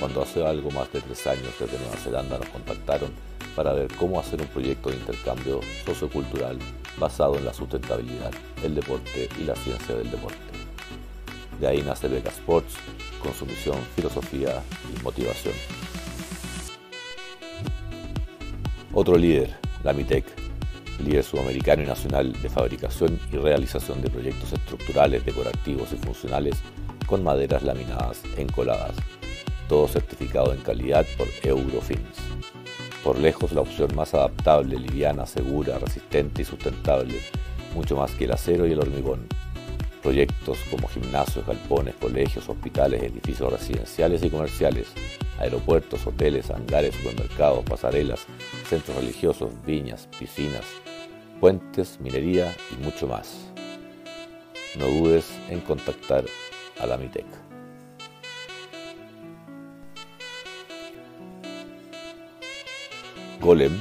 cuando 0.00 0.22
hace 0.22 0.42
algo 0.42 0.70
más 0.70 0.90
de 0.90 1.02
tres 1.02 1.26
años 1.26 1.52
desde 1.60 1.78
Nueva 1.78 1.96
Zelanda 1.98 2.38
nos 2.38 2.48
contactaron 2.48 3.10
para 3.54 3.74
ver 3.74 3.94
cómo 3.96 4.18
hacer 4.18 4.40
un 4.40 4.46
proyecto 4.46 4.88
de 4.88 4.96
intercambio 4.96 5.60
sociocultural 5.84 6.58
basado 6.96 7.36
en 7.36 7.44
la 7.44 7.52
sustentabilidad, 7.52 8.30
el 8.62 8.74
deporte 8.74 9.28
y 9.38 9.44
la 9.44 9.54
ciencia 9.54 9.94
del 9.96 10.10
deporte. 10.10 10.38
De 11.60 11.66
ahí 11.66 11.82
nace 11.82 12.08
Beca 12.08 12.30
Sports 12.30 12.76
con 13.22 13.34
su 13.34 13.44
misión, 13.44 13.76
filosofía 13.94 14.62
y 14.96 15.02
motivación. 15.02 15.54
Otro 18.94 19.18
líder, 19.18 19.58
la 19.84 19.92
MITEC, 19.92 20.41
líder 21.02 21.24
sudamericano 21.24 21.82
y 21.82 21.86
nacional 21.86 22.32
de 22.40 22.48
fabricación 22.48 23.18
y 23.32 23.36
realización 23.36 24.00
de 24.02 24.10
proyectos 24.10 24.52
estructurales, 24.52 25.24
decorativos 25.24 25.92
y 25.92 25.96
funcionales 25.96 26.56
con 27.06 27.22
maderas 27.22 27.62
laminadas 27.62 28.22
encoladas, 28.36 28.96
todo 29.68 29.88
certificado 29.88 30.52
en 30.52 30.60
calidad 30.60 31.06
por 31.16 31.28
Eurofins 31.42 32.18
por 33.02 33.18
lejos 33.18 33.52
la 33.52 33.62
opción 33.62 33.94
más 33.96 34.14
adaptable, 34.14 34.78
liviana, 34.78 35.26
segura, 35.26 35.78
resistente 35.78 36.42
y 36.42 36.44
sustentable, 36.44 37.20
mucho 37.74 37.96
más 37.96 38.12
que 38.12 38.24
el 38.24 38.32
acero 38.32 38.66
y 38.66 38.72
el 38.72 38.80
hormigón. 38.80 39.26
Proyectos 40.02 40.58
como 40.70 40.88
gimnasios, 40.88 41.46
galpones, 41.46 41.94
colegios, 41.96 42.48
hospitales, 42.48 43.02
edificios 43.02 43.52
residenciales 43.52 44.22
y 44.22 44.30
comerciales, 44.30 44.92
aeropuertos, 45.38 46.06
hoteles, 46.06 46.50
hangares, 46.50 46.94
supermercados, 46.94 47.64
pasarelas, 47.64 48.26
centros 48.68 48.96
religiosos, 48.96 49.50
viñas, 49.64 50.08
piscinas, 50.18 50.64
puentes, 51.42 51.98
minería 51.98 52.54
y 52.70 52.84
mucho 52.84 53.08
más. 53.08 53.36
No 54.78 54.86
dudes 54.86 55.26
en 55.48 55.60
contactar 55.60 56.24
a 56.78 56.86
la 56.86 56.96
MITEC. 56.96 57.26
Golem 63.40 63.72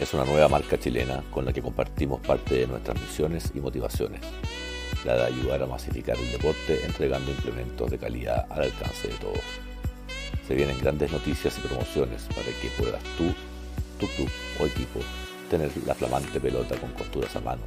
es 0.00 0.14
una 0.14 0.24
nueva 0.24 0.48
marca 0.48 0.78
chilena 0.78 1.22
con 1.30 1.44
la 1.44 1.52
que 1.52 1.60
compartimos 1.60 2.22
parte 2.22 2.54
de 2.54 2.66
nuestras 2.68 2.98
misiones 2.98 3.52
y 3.54 3.60
motivaciones, 3.60 4.22
la 5.04 5.16
de 5.16 5.24
ayudar 5.24 5.62
a 5.62 5.66
masificar 5.66 6.16
el 6.16 6.32
deporte 6.32 6.86
entregando 6.86 7.30
implementos 7.30 7.90
de 7.90 7.98
calidad 7.98 8.46
al 8.48 8.62
alcance 8.62 9.08
de 9.08 9.14
todos. 9.16 9.44
Se 10.48 10.54
vienen 10.54 10.80
grandes 10.80 11.12
noticias 11.12 11.58
y 11.58 11.68
promociones 11.68 12.22
para 12.34 12.46
que 12.62 12.70
puedas 12.78 13.02
tú, 13.18 13.34
tu 14.00 14.06
club 14.14 14.30
o 14.58 14.64
equipo 14.64 15.00
tener 15.58 15.70
la 15.86 15.94
flamante 15.94 16.40
pelota 16.40 16.74
con 16.76 16.90
costuras 16.94 17.36
a 17.36 17.40
mano 17.40 17.62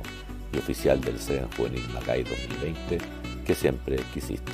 y 0.51 0.57
oficial 0.57 0.99
del 0.99 1.17
CEN 1.17 1.47
Juvenil 1.55 1.87
Macay 1.93 2.23
2020 2.23 2.97
que 3.45 3.55
siempre 3.55 3.95
quisiste. 4.13 4.51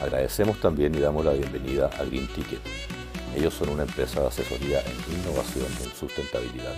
Agradecemos 0.00 0.58
también 0.58 0.94
y 0.94 0.98
damos 0.98 1.26
la 1.26 1.34
bienvenida 1.34 1.90
a 1.98 2.04
Green 2.04 2.26
Ticket. 2.28 2.60
Ellos 3.36 3.52
son 3.52 3.68
una 3.68 3.82
empresa 3.82 4.22
de 4.22 4.28
asesoría 4.28 4.80
en 4.80 5.20
innovación 5.20 5.66
y 5.84 5.94
sustentabilidad. 5.94 6.74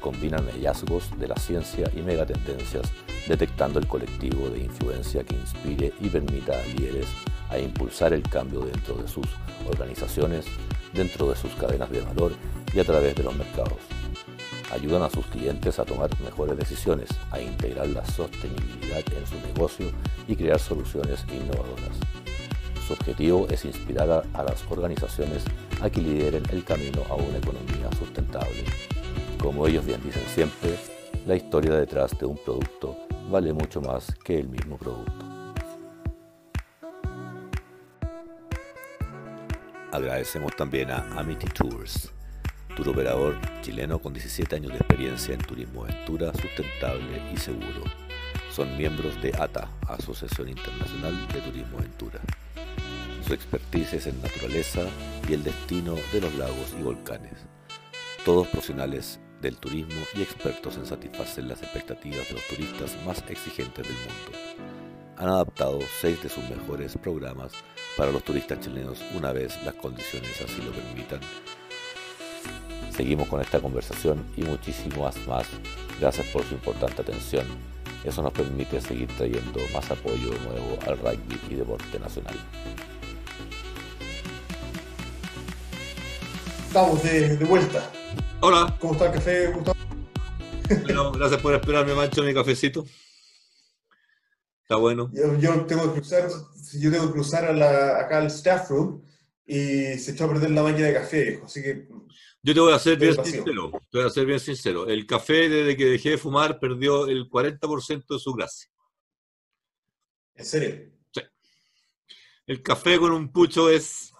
Combinan 0.00 0.46
hallazgos 0.46 1.10
de 1.18 1.28
la 1.28 1.36
ciencia 1.36 1.90
y 1.94 2.00
megatendencias, 2.00 2.90
detectando 3.28 3.78
el 3.78 3.86
colectivo 3.86 4.48
de 4.48 4.60
influencia 4.60 5.22
que 5.22 5.34
inspire 5.34 5.92
y 6.00 6.08
permita 6.08 6.58
a 6.58 6.64
líderes 6.64 7.08
a 7.50 7.58
impulsar 7.58 8.14
el 8.14 8.22
cambio 8.22 8.60
dentro 8.60 8.94
de 8.94 9.06
sus 9.06 9.26
organizaciones, 9.68 10.46
dentro 10.96 11.28
de 11.28 11.36
sus 11.36 11.52
cadenas 11.54 11.90
de 11.90 12.00
valor 12.00 12.32
y 12.72 12.80
a 12.80 12.84
través 12.84 13.14
de 13.14 13.22
los 13.22 13.36
mercados. 13.36 13.78
Ayudan 14.72 15.02
a 15.02 15.10
sus 15.10 15.24
clientes 15.26 15.78
a 15.78 15.84
tomar 15.84 16.10
mejores 16.20 16.56
decisiones, 16.56 17.08
a 17.30 17.40
integrar 17.40 17.88
la 17.88 18.04
sostenibilidad 18.04 19.02
en 19.16 19.26
su 19.26 19.36
negocio 19.46 19.86
y 20.26 20.34
crear 20.34 20.58
soluciones 20.58 21.24
innovadoras. 21.32 21.96
Su 22.86 22.92
objetivo 22.92 23.46
es 23.50 23.64
inspirar 23.64 24.24
a, 24.32 24.42
las 24.42 24.64
organizaciones 24.70 25.44
a 25.80 25.90
que 25.90 26.00
lideren 26.00 26.44
el 26.50 26.64
camino 26.64 27.02
a 27.10 27.14
una 27.14 27.38
economía 27.38 27.90
sustentable. 27.98 28.64
Como 29.40 29.66
ellos 29.66 29.84
bien 29.84 30.00
dicen 30.04 30.22
siempre, 30.32 30.76
la 31.26 31.36
historia 31.36 31.74
detrás 31.74 32.16
de 32.18 32.26
un 32.26 32.36
producto 32.36 32.96
vale 33.30 33.52
mucho 33.52 33.80
más 33.80 34.14
que 34.24 34.38
el 34.38 34.48
mismo 34.48 34.76
producto. 34.76 35.25
Agradecemos 39.96 40.54
también 40.54 40.90
a 40.90 41.06
Amity 41.18 41.46
Tours, 41.46 42.12
tour 42.76 42.90
operador 42.90 43.34
chileno 43.62 43.98
con 43.98 44.12
17 44.12 44.56
años 44.56 44.72
de 44.72 44.76
experiencia 44.76 45.32
en 45.32 45.40
turismo 45.40 45.84
aventura 45.84 46.34
sustentable 46.34 47.22
y 47.32 47.36
seguro. 47.38 47.82
Son 48.52 48.76
miembros 48.76 49.18
de 49.22 49.32
ATA, 49.38 49.70
Asociación 49.88 50.50
Internacional 50.50 51.26
de 51.28 51.40
Turismo 51.40 51.78
Aventura. 51.78 52.20
Su 53.26 53.32
expertise 53.32 53.94
es 53.94 54.06
en 54.06 54.20
naturaleza 54.20 54.82
y 55.30 55.32
el 55.32 55.42
destino 55.42 55.94
de 56.12 56.20
los 56.20 56.34
lagos 56.34 56.74
y 56.78 56.82
volcanes. 56.82 57.46
Todos 58.22 58.48
profesionales 58.48 59.18
del 59.40 59.56
turismo 59.56 60.02
y 60.14 60.20
expertos 60.20 60.76
en 60.76 60.84
satisfacer 60.84 61.44
las 61.44 61.62
expectativas 61.62 62.28
de 62.28 62.34
los 62.34 62.46
turistas 62.48 62.94
más 63.06 63.24
exigentes 63.30 63.88
del 63.88 63.96
mundo. 63.96 64.66
Han 65.16 65.28
adaptado 65.28 65.78
seis 66.02 66.22
de 66.22 66.28
sus 66.28 66.44
mejores 66.50 66.98
programas 66.98 67.54
para 67.96 68.12
los 68.12 68.22
turistas 68.22 68.60
chilenos 68.60 68.98
una 69.14 69.32
vez 69.32 69.56
las 69.64 69.74
condiciones 69.74 70.40
así 70.42 70.62
lo 70.62 70.72
permitan. 70.72 71.20
Seguimos 72.94 73.28
con 73.28 73.40
esta 73.40 73.60
conversación 73.60 74.24
y 74.36 74.42
muchísimas 74.42 75.16
más. 75.26 75.46
Gracias 76.00 76.26
por 76.28 76.44
su 76.44 76.54
importante 76.54 77.02
atención. 77.02 77.46
Eso 78.04 78.22
nos 78.22 78.32
permite 78.32 78.80
seguir 78.80 79.08
trayendo 79.16 79.60
más 79.72 79.90
apoyo 79.90 80.32
nuevo 80.44 80.78
al 80.86 80.98
rugby 80.98 81.40
y 81.50 81.54
deporte 81.54 81.98
nacional. 81.98 82.36
Estamos 86.66 87.02
de, 87.02 87.36
vuelta. 87.36 87.90
Hola. 88.40 88.76
¿Cómo 88.80 88.92
está 88.92 89.06
el 89.06 89.12
café, 89.12 89.46
Gustavo? 89.48 89.76
gracias 91.12 91.40
por 91.40 91.54
esperarme, 91.54 91.94
Mancho, 91.94 92.22
mi 92.22 92.34
cafecito. 92.34 92.84
Está 94.62 94.76
bueno. 94.76 95.10
Yo, 95.12 95.64
tengo 95.66 95.94
que 95.94 96.00
cruzar, 96.00 96.28
yo 96.80 96.90
tengo 96.90 97.06
que 97.06 97.12
cruzar 97.12 97.44
acá 97.44 98.18
al 98.18 98.26
staff 98.26 98.70
room 98.70 99.02
y 99.44 99.98
se 99.98 100.12
echó 100.12 100.24
a 100.24 100.28
perder 100.28 100.50
la 100.50 100.62
máquina 100.62 100.88
de 100.88 100.94
café, 100.94 101.40
así 101.44 101.62
que... 101.62 101.88
Yo 102.42 102.54
te 102.54 102.60
voy 102.60 102.72
a 102.72 102.78
ser 102.78 102.98
bien 102.98 103.14
sincero, 103.24 103.72
te 103.90 103.98
voy 103.98 104.06
a 104.06 104.10
ser 104.10 104.26
bien 104.26 104.38
sincero. 104.38 104.86
El 104.86 105.04
café, 105.04 105.48
desde 105.48 105.76
que 105.76 105.86
dejé 105.86 106.10
de 106.10 106.18
fumar, 106.18 106.60
perdió 106.60 107.06
el 107.06 107.28
40% 107.28 108.06
de 108.08 108.18
su 108.18 108.32
gracia. 108.32 108.70
¿En 110.36 110.44
serio? 110.44 110.92
Sí. 111.12 111.22
El 112.46 112.62
café 112.62 112.98
con 112.98 113.12
un 113.12 113.32
pucho 113.32 113.68
es 113.68 114.12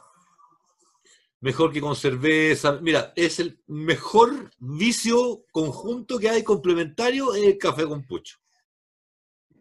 mejor 1.40 1.72
que 1.72 1.80
con 1.80 1.94
cerveza. 1.94 2.78
Mira, 2.80 3.12
es 3.14 3.38
el 3.38 3.60
mejor 3.66 4.50
vicio 4.58 5.44
conjunto 5.52 6.18
que 6.18 6.28
hay 6.28 6.42
complementario 6.42 7.34
es 7.34 7.44
el 7.44 7.58
café 7.58 7.86
con 7.86 8.04
pucho. 8.04 8.38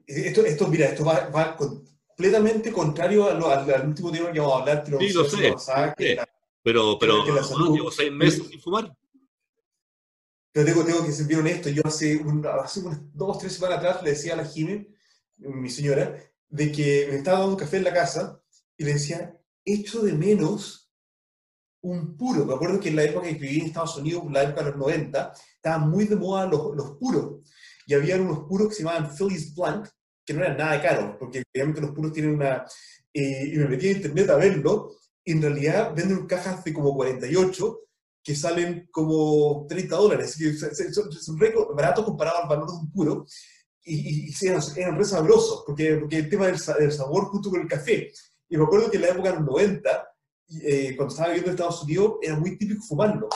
Esto, 0.08 0.46
esto 0.46 0.68
mira, 0.68 0.88
esto 0.88 1.06
va, 1.06 1.58
completamente 2.16 2.72
contrario 2.72 3.30
al, 3.30 3.88
último 3.88 4.12
tema 4.12 4.32
que 4.32 4.40
vamos 4.40 4.56
a 4.56 4.60
hablar. 4.60 4.86
sí, 5.00 5.14
lo 5.14 5.26
sé. 5.26 5.54
pero, 6.64 6.98
pero 6.98 7.26
llevo 7.74 7.92
seis 7.92 8.12
meses 8.12 8.48
sin 8.48 8.62
fumar. 8.62 8.96
Pero 10.54 10.66
tengo, 10.66 10.86
tengo 10.86 11.06
que 11.06 11.12
ser 11.12 11.26
bien 11.26 11.42
honesto. 11.42 11.70
Yo 11.70 11.82
hace, 11.86 12.24
hace 12.64 12.80
unas 12.80 13.00
dos, 13.14 13.40
tres 13.40 13.54
semanas 13.54 13.80
atrás 13.80 14.02
le 14.02 14.12
decía 14.12 14.34
a 14.34 14.38
la 14.38 14.46
Jimmy, 14.46 14.88
mi 15.38 15.70
señora, 15.70 16.18
de 16.48 16.72
que 16.72 17.08
me 17.10 17.18
estaba 17.18 17.40
dando 17.40 17.54
un 17.56 17.60
café 17.60 17.78
en 17.78 17.84
la 17.84 17.94
casa 17.94 18.42
y 18.78 18.86
le 18.86 18.94
decía, 18.94 19.38
echo 19.66 20.02
de 20.02 20.14
menos 20.14 20.90
un 21.82 22.16
puro. 22.16 22.46
Me 22.46 22.54
acuerdo 22.54 22.80
que 22.80 22.88
en 22.88 22.96
la 22.96 23.04
época 23.04 23.28
que 23.28 23.34
viví 23.34 23.60
en 23.60 23.66
Estados 23.68 23.98
Unidos, 23.98 24.24
la 24.32 24.44
época 24.44 24.64
de 24.64 24.70
los 24.72 24.80
90, 24.80 25.34
estaban 25.58 25.90
muy 25.90 26.06
de 26.06 26.16
moda 26.16 26.46
los, 26.46 26.74
los 26.74 26.92
puros. 26.92 27.42
Y 27.86 27.94
había 27.94 28.16
unos 28.16 28.48
puros 28.48 28.70
que 28.70 28.76
se 28.76 28.84
llamaban 28.84 29.14
Phillies 29.14 29.54
Blunt, 29.54 29.90
que 30.26 30.34
no 30.34 30.42
eran 30.42 30.58
nada 30.58 30.82
caros, 30.82 31.16
porque 31.20 31.44
obviamente 31.54 31.82
los 31.82 31.92
puros 31.92 32.12
tienen 32.12 32.36
una... 32.36 32.66
Eh, 33.14 33.52
y 33.54 33.58
me 33.58 33.68
metí 33.68 33.88
en 33.88 33.98
internet 33.98 34.30
a 34.30 34.36
verlo, 34.36 34.98
y 35.24 35.32
en 35.32 35.42
realidad 35.42 35.94
venden 35.96 36.28
cajas 36.28 36.64
de 36.64 36.74
como 36.74 36.94
48 36.96 37.80
que 38.24 38.36
salen 38.36 38.88
como 38.92 39.66
30 39.70 39.96
dólares. 39.96 40.38
Son, 40.92 41.40
re 41.40 41.54
baratos 41.76 42.06
comparado 42.06 42.44
al 42.44 42.50
valor 42.50 42.68
de 42.68 42.78
un 42.78 42.92
puro. 42.92 43.26
Y, 43.84 44.28
y, 44.30 44.48
eran, 44.48 44.62
eran, 44.76 44.98
re 44.98 45.06
sabrosos, 45.06 45.64
porque, 45.66 45.98
porque 45.98 46.18
el 46.18 46.30
tema 46.30 46.48
del, 46.48 46.60
del, 46.80 46.92
sabor 46.92 47.26
junto 47.26 47.52
con 47.52 47.62
el 47.62 47.68
café. 47.68 48.12
Y 48.50 48.58
me 48.58 48.64
acuerdo 48.64 48.90
que 48.90 48.98
en 48.98 49.04
la 49.04 49.10
época 49.10 49.32
de 49.32 49.36
los 49.38 49.46
90 49.46 50.16
eh, 50.62 50.96
cuando 50.96 51.12
estaba 51.12 51.30
viviendo 51.30 51.52
en 51.52 51.56
Estados 51.56 51.84
Unidos, 51.84 52.14
era 52.22 52.36
muy 52.36 52.58
típico 52.58 52.84
fumarlo. 52.84 53.30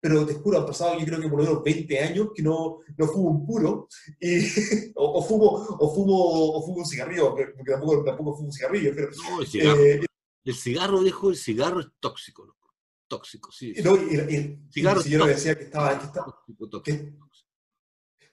Pero 0.00 0.24
te 0.24 0.34
juro, 0.34 0.58
han 0.58 0.66
pasado 0.66 0.98
yo 0.98 1.04
creo 1.04 1.20
que 1.20 1.28
por 1.28 1.38
lo 1.38 1.44
menos 1.44 1.62
20 1.62 1.98
años 2.00 2.28
que 2.34 2.42
no, 2.42 2.78
no 2.96 3.06
fumo 3.06 3.30
un 3.30 3.46
puro, 3.46 3.88
y, 4.18 4.38
o, 4.96 5.22
fumo, 5.22 5.46
o, 5.78 5.94
fumo, 5.94 6.14
o 6.16 6.62
fumo 6.62 6.78
un 6.78 6.86
cigarrillo, 6.86 7.34
porque 7.34 7.70
tampoco, 7.70 8.02
tampoco 8.02 8.36
fumo 8.36 8.48
un 8.48 8.52
cigarrillo. 8.52 8.92
Pero, 8.94 9.10
no, 9.10 9.40
el 9.42 9.46
cigarro, 9.46 9.84
eh, 9.84 10.00
el 10.44 10.54
cigarro, 10.54 11.00
viejo, 11.00 11.30
el 11.30 11.36
cigarro 11.36 11.80
es 11.80 11.88
tóxico, 12.00 12.44
loco. 12.44 12.74
Tóxico, 13.08 13.52
sí. 13.52 13.74
No, 13.84 13.96
y, 13.96 14.14
el 14.14 14.58
cigarro 14.70 15.02
y 15.04 15.16
me 15.16 15.28
decía 15.28 15.54
que 15.56 15.64
estaba, 15.64 15.98
que 15.98 16.06
estaba 16.06 16.44
que, 16.82 17.12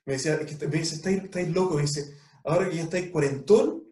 me 0.06 0.14
decía, 0.14 0.40
que, 0.46 0.68
me 0.68 0.78
dice, 0.78 0.96
estáis, 0.96 1.24
estáis 1.24 1.50
loco, 1.50 1.76
me 1.76 1.82
dice, 1.82 2.18
ahora 2.46 2.70
que 2.70 2.78
ya 2.78 2.84
estáis 2.84 3.10
cuarentón, 3.10 3.84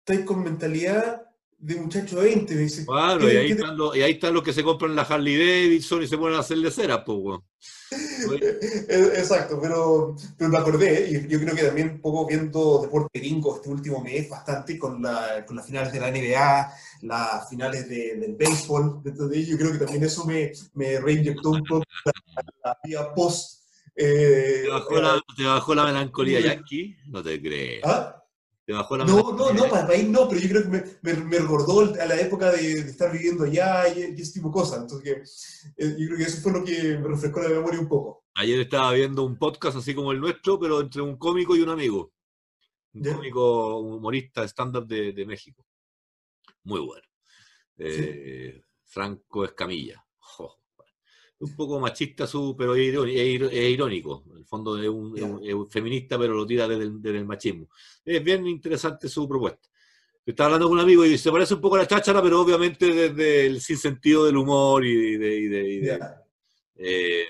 estáis 0.00 0.26
con 0.26 0.42
mentalidad 0.42 1.23
de 1.64 1.76
muchacho 1.76 2.20
20, 2.20 2.54
me 2.54 2.60
dice. 2.60 2.84
Claro, 2.84 3.32
y 3.32 3.36
ahí, 3.36 3.52
están 3.52 3.76
los, 3.76 3.96
y 3.96 4.02
ahí 4.02 4.12
están 4.12 4.34
los 4.34 4.42
que 4.42 4.52
se 4.52 4.62
compran 4.62 4.94
la 4.94 5.02
Harley 5.02 5.36
Davidson 5.36 6.02
y 6.02 6.06
se 6.06 6.18
ponen 6.18 6.36
a 6.36 6.40
hacerle 6.40 6.70
cera, 6.70 7.02
pues, 7.02 7.40
Exacto, 8.88 9.58
pero, 9.62 10.14
pero, 10.36 10.50
me 10.50 10.58
acordé, 10.58 11.08
y 11.08 11.26
yo 11.26 11.40
creo 11.40 11.54
que 11.54 11.62
también 11.62 11.92
un 11.92 12.00
poco 12.02 12.26
viendo 12.26 12.82
deporte 12.82 13.18
gringo 13.18 13.56
este 13.56 13.70
último 13.70 14.02
mes, 14.02 14.28
bastante 14.28 14.78
con, 14.78 15.00
la, 15.00 15.46
con 15.46 15.56
las 15.56 15.66
finales 15.66 15.90
de 15.90 16.00
la 16.00 16.10
NBA, 16.10 16.72
las 17.02 17.48
finales 17.48 17.88
de, 17.88 18.16
del 18.16 18.34
béisbol, 18.34 19.02
de, 19.02 19.46
yo 19.46 19.56
creo 19.56 19.72
que 19.72 19.78
también 19.78 20.04
eso 20.04 20.26
me, 20.26 20.52
me 20.74 21.00
reinyectó 21.00 21.50
un 21.50 21.64
poco 21.64 21.84
la, 22.62 22.78
vía 22.84 23.14
post. 23.14 23.64
Eh, 23.96 24.62
¿Te, 24.64 24.68
bajó 24.68 25.00
la, 25.00 25.22
¿Te, 25.34 25.44
bajó 25.44 25.74
la, 25.74 25.84
melancolía, 25.84 26.40
Jackie? 26.40 26.94
No 27.06 27.22
te 27.22 27.40
crees. 27.40 27.80
¿Ah? 27.84 28.23
No, 28.66 29.36
no, 29.36 29.52
no, 29.52 29.68
para 29.68 29.82
el 29.82 29.86
país 29.86 30.08
no, 30.08 30.28
pero 30.28 30.40
yo 30.40 30.48
creo 30.48 30.62
que 30.62 30.68
me, 30.68 30.84
me, 31.02 31.24
me 31.24 31.38
recordó 31.38 31.80
a 31.80 32.06
la 32.06 32.18
época 32.18 32.50
de, 32.50 32.72
estar 32.80 33.12
viviendo 33.12 33.44
allá 33.44 33.88
y, 33.88 34.20
ese 34.20 34.34
tipo 34.34 34.48
de 34.48 34.54
cosas. 34.54 34.80
Entonces, 34.82 35.74
eh, 35.76 35.94
yo 35.98 36.06
creo 36.06 36.18
que 36.18 36.24
eso 36.24 36.40
fue 36.40 36.52
lo 36.52 36.64
que 36.64 36.98
me 36.98 37.08
refrescó 37.08 37.42
la 37.42 37.50
memoria 37.50 37.80
un 37.80 37.88
poco. 37.88 38.24
Ayer 38.36 38.60
estaba 38.60 38.92
viendo 38.92 39.22
un 39.22 39.36
podcast 39.36 39.76
así 39.76 39.94
como 39.94 40.12
el 40.12 40.20
nuestro, 40.20 40.58
pero 40.58 40.80
entre 40.80 41.02
un 41.02 41.16
cómico 41.16 41.54
y 41.54 41.60
un 41.60 41.68
amigo. 41.68 42.12
Un 42.94 43.02
cómico 43.02 43.78
humorista 43.80 44.44
estándar 44.44 44.86
de, 44.86 45.12
de, 45.12 45.26
México. 45.26 45.66
Muy 46.62 46.80
bueno. 46.80 47.06
Eh, 47.76 48.62
Franco 48.84 49.44
Escamilla 49.44 50.03
un 51.44 51.56
poco 51.56 51.80
machista, 51.80 52.26
su, 52.26 52.54
pero 52.56 52.74
es 52.74 52.94
irónico, 52.94 54.24
En 54.30 54.38
el 54.38 54.44
fondo 54.44 54.80
es 54.80 54.88
un, 54.88 55.70
feminista, 55.70 56.18
pero 56.18 56.34
lo 56.34 56.46
tira 56.46 56.66
desde 56.68 57.18
el, 57.18 57.24
machismo. 57.24 57.68
Es 58.04 58.22
bien 58.22 58.46
interesante 58.46 59.08
su 59.08 59.28
propuesta. 59.28 59.68
Estaba 60.26 60.46
hablando 60.46 60.68
con 60.68 60.78
un 60.78 60.84
amigo 60.84 61.04
y 61.04 61.18
se 61.18 61.30
parece 61.30 61.54
un 61.54 61.60
poco 61.60 61.76
a 61.76 61.80
la 61.80 61.86
cháchara, 61.86 62.22
pero 62.22 62.40
obviamente 62.40 62.86
desde 62.86 63.46
el 63.46 63.60
sinsentido 63.60 64.24
del 64.24 64.36
humor 64.36 64.84
y 64.84 65.16
de, 65.16 65.98
Eh, 66.76 67.26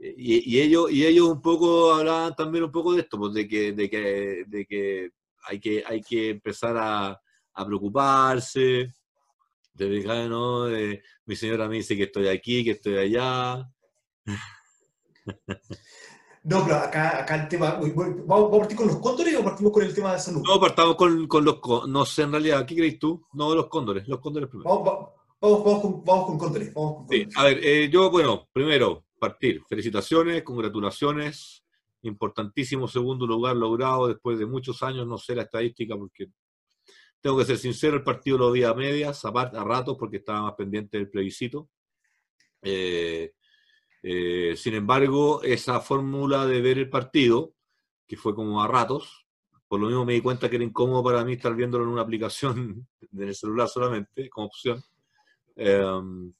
y, 0.00 0.60
ellos, 0.60 0.90
y 0.90 1.06
ellos 1.06 1.28
un 1.28 1.40
poco 1.40 1.94
hablaban 1.94 2.34
también 2.34 2.64
un 2.64 2.72
poco 2.72 2.94
de 2.94 3.00
esto, 3.00 3.18
pues 3.18 3.32
de 3.34 3.48
que, 3.48 3.72
de 3.72 3.90
que, 3.90 4.44
de 4.46 4.66
que, 4.66 5.10
hay, 5.48 5.60
que 5.60 5.82
hay 5.86 6.00
que 6.00 6.30
empezar 6.30 6.76
a, 6.76 7.20
a 7.54 7.66
preocuparse, 7.66 8.92
de, 9.74 10.28
¿no? 10.28 10.66
Mi 11.26 11.36
señora 11.36 11.68
me 11.68 11.76
dice 11.76 11.96
que 11.96 12.04
estoy 12.04 12.28
aquí, 12.28 12.64
que 12.64 12.72
estoy 12.72 12.96
allá. 12.96 13.68
No, 16.44 16.62
pero 16.62 16.76
acá, 16.76 17.22
acá 17.22 17.36
el 17.36 17.48
tema. 17.48 17.80
¿Vamos 18.26 18.54
a 18.54 18.58
partir 18.58 18.76
con 18.76 18.86
los 18.86 18.96
cóndores 18.98 19.34
o 19.34 19.42
partimos 19.42 19.72
con 19.72 19.82
el 19.82 19.94
tema 19.94 20.12
de 20.12 20.18
salud? 20.18 20.42
No, 20.46 20.60
partamos 20.60 20.94
con, 20.94 21.26
con 21.26 21.42
los. 21.42 21.58
No 21.88 22.04
sé, 22.04 22.22
en 22.22 22.32
realidad, 22.32 22.66
¿qué 22.66 22.76
crees 22.76 22.98
tú? 22.98 23.26
No, 23.32 23.54
los 23.54 23.68
cóndores, 23.68 24.06
los 24.06 24.20
cóndores 24.20 24.50
primero. 24.50 24.68
Vamos, 24.68 25.08
vamos, 25.40 25.64
vamos, 25.64 25.80
con, 25.80 26.04
vamos 26.04 26.26
con 26.26 26.38
cóndores. 26.38 26.74
Vamos 26.74 26.96
con 26.96 27.08
Sí, 27.08 27.26
a 27.34 27.44
ver, 27.44 27.60
eh, 27.64 27.88
yo, 27.90 28.10
bueno, 28.10 28.46
primero, 28.52 29.06
partir. 29.18 29.62
Felicitaciones, 29.66 30.42
congratulaciones. 30.42 31.64
Importantísimo 32.02 32.86
segundo 32.88 33.26
lugar 33.26 33.56
logrado 33.56 34.08
después 34.08 34.38
de 34.38 34.44
muchos 34.44 34.82
años, 34.82 35.06
no 35.06 35.16
sé 35.16 35.34
la 35.34 35.44
estadística 35.44 35.96
porque 35.96 36.26
tengo 37.24 37.38
que 37.38 37.46
ser 37.46 37.56
sincero, 37.56 37.96
el 37.96 38.02
partido 38.02 38.36
lo 38.36 38.52
vi 38.52 38.64
a 38.64 38.74
medias, 38.74 39.24
a, 39.24 39.30
ratos, 39.64 39.96
porque 39.98 40.18
estaba 40.18 40.42
más 40.42 40.52
pendiente 40.56 40.98
del 40.98 41.08
plebiscito. 41.08 41.70
Eh, 42.60 43.32
eh, 44.02 44.54
sin 44.58 44.74
embargo, 44.74 45.42
esa 45.42 45.80
fórmula 45.80 46.44
de 46.44 46.60
ver 46.60 46.76
el 46.76 46.90
partido, 46.90 47.54
que 48.06 48.18
fue 48.18 48.34
como 48.34 48.62
a 48.62 48.68
ratos, 48.68 49.26
por 49.66 49.80
lo 49.80 49.86
mismo 49.86 50.04
me 50.04 50.12
di 50.12 50.20
cuenta 50.20 50.50
que 50.50 50.56
era 50.56 50.66
incómodo 50.66 51.02
para 51.02 51.24
mí 51.24 51.32
estar 51.32 51.54
viéndolo 51.54 51.84
en 51.84 51.90
una 51.92 52.02
aplicación 52.02 52.86
en 53.10 53.22
el 53.22 53.34
celular 53.34 53.70
solamente, 53.70 54.28
como 54.28 54.48
opción. 54.48 54.84
Em, 55.56 56.30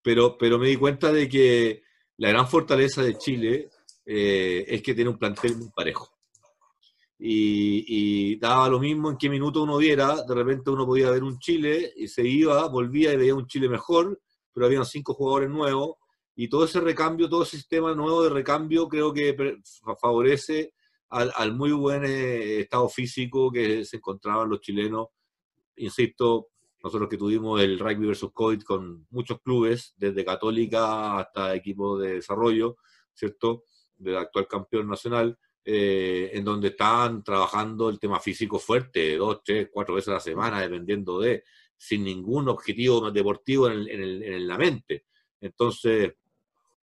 pero, 0.00 0.38
pero 0.38 0.58
me 0.58 0.68
di 0.68 0.76
cuenta 0.76 1.12
de 1.12 1.28
que 1.28 1.82
la 2.16 2.30
gran 2.30 2.48
fortaleza 2.48 3.02
de 3.02 3.18
Chile 3.18 3.68
eh, 4.06 4.64
es 4.66 4.80
que 4.80 4.94
tiene 4.94 5.10
un 5.10 5.18
plantel 5.18 5.58
muy 5.58 5.68
parejo. 5.68 6.11
Y, 7.24 7.84
y, 7.86 8.36
daba 8.36 8.68
lo 8.68 8.80
mismo 8.80 9.10
en 9.10 9.16
qué 9.16 9.30
minuto 9.30 9.62
uno 9.62 9.76
viera, 9.76 10.22
de 10.22 10.34
repente 10.34 10.70
uno 10.70 10.84
podía 10.84 11.08
ver 11.10 11.22
un 11.22 11.38
Chile 11.38 11.92
y 11.96 12.08
se 12.08 12.26
iba, 12.26 12.66
volvía 12.66 13.12
y 13.12 13.16
veía 13.16 13.34
un 13.34 13.46
Chile 13.46 13.68
mejor, 13.68 14.20
pero 14.52 14.66
habían 14.66 14.84
cinco 14.84 15.14
jugadores 15.14 15.48
nuevos 15.48 15.94
y 16.34 16.48
todo 16.48 16.64
ese 16.64 16.80
recambio, 16.80 17.28
todo 17.28 17.42
ese 17.42 17.58
sistema 17.58 17.94
nuevo 17.94 18.22
de 18.22 18.30
recambio 18.30 18.88
creo 18.88 19.12
que 19.12 19.60
favorece 20.00 20.72
al, 21.10 21.54
muy 21.54 21.72
buen 21.72 22.04
eh, 22.04 22.60
estado 22.60 22.88
físico 22.88 23.50
que 23.52 23.84
se 23.84 23.98
encontraban 23.98 24.48
los 24.48 24.60
chilenos. 24.60 25.08
Insisto, 25.76 26.48
nosotros 26.82 27.08
que 27.10 27.18
tuvimos 27.18 27.60
el 27.60 27.78
rugby 27.78 28.06
versus 28.06 28.32
COVID 28.32 28.62
con 28.62 29.06
muchos 29.10 29.40
clubes, 29.42 29.92
desde 29.96 30.24
Católica 30.24 31.18
hasta 31.18 31.54
equipos 31.54 32.00
de 32.00 32.14
desarrollo, 32.14 32.76
¿cierto? 33.12 33.64
Del 33.96 34.16
actual 34.16 34.48
campeón 34.48 34.88
nacional, 34.88 35.38
eh, 35.64 36.30
en 36.32 36.44
donde 36.44 36.68
estaban 36.68 37.22
trabajando 37.22 37.88
el 37.88 37.98
tema 37.98 38.20
físico 38.20 38.58
fuerte, 38.58 39.16
dos, 39.16 39.42
tres, 39.44 39.68
cuatro 39.72 39.94
veces 39.94 40.08
a 40.08 40.14
la 40.14 40.20
semana, 40.20 40.60
dependiendo 40.60 41.20
de, 41.20 41.44
sin 41.76 42.04
ningún 42.04 42.48
objetivo 42.48 43.10
deportivo 43.10 43.68
en, 43.68 43.88
en 43.88 44.46
la 44.46 44.58
mente. 44.58 45.04
Entonces, 45.40 46.14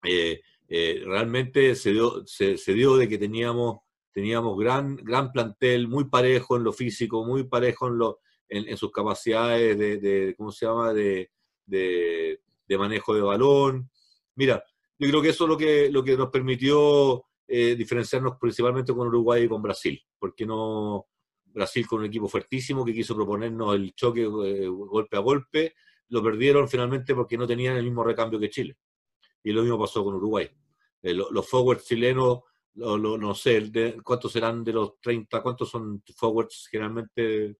eh, 0.03 0.41
eh, 0.67 1.01
realmente 1.05 1.75
se 1.75 1.91
dio, 1.91 2.25
se, 2.25 2.73
dio 2.73 2.97
de 2.97 3.07
que 3.07 3.17
teníamos, 3.17 3.79
teníamos 4.11 4.57
gran, 4.57 4.97
gran 4.97 5.31
plantel, 5.31 5.87
muy 5.87 6.05
parejo 6.05 6.57
en 6.57 6.63
lo 6.63 6.73
físico, 6.73 7.23
muy 7.23 7.43
parejo 7.43 7.87
en, 7.87 7.97
lo, 7.97 8.19
en, 8.49 8.75
sus 8.77 8.91
capacidades 8.91 9.77
de, 9.77 10.35
¿cómo 10.37 10.51
se 10.51 10.65
llama?, 10.65 10.93
de, 10.93 11.29
de, 11.65 12.39
manejo 12.77 13.13
de 13.15 13.21
balón. 13.21 13.89
Mira, 14.35 14.63
yo 14.99 15.07
creo 15.07 15.21
que 15.21 15.29
eso 15.29 15.45
es 15.45 15.49
lo 15.49 15.57
que, 15.57 15.89
lo 15.89 16.03
que 16.03 16.17
nos 16.17 16.29
permitió 16.29 17.23
eh, 17.47 17.75
diferenciarnos 17.75 18.37
principalmente 18.39 18.93
con 18.93 19.07
Uruguay 19.07 19.43
y 19.43 19.47
con 19.47 19.61
Brasil, 19.61 20.01
porque 20.19 20.45
no 20.45 21.07
Brasil 21.45 21.87
con 21.87 21.99
un 21.99 22.05
equipo 22.05 22.27
fuertísimo 22.27 22.85
que 22.85 22.93
quiso 22.93 23.15
proponernos 23.15 23.75
el 23.75 23.93
choque 23.95 24.25
golpe 24.25 25.17
a 25.17 25.21
golpe, 25.21 25.75
lo 26.09 26.23
perdieron 26.23 26.67
finalmente 26.67 27.15
porque 27.15 27.37
no 27.37 27.47
tenían 27.47 27.77
el 27.77 27.83
mismo 27.83 28.03
recambio 28.03 28.39
que 28.39 28.49
Chile 28.49 28.77
y 29.43 29.51
lo 29.51 29.61
mismo 29.61 29.79
pasó 29.79 30.03
con 30.03 30.15
Uruguay. 30.15 30.49
Eh, 31.01 31.13
los, 31.13 31.47
forwards 31.47 31.85
chilenos, 31.85 32.39
no 32.75 33.35
sé, 33.35 33.97
¿cuántos 34.03 34.31
serán 34.31 34.63
de 34.63 34.73
los 34.73 34.99
30? 34.99 35.41
¿Cuántos 35.41 35.69
son 35.69 36.03
forwards 36.15 36.67
generalmente 36.69 37.57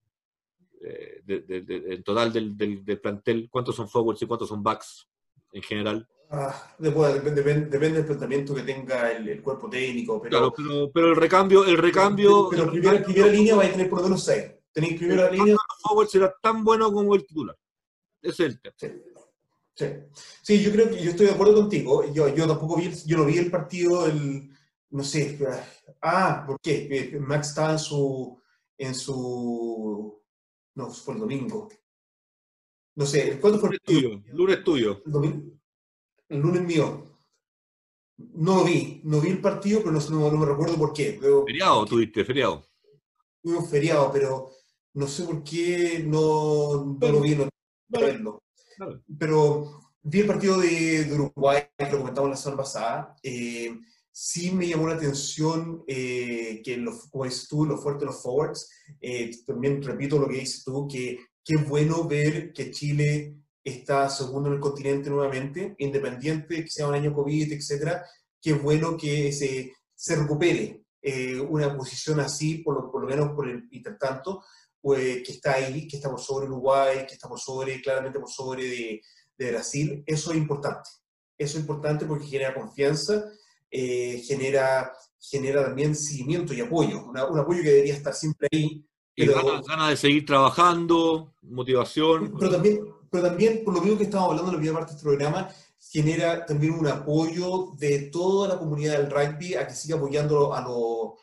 eh, 0.82 1.24
en 1.28 2.04
total 2.04 2.34
del, 2.34 2.58
del, 2.58 3.00
plantel? 3.00 3.48
¿Cuántos 3.50 3.76
son 3.76 3.88
forwards 3.88 4.22
y 4.22 4.26
cuántos 4.26 4.50
son 4.50 4.62
backs 4.62 5.08
en 5.54 5.62
general? 5.62 6.08
Ah, 6.30 6.76
depende, 6.78 7.32
depende, 7.32 7.92
del 7.92 8.06
planteamiento 8.06 8.54
que 8.54 8.64
tenga 8.64 9.12
el, 9.12 9.42
cuerpo 9.42 9.70
técnico. 9.70 10.22
Pero, 10.22 10.30
claro, 10.30 10.54
pero, 10.56 10.92
pero, 10.92 11.08
el 11.10 11.16
recambio. 11.16 11.66
El 11.66 11.78
recambio 11.78 12.50
pero, 12.50 12.70
primera, 12.70 13.02
primera, 13.02 13.28
línea 13.28 13.56
va 13.56 13.64
a 13.64 13.72
tener 13.72 13.90
por 13.90 14.00
lo 14.00 14.06
menos 14.06 14.24
6. 14.26 14.44
Tenéis 14.74 14.98
primera 14.98 15.32
línea. 15.32 15.56
Será 16.10 16.36
tan 16.42 16.64
bueno 16.64 16.92
como 16.92 17.16
el 17.16 17.26
titular. 17.26 17.56
Es 18.22 18.40
el 18.42 18.60
tema. 18.60 18.76
Sí. 18.78 18.88
Sí. 19.74 19.86
sí, 20.42 20.64
yo 20.64 20.72
creo 20.72 20.90
que 20.90 21.04
yo 21.04 21.12
estoy 21.12 21.28
de 21.28 21.34
acuerdo 21.34 21.54
contigo. 21.54 22.12
Yo, 22.12 22.34
yo 22.34 22.48
tampoco 22.48 22.78
vi, 22.78 22.92
yo 23.06 23.18
no 23.18 23.26
vi 23.26 23.38
el 23.38 23.52
partido, 23.52 24.08
el, 24.08 24.50
no 24.90 25.04
sé, 25.04 25.38
ah, 26.02 26.44
¿por 26.46 26.60
qué? 26.60 26.88
Eh, 26.90 27.20
Max 27.20 27.50
estaba 27.50 27.74
en 27.74 27.80
su, 27.80 28.42
en 28.76 28.96
su, 28.96 30.20
no, 30.74 30.90
fue 30.90 31.14
el 31.14 31.20
domingo. 31.20 31.70
No 32.96 33.06
sé, 33.06 33.40
¿cuándo 33.40 33.60
fue 33.60 33.70
el 33.70 33.80
tuyo? 33.82 34.22
Lunes 34.34 34.64
tuyo. 34.64 35.04
El, 36.30 36.40
lunes 36.40 36.64
mío. 36.64 37.04
No 38.18 38.58
lo 38.58 38.64
vi, 38.64 39.02
no 39.04 39.22
vi 39.22 39.30
el 39.30 39.42
partido, 39.42 39.82
pero 39.84 39.92
no, 39.92 40.32
no, 40.32 40.38
me 40.38 40.46
recuerdo 40.46 40.76
por 40.76 40.94
qué. 40.94 41.20
feriado 41.46 41.86
tuviste, 41.86 42.26
feriado. 42.26 42.66
Un 43.44 43.66
feriado, 43.68 44.12
pero 44.12 44.52
no 44.94 45.08
sé 45.08 45.24
por 45.24 45.44
qué 45.44 46.04
no, 46.06 46.98
no 47.00 47.08
lo 47.12 47.22
vi, 47.22 47.36
no 47.36 47.48
verlo. 47.88 48.44
Pero 49.18 49.94
vi 50.02 50.22
el 50.22 50.28
partido 50.28 50.60
de, 50.60 51.08
Uruguay, 51.14 51.64
que 51.78 51.92
lo 51.92 52.00
comentamos 52.00 52.30
la 52.30 52.36
semana 52.36 52.64
pasada. 52.64 53.16
Eh, 53.22 53.78
sí 54.12 54.52
me 54.52 54.68
llamó 54.68 54.88
la 54.88 54.96
atención 54.96 55.84
eh, 55.88 56.62
que, 56.64 56.78
los, 56.78 57.08
como 57.10 57.26
dices 57.26 57.48
tú, 57.48 57.66
lo 57.66 57.78
fuerte 57.78 58.02
de 58.02 58.06
los 58.08 58.22
forwards. 58.22 58.70
Eh, 59.00 59.32
también 59.46 59.82
repito 59.84 60.18
lo 60.18 60.28
que 60.28 60.40
dices 60.40 60.64
tú, 60.64 60.88
que 60.88 61.20
qué 61.44 61.58
bueno 61.58 62.08
ver 62.08 62.52
que 62.52 62.72
Chile 62.72 63.36
está 63.68 64.10
segundo 64.10 64.50
en 64.50 64.56
el 64.56 64.62
continente 64.62 65.10
nuevamente, 65.10 65.76
independiente 65.80 66.64
que 66.64 66.70
sea 66.70 66.88
un 66.88 66.96
año 66.96 67.14
COVID, 67.14 67.52
etcétera. 67.52 68.06
Qué 68.42 68.54
bueno 68.54 68.96
que 68.98 69.32
se, 69.32 69.74
se 69.96 70.16
recupere 70.16 70.84
una 71.50 71.76
posición 71.76 72.20
así, 72.20 72.58
por 72.58 72.76
lo, 72.76 72.92
por 72.92 73.02
lo 73.02 73.08
menos 73.08 73.32
por 73.32 73.48
el 73.48 73.68
intertanto, 73.72 74.44
pues, 74.82 75.24
que 75.24 75.32
está 75.32 75.54
ahí, 75.54 75.88
que 75.88 75.98
está 75.98 76.10
por 76.10 76.20
sobre 76.20 76.48
Uruguay, 76.48 77.06
que 77.08 77.14
está 77.14 77.28
por 77.28 77.40
sobre, 77.40 77.82
claramente 77.82 78.20
por 78.20 78.30
sobre 78.30 78.64
de, 78.64 79.02
de 79.38 79.52
Brasil, 79.52 80.04
eso 80.06 80.32
es 80.32 80.38
importante. 80.38 80.90
Eso 81.38 81.58
es 81.58 81.62
importante 81.62 82.06
porque 82.06 82.26
genera 82.26 82.54
confianza, 82.54 83.26
eh, 83.70 84.24
genera, 84.26 84.92
genera 85.20 85.66
también 85.66 85.96
seguimiento 85.96 86.54
y 86.54 86.62
apoyo, 86.62 87.06
un 87.06 87.18
apoyo 87.18 87.62
que 87.62 87.70
debería 87.70 87.94
estar 87.94 88.14
siempre 88.14 88.48
ahí. 88.52 88.84
Pero, 89.16 89.32
y 89.32 89.68
ganas, 89.68 89.90
de 89.90 89.98
seguir 89.98 90.26
trabajando, 90.26 91.34
motivación. 91.42 92.36
Pero 92.40 92.52
también, 92.52 92.80
pero 93.12 93.28
también, 93.28 93.64
por 93.64 93.74
lo 93.74 93.82
mismo 93.82 93.98
que 93.98 94.06
estamos 94.06 94.30
hablando 94.30 94.52
en 94.52 94.56
la 94.56 94.60
primera 94.60 94.80
parte 94.80 94.92
de 94.92 94.98
este 94.98 95.08
programa, 95.08 95.50
genera 95.80 96.46
también 96.46 96.74
un 96.74 96.88
apoyo 96.88 97.72
de 97.78 98.10
toda 98.12 98.50
la 98.50 98.60
comunidad 98.60 98.98
del 98.98 99.12
rugby 99.12 99.56
a 99.56 99.68
que 99.68 99.74
siga 99.74 99.98
apoyando 99.98 100.54
a 100.54 100.62
los 100.62 101.14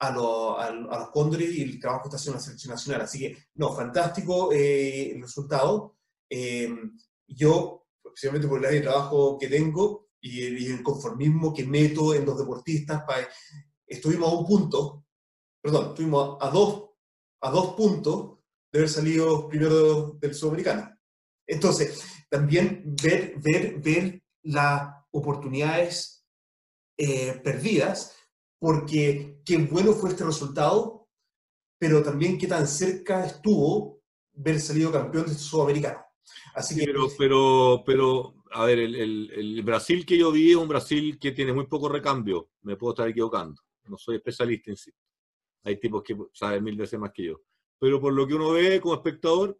a, 0.00 0.10
los 0.10 1.10
cóndores 1.10 1.50
y 1.54 1.62
el 1.62 1.80
trabajo 1.80 2.04
que 2.04 2.08
está 2.08 2.16
haciendo 2.16 2.38
la 2.38 2.44
selección 2.44 2.70
nacional. 2.72 3.00
Así 3.02 3.18
que, 3.18 3.36
no, 3.54 3.72
fantástico 3.74 4.52
eh, 4.52 5.12
el 5.12 5.22
resultado. 5.22 5.96
Eh, 6.30 6.68
yo, 7.26 7.86
especialmente 8.04 8.48
por 8.48 8.58
el 8.58 8.66
área 8.66 8.80
de 8.80 8.86
trabajo 8.86 9.38
que 9.38 9.48
tengo 9.48 10.08
y 10.20 10.66
el, 10.66 10.82
conformismo 10.82 11.54
que 11.54 11.64
meto 11.64 12.14
en 12.14 12.24
los 12.24 12.38
deportistas, 12.38 13.02
estuvimos 13.86 14.30
a 14.30 14.36
un 14.36 14.46
punto, 14.46 15.04
perdón, 15.60 15.90
estuvimos 15.90 16.36
a 16.40 16.50
dos, 16.50 16.90
a 17.40 17.50
dos 17.50 17.74
puntos 17.74 18.38
de 18.70 18.80
haber 18.80 18.90
salido 18.90 19.48
primero 19.48 20.12
del 20.12 20.34
sudamericano. 20.34 20.97
Entonces, 21.48 22.04
también 22.28 22.94
ver, 23.02 23.34
ver, 23.38 23.80
ver 23.80 24.22
las 24.42 24.94
oportunidades 25.10 26.26
eh, 26.96 27.40
perdidas 27.42 28.14
porque 28.60 29.40
qué 29.44 29.56
bueno 29.58 29.92
fue 29.92 30.10
este 30.10 30.24
resultado, 30.24 31.08
pero 31.78 32.02
también 32.02 32.38
qué 32.38 32.46
tan 32.46 32.66
cerca 32.66 33.24
estuvo 33.24 34.02
ver 34.32 34.60
salido 34.60 34.92
campeón 34.92 35.26
de 35.26 35.34
Sudamericano. 35.34 36.04
Así 36.54 36.78
que, 36.78 36.84
pero, 36.84 37.08
pero, 37.16 37.82
pero, 37.86 38.34
a 38.50 38.64
ver, 38.64 38.78
el, 38.80 39.62
Brasil 39.64 40.04
que 40.04 40.18
yo 40.18 40.30
vi 40.32 40.50
es 40.50 40.56
un 40.56 40.68
Brasil 40.68 41.18
que 41.18 41.32
tiene 41.32 41.52
muy 41.52 41.66
poco 41.66 41.88
recambio. 41.88 42.50
Me 42.62 42.76
puedo 42.76 42.92
estar 42.92 43.08
equivocando. 43.08 43.62
No 43.84 43.96
soy 43.96 44.16
especialista 44.16 44.70
en 44.70 44.76
sí. 44.76 44.92
Hay 45.64 45.78
tipos 45.78 46.02
que 46.02 46.16
saben 46.32 46.64
mil 46.64 46.76
veces 46.76 46.98
más 46.98 47.12
que 47.12 47.24
yo. 47.24 47.40
Pero 47.78 48.00
por 48.00 48.12
lo 48.12 48.26
que 48.26 48.34
uno 48.34 48.50
ve 48.50 48.80
como 48.80 48.94
espectador, 48.94 49.58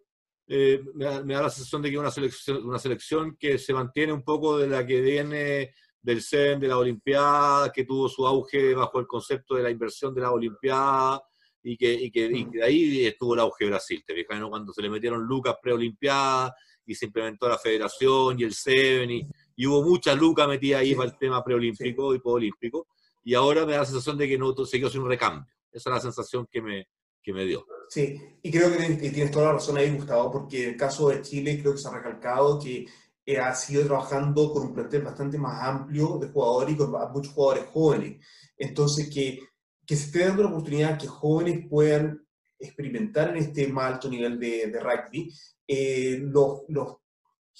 eh, 0.48 0.82
me, 0.94 1.04
da, 1.04 1.42
la 1.42 1.50
sensación 1.50 1.82
de 1.82 1.90
que 1.90 1.96
es 1.96 2.00
una 2.00 2.10
selección, 2.10 2.64
una 2.64 2.78
selección 2.78 3.36
que 3.38 3.58
se 3.58 3.74
mantiene 3.74 4.14
un 4.14 4.22
poco 4.22 4.56
de 4.56 4.66
la 4.66 4.86
que 4.86 5.00
viene 5.02 5.74
del 6.00 6.22
CEN, 6.22 6.58
de 6.58 6.68
la 6.68 6.78
Olimpiada, 6.78 7.70
que 7.70 7.84
tuvo 7.84 8.08
su 8.08 8.26
auge 8.26 8.74
bajo 8.74 8.98
el 8.98 9.06
concepto 9.06 9.56
de 9.56 9.62
la 9.62 9.70
inversión 9.70 10.14
de 10.14 10.22
la 10.22 10.32
Olimpiada, 10.32 11.22
y 11.62 11.76
que, 11.76 11.92
y 11.92 12.10
que, 12.10 12.24
y 12.24 12.44
de 12.44 12.62
ahí 12.62 13.06
estuvo 13.06 13.34
el 13.34 13.40
auge 13.40 13.66
de 13.66 13.70
Brasil. 13.72 14.02
Te 14.06 14.14
fijas, 14.14 14.40
cuando 14.48 14.72
se 14.72 14.80
le 14.80 14.88
metieron 14.88 15.22
lucas 15.22 15.56
preolimpiadas 15.60 16.52
y 16.86 16.94
se 16.94 17.06
implementó 17.06 17.46
la 17.46 17.58
federación 17.58 18.40
y 18.40 18.44
el 18.44 18.54
CEN, 18.54 19.10
y, 19.10 19.28
y 19.54 19.66
hubo 19.66 19.82
mucha 19.82 20.14
lucas 20.14 20.48
metida 20.48 20.78
ahí 20.78 20.94
para 20.94 21.10
el 21.10 21.18
tema 21.18 21.44
preolímpico 21.44 22.14
y 22.14 22.20
poolímpico, 22.20 22.86
y 23.22 23.34
ahora 23.34 23.66
me 23.66 23.72
da 23.72 23.80
la 23.80 23.84
sensación 23.84 24.16
de 24.16 24.26
que 24.26 24.38
no 24.38 24.54
se 24.64 24.78
quedó 24.78 24.88
sin 24.88 25.06
recambio. 25.06 25.52
Esa 25.70 25.90
es 25.90 25.94
la 25.94 26.00
sensación 26.00 26.48
que 26.50 26.62
me, 26.62 26.88
que 27.22 27.32
me 27.32 27.44
dio. 27.44 27.66
Sí, 27.88 28.20
y 28.42 28.50
creo 28.50 28.70
que 28.70 29.10
tienes 29.10 29.30
toda 29.30 29.46
la 29.46 29.52
razón 29.54 29.78
ahí, 29.78 29.94
Gustavo, 29.94 30.30
porque 30.30 30.68
el 30.68 30.76
caso 30.76 31.08
de 31.08 31.22
Chile 31.22 31.58
creo 31.60 31.72
que 31.72 31.78
se 31.78 31.88
ha 31.88 31.92
recalcado 31.92 32.58
que 32.58 32.86
eh, 33.24 33.38
ha 33.38 33.54
sido 33.54 33.84
trabajando 33.84 34.52
con 34.52 34.68
un 34.68 34.74
plantel 34.74 35.02
bastante 35.02 35.38
más 35.38 35.62
amplio 35.62 36.18
de 36.18 36.28
jugadores 36.28 36.74
y 36.74 36.78
con 36.78 36.90
muchos 37.12 37.32
jugadores 37.32 37.66
jóvenes. 37.70 38.24
Entonces, 38.56 39.10
que, 39.10 39.40
que 39.86 39.96
se 39.96 40.06
esté 40.06 40.20
dando 40.20 40.42
la 40.42 40.50
oportunidad 40.50 40.98
que 40.98 41.06
jóvenes 41.06 41.66
puedan 41.68 42.26
experimentar 42.58 43.30
en 43.30 43.36
este 43.36 43.68
más 43.68 43.94
alto 43.94 44.08
nivel 44.08 44.38
de, 44.38 44.66
de 44.66 44.80
rugby, 44.80 45.32
eh, 45.66 46.18
los, 46.20 46.62
los, 46.68 46.96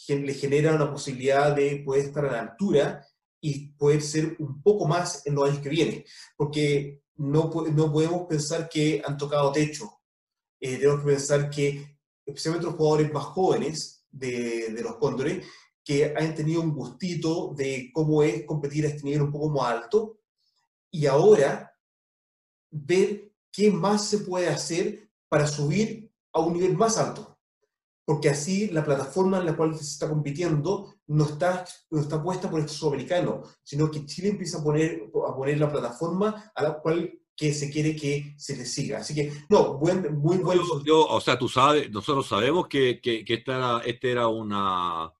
le 0.09 0.35
genera 0.35 0.74
una 0.74 0.90
posibilidad 0.90 1.55
de 1.55 1.82
poder 1.85 2.06
estar 2.06 2.24
a 2.26 2.32
la 2.32 2.40
altura 2.40 3.06
y 3.40 3.72
poder 3.72 4.02
ser 4.02 4.36
un 4.39 4.62
poco 4.62 4.86
más 4.86 5.26
en 5.26 5.35
los 5.35 5.48
años 5.48 5.60
que 5.60 5.68
vienen. 5.68 6.05
Porque 6.36 7.02
no, 7.19 7.51
no 7.73 7.93
podemos 7.93 8.27
pensar 8.27 8.69
que 8.69 9.03
han 9.05 9.16
tocado 9.16 9.53
techo. 9.53 10.01
Eh, 10.61 10.77
tenemos 10.77 11.01
que 11.01 11.07
pensar 11.07 11.51
que, 11.51 11.99
especialmente 12.24 12.66
los 12.66 12.77
jugadores 12.77 13.12
más 13.12 13.24
jóvenes 13.24 14.05
de, 14.11 14.73
de 14.73 14.82
los 14.82 14.97
Cóndores, 14.97 15.47
que 15.85 16.15
han 16.16 16.35
tenido 16.35 16.61
un 16.61 16.74
gustito 16.74 17.55
de 17.55 17.90
cómo 17.93 18.23
es 18.23 18.45
competir 18.45 18.85
a 18.85 18.89
este 18.89 19.05
nivel 19.05 19.23
un 19.23 19.32
poco 19.32 19.51
más 19.51 19.73
alto, 19.73 20.20
y 20.90 21.07
ahora 21.07 21.74
ver 22.70 23.32
qué 23.51 23.70
más 23.70 24.09
se 24.09 24.19
puede 24.19 24.49
hacer 24.49 25.11
para 25.28 25.47
subir 25.47 26.11
a 26.32 26.40
un 26.40 26.55
nivel 26.55 26.77
más 26.77 26.99
alto 26.99 27.38
porque 28.09 28.30
así 28.30 28.68
la 28.68 28.82
plataforma 28.82 29.36
en 29.36 29.44
la 29.44 29.55
cual 29.55 29.76
se 29.76 29.82
está 29.82 30.09
compitiendo 30.09 30.94
no 31.09 31.24
está, 31.26 31.66
no 31.90 32.01
está 32.01 32.22
puesta 32.22 32.51
por 32.51 32.59
el 32.59 32.66
sudamericano, 32.66 33.43
sino 33.62 33.90
que 33.90 34.06
Chile 34.06 34.30
empieza 34.30 34.60
a 34.60 34.64
poner, 34.64 35.10
a 35.28 35.36
poner 35.36 35.59
la 35.59 35.70
plataforma 35.70 36.51
a 36.55 36.62
la 36.62 36.78
cual 36.78 37.20
que 37.36 37.52
se 37.52 37.70
quiere 37.70 37.94
que 37.94 38.35
se 38.39 38.56
le 38.56 38.64
siga. 38.64 39.01
Así 39.01 39.14
que, 39.14 39.30
no, 39.51 39.76
buen, 39.76 40.16
muy 40.16 40.39
bueno. 40.39 40.82
Yo, 40.82 41.06
o 41.06 41.20
sea, 41.20 41.39
tú 41.39 41.51
sabes, 41.51 41.90
nosotros 41.90 42.26
sabemos 42.26 42.66
que, 42.66 42.98
que, 42.98 43.22
que 43.26 43.35
esta 43.35 43.56
era, 43.56 43.82
este 43.85 44.10
era 44.12 44.28
una, 44.28 45.12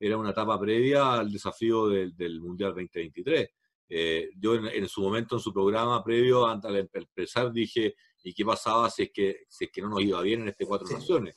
era 0.00 0.18
una 0.18 0.30
etapa 0.30 0.58
previa 0.58 1.20
al 1.20 1.30
desafío 1.30 1.86
del, 1.86 2.16
del 2.16 2.40
Mundial 2.40 2.70
2023. 2.70 3.50
Eh, 3.88 4.30
yo 4.36 4.56
en, 4.56 4.88
su 4.88 5.00
momento, 5.00 5.36
en 5.36 5.40
su 5.40 5.52
programa 5.52 6.02
previo, 6.02 6.44
antes 6.44 6.72
de 6.72 6.88
empezar, 6.92 7.52
dije, 7.52 7.94
¿y 8.24 8.34
qué 8.34 8.44
pasaba 8.44 8.90
si 8.90 9.04
es 9.04 9.10
que, 9.12 9.44
si 9.48 9.66
es 9.66 9.70
que 9.70 9.80
no 9.80 9.90
nos 9.90 10.02
iba 10.02 10.20
bien 10.22 10.42
en 10.42 10.48
este 10.48 10.66
Cuatro 10.66 10.88
Naciones? 10.88 11.36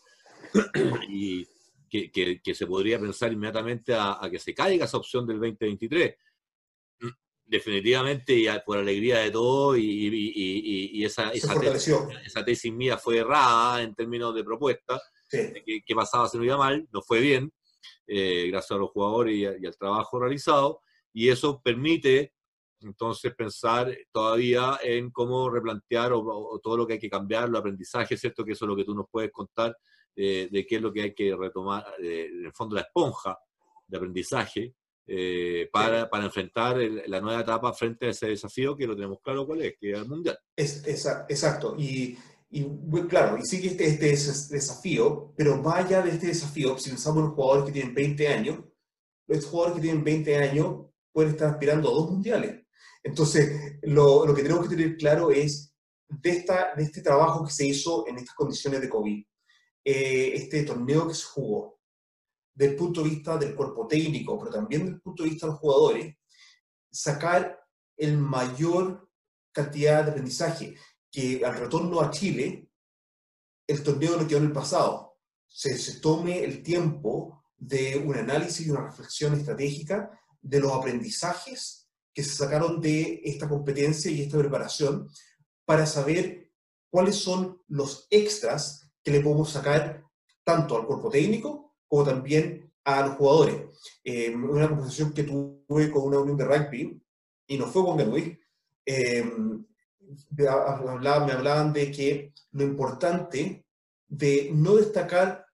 y 1.09 1.47
que, 1.89 2.41
que, 2.41 2.55
se 2.55 2.67
podría 2.67 2.99
pensar 2.99 3.31
inmediatamente 3.31 3.93
a, 3.93 4.19
que 4.29 4.39
se 4.39 4.53
caiga 4.53 4.85
esa 4.85 4.97
opción 4.97 5.25
del 5.25 5.39
2023. 5.39 6.15
Definitivamente, 7.47 8.33
y 8.33 8.47
por 8.65 8.79
alegría 8.79 9.19
de 9.19 9.31
todo, 9.31 9.77
y, 9.77 9.83
y, 9.83 11.05
esa, 11.05 11.29
esa 11.29 11.59
tesis, 11.59 11.95
esa, 12.25 12.43
tesis, 12.43 12.73
mía 12.73 12.97
fue 12.97 13.19
errada 13.19 13.83
en 13.83 13.93
términos 13.93 14.33
de 14.33 14.43
propuesta, 14.43 14.99
que, 15.29 15.83
que, 15.85 15.95
pasaba 15.95 16.27
si 16.27 16.37
no 16.37 16.43
iba 16.43 16.57
mal, 16.57 16.87
no 16.91 17.01
fue 17.03 17.19
bien, 17.19 17.53
eh, 18.07 18.47
gracias 18.49 18.71
a 18.71 18.79
los 18.79 18.91
jugadores 18.91 19.35
y, 19.35 19.45
al 19.45 19.77
trabajo 19.77 20.19
realizado, 20.19 20.81
y 21.13 21.29
eso 21.29 21.61
permite 21.61 22.33
entonces 22.81 23.33
pensar 23.33 23.95
todavía 24.11 24.79
en 24.83 25.09
cómo 25.11 25.49
replantear 25.49 26.13
o, 26.13 26.59
todo 26.61 26.77
lo 26.77 26.85
que 26.85 26.93
hay 26.93 26.99
que 26.99 27.09
cambiar, 27.09 27.49
los 27.49 27.59
aprendizajes, 27.59 28.19
¿cierto? 28.19 28.43
Que 28.43 28.51
eso 28.51 28.65
es 28.65 28.69
lo 28.69 28.75
que 28.75 28.83
tú 28.83 28.93
nos 28.93 29.07
puedes 29.09 29.31
contar 29.31 29.75
de 30.15 30.65
qué 30.67 30.75
es 30.77 30.81
lo 30.81 30.93
que 30.93 31.01
hay 31.01 31.13
que 31.13 31.35
retomar, 31.35 31.85
en 31.99 32.45
el 32.45 32.53
fondo 32.53 32.75
la 32.75 32.81
esponja 32.81 33.37
de 33.87 33.97
aprendizaje 33.97 34.73
eh, 35.07 35.69
para, 35.71 36.09
para, 36.09 36.25
enfrentar 36.25 36.77
la 37.05 37.21
nueva 37.21 37.41
etapa 37.41 37.71
frente 37.73 38.07
a 38.07 38.09
ese 38.09 38.27
desafío 38.27 38.75
que 38.75 38.87
lo 38.87 38.95
tenemos 38.95 39.19
claro 39.21 39.45
cuál 39.45 39.61
es, 39.61 39.75
que 39.79 39.91
es 39.91 39.99
el 39.99 40.07
mundial. 40.07 40.37
Es, 40.55 40.83
exacto, 40.87 41.75
y, 41.77 42.17
y 42.49 42.63
claro, 43.07 43.37
y 43.37 43.45
sigue 43.45 43.67
este, 43.69 43.87
este 43.87 44.07
desafío, 44.55 45.31
pero 45.37 45.61
vaya 45.61 46.01
de 46.01 46.09
este 46.09 46.27
desafío, 46.27 46.79
si 46.79 46.89
pensamos 46.89 47.19
en 47.19 47.25
los 47.25 47.35
jugadores 47.35 47.65
que 47.65 47.71
tienen 47.73 47.93
20 47.93 48.27
años, 48.29 48.59
los 49.27 49.45
jugadores 49.45 49.75
que 49.75 49.83
tienen 49.83 50.03
20 50.03 50.37
años 50.37 50.85
pueden 51.11 51.31
estar 51.31 51.51
aspirando 51.51 51.89
a 51.89 51.93
dos 51.93 52.09
mundiales. 52.09 52.63
Entonces, 53.03 53.77
lo, 53.83 54.25
lo 54.25 54.33
que 54.33 54.41
tenemos 54.41 54.67
que 54.67 54.75
tener 54.75 54.97
claro 54.97 55.29
es 55.29 55.75
de, 56.09 56.29
esta, 56.31 56.73
de 56.75 56.83
este 56.83 57.01
trabajo 57.01 57.45
que 57.45 57.51
se 57.51 57.67
hizo 57.67 58.07
en 58.07 58.17
estas 58.17 58.33
condiciones 58.33 58.81
de 58.81 58.89
COVID, 58.89 59.23
eh, 59.85 60.31
este 60.33 60.63
torneo 60.63 61.07
que 61.07 61.13
se 61.13 61.25
jugó, 61.25 61.79
del 62.55 62.75
punto 62.75 63.03
de 63.03 63.09
vista 63.09 63.37
del 63.37 63.53
cuerpo 63.53 63.85
técnico, 63.85 64.39
pero 64.39 64.51
también 64.51 64.85
del 64.85 64.99
punto 64.99 65.21
de 65.23 65.29
vista 65.29 65.45
de 65.45 65.51
los 65.51 65.59
jugadores, 65.59 66.15
sacar 66.91 67.63
el 67.95 68.17
mayor 68.17 69.07
cantidad 69.51 70.03
de 70.03 70.09
aprendizaje, 70.09 70.75
que 71.11 71.45
al 71.45 71.57
retorno 71.57 72.01
a 72.01 72.09
Chile, 72.09 72.67
el 73.67 73.83
torneo 73.83 74.17
no 74.17 74.27
quedó 74.27 74.39
en 74.39 74.45
el 74.45 74.51
pasado, 74.51 75.19
se, 75.47 75.77
se 75.77 75.99
tome 75.99 76.43
el 76.43 76.63
tiempo 76.63 77.43
de 77.55 77.97
un 77.97 78.15
análisis 78.15 78.65
y 78.65 78.71
una 78.71 78.87
reflexión 78.87 79.35
estratégica 79.35 80.19
de 80.41 80.59
los 80.59 80.71
aprendizajes 80.71 81.87
que 82.11 82.23
se 82.23 82.33
sacaron 82.33 82.81
de 82.81 83.21
esta 83.23 83.47
competencia 83.47 84.09
y 84.09 84.23
esta 84.23 84.39
preparación 84.39 85.09
para 85.63 85.85
saber 85.85 86.51
cuáles 86.89 87.17
son 87.17 87.61
los 87.67 88.07
extras 88.09 88.84
que 89.05 89.11
le 89.11 89.21
podemos 89.21 89.51
sacar 89.51 90.03
tanto 90.43 90.75
al 90.75 90.87
cuerpo 90.87 91.09
técnico 91.09 91.75
como 91.87 92.03
también 92.03 92.73
a 92.83 93.05
los 93.05 93.15
jugadores. 93.17 93.99
Eh, 94.03 94.35
una 94.35 94.67
conversación 94.67 95.13
que 95.13 95.23
tuve 95.23 95.91
con 95.91 96.03
una 96.03 96.19
unión 96.19 96.35
de 96.35 96.45
rugby, 96.45 97.01
y 97.47 97.57
no 97.57 97.67
fue 97.67 97.83
con 97.83 98.03
Luis, 98.09 98.35
eh, 98.83 99.23
me, 100.31 100.47
hablaban, 100.47 101.27
me 101.27 101.33
hablaban 101.33 101.71
de 101.71 101.91
que 101.91 102.33
lo 102.51 102.63
importante 102.63 103.63
de 104.07 104.49
no 104.51 104.75
destacar 104.75 105.45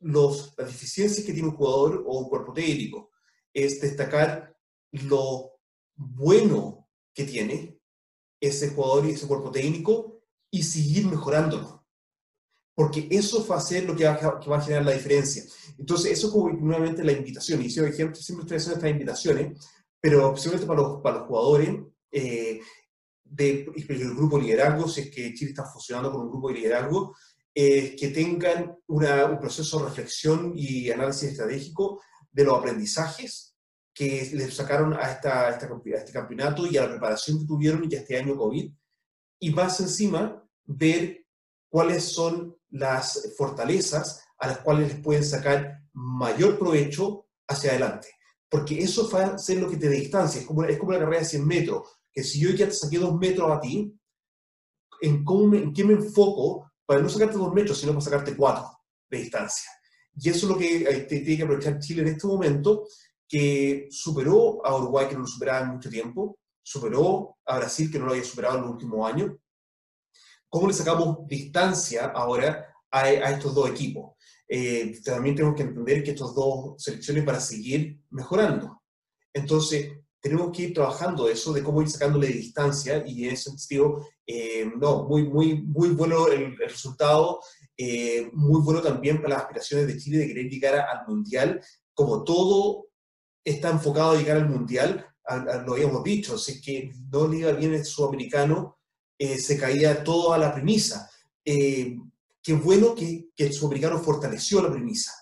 las 0.00 0.54
deficiencias 0.56 1.24
que 1.24 1.32
tiene 1.32 1.48
un 1.48 1.56
jugador 1.56 2.04
o 2.06 2.18
un 2.18 2.28
cuerpo 2.28 2.52
técnico, 2.52 3.12
es 3.54 3.80
destacar 3.80 4.54
lo 4.90 5.52
bueno 5.94 6.88
que 7.14 7.24
tiene 7.24 7.80
ese 8.40 8.70
jugador 8.70 9.06
y 9.06 9.12
ese 9.12 9.28
cuerpo 9.28 9.52
técnico 9.52 10.24
y 10.50 10.64
seguir 10.64 11.06
mejorándolo 11.06 11.75
porque 12.76 13.08
eso 13.10 13.44
va 13.46 13.56
a 13.56 13.60
ser 13.60 13.84
lo 13.84 13.96
que 13.96 14.04
va, 14.04 14.12
a 14.12 14.60
generar 14.60 14.84
la 14.84 14.92
diferencia. 14.92 15.42
Entonces, 15.78 16.12
eso 16.12 16.26
es 16.26 16.32
como 16.34 16.50
nuevamente 16.50 17.02
la 17.02 17.12
invitación. 17.12 17.62
Y 17.62 17.70
siempre, 17.70 17.94
siempre 17.94 18.20
estoy 18.20 18.56
haciendo 18.58 18.76
estas 18.76 18.90
invitaciones, 18.90 19.66
pero 19.98 20.28
especialmente 20.28 20.66
para 20.66 20.82
los, 20.82 21.00
para 21.00 21.18
los 21.18 21.26
jugadores 21.26 21.70
eh, 22.12 22.60
del 23.24 23.64
grupo 24.14 24.36
de 24.36 24.44
liderazgo, 24.44 24.88
si 24.88 25.00
es 25.00 25.10
que 25.10 25.32
Chile 25.32 25.52
está 25.52 25.64
funcionando 25.64 26.12
con 26.12 26.20
un 26.20 26.30
grupo 26.30 26.48
de 26.48 26.54
liderazgo, 26.56 27.16
eh, 27.54 27.96
que 27.98 28.08
tengan 28.08 28.76
una, 28.88 29.24
un 29.24 29.40
proceso 29.40 29.78
de 29.78 29.86
reflexión 29.86 30.52
y 30.54 30.90
análisis 30.90 31.30
estratégico 31.30 32.02
de 32.30 32.44
los 32.44 32.58
aprendizajes 32.58 33.56
que 33.94 34.30
les 34.34 34.54
sacaron 34.54 34.92
a, 34.92 35.12
esta, 35.12 35.48
a, 35.48 35.50
este 35.52 36.12
campeonato 36.12 36.66
y 36.66 36.76
a 36.76 36.82
la 36.82 36.90
preparación 36.90 37.38
que 37.38 37.46
tuvieron 37.46 37.90
y 37.90 37.94
a 37.94 38.00
este 38.00 38.18
año 38.18 38.36
COVID. 38.36 38.70
Y 39.40 39.50
más 39.50 39.80
encima, 39.80 40.46
ver 40.66 41.24
cuáles 41.70 42.04
son 42.04 42.54
las 42.78 43.34
fortalezas 43.36 44.24
a 44.38 44.48
las 44.48 44.58
cuales 44.58 44.92
les 44.92 45.02
pueden 45.02 45.24
sacar 45.24 45.80
mayor 45.92 46.58
provecho 46.58 47.26
hacia 47.48 47.70
adelante. 47.70 48.08
Porque 48.48 48.78
eso 48.78 49.08
va 49.10 49.24
a 49.24 49.38
ser 49.38 49.58
lo 49.58 49.68
que 49.68 49.76
te 49.76 49.88
distancia. 49.88 50.40
Es 50.40 50.46
como, 50.46 50.64
es 50.64 50.78
como 50.78 50.92
la 50.92 50.98
carrera 50.98 51.20
de 51.20 51.24
100 51.24 51.46
metros, 51.46 51.88
que 52.12 52.22
si 52.22 52.40
yo 52.40 52.50
ya 52.50 52.66
te 52.66 52.72
saqué 52.72 52.98
dos 52.98 53.18
metros 53.18 53.50
a 53.50 53.60
ti, 53.60 53.94
¿en, 55.00 55.24
cómo 55.24 55.54
¿en 55.54 55.72
qué 55.72 55.84
me 55.84 55.94
enfoco 55.94 56.72
para 56.84 57.00
no 57.00 57.08
sacarte 57.08 57.36
dos 57.36 57.52
metros, 57.52 57.78
sino 57.78 57.92
para 57.92 58.04
sacarte 58.04 58.36
cuatro 58.36 58.70
de 59.10 59.18
distancia? 59.18 59.70
Y 60.14 60.30
eso 60.30 60.46
es 60.46 60.52
lo 60.52 60.58
que 60.58 60.82
eh, 60.82 61.00
tiene 61.02 61.36
que 61.36 61.42
aprovechar 61.42 61.78
Chile 61.78 62.02
en 62.02 62.08
este 62.08 62.26
momento, 62.26 62.86
que 63.28 63.88
superó 63.90 64.64
a 64.64 64.76
Uruguay, 64.76 65.08
que 65.08 65.14
no 65.14 65.20
lo 65.20 65.26
superaba 65.26 65.66
en 65.66 65.72
mucho 65.74 65.90
tiempo, 65.90 66.38
superó 66.62 67.36
a 67.44 67.58
Brasil, 67.58 67.90
que 67.90 67.98
no 67.98 68.06
lo 68.06 68.12
había 68.12 68.24
superado 68.24 68.56
en 68.56 68.62
los 68.62 68.70
últimos 68.70 69.12
años, 69.12 69.32
¿Cómo 70.56 70.68
le 70.68 70.72
sacamos 70.72 71.18
distancia 71.26 72.06
ahora 72.06 72.74
a, 72.90 73.10
estos 73.10 73.54
dos 73.54 73.68
equipos? 73.68 74.12
Eh, 74.48 74.98
también 75.04 75.36
tenemos 75.36 75.54
que 75.54 75.64
entender 75.64 76.02
que 76.02 76.12
estos 76.12 76.34
dos 76.34 76.82
selecciones 76.82 77.24
para 77.24 77.40
seguir 77.40 78.00
mejorando. 78.08 78.80
Entonces, 79.34 79.92
tenemos 80.18 80.56
que 80.56 80.62
ir 80.62 80.72
trabajando 80.72 81.28
eso, 81.28 81.52
de 81.52 81.62
cómo 81.62 81.82
ir 81.82 81.90
sacándole 81.90 82.28
distancia, 82.28 83.04
y 83.06 83.26
en 83.26 83.34
ese 83.34 83.50
sentido, 83.50 84.02
eh, 84.26 84.72
no, 84.80 85.04
muy, 85.04 85.24
muy, 85.24 85.60
muy 85.60 85.90
bueno 85.90 86.26
el, 86.28 86.56
resultado, 86.56 87.40
eh, 87.76 88.30
muy 88.32 88.62
bueno 88.62 88.80
también 88.80 89.20
para 89.20 89.34
las 89.34 89.42
aspiraciones 89.42 89.86
de 89.86 89.98
Chile 89.98 90.18
de 90.20 90.28
querer 90.28 90.46
llegar 90.48 90.76
al 90.76 91.06
Mundial, 91.06 91.60
como 91.92 92.24
todo 92.24 92.86
está 93.44 93.68
enfocado 93.68 94.12
a 94.12 94.16
llegar 94.16 94.38
al 94.38 94.48
Mundial, 94.48 95.06
lo 95.66 95.74
habíamos 95.74 96.02
dicho, 96.02 96.36
es 96.36 96.62
que 96.64 96.92
no 97.12 97.28
le 97.28 97.40
iba 97.40 97.52
bien 97.52 97.74
el 97.74 97.84
sudamericano, 97.84 98.75
eh, 99.18 99.38
se 99.38 99.58
caía 99.58 100.02
todo 100.04 100.32
a 100.32 100.38
la 100.38 100.52
premisa. 100.52 101.10
Eh, 101.44 101.96
qué 102.42 102.52
bueno 102.54 102.94
que, 102.94 103.28
que, 103.34 103.52
sudamericano 103.52 103.98
fortaleció 103.98 104.62
la 104.62 104.70
premisa. 104.70 105.12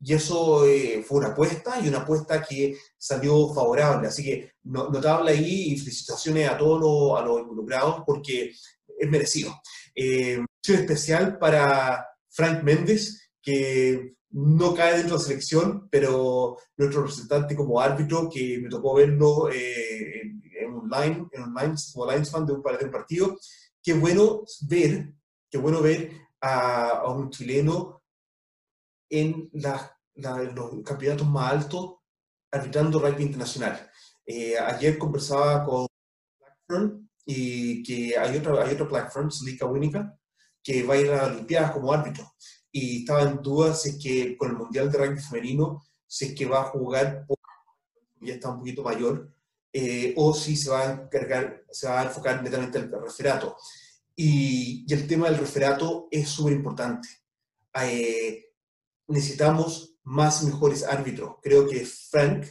Y 0.00 0.12
eso 0.12 0.66
eh, 0.66 1.02
fue 1.06 1.18
una 1.18 1.28
apuesta 1.28 1.80
y 1.80 1.88
una 1.88 1.98
apuesta 1.98 2.42
que 2.42 2.76
salió 2.98 3.52
favorable. 3.54 4.08
Así 4.08 4.22
que 4.22 4.52
notable 4.64 5.32
ahí 5.32 5.72
y 5.72 5.78
felicitaciones 5.78 6.50
a 6.50 6.58
todos 6.58 6.80
los, 6.80 7.20
a 7.20 7.24
los 7.24 7.40
involucrados 7.40 8.02
porque 8.06 8.52
es 8.98 9.10
merecido. 9.10 9.54
Eh, 9.94 10.44
especial 10.62 11.38
para 11.38 12.06
Frank 12.28 12.62
Méndez, 12.62 13.30
que 13.40 14.14
no 14.30 14.74
cae 14.74 14.98
dentro 14.98 15.16
de 15.16 15.22
la 15.22 15.28
selección, 15.28 15.88
pero 15.90 16.56
nuestro 16.76 17.02
representante 17.02 17.56
como 17.56 17.80
árbitro, 17.80 18.28
que 18.28 18.58
me 18.58 18.68
tocó 18.68 18.94
verlo 18.94 19.48
eh, 19.50 20.22
online, 20.78 21.28
en 21.32 21.42
online, 21.42 21.74
como 21.92 22.10
linesman 22.10 22.46
de 22.46 22.52
un, 22.52 22.62
de 22.62 22.88
partido, 22.88 23.36
qué 23.82 23.94
bueno 23.94 24.42
ver, 24.68 25.14
qué 25.50 25.58
bueno 25.58 25.80
ver 25.80 26.12
a, 26.40 27.08
un 27.08 27.30
chileno 27.30 28.02
en 29.08 29.50
los 29.52 30.82
campeonatos 30.84 31.26
más 31.26 31.52
altos 31.52 31.96
arbitrando 32.50 32.98
rugby 32.98 33.24
internacional. 33.24 33.90
Eh, 34.24 34.58
ayer 34.58 34.98
conversaba 34.98 35.64
con 35.64 35.86
Blackburn 36.40 37.08
y 37.24 37.82
que 37.82 38.16
hay 38.18 38.38
otra, 38.38 38.64
hay 38.64 38.74
otra 38.74 38.86
Blackburn, 38.86 39.30
Lika 39.44 39.66
Winica, 39.66 40.18
que 40.62 40.82
va 40.82 40.94
a 40.94 40.98
ir 40.98 41.10
a 41.10 41.16
las 41.16 41.30
Olimpiadas 41.30 41.72
como 41.72 41.92
árbitro. 41.92 42.32
Y 42.72 43.00
estaba 43.00 43.22
en 43.22 43.40
duda 43.42 43.74
si 43.74 43.90
es 43.90 43.98
que 44.02 44.36
con 44.36 44.50
el 44.50 44.56
Mundial 44.56 44.90
de 44.90 44.98
Rugby 44.98 45.20
Femenino, 45.20 45.84
si 46.06 46.26
es 46.26 46.34
que 46.34 46.46
va 46.46 46.62
a 46.62 46.64
jugar, 46.64 47.26
ya 48.20 48.34
está 48.34 48.50
un 48.50 48.58
poquito 48.58 48.82
mayor, 48.82 49.32
eh, 49.78 50.14
o 50.16 50.32
si 50.32 50.56
se 50.56 50.70
va 50.70 50.80
a 50.88 52.02
enfocar 52.02 52.42
netamente 52.42 52.78
en 52.78 52.84
el 52.84 53.02
referato. 53.02 53.58
Y, 54.16 54.90
el 54.90 55.06
tema 55.06 55.28
del 55.28 55.38
referato 55.38 56.08
es 56.10 56.30
súper 56.30 56.54
importante. 56.54 57.06
Eh, 57.82 58.54
necesitamos 59.08 59.98
más 60.02 60.42
mejores 60.44 60.82
árbitros. 60.82 61.36
Creo 61.42 61.68
que 61.68 61.84
Frank 61.84 62.46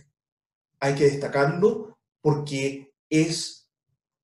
hay 0.80 0.94
que 0.94 1.06
destacarlo 1.06 1.98
porque 2.22 2.94
es 3.10 3.72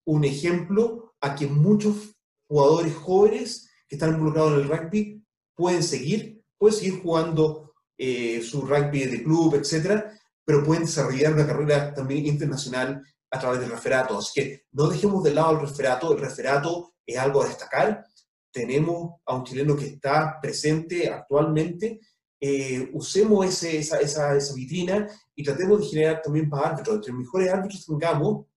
un 0.05 0.23
ejemplo 0.23 1.15
a 1.21 1.33
que 1.33 1.47
muchos 1.47 2.15
jugadores 2.47 2.93
jóvenes 2.93 3.67
que 3.87 3.95
están 3.95 4.13
involucrados 4.13 4.53
en 4.53 4.59
el 4.59 4.69
rugby 4.69 5.25
pueden 5.55 5.81
seguir, 5.81 6.43
pueden 6.55 6.77
seguir 6.77 7.01
jugando 7.01 7.73
eh, 7.97 8.43
su 8.43 8.61
rugby 8.61 9.05
de 9.05 9.23
club, 9.23 9.55
etcétera, 9.55 10.20
pero 10.45 10.63
pueden 10.63 10.85
desarrollar 10.85 11.33
una 11.33 11.47
carrera 11.47 11.93
también 11.93 12.25
internacional 12.25 13.03
a 13.29 13.39
través 13.39 13.59
del 13.59 13.71
referato. 13.71 14.17
Así 14.17 14.41
que 14.41 14.63
no 14.71 14.87
dejemos 14.87 15.23
de 15.23 15.33
lado 15.33 15.51
el 15.51 15.61
referato, 15.61 16.13
el 16.13 16.19
referato 16.19 16.93
es 17.05 17.17
algo 17.17 17.41
a 17.41 17.47
destacar. 17.47 18.05
Tenemos 18.51 19.21
a 19.25 19.35
un 19.35 19.43
chileno 19.43 19.75
que 19.75 19.85
está 19.85 20.39
presente 20.41 21.09
actualmente, 21.09 22.01
eh, 22.43 22.89
usemos 22.93 23.63
esa, 23.63 23.99
esa, 23.99 24.53
vitrina 24.55 25.07
y 25.35 25.43
tratemos 25.43 25.79
de 25.79 25.85
generar 25.85 26.21
también 26.23 26.49
para 26.49 26.69
árbitros. 26.69 26.95
Entre 26.97 27.13
mejores 27.13 27.49
árbitros 27.51 27.85
tengamos 27.85 28.47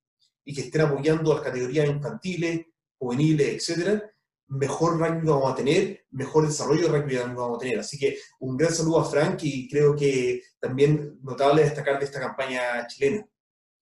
y 0.43 0.55
que 0.55 0.63
estén 0.63 0.81
apoyando 0.81 1.35
las 1.35 1.43
categorías 1.43 1.89
infantiles, 1.89 2.67
juveniles, 2.99 3.55
etcétera, 3.55 4.03
mejor 4.49 4.99
rugby 4.99 5.27
vamos 5.27 5.53
a 5.53 5.55
tener, 5.55 6.07
mejor 6.11 6.47
desarrollo 6.47 6.89
de 6.89 6.99
rugby 6.99 7.17
vamos 7.17 7.57
a 7.57 7.61
tener. 7.61 7.79
Así 7.79 7.99
que 7.99 8.17
un 8.41 8.57
gran 8.57 8.75
saludo 8.75 9.01
a 9.01 9.05
Frank 9.05 9.41
y 9.43 9.69
creo 9.69 9.95
que 9.95 10.41
también 10.65 11.19
notable 11.23 11.63
destacar 11.63 11.99
de 11.99 12.07
esta 12.07 12.19
campaña 12.19 12.87
chilena. 12.87 13.29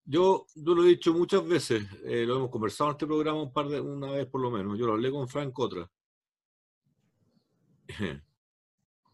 Yo, 0.04 0.46
lo 0.56 0.82
he 0.82 0.88
dicho 0.88 1.14
muchas 1.14 1.46
veces, 1.46 1.84
eh, 2.04 2.24
lo 2.26 2.38
hemos 2.38 2.50
conversado 2.50 2.90
en 2.90 2.94
este 2.94 3.06
programa 3.06 3.48
una 3.82 4.10
vez 4.10 4.26
por 4.26 4.40
lo 4.40 4.50
menos, 4.50 4.76
yo 4.76 4.86
lo 4.86 4.94
hablé 4.94 5.12
con 5.12 5.28
Frank 5.28 5.56
otra. 5.60 5.88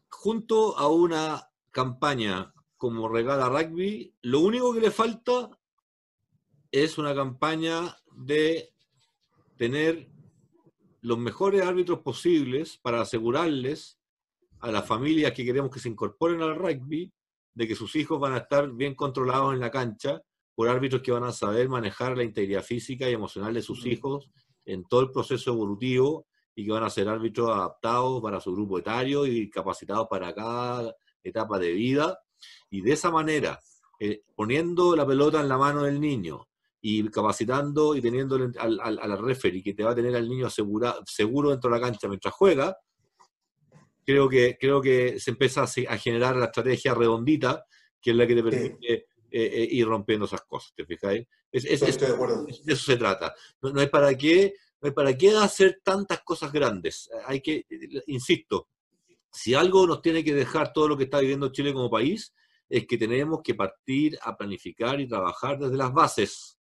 Junto 0.09 0.79
a 0.79 0.89
una 0.89 1.51
campaña 1.71 2.55
como 2.79 3.07
Regala 3.07 3.51
Rugby, 3.51 4.15
lo 4.23 4.41
único 4.41 4.73
que 4.73 4.81
le 4.81 4.91
falta 4.91 5.51
es 6.73 6.97
una 6.97 7.15
campaña 7.15 7.99
de 8.13 8.73
tener 9.59 10.09
los 11.03 11.19
mejores 11.19 11.61
árbitros 11.61 11.99
posibles 11.99 12.79
para 12.79 13.03
asegurarles 13.03 14.01
a 14.61 14.73
las 14.73 14.87
familias 14.87 15.33
que 15.33 15.45
queremos 15.45 15.71
que 15.71 15.81
se 15.81 15.91
incorporen 15.91 16.41
al 16.41 16.57
rugby 16.57 17.13
de 17.59 17.67
que 17.67 17.75
sus 17.75 17.97
hijos 17.97 18.21
van 18.21 18.35
a 18.35 18.39
estar 18.39 18.71
bien 18.71 18.95
controlados 18.95 19.53
en 19.53 19.59
la 19.59 19.69
cancha 19.69 20.23
por 20.55 20.69
árbitros 20.69 21.03
que 21.03 21.11
van 21.11 21.25
a 21.25 21.33
saber 21.33 21.69
manejar 21.69 22.17
la 22.17 22.23
integridad 22.23 22.63
física 22.63 23.11
y 23.11 23.13
emocional 23.13 23.53
de 23.53 23.63
sus 23.63 23.85
hijos 23.85 24.31
en 24.65 24.85
todo 24.85 25.01
el 25.01 25.11
proceso 25.11 25.51
evolutivo 25.51 26.29
y 26.55 26.65
que 26.65 26.71
van 26.71 26.85
a 26.85 26.91
ser 26.91 27.09
árbitros 27.09 27.51
adaptados 27.51 28.23
para 28.23 28.41
su 28.41 28.53
grupo 28.53 28.79
etario 28.79 29.27
y 29.27 29.51
capacitados 29.51 30.07
para 30.09 30.33
cada 30.33 30.95
etapa 31.21 31.59
de 31.59 31.73
vida. 31.73 32.21
Y 32.71 32.81
de 32.81 32.93
esa 32.93 33.11
manera, 33.11 33.59
eh, 33.99 34.23
poniendo 34.37 34.95
la 34.95 35.05
pelota 35.05 35.41
en 35.41 35.49
la 35.49 35.59
mano 35.59 35.83
del 35.83 36.01
niño, 36.01 36.47
y 36.81 37.09
capacitando 37.09 37.97
y 37.97 38.01
teniendo 38.01 38.37
al, 38.37 38.79
al, 38.81 38.99
al 39.01 39.19
referee 39.19 39.65
que 39.65 39.75
te 39.75 39.83
va 39.83 39.91
a 39.91 39.95
tener 39.97 40.15
al 40.15 40.29
niño 40.29 40.47
asegura, 40.47 40.95
seguro 41.07 41.51
dentro 41.51 41.69
de 41.69 41.77
la 41.77 41.85
cancha 41.85 42.07
mientras 42.07 42.33
juega, 42.35 42.77
creo 44.09 44.27
que, 44.27 44.57
creo 44.59 44.81
que 44.81 45.21
se 45.21 45.33
empieza 45.33 45.65
a, 45.65 45.99
generar 45.99 46.35
la 46.35 46.47
estrategia 46.47 46.95
redondita, 46.95 47.67
que 48.01 48.13
es 48.13 48.17
la 48.17 48.27
que 48.27 48.35
te 48.35 48.43
permite 48.43 48.95
eh, 48.95 49.05
eh, 49.31 49.69
ir 49.71 49.87
rompiendo 49.87 50.25
esas 50.25 50.41
cosas, 50.47 50.73
¿te 50.75 50.87
fijáis? 50.87 51.27
Es, 51.53 51.67
es, 51.67 52.01
de, 52.01 52.07
eso 52.67 52.85
se 52.87 52.97
trata. 52.97 53.35
No, 53.61 53.71
no, 53.71 53.87
para 53.91 54.17
qué, 54.17 54.55
no 54.81 54.87
hay 54.87 54.95
para 54.95 55.15
qué 55.15 55.33
hacer 55.33 55.83
tantas 55.85 56.23
cosas 56.23 56.51
grandes. 56.51 57.11
Hay 57.27 57.43
que, 57.43 57.67
insisto, 58.07 58.69
si 59.31 59.53
algo 59.53 59.87
nos 59.87 60.01
tiene 60.01 60.25
que 60.25 60.33
dejar 60.33 60.73
todo 60.73 60.89
lo 60.89 60.97
que 60.97 61.05
está 61.05 61.21
viviendo 61.21 61.53
Chile 61.53 61.75
como 61.75 61.91
país, 61.91 62.33
es 62.67 62.87
que 62.87 62.97
tenemos 62.97 63.43
que 63.45 63.55
partir 63.55 64.19
a 64.23 64.35
planificar 64.39 64.99
y 65.03 65.07
trabajar 65.07 65.59
desde 65.59 65.77
las 65.77 65.93
bases. 65.93 66.58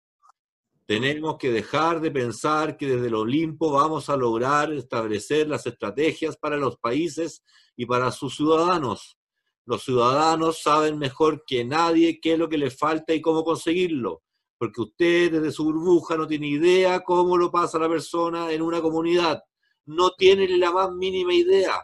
Tenemos 0.92 1.38
que 1.38 1.50
dejar 1.50 2.02
de 2.02 2.10
pensar 2.10 2.76
que 2.76 2.86
desde 2.86 3.06
el 3.06 3.14
Olimpo 3.14 3.72
vamos 3.72 4.10
a 4.10 4.16
lograr 4.18 4.70
establecer 4.74 5.48
las 5.48 5.66
estrategias 5.66 6.36
para 6.36 6.58
los 6.58 6.76
países 6.76 7.42
y 7.74 7.86
para 7.86 8.10
sus 8.10 8.36
ciudadanos. 8.36 9.16
Los 9.64 9.84
ciudadanos 9.84 10.60
saben 10.60 10.98
mejor 10.98 11.44
que 11.46 11.64
nadie 11.64 12.20
qué 12.20 12.34
es 12.34 12.38
lo 12.38 12.46
que 12.46 12.58
les 12.58 12.76
falta 12.76 13.14
y 13.14 13.22
cómo 13.22 13.42
conseguirlo, 13.42 14.22
porque 14.58 14.82
usted 14.82 15.32
desde 15.32 15.50
su 15.50 15.64
burbuja 15.64 16.18
no 16.18 16.26
tiene 16.26 16.48
idea 16.48 17.02
cómo 17.02 17.38
lo 17.38 17.50
pasa 17.50 17.78
la 17.78 17.88
persona 17.88 18.52
en 18.52 18.60
una 18.60 18.82
comunidad. 18.82 19.40
No 19.86 20.10
tiene 20.10 20.46
la 20.58 20.72
más 20.72 20.92
mínima 20.92 21.32
idea, 21.32 21.80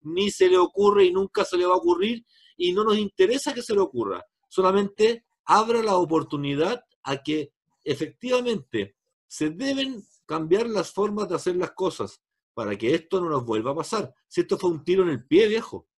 ni 0.00 0.30
se 0.30 0.48
le 0.48 0.56
ocurre 0.56 1.04
y 1.04 1.12
nunca 1.12 1.44
se 1.44 1.58
le 1.58 1.66
va 1.66 1.74
a 1.74 1.76
ocurrir 1.76 2.24
y 2.56 2.72
no 2.72 2.82
nos 2.82 2.96
interesa 2.96 3.52
que 3.52 3.60
se 3.60 3.74
le 3.74 3.80
ocurra. 3.80 4.24
Solamente 4.48 5.26
abra 5.44 5.82
la 5.82 5.96
oportunidad 5.96 6.80
a 7.02 7.22
que 7.22 7.52
efectivamente, 7.90 8.96
se 9.26 9.50
deben 9.50 10.02
cambiar 10.26 10.68
las 10.68 10.90
formas 10.92 11.28
de 11.28 11.36
hacer 11.36 11.56
las 11.56 11.72
cosas 11.72 12.22
para 12.54 12.76
que 12.76 12.94
esto 12.94 13.20
no 13.20 13.30
nos 13.30 13.44
vuelva 13.44 13.70
a 13.70 13.76
pasar. 13.76 14.14
Si 14.26 14.40
esto 14.40 14.58
fue 14.58 14.70
un 14.70 14.84
tiro 14.84 15.02
en 15.02 15.10
el 15.10 15.26
pie, 15.26 15.48
viejo. 15.48 15.88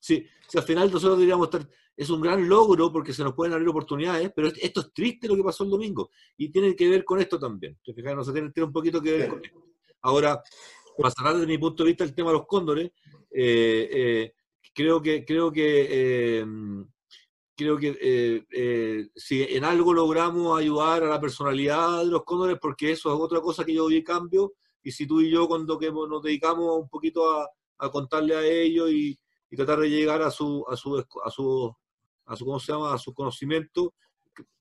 Si, 0.00 0.26
si 0.48 0.58
al 0.58 0.64
final 0.64 0.90
nosotros 0.90 1.18
diríamos 1.18 1.46
estar, 1.46 1.68
es 1.96 2.10
un 2.10 2.20
gran 2.20 2.48
logro 2.48 2.92
porque 2.92 3.12
se 3.12 3.24
nos 3.24 3.34
pueden 3.34 3.52
abrir 3.52 3.68
oportunidades, 3.68 4.30
pero 4.34 4.48
esto 4.48 4.80
es 4.80 4.92
triste 4.92 5.26
lo 5.26 5.36
que 5.36 5.42
pasó 5.42 5.64
el 5.64 5.70
domingo 5.70 6.10
y 6.36 6.50
tiene 6.50 6.76
que 6.76 6.88
ver 6.88 7.04
con 7.04 7.20
esto 7.20 7.38
también. 7.38 7.78
No 8.14 8.24
se 8.24 8.32
tiene, 8.32 8.52
un 8.62 8.72
poquito 8.72 9.00
que 9.00 9.12
ver 9.12 9.28
con 9.28 9.44
esto. 9.44 9.64
Ahora, 10.02 10.42
cerrar 11.16 11.34
desde 11.34 11.46
mi 11.46 11.58
punto 11.58 11.82
de 11.82 11.88
vista 11.88 12.04
el 12.04 12.14
tema 12.14 12.30
de 12.30 12.38
los 12.38 12.46
cóndores, 12.46 12.92
eh, 13.30 13.88
eh, 13.90 14.34
creo 14.74 15.02
que, 15.02 15.24
creo 15.24 15.50
que 15.50 15.86
eh, 15.90 16.46
creo 17.58 17.76
que 17.76 17.98
eh, 18.00 18.44
eh, 18.52 19.08
si 19.16 19.42
en 19.42 19.64
algo 19.64 19.92
logramos 19.92 20.58
ayudar 20.58 21.02
a 21.02 21.08
la 21.08 21.20
personalidad 21.20 22.04
de 22.04 22.06
los 22.06 22.22
cóndores, 22.22 22.56
porque 22.62 22.92
eso 22.92 23.12
es 23.12 23.20
otra 23.20 23.40
cosa 23.40 23.64
que 23.64 23.74
yo 23.74 23.88
vi 23.88 24.04
cambio, 24.04 24.54
y 24.80 24.92
si 24.92 25.08
tú 25.08 25.20
y 25.20 25.28
yo 25.28 25.48
cuando 25.48 25.76
que 25.76 25.90
nos 25.90 26.22
dedicamos 26.22 26.78
un 26.78 26.88
poquito 26.88 27.28
a, 27.76 27.90
contarle 27.90 28.36
a 28.36 28.46
ellos 28.46 28.90
y, 28.90 29.18
tratar 29.56 29.80
de 29.80 29.90
llegar 29.90 30.22
a 30.22 30.30
su, 30.30 30.64
a 30.68 30.76
su, 30.76 30.98
a 30.98 31.30
su, 31.30 31.74
a 32.26 32.36
su, 32.36 32.44
¿cómo 32.44 32.60
se 32.60 32.72
llama? 32.72 32.94
A 32.94 32.98
su 32.98 33.12
conocimiento, 33.12 33.94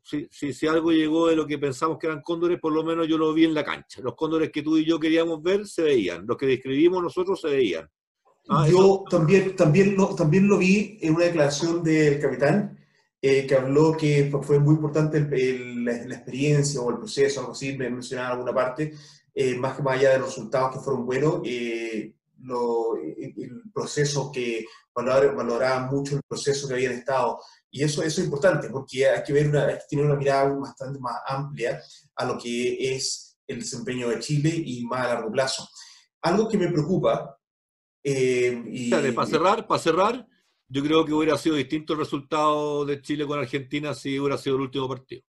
si, 0.02 0.28
si, 0.32 0.54
si, 0.54 0.66
algo 0.66 0.92
llegó 0.92 1.28
de 1.28 1.36
lo 1.36 1.46
que 1.46 1.60
pensamos 1.60 2.00
que 2.00 2.08
eran 2.08 2.22
cóndores, 2.22 2.60
por 2.60 2.74
lo 2.74 2.84
menos 2.84 3.08
yo 3.08 3.18
lo 3.18 3.32
vi 3.32 3.46
en 3.46 3.54
la 3.54 3.64
cancha. 3.64 4.02
Los 4.02 4.16
cóndores 4.16 4.52
que 4.52 4.64
tú 4.64 4.78
y 4.78 4.86
yo 4.86 5.00
queríamos 5.00 5.44
ver 5.44 5.68
se 5.68 5.84
veían, 5.84 6.26
los 6.26 6.36
que 6.36 6.48
describimos 6.48 7.04
nosotros 7.04 7.42
se 7.42 7.50
veían. 7.50 7.88
Ah, 8.50 8.66
yo 8.68 9.04
también, 9.10 9.56
también, 9.56 9.96
lo, 9.96 10.16
también 10.16 10.48
lo 10.48 10.58
vi 10.58 10.98
en 11.02 11.16
una 11.16 11.26
declaración 11.26 11.84
del 11.84 12.20
capitán, 12.20 12.78
eh, 13.22 13.48
que 13.48 13.56
habló 13.56 13.98
que 13.98 14.32
fue 14.44 14.60
muy 14.60 14.76
importante 14.76 15.20
la, 15.20 16.16
experiencia 16.16 16.82
o 16.82 16.92
el 16.92 16.98
proceso, 16.98 17.40
algo 17.40 17.54
así, 17.54 17.78
me 17.78 17.90
mencionaba 17.90 18.28
en 18.28 18.34
alguna 18.34 18.54
parte, 18.54 18.94
eh, 19.34 19.56
más 19.56 19.76
que 19.76 19.84
más 19.84 19.98
allá 19.98 20.12
de 20.12 20.20
los 20.20 20.30
resultados 20.30 20.74
que 20.74 20.84
fueron 20.84 21.06
buenos, 21.06 21.42
eh, 21.46 22.14
el 22.40 23.64
proceso 23.74 24.32
que 24.32 24.66
valoraban 24.94 25.90
mucho 25.90 26.16
el 26.16 26.22
proceso 26.28 26.68
que 26.68 26.76
habían 26.76 26.94
estado. 26.94 27.40
Y 27.70 27.84
eso, 27.84 28.02
eso 28.04 28.22
es 28.22 28.26
importante 28.26 28.70
porque 28.70 29.08
hay 29.08 29.24
que, 29.24 29.34
ver 29.34 29.50
una, 29.50 29.66
hay 29.66 29.76
que 29.76 29.86
tener 29.90 30.06
una 30.06 30.16
mirada 30.16 30.54
bastante 30.54 31.00
más 31.00 31.16
amplia 31.28 31.82
a 32.16 32.26
lo 32.26 32.38
que 32.38 32.96
es 32.96 33.38
el 33.48 33.60
desempeño 33.60 34.10
de 34.10 34.20
Chile 34.20 34.52
y 34.54 34.86
más 34.86 35.06
a 35.06 35.16
largo 35.16 35.32
plazo. 35.32 35.68
Algo 36.22 36.48
que 36.48 36.58
me 36.58 36.70
preocupa. 36.70 37.38
Eh, 38.04 38.64
y, 38.68 38.90
para 38.90 39.28
cerrar, 39.28 39.68
para 39.68 39.82
cerrar, 39.82 40.28
yo 40.70 40.84
creo 40.84 41.06
que 41.06 41.14
hubiera 41.14 41.38
sido 41.38 41.56
distinto 41.56 41.94
el 41.94 42.00
resultado 42.00 42.86
de 42.86 43.02
Chile 43.02 43.26
con 43.26 43.40
Argentina 43.40 43.94
si 43.94 44.20
hubiera 44.20 44.38
sido 44.38 44.58
el 44.58 44.64
último 44.64 44.88
partido. 44.88 45.24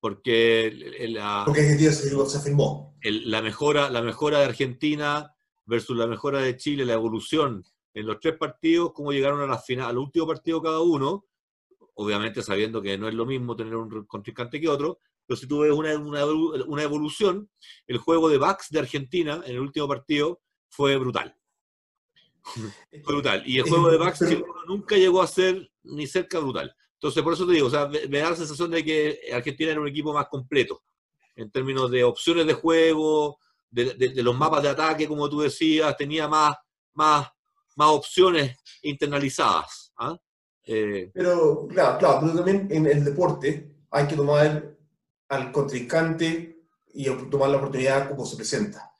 Porque, 0.00 0.70
la, 1.08 1.42
Porque 1.46 1.62
Argentina 1.62 1.90
se, 1.90 2.38
afirmó. 2.38 2.94
la, 3.02 3.40
mejora, 3.40 3.88
la 3.88 4.02
mejora 4.02 4.40
de 4.40 4.44
Argentina 4.44 5.34
versus 5.64 5.96
la 5.96 6.06
mejora 6.06 6.40
de 6.40 6.56
Chile, 6.56 6.84
la 6.84 6.92
evolución 6.92 7.64
en 7.94 8.06
los 8.06 8.20
tres 8.20 8.36
partidos, 8.36 8.92
cómo 8.92 9.12
llegaron 9.12 9.40
a 9.40 9.46
la 9.46 9.58
final, 9.58 9.88
al 9.88 9.98
último 9.98 10.26
partido 10.26 10.60
cada 10.60 10.80
uno, 10.80 11.24
obviamente 11.94 12.42
sabiendo 12.42 12.82
que 12.82 12.98
no 12.98 13.08
es 13.08 13.14
lo 13.14 13.24
mismo 13.24 13.56
tener 13.56 13.76
un 13.76 14.04
contrincante 14.04 14.60
que 14.60 14.68
otro, 14.68 14.98
pero 15.26 15.38
si 15.38 15.46
tú 15.46 15.60
ves 15.60 15.72
una, 15.72 15.96
una, 15.96 16.82
evolución, 16.82 17.48
el 17.86 17.98
juego 17.98 18.28
de 18.28 18.38
backs 18.38 18.68
de 18.70 18.80
Argentina 18.80 19.42
en 19.46 19.52
el 19.52 19.60
último 19.60 19.88
partido 19.88 20.42
fue 20.68 20.96
brutal. 20.96 21.34
Brutal. 23.06 23.42
Y 23.46 23.58
el 23.58 23.68
juego 23.68 23.90
de 23.90 23.98
backs 23.98 24.24
nunca 24.66 24.96
llegó 24.96 25.22
a 25.22 25.26
ser 25.26 25.70
ni 25.82 26.06
cerca 26.06 26.38
brutal. 26.38 26.74
Entonces, 26.94 27.22
por 27.22 27.34
eso 27.34 27.46
te 27.46 27.52
digo, 27.52 27.66
o 27.66 27.70
sea, 27.70 27.86
me 27.86 28.18
da 28.18 28.30
la 28.30 28.36
sensación 28.36 28.70
de 28.70 28.84
que 28.84 29.20
Argentina 29.32 29.72
era 29.72 29.80
un 29.80 29.88
equipo 29.88 30.12
más 30.12 30.26
completo 30.28 30.82
en 31.36 31.50
términos 31.50 31.90
de 31.90 32.04
opciones 32.04 32.46
de 32.46 32.54
juego, 32.54 33.38
de, 33.70 33.94
de, 33.94 34.22
los 34.22 34.36
mapas 34.36 34.62
de 34.62 34.68
ataque, 34.68 35.08
como 35.08 35.28
tú 35.28 35.40
decías, 35.40 35.96
tenía 35.96 36.28
más, 36.28 36.56
más, 36.94 37.28
más 37.76 37.88
opciones 37.88 38.56
internalizadas. 38.82 39.92
¿ah? 39.98 40.16
Eh, 40.64 41.10
pero, 41.12 41.66
claro, 41.68 41.98
claro, 41.98 42.20
pero 42.20 42.34
también 42.36 42.68
en 42.70 42.86
el 42.86 43.04
deporte 43.04 43.74
hay 43.90 44.06
que 44.06 44.16
tomar 44.16 44.76
al 45.28 45.52
contrincante 45.52 46.62
y 46.92 47.10
tomar 47.28 47.50
la 47.50 47.56
oportunidad 47.56 48.08
como 48.08 48.24
se 48.24 48.36
presenta. 48.36 48.93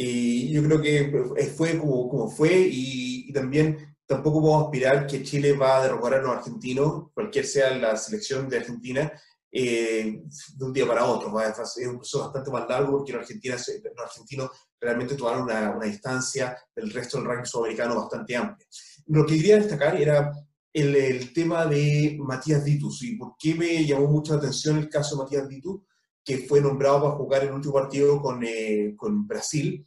Y 0.00 0.52
yo 0.52 0.62
creo 0.62 0.80
que 0.80 1.50
fue 1.56 1.76
como, 1.76 2.08
como 2.08 2.30
fue 2.30 2.52
y, 2.70 3.32
también 3.32 3.96
tampoco 4.06 4.40
podemos 4.40 4.64
aspirar 4.66 5.08
que 5.08 5.24
Chile 5.24 5.54
va 5.54 5.78
a 5.78 5.82
derrocar 5.82 6.14
a 6.14 6.22
los 6.22 6.36
argentinos, 6.36 7.10
cualquier 7.12 7.44
sea 7.44 7.76
la 7.76 7.96
selección 7.96 8.48
de 8.48 8.58
Argentina, 8.58 9.12
eh, 9.50 10.22
de 10.56 10.64
un 10.64 10.72
día 10.72 10.86
para 10.86 11.04
otro. 11.04 11.36
Es 11.40 11.76
un 11.84 11.96
proceso 11.96 12.20
bastante 12.20 12.48
más 12.48 12.68
largo 12.68 12.98
porque 12.98 13.12
los 13.12 13.22
argentinos, 13.22 13.68
los 13.96 14.06
argentinos 14.06 14.50
realmente 14.80 15.16
tomaron 15.16 15.42
una, 15.42 15.72
una, 15.72 15.86
distancia 15.86 16.56
del 16.76 16.92
resto 16.92 17.18
del 17.18 17.26
ranking 17.26 17.50
sudamericano 17.50 17.96
bastante 17.96 18.36
amplia. 18.36 18.68
Lo 19.06 19.26
que 19.26 19.36
quería 19.36 19.56
destacar 19.56 20.00
era 20.00 20.32
el, 20.72 20.94
el, 20.94 21.32
tema 21.32 21.66
de 21.66 22.16
Matías 22.20 22.64
Ditus 22.64 23.02
y 23.02 23.16
por 23.16 23.34
qué 23.36 23.56
me 23.56 23.84
llamó 23.84 24.06
mucha 24.06 24.34
atención 24.34 24.78
el 24.78 24.88
caso 24.88 25.16
de 25.16 25.24
Matías 25.24 25.48
Ditus, 25.48 25.80
que 26.28 26.46
fue 26.46 26.60
nombrado 26.60 27.00
para 27.00 27.14
jugar 27.14 27.44
el 27.44 27.52
último 27.52 27.72
partido 27.72 28.20
con, 28.20 28.44
eh, 28.44 28.92
con 28.98 29.26
Brasil. 29.26 29.82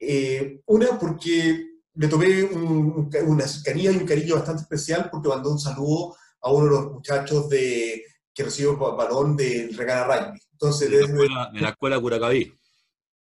Eh, 0.00 0.62
una, 0.64 0.98
porque 0.98 1.72
le 1.92 2.08
tomé 2.08 2.42
una 2.42 3.46
cercanía 3.46 3.92
y 3.92 3.98
un 3.98 4.06
cariño 4.06 4.36
bastante 4.36 4.62
especial 4.62 5.10
porque 5.12 5.28
mandó 5.28 5.50
un 5.50 5.58
saludo 5.58 6.16
a 6.40 6.50
uno 6.50 6.64
de 6.64 6.70
los 6.70 6.92
muchachos 6.92 7.50
de, 7.50 8.02
que 8.32 8.44
recibió 8.44 8.78
balón 8.78 9.36
del 9.36 9.76
Regala 9.76 10.06
Rugby. 10.06 10.40
Entonces, 10.52 10.90
de, 10.90 11.00
la 11.00 11.04
escuela, 11.04 11.50
de 11.52 11.60
la 11.60 11.68
escuela 11.68 12.00
Curacaví. 12.00 12.58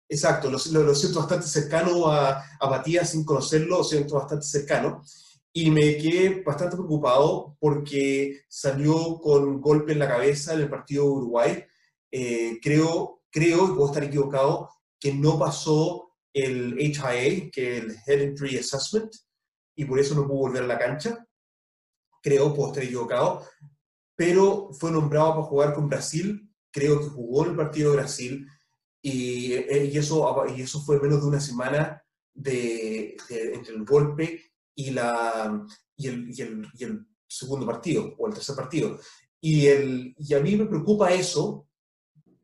Exacto, 0.07 0.49
lo, 0.49 0.57
lo, 0.83 0.95
siento 0.95 1.19
bastante 1.19 1.47
cercano 1.47 2.07
a, 2.07 2.41
a, 2.57 2.69
Matías 2.69 3.09
sin 3.09 3.25
conocerlo, 3.25 3.79
lo 3.79 3.83
siento 3.83 4.15
bastante 4.15 4.45
cercano. 4.45 5.03
Y 5.51 5.71
me 5.71 5.97
quedé 5.97 6.41
bastante 6.41 6.77
preocupado 6.77 7.57
porque 7.59 8.43
salió 8.47 9.19
con 9.19 9.59
golpe 9.59 9.91
en 9.91 9.99
la 9.99 10.07
cabeza 10.07 10.53
en 10.53 10.61
el 10.61 10.69
partido 10.69 11.03
de 11.03 11.09
Uruguay. 11.09 11.65
Eh, 12.17 12.61
creo, 12.61 13.23
creo, 13.29 13.65
y 13.65 13.75
puedo 13.75 13.87
estar 13.87 14.01
equivocado, 14.05 14.69
que 14.97 15.13
no 15.13 15.37
pasó 15.37 16.13
el 16.31 16.79
HIA, 16.79 17.51
que 17.51 17.77
es 17.77 17.83
el 17.83 17.95
Head 18.07 18.21
Injury 18.29 18.57
Assessment, 18.57 19.13
y 19.75 19.83
por 19.83 19.99
eso 19.99 20.15
no 20.15 20.25
pudo 20.25 20.37
volver 20.37 20.63
a 20.63 20.67
la 20.67 20.79
cancha. 20.79 21.27
Creo, 22.23 22.53
puedo 22.53 22.69
estar 22.69 22.85
equivocado, 22.85 23.45
pero 24.15 24.69
fue 24.79 24.91
nombrado 24.91 25.31
para 25.31 25.43
jugar 25.43 25.73
con 25.73 25.89
Brasil. 25.89 26.49
Creo 26.71 27.01
que 27.01 27.07
jugó 27.07 27.43
en 27.43 27.51
el 27.51 27.57
partido 27.57 27.91
de 27.91 27.97
Brasil 27.97 28.47
y, 29.01 29.51
eh, 29.51 29.89
y, 29.91 29.97
eso, 29.97 30.45
y 30.55 30.61
eso 30.61 30.81
fue 30.83 31.01
menos 31.01 31.19
de 31.19 31.27
una 31.27 31.41
semana 31.41 32.01
de, 32.33 33.17
entre 33.29 33.75
el 33.75 33.83
golpe 33.83 34.41
y, 34.73 34.91
la, 34.91 35.67
el, 35.97 36.29
y, 36.33 36.41
el, 36.41 37.05
segundo 37.27 37.65
partido, 37.65 38.15
o 38.17 38.27
el 38.27 38.33
tercer 38.33 38.55
partido. 38.55 38.97
Y, 39.41 39.67
el, 39.67 40.15
y 40.17 40.33
a 40.33 40.39
mí 40.39 40.55
me 40.55 40.65
preocupa 40.65 41.13
eso, 41.13 41.67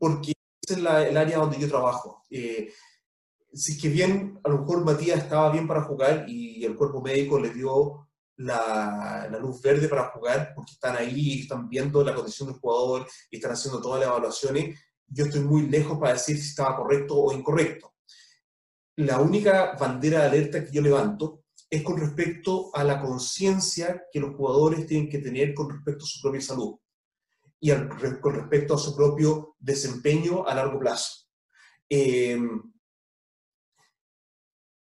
porque 0.02 0.32
es 0.66 0.76
el 0.76 0.84
área 0.88 1.38
donde 1.38 1.60
yo 1.60 1.68
trabajo. 1.68 2.24
Eh, 2.28 2.72
si 3.52 3.78
que 3.78 3.88
bien, 3.88 4.40
a 4.42 4.48
lo 4.48 4.58
mejor 4.58 4.84
Matías 4.84 5.20
estaba 5.20 5.52
bien 5.52 5.68
para 5.68 5.84
jugar 5.84 6.24
y 6.26 6.64
el 6.64 6.74
cuerpo 6.74 7.00
médico 7.00 7.38
le 7.38 7.50
dio 7.50 8.08
la, 8.38 9.28
luz 9.40 9.62
verde 9.62 9.86
para 9.86 10.08
jugar, 10.08 10.54
porque 10.56 10.72
están 10.72 10.96
ahí, 10.96 11.42
están 11.42 11.68
viendo 11.68 12.02
la 12.02 12.16
condición 12.16 12.48
del 12.48 12.58
jugador 12.58 13.06
y 13.30 13.36
están 13.36 13.52
haciendo 13.52 13.80
todas 13.80 14.00
las 14.00 14.08
evaluaciones, 14.08 14.80
yo 15.06 15.26
estoy 15.26 15.42
muy 15.42 15.68
lejos 15.68 15.96
para 16.00 16.14
decir 16.14 16.36
si 16.36 16.48
estaba 16.48 16.74
correcto 16.74 17.14
o 17.14 17.32
incorrecto. 17.32 17.94
La 18.96 19.20
única 19.20 19.76
bandera 19.78 20.22
de 20.22 20.26
alerta 20.26 20.64
que 20.64 20.72
yo 20.72 20.82
levanto 20.82 21.44
es 21.70 21.80
con 21.84 21.96
respecto 21.96 22.74
a 22.74 22.82
la 22.82 23.00
conciencia 23.00 24.02
que 24.10 24.18
los 24.18 24.34
jugadores 24.34 24.84
tienen 24.84 25.08
que 25.08 25.18
tener 25.18 25.54
con 25.54 25.70
respecto 25.70 26.04
a 26.04 26.08
su 26.08 26.20
propia 26.20 26.40
salud 26.40 26.76
y 27.64 27.70
con 28.20 28.34
respecto 28.34 28.74
a 28.74 28.78
su 28.78 28.94
propio 28.96 29.54
desempeño 29.60 30.44
a 30.44 30.52
largo 30.52 30.80
plazo. 30.80 31.28
Eh, 31.88 32.36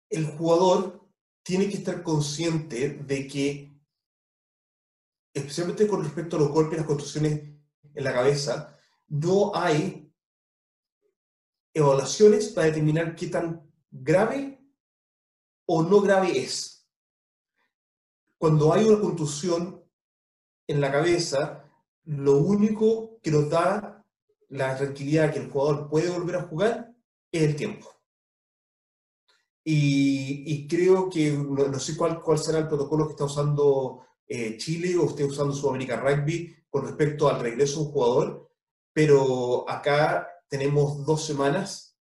el 0.09 0.25
jugador 0.37 1.05
tiene 1.43 1.67
que 1.67 1.75
estar 1.75 2.01
consciente 2.01 2.89
de 2.89 3.27
que, 3.27 3.77
especialmente 5.33 5.89
con 5.89 6.05
respecto 6.05 6.37
a 6.37 6.39
los 6.39 6.51
golpes 6.51 6.75
y 6.75 6.77
las 6.77 6.87
construcciones 6.87 7.41
en 7.95 8.03
la 8.03 8.13
cabeza, 8.13 8.79
no 9.09 9.53
hay 9.53 10.13
evaluaciones 11.73 12.47
para 12.47 12.67
determinar 12.67 13.13
qué 13.13 13.27
tan 13.27 13.69
grave 13.91 14.57
o 15.65 15.83
no 15.83 15.99
grave 15.99 16.39
es. 16.39 16.87
Cuando 18.37 18.73
hay 18.73 18.85
una 18.85 19.01
contusión 19.01 19.83
en 20.65 20.79
la 20.79 20.89
cabeza, 20.93 21.58
lo 22.09 22.37
único 22.37 23.19
que 23.21 23.29
nos 23.29 23.49
da 23.51 24.03
la 24.49 24.75
tranquilidad 24.75 25.31
que 25.31 25.37
el 25.37 25.51
jugador 25.51 25.87
puede 25.89 26.09
volver 26.09 26.37
a 26.37 26.47
jugar 26.47 26.91
es 27.31 27.43
el 27.43 27.55
tiempo. 27.55 27.87
Y, 29.63 30.67
creo 30.67 31.07
que, 31.07 31.31
no, 31.31 31.79
sé 31.79 31.95
cuál, 31.95 32.19
cuál 32.19 32.39
será 32.39 32.57
el 32.57 32.67
protocolo 32.67 33.05
que 33.05 33.11
está 33.11 33.25
usando 33.25 34.07
eh, 34.27 34.57
Chile 34.57 34.97
o 34.97 35.05
esté 35.05 35.23
usando 35.23 35.53
Sudamérica 35.53 35.97
Rugby 35.97 36.55
con 36.67 36.87
respecto 36.87 37.29
al 37.29 37.41
regreso 37.41 37.81
de 37.81 37.85
un 37.85 37.91
jugador, 37.91 38.51
pero 38.91 39.69
acá 39.69 40.27
tenemos 40.47 41.05
dos 41.05 41.23
semanas 41.23 41.95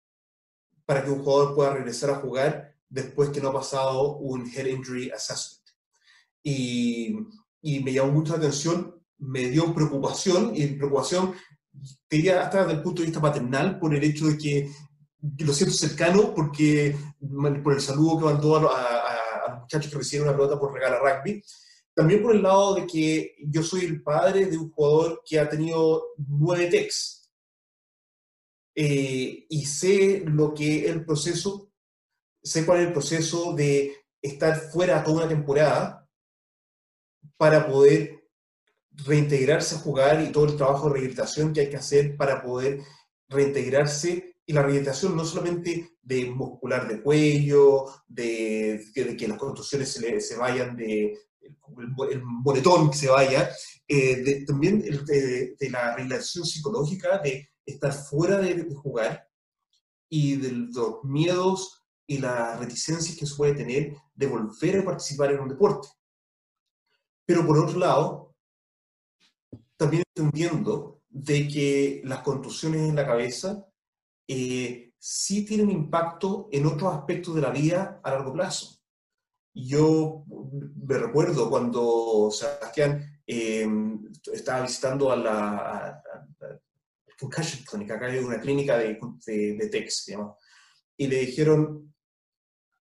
para 0.85 1.03
que 1.03 1.11
un 1.11 1.21
jugador 1.21 1.53
pueda 1.53 1.73
regresar 1.73 2.11
a 2.11 2.19
jugar 2.19 2.77
después 2.87 3.29
que 3.31 3.41
no 3.41 3.49
ha 3.49 3.53
pasado 3.53 4.15
un 4.15 4.49
head 4.49 4.67
injury 4.67 5.11
assessment. 5.11 5.67
Y, 6.41 7.13
y 7.61 7.83
me 7.83 7.91
llamó 7.91 8.13
mucho 8.13 8.31
la 8.31 8.39
atención, 8.39 8.96
me 9.19 9.49
dio 9.49 9.73
preocupación, 9.73 10.51
y 10.55 10.67
preocupación, 10.67 11.33
diría 12.09 12.41
hasta 12.41 12.61
desde 12.61 12.73
el 12.73 12.83
punto 12.83 13.01
de 13.01 13.07
vista 13.07 13.21
paternal, 13.21 13.79
por 13.79 13.93
el 13.93 14.03
hecho 14.03 14.27
de 14.27 14.37
que 14.37 14.69
lo 15.39 15.53
siento 15.53 15.75
cercano, 15.75 16.33
porque 16.33 16.95
por 17.63 17.73
el 17.73 17.81
saludo 17.81 18.19
que 18.19 18.25
mandó 18.25 18.69
a, 18.69 18.81
a, 18.81 19.51
los 19.51 19.59
muchachos 19.61 19.91
que 19.91 19.97
recibieron 19.97 20.29
una 20.29 20.37
pelota 20.37 20.59
por 20.59 20.73
regala 20.73 20.99
rugby, 20.99 21.41
también 21.93 22.21
por 22.21 22.35
el 22.35 22.43
lado 22.43 22.75
de 22.75 22.85
que 22.85 23.35
yo 23.47 23.63
soy 23.63 23.85
el 23.85 24.03
padre 24.03 24.45
de 24.45 24.57
un 24.57 24.71
jugador 24.71 25.23
que 25.25 25.39
ha 25.39 25.49
tenido 25.49 26.03
nueve 26.17 26.67
techs 26.67 27.17
eh, 28.79 29.47
y 29.49 29.65
sé 29.65 30.23
lo 30.27 30.53
que 30.53 30.85
es 30.85 30.91
el 30.91 31.03
proceso, 31.03 31.71
sé 32.43 32.63
cuál 32.63 32.81
es 32.81 32.87
el 32.87 32.93
proceso 32.93 33.53
de 33.53 33.95
estar 34.21 34.55
fuera 34.55 35.03
toda 35.03 35.17
una 35.17 35.27
temporada 35.27 36.07
para 37.37 37.65
poder 37.65 38.16
reintegrarse 39.05 39.75
a 39.75 39.79
jugar 39.79 40.21
y 40.21 40.31
todo 40.31 40.45
el 40.45 40.57
trabajo 40.57 40.87
de 40.87 40.93
rehabilitación 40.93 41.53
que 41.53 41.61
hay 41.61 41.69
que 41.69 41.77
hacer 41.77 42.17
para 42.17 42.41
poder 42.41 42.81
reintegrarse 43.29 44.35
y 44.45 44.53
la 44.53 44.61
rehabilitación 44.61 45.15
no 45.15 45.25
solamente 45.25 45.97
de 46.01 46.25
muscular 46.31 46.87
de 46.87 47.01
cuello, 47.01 47.85
de, 48.07 48.81
que 48.93 49.27
las 49.27 49.37
contusiones 49.37 49.91
se, 49.91 50.37
vayan 50.37 50.75
de 50.77 51.17
el, 52.11 52.21
boletón 52.43 52.89
que 52.89 52.97
se 52.97 53.09
vaya, 53.09 53.49
eh, 53.87 54.45
también 54.45 54.79
de, 54.79 55.55
de, 55.59 55.69
la 55.69 55.95
rehabilitación 55.95 56.45
psicológica 56.45 57.19
de 57.19 57.49
estar 57.65 57.93
fuera 57.93 58.39
de, 58.39 58.65
jugar 58.73 59.27
y 60.09 60.37
de 60.37 60.51
los 60.51 61.03
miedos 61.03 61.83
y 62.07 62.19
las 62.19 62.57
reticencias 62.59 63.17
que 63.17 63.25
se 63.25 63.35
puede 63.35 63.53
tener 63.53 63.97
de 64.15 64.27
volver 64.27 64.79
a 64.79 64.85
participar 64.85 65.33
en 65.33 65.41
un 65.41 65.49
deporte. 65.49 65.89
Pero 67.25 67.45
por 67.45 67.57
otro 67.57 67.77
lado, 67.77 68.26
también 69.77 70.03
entendiendo 70.15 71.01
de 71.09 71.47
que 71.47 72.01
las 72.03 72.19
contusiones 72.19 72.81
en 72.81 72.95
la 72.95 73.05
cabeza 73.05 73.65
eh, 74.27 74.91
sí 74.99 75.45
tienen 75.45 75.71
impacto 75.71 76.49
en 76.51 76.65
otros 76.65 76.93
aspectos 76.93 77.35
de 77.35 77.41
la 77.41 77.51
vida 77.51 78.01
a 78.03 78.11
largo 78.11 78.33
plazo. 78.33 78.79
Yo 79.53 80.25
me 80.27 80.97
recuerdo 80.97 81.49
cuando 81.49 82.29
Sebastián 82.31 83.21
eh, 83.25 83.67
estaba 84.33 84.61
visitando 84.61 85.11
a 85.11 85.15
la, 85.15 86.03
Concussion 87.19 87.63
Clinic, 87.63 87.91
acá 87.91 88.05
hay 88.05 88.19
una 88.19 88.39
clínica 88.39 88.77
de, 88.77 88.99
de, 89.25 89.55
de 89.55 89.69
TEX, 89.69 90.11
y 90.97 91.07
le 91.07 91.19
dijeron, 91.21 91.91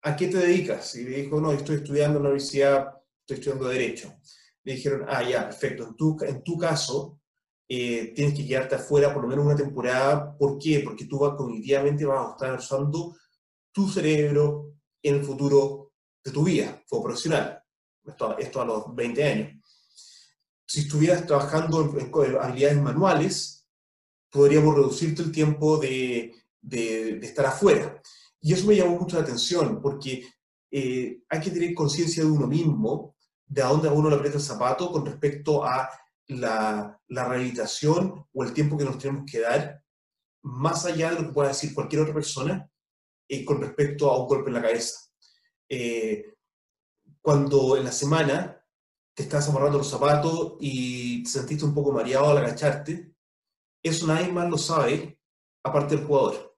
¿a 0.02 0.16
qué 0.16 0.28
te 0.28 0.38
dedicas? 0.38 0.96
Y 0.96 1.06
le 1.06 1.24
dijo, 1.24 1.40
no, 1.40 1.54
estoy 1.54 1.78
estudiando 1.78 2.18
en 2.18 2.24
la 2.24 2.30
universidad, 2.32 3.02
estoy 3.22 3.38
estudiando 3.38 3.70
Derecho. 3.70 4.14
Le 4.66 4.74
dijeron, 4.74 5.06
ah, 5.08 5.24
ya, 5.24 5.46
perfecto, 5.46 5.88
en 5.88 5.96
tu, 5.96 6.18
en 6.22 6.44
tu 6.44 6.58
caso 6.58 7.22
eh, 7.68 8.12
tienes 8.14 8.36
que 8.36 8.46
quedarte 8.46 8.76
afuera 8.76 9.14
por 9.14 9.24
lo 9.24 9.30
menos 9.30 9.46
una 9.46 9.56
temporada. 9.56 10.38
¿Por 10.38 10.60
qué? 10.60 10.82
Porque 10.84 11.06
tú 11.06 11.20
vas, 11.20 11.36
cognitivamente 11.36 12.06
vas 12.06 12.28
a 12.28 12.32
estar 12.32 12.60
usando 12.60 13.16
tu 13.72 13.88
cerebro 13.88 14.74
en 15.02 15.16
el 15.16 15.24
futuro 15.24 15.94
de 16.24 16.32
tu 16.32 16.44
vida 16.44 16.84
como 16.90 17.04
profesional. 17.04 17.62
Esto, 18.06 18.38
esto 18.38 18.62
a 18.62 18.66
los 18.66 18.96
20 18.96 19.24
años. 19.24 19.54
Si 20.68 20.82
estuvieras 20.82 21.26
trabajando 21.26 21.82
en, 21.98 22.12
en 22.12 22.38
habilidades 22.38 22.82
manuales, 22.82 23.68
podríamos 24.30 24.76
reducirte 24.76 25.22
el 25.22 25.32
tiempo 25.32 25.78
de, 25.78 26.34
de, 26.62 27.20
de, 27.20 27.26
estar 27.26 27.46
afuera. 27.46 28.02
Y 28.42 28.54
eso 28.54 28.68
me 28.68 28.76
llamó 28.76 29.00
mucho 29.00 29.18
la 29.18 29.24
atención, 29.24 29.82
porque 29.82 30.28
eh, 30.72 31.22
hay 31.30 31.40
que 31.40 31.52
tener 31.52 31.74
conciencia 31.74 32.24
de 32.24 32.30
uno 32.30 32.48
mismo, 32.48 33.15
de 33.46 33.62
a 33.62 33.68
dónde 33.68 33.90
a 33.90 33.92
uno 33.92 34.10
le 34.10 34.16
aprieta 34.16 34.38
el 34.38 34.44
zapato 34.44 34.92
con 34.92 35.06
respecto 35.06 35.64
a 35.64 35.90
la, 36.28 37.00
la, 37.08 37.28
rehabilitación 37.28 38.26
o 38.34 38.44
el 38.44 38.54
tiempo 38.54 38.78
que 38.78 38.86
nos 38.86 38.98
tenemos 38.98 39.30
que 39.32 39.42
dar, 39.42 39.84
más 40.42 40.86
allá 40.86 41.12
de 41.12 41.22
lo 41.22 41.28
que 41.28 41.34
pueda 41.34 41.50
decir 41.50 41.74
cualquier 41.74 42.02
otra 42.02 42.14
persona, 42.14 42.70
eh, 43.28 43.44
con 43.44 43.62
respecto 43.62 44.12
a 44.12 44.22
un 44.22 44.28
golpe 44.28 44.50
en 44.50 44.56
la 44.56 44.62
cabeza. 44.62 45.10
Eh, 45.68 46.36
cuando 47.22 47.76
en 47.76 47.84
la 47.84 47.92
semana 47.92 48.64
te 49.16 49.24
estás 49.24 49.50
amarrando 49.50 49.80
los 49.80 49.90
zapatos 49.90 50.58
y 50.60 51.24
te 51.24 51.30
sentiste 51.30 51.66
un 51.66 51.74
poco 51.74 51.92
mareado 51.92 52.30
al 52.30 52.38
agacharte, 52.38 53.16
eso 53.82 54.08
nadie 54.08 54.32
más 54.32 54.50
lo 54.50 54.58
sabe, 54.58 55.20
aparte 55.64 55.96
del 55.96 56.06
jugador. 56.06 56.56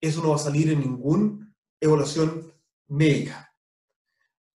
Eso 0.00 0.22
no 0.22 0.30
va 0.30 0.36
a 0.36 0.38
salir 0.38 0.70
en 0.70 0.80
ninguna 0.80 1.54
evaluación 1.80 2.52
médica. 2.88 3.51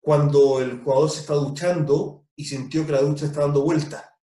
Cuando 0.03 0.59
el 0.59 0.83
jugador 0.83 1.09
se 1.09 1.21
está 1.21 1.33
duchando 1.35 2.27
y 2.35 2.43
sintió 2.43 2.85
que 2.85 2.91
la 2.91 3.01
ducha 3.01 3.25
está 3.25 3.39
dando 3.39 3.61
vuelta. 3.61 4.19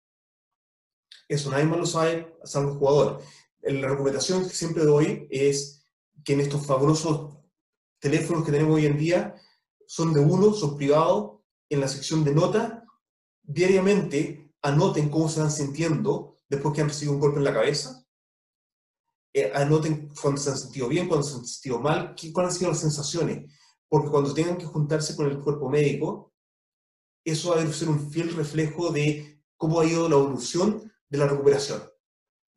Eso 1.28 1.52
nadie 1.52 1.66
más 1.66 1.80
lo 1.80 1.86
sabe, 1.86 2.38
salvo 2.46 2.72
el 2.72 2.78
jugador. 2.78 3.22
La 3.62 3.90
recomendación 3.90 4.44
que 4.44 4.56
siempre 4.56 4.86
doy 4.86 5.28
es 5.30 5.86
que 6.24 6.32
en 6.32 6.40
estos 6.40 6.66
fabulosos 6.66 7.40
teléfonos 8.00 8.46
que 8.46 8.54
tenemos 8.54 8.76
hoy 8.76 8.86
en 8.86 8.98
día 8.98 9.36
son 9.86 10.14
de 10.14 10.22
uno, 10.22 10.54
son 10.54 10.78
privados, 10.78 11.42
en 11.70 11.82
la 11.82 11.90
sección 11.90 12.24
de 12.24 12.34
nota, 12.34 12.86
diariamente 13.44 14.54
anoten 14.62 15.10
cómo 15.10 15.28
se 15.28 15.42
van 15.42 15.52
sintiendo 15.52 16.38
después 16.48 16.74
que 16.74 16.82
han 16.82 16.88
recibido 16.88 17.16
un 17.16 17.20
golpe 17.20 17.40
en 17.40 17.44
la 17.44 17.54
cabeza. 17.54 18.02
Eh, 19.34 19.52
anoten 19.54 20.08
cuando 20.22 20.40
se 20.40 20.52
han 20.52 20.58
sentido 20.58 20.88
bien, 20.88 21.10
cuando 21.10 21.28
se 21.28 21.36
han 21.36 21.46
sentido 21.46 21.82
mal, 21.82 22.16
cuáles 22.32 22.54
han 22.54 22.58
sido 22.58 22.72
las 22.72 22.80
sensaciones. 22.80 23.52
Porque 23.90 24.10
cuando 24.10 24.34
tengan 24.34 24.58
que 24.58 24.66
juntarse 24.66 25.16
con 25.16 25.28
el 25.28 25.40
cuerpo 25.40 25.70
médico, 25.70 26.34
eso 27.24 27.52
va 27.52 27.62
a 27.62 27.74
ser 27.74 27.90
un 27.90 28.12
fiel 28.12 28.34
reflejo 28.36 28.92
de 28.92 29.42
cómo 29.58 29.80
ha 29.80 29.86
ido 29.86 30.08
la 30.10 30.16
evolución 30.16 30.92
de 31.10 31.18
la 31.18 31.28
recuperación. 31.28 31.84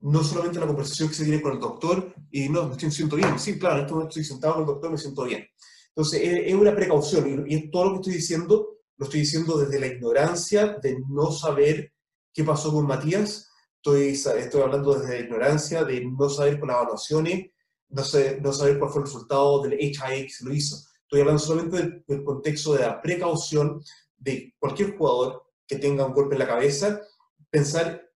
No 0.01 0.23
solamente 0.23 0.61
la 0.61 0.67
conversación 0.67 1.09
que 1.09 1.15
se 1.15 1.25
tiene 1.25 1.43
con 1.43 1.53
el 1.53 1.61
doctor 1.61 2.15
y 2.31 2.49
no, 2.49 2.69
me 2.69 2.91
siento 2.91 3.17
bien. 3.17 3.39
Sí, 3.39 3.59
claro, 3.59 3.77
en 3.77 3.81
este 3.83 3.93
momento 3.93 4.11
estoy 4.11 4.25
sentado 4.25 4.55
con 4.55 4.63
el 4.63 4.67
doctor, 4.67 4.91
me 4.91 4.99
siento 4.99 5.25
bien. 5.25 5.47
Entonces, 5.89 6.21
es, 6.23 6.55
una 6.55 6.75
precaución 6.75 7.45
y 7.49 7.71
todo 7.71 7.85
lo 7.85 7.91
que 7.93 7.97
estoy 7.97 8.15
diciendo, 8.15 8.79
lo 8.97 9.05
estoy 9.05 9.21
diciendo 9.21 9.59
desde 9.59 9.81
la 9.81 9.87
ignorancia 9.87 10.79
de 10.81 10.99
no 11.09 11.33
saber 11.33 11.93
qué 12.33 12.45
pasó 12.45 12.73
con 12.73 12.87
Matías 12.87 13.49
Estoy, 13.79 14.09
estoy 14.09 14.61
hablando 14.61 14.95
desde 14.95 15.15
la 15.15 15.25
ignorancia, 15.25 15.85
de 15.85 16.05
no 16.05 16.29
saber 16.29 16.59
con 16.59 16.69
las 16.69 16.79
evaluaciones, 16.79 17.51
no, 17.91 18.03
sé, 18.03 18.41
no 18.41 18.53
saber 18.53 18.79
cuál 18.79 18.91
fue 18.91 19.03
el 19.03 19.07
resultado 19.07 19.63
del 19.63 19.79
HIA 19.79 20.25
que 20.25 20.31
se 20.31 20.45
lo 20.45 20.53
hizo. 20.53 20.77
Estoy 21.09 21.21
hablando 21.21 21.39
solamente 21.39 22.05
del, 22.07 22.23
contexto 22.23 22.75
de 22.75 22.81
la 22.81 23.01
precaución 23.01 23.83
de 24.19 24.55
cualquier 24.59 24.95
jugador 24.95 25.43
que 25.67 25.77
tenga 25.77 26.05
un 26.05 26.13
golpe 26.13 26.35
en 26.35 26.41
la 26.41 26.47
cabeza, 26.47 27.01
pensar 27.49 28.11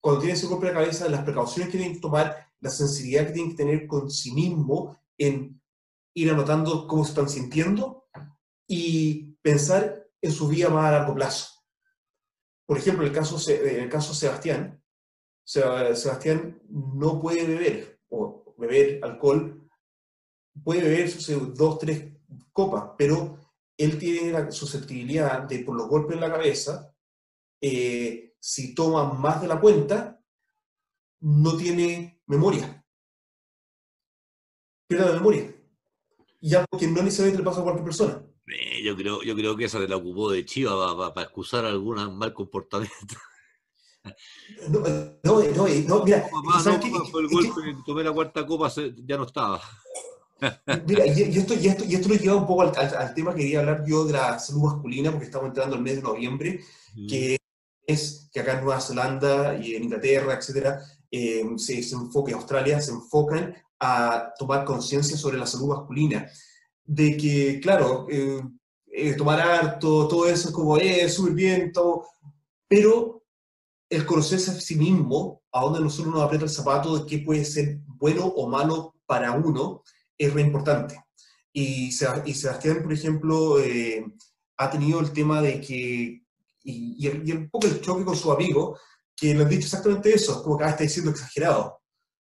cuando 0.00 0.20
tiene 0.20 0.34
ese 0.34 0.46
golpe 0.46 0.68
en 0.68 0.74
la 0.74 0.80
cabeza, 0.80 1.08
las 1.08 1.24
precauciones 1.24 1.72
que 1.72 1.78
tienen 1.78 1.96
que 1.96 2.00
tomar, 2.00 2.46
la 2.60 2.70
sensibilidad 2.70 3.26
que 3.26 3.32
tienen 3.32 3.50
que 3.50 3.56
tener 3.56 3.86
con 3.88 4.08
sí 4.08 4.30
mismo 4.30 4.96
en 5.18 5.60
ir 6.14 6.30
anotando 6.30 6.86
cómo 6.86 7.02
se 7.02 7.10
están 7.10 7.28
sintiendo 7.28 8.06
y 8.68 9.34
pensar 9.42 10.06
en 10.22 10.30
su 10.30 10.46
vida 10.46 10.68
más 10.68 10.84
a 10.84 10.98
largo 10.98 11.16
plazo. 11.16 11.48
Por 12.64 12.78
ejemplo, 12.78 13.04
el 13.04 13.12
caso, 13.12 13.38
en 13.50 13.82
el 13.82 13.88
caso 13.88 14.14
Sebastián, 14.14 14.80
Sebastián 15.42 16.62
no 16.68 17.20
puede 17.20 17.44
beber, 17.44 18.00
o 18.08 18.54
beber 18.56 19.00
alcohol, 19.02 19.68
puede 20.62 20.82
beber 20.82 21.12
dos, 21.54 21.78
tres 21.80 22.19
copas, 22.52 22.90
pero 22.96 23.38
él 23.76 23.98
tiene 23.98 24.32
la 24.32 24.50
susceptibilidad 24.50 25.42
de, 25.42 25.60
por 25.60 25.76
los 25.76 25.88
golpes 25.88 26.14
en 26.14 26.20
la 26.20 26.30
cabeza, 26.30 26.94
eh, 27.60 28.34
si 28.38 28.74
toma 28.74 29.12
más 29.12 29.40
de 29.40 29.48
la 29.48 29.60
cuenta, 29.60 30.20
no 31.20 31.56
tiene 31.56 32.22
memoria. 32.26 32.84
Pierde 34.86 35.06
la 35.06 35.12
memoria. 35.12 35.54
Y 36.40 36.54
algo 36.54 36.78
que 36.78 36.88
no 36.88 37.02
necesariamente 37.02 37.42
le 37.42 37.44
pasa 37.44 37.60
a 37.60 37.64
cualquier 37.64 37.84
persona. 37.84 38.22
Eh, 38.46 38.82
yo 38.82 38.96
creo, 38.96 39.22
yo 39.22 39.34
creo 39.34 39.56
que 39.56 39.64
esa 39.66 39.78
se 39.78 39.88
la 39.88 39.96
ocupó 39.96 40.30
de 40.30 40.44
Chiva 40.44 41.14
para 41.14 41.26
excusar 41.26 41.64
algún 41.64 42.16
mal 42.16 42.32
comportamiento. 42.32 43.14
No, 44.70 44.80
no, 45.22 45.42
no, 45.42 45.68
no 45.86 46.04
mira. 46.04 46.26
el 46.26 47.28
golpe, 47.28 47.76
tomé 47.84 48.02
la 48.02 48.12
cuarta 48.12 48.46
copa, 48.46 48.72
ya 49.04 49.18
no 49.18 49.24
estaba. 49.24 49.60
Mira, 50.86 51.06
y, 51.06 51.38
esto, 51.38 51.54
y, 51.54 51.66
esto, 51.68 51.84
y 51.84 51.94
esto 51.94 52.08
lo 52.08 52.14
lleva 52.14 52.36
un 52.36 52.46
poco 52.46 52.62
al, 52.62 52.72
al, 52.76 53.14
tema 53.14 53.34
que 53.34 53.42
quería 53.42 53.60
hablar 53.60 53.84
yo 53.86 54.04
de 54.04 54.14
la 54.14 54.38
salud 54.38 54.62
masculina, 54.62 55.10
porque 55.10 55.26
estamos 55.26 55.48
entrando 55.48 55.76
el 55.76 55.82
mes 55.82 55.96
de 55.96 56.02
noviembre, 56.02 56.60
que 57.08 57.38
es 57.86 58.28
que 58.32 58.40
acá 58.40 58.54
en 58.54 58.64
Nueva 58.64 58.80
Zelanda 58.80 59.56
y 59.56 59.74
en 59.74 59.84
Inglaterra, 59.84 60.34
etcétera, 60.34 60.80
eh, 61.10 61.44
se, 61.56 61.82
se 61.82 61.94
enfoca, 61.94 62.30
en 62.30 62.36
Australia, 62.36 62.80
se 62.80 62.92
enfocan 62.92 63.54
a 63.80 64.32
tomar 64.38 64.64
conciencia 64.64 65.16
sobre 65.16 65.38
la 65.38 65.46
salud 65.46 65.68
masculina. 65.68 66.28
De 66.84 67.16
que, 67.16 67.60
claro, 67.60 68.06
eh, 68.10 68.40
eh, 68.92 69.14
tomar 69.14 69.40
harto, 69.40 70.08
todo 70.08 70.26
eso 70.26 70.48
es 70.48 70.54
como, 70.54 70.76
eh, 70.76 71.08
súper 71.08 71.32
bien, 71.34 71.72
todo, 71.72 72.06
pero 72.68 73.24
el 73.88 74.04
conocerse 74.04 74.50
a 74.50 74.60
sí 74.60 74.76
mismo, 74.76 75.42
a 75.52 75.62
dónde 75.62 75.80
nosotros 75.80 76.14
nos 76.14 76.22
aprieta 76.22 76.44
el 76.44 76.50
zapato 76.50 76.98
de 76.98 77.06
qué 77.06 77.18
puede 77.18 77.44
ser 77.44 77.78
bueno 77.86 78.26
o 78.26 78.48
malo 78.48 78.94
para 79.06 79.32
uno, 79.32 79.82
es 80.20 80.34
re 80.34 80.42
importante. 80.42 81.02
Y, 81.52 81.90
Sebastián, 81.92 82.82
por 82.82 82.92
ejemplo, 82.92 83.58
eh, 83.58 84.04
ha 84.58 84.70
tenido 84.70 85.00
el 85.00 85.12
tema 85.12 85.40
de 85.40 85.60
que, 85.60 86.22
y, 86.62 87.08
y, 87.08 87.32
un 87.32 87.48
poco 87.48 87.66
el 87.66 87.80
choque 87.80 88.04
con 88.04 88.14
su 88.14 88.30
amigo, 88.30 88.78
que 89.16 89.34
le 89.34 89.42
han 89.42 89.48
dicho 89.48 89.64
exactamente 89.64 90.14
eso, 90.14 90.42
como 90.42 90.58
que 90.58 90.64
está 90.64 90.82
diciendo 90.82 91.10
exagerado. 91.10 91.80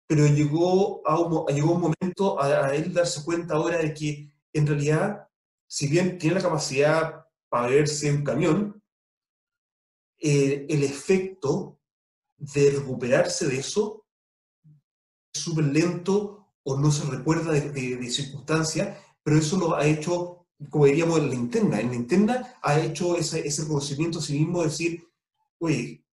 Pero 0.06 0.26
llegó, 0.26 1.06
a 1.06 1.18
un, 1.18 1.46
llegó 1.54 1.72
un 1.72 1.80
momento 1.80 2.40
a, 2.40 2.66
a 2.66 2.74
él 2.74 2.92
darse 2.92 3.24
cuenta 3.24 3.54
ahora 3.54 3.78
de 3.78 3.92
que, 3.92 4.30
en 4.52 4.66
realidad, 4.66 5.26
si 5.66 5.88
bien 5.88 6.18
tiene 6.18 6.36
la 6.36 6.42
capacidad 6.42 7.26
para 7.48 7.66
verse 7.66 8.12
un 8.12 8.22
camión, 8.22 8.82
eh, 10.20 10.66
el 10.68 10.84
efecto 10.84 11.80
de 12.36 12.70
recuperarse 12.70 13.48
de 13.48 13.58
eso 13.58 14.06
es 15.34 15.40
súper 15.40 15.64
lento 15.64 16.41
o 16.64 16.78
no 16.78 16.90
se 16.90 17.04
recuerda 17.10 17.52
de, 17.52 17.70
de, 17.70 18.10
circunstancias, 18.10 18.96
pero 19.22 19.38
eso 19.38 19.56
lo 19.58 19.74
ha 19.74 19.86
hecho, 19.86 20.46
como 20.70 20.86
diríamos, 20.86 21.18
en 21.18 21.28
la 21.28 21.34
interna. 21.34 21.80
En 21.80 21.88
la 21.88 21.96
interna 21.96 22.54
ha 22.62 22.80
hecho 22.80 23.16
ese, 23.16 23.46
ese 23.46 23.62
reconocimiento 23.62 24.18
a 24.18 24.22
sí 24.22 24.38
mismo 24.38 24.60
de 24.60 24.68
decir, 24.68 25.04
oye, 25.58 26.04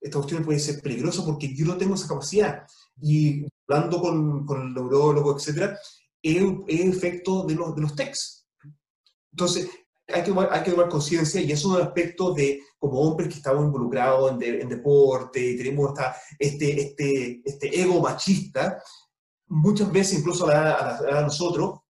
esta 0.00 0.18
cuestión 0.18 0.44
puede 0.44 0.58
ser 0.58 0.82
peligrosa 0.82 1.24
porque 1.24 1.54
yo 1.54 1.64
no 1.66 1.76
tengo 1.76 1.94
esa 1.94 2.08
capacidad. 2.08 2.66
Y 3.00 3.46
hablando 3.68 4.00
con, 4.00 4.44
con 4.44 4.62
el 4.62 4.74
neurólogo, 4.74 5.36
etcétera, 5.36 5.78
es, 6.22 6.42
es 6.68 6.80
efecto 6.80 7.44
de 7.44 7.54
los, 7.54 7.74
de 7.74 7.82
los. 7.82 7.94
Entonces, 9.32 9.68
hay 10.08 10.22
que 10.22 10.28
tomar, 10.28 10.48
hay 10.52 10.62
que 10.62 10.70
tomar 10.70 10.88
conciencia 10.88 11.40
y 11.40 11.50
eso 11.50 11.70
es 11.70 11.76
un 11.76 11.86
aspecto 11.86 12.34
de, 12.34 12.60
como 12.78 13.00
hombres 13.00 13.28
que 13.28 13.36
estamos 13.36 13.64
involucrados 13.64 14.32
en, 14.32 14.60
en 14.60 14.68
deporte 14.68 15.40
y 15.40 15.56
tenemos 15.56 15.90
esta, 15.90 16.16
este, 16.38 16.80
este, 16.80 17.42
este 17.44 17.80
ego 17.80 18.00
machista, 18.00 18.82
muchas 19.48 19.90
veces 19.92 20.18
incluso 20.20 20.48
a, 20.48 20.96
a, 20.96 21.22
nosotros, 21.22 21.80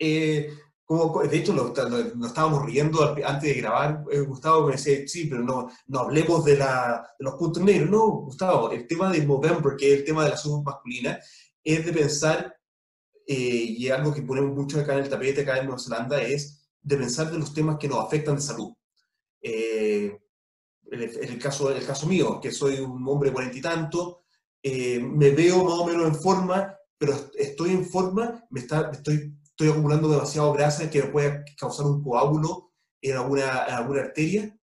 Eh, 0.00 0.48
como, 0.84 1.22
de 1.22 1.36
hecho, 1.36 1.52
nos 1.52 2.28
estábamos 2.28 2.64
riendo 2.64 3.02
antes 3.04 3.42
de 3.42 3.60
grabar. 3.60 4.04
Eh, 4.10 4.20
Gustavo 4.20 4.66
me 4.66 4.72
decía, 4.72 5.06
sí, 5.06 5.26
pero 5.26 5.42
no, 5.42 5.68
no 5.88 5.98
hablemos 6.00 6.44
de, 6.44 6.56
la, 6.56 7.06
de 7.18 7.24
los 7.24 7.34
puntos 7.34 7.62
negros. 7.62 7.90
No, 7.90 8.06
Gustavo, 8.22 8.70
el 8.70 8.86
tema 8.86 9.10
de 9.12 9.26
Movember, 9.26 9.76
que 9.76 9.92
es 9.92 9.98
el 9.98 10.04
tema 10.06 10.24
de 10.24 10.30
la 10.30 10.36
salud 10.38 10.62
masculina, 10.62 11.18
es 11.62 11.84
de 11.84 11.92
pensar, 11.92 12.56
eh, 13.26 13.34
y 13.78 13.88
algo 13.90 14.14
que 14.14 14.22
ponemos 14.22 14.56
mucho 14.56 14.80
acá 14.80 14.94
en 14.94 15.00
el 15.04 15.10
tapete, 15.10 15.42
acá 15.42 15.58
en 15.58 15.66
Nueva 15.66 15.78
Zelanda, 15.78 16.22
es 16.22 16.66
de 16.80 16.96
pensar 16.96 17.30
de 17.30 17.38
los 17.38 17.52
temas 17.52 17.76
que 17.78 17.88
nos 17.88 18.02
afectan 18.06 18.36
de 18.36 18.40
salud. 18.40 18.72
Eh, 19.42 20.18
en, 20.90 21.02
el, 21.02 21.38
caso, 21.38 21.70
el 21.70 21.84
caso 21.84 22.06
mío, 22.06 22.40
que 22.40 22.50
soy 22.50 22.80
un 22.80 23.06
hombre 23.06 23.30
cuarenta 23.30 23.58
y 23.58 23.60
tanto, 23.60 24.17
me 24.62 25.30
veo 25.30 25.64
más 25.64 25.74
o 25.74 25.86
menos 25.86 26.06
en 26.06 26.14
forma, 26.14 26.74
pero 26.98 27.14
estoy 27.34 27.70
en 27.70 27.86
forma, 27.86 28.44
me 28.50 28.60
está, 28.60 28.90
estoy 28.90 29.38
estoy 29.58 29.72
acumulando 29.72 30.08
demasiado 30.08 30.52
grasa 30.52 30.88
que 30.88 31.02
me 31.02 31.08
puede 31.08 31.44
causar 31.58 31.84
un 31.86 32.00
coágulo 32.00 32.70
en 33.02 33.16
alguna, 33.16 33.64
alguna 33.64 34.02
arteria. 34.02 34.56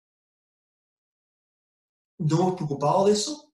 No 2.20 2.36
hemos 2.36 2.56
preocupado 2.56 3.08
de 3.08 3.14
eso. 3.14 3.52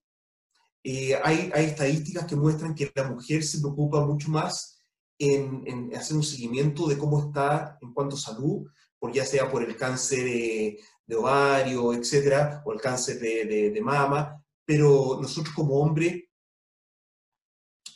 Eh, 0.84 1.16
hay, 1.24 1.50
hay, 1.54 1.66
estadísticas 1.66 2.26
que 2.26 2.36
muestran 2.36 2.76
que 2.76 2.92
la 2.94 3.10
mujer 3.10 3.42
se 3.44 3.60
preocupa 3.60 4.06
mucho 4.06 4.30
más 4.30 4.82
en, 5.18 5.64
en, 5.66 5.96
hacer 5.96 6.18
un 6.18 6.24
seguimiento 6.24 6.88
de 6.88 6.98
cómo 6.98 7.28
está 7.28 7.78
en 7.82 7.94
cuanto 7.94 8.18
a 8.18 8.20
salud, 8.20 8.68
por 9.00 9.14
ya 9.14 9.26
sea 9.26 9.50
por 9.50 9.64
el 9.64 9.78
cáncer 9.78 10.26
de, 10.26 10.80
de 11.06 11.16
ovario, 11.16 11.94
etcétera, 11.94 12.62
o 12.66 12.74
el 12.74 12.82
cáncer 12.82 13.18
de, 13.18 13.46
de, 13.46 13.72
de 13.72 13.82
mama, 13.82 14.44
pero 14.66 15.20
nosotros 15.22 15.56
como 15.56 15.80
hombre, 15.80 16.29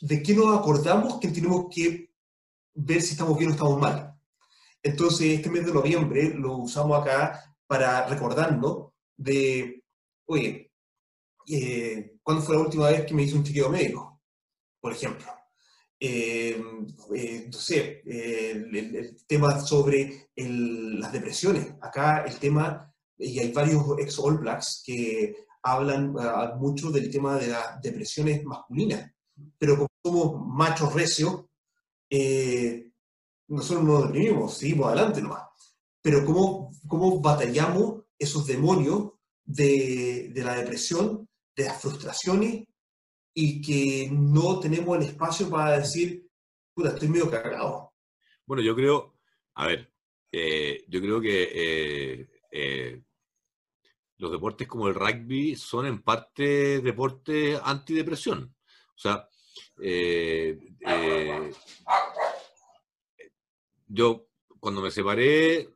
¿de 0.04 0.22
qué 0.22 0.34
nos 0.34 0.58
acordamos 0.58 1.18
que 1.18 1.28
tenemos 1.28 1.66
que 1.74 2.10
ver 2.74 3.00
si 3.00 3.12
estamos 3.12 3.38
bien 3.38 3.50
o 3.50 3.52
estamos 3.54 3.80
mal. 3.80 4.14
Entonces, 4.82 5.36
este 5.36 5.48
mes 5.48 5.64
de 5.64 5.72
noviembre 5.72 6.34
lo 6.34 6.58
usamos 6.58 7.00
acá 7.00 7.56
para 7.66 8.06
recordarnos 8.06 8.90
de, 9.16 9.82
oye, 10.26 10.70
eh, 11.48 12.16
¿cuándo 12.22 12.42
fue 12.42 12.56
la 12.56 12.62
última 12.62 12.90
vez 12.90 13.06
que 13.06 13.14
me 13.14 13.22
hice 13.22 13.36
un 13.36 13.44
chequeo 13.44 13.70
médico? 13.70 14.20
Por 14.80 14.92
ejemplo. 14.92 15.26
Eh, 15.98 16.62
eh, 17.14 17.48
no 17.50 17.58
sé, 17.58 18.02
el, 18.04 19.16
tema 19.26 19.58
sobre 19.60 20.28
las 20.36 21.12
depresiones. 21.12 21.74
Acá 21.80 22.24
el 22.26 22.38
tema, 22.38 22.92
y 23.16 23.38
hay 23.38 23.52
varios 23.52 23.82
ex 23.98 24.18
All 24.18 24.36
Blacks 24.36 24.82
que 24.84 25.34
hablan 25.62 26.14
ah, 26.18 26.56
mucho 26.58 26.90
del 26.90 27.10
tema 27.10 27.38
de 27.38 27.48
las 27.48 27.80
depresiones 27.80 28.44
masculinas, 28.44 29.13
pero 29.58 29.76
como 29.76 29.88
somos 30.04 30.46
machos 30.46 30.92
recios, 30.92 31.44
eh, 32.10 32.90
nosotros 33.48 33.84
no 33.84 33.92
nos 33.94 34.04
deprimimos, 34.04 34.56
seguimos 34.56 34.88
adelante 34.88 35.22
nomás. 35.22 35.44
Pero 36.02 36.24
¿cómo, 36.24 36.70
cómo 36.86 37.20
batallamos 37.20 38.04
esos 38.18 38.46
demonios 38.46 39.12
de, 39.44 40.30
de 40.32 40.44
la 40.44 40.54
depresión, 40.56 41.28
de 41.56 41.64
las 41.64 41.80
frustraciones 41.80 42.64
y 43.34 43.60
que 43.60 44.08
no 44.12 44.60
tenemos 44.60 44.96
el 44.96 45.04
espacio 45.04 45.50
para 45.50 45.78
decir, 45.78 46.28
puta, 46.74 46.90
estoy 46.90 47.08
medio 47.08 47.30
cagado? 47.30 47.92
Bueno, 48.46 48.62
yo 48.62 48.74
creo, 48.74 49.16
a 49.54 49.66
ver, 49.66 49.92
eh, 50.30 50.84
yo 50.88 51.00
creo 51.00 51.20
que 51.20 52.28
eh, 52.50 53.02
los 54.18 54.30
deportes 54.30 54.68
como 54.68 54.88
el 54.88 54.94
rugby 54.94 55.56
son 55.56 55.86
en 55.86 56.02
parte 56.02 56.80
deportes 56.80 57.60
antidepresión. 57.64 58.53
O 58.94 58.98
sea, 58.98 59.28
eh, 59.82 60.58
eh, 60.86 61.52
yo 63.86 64.28
cuando 64.60 64.80
me 64.80 64.90
separé, 64.90 65.68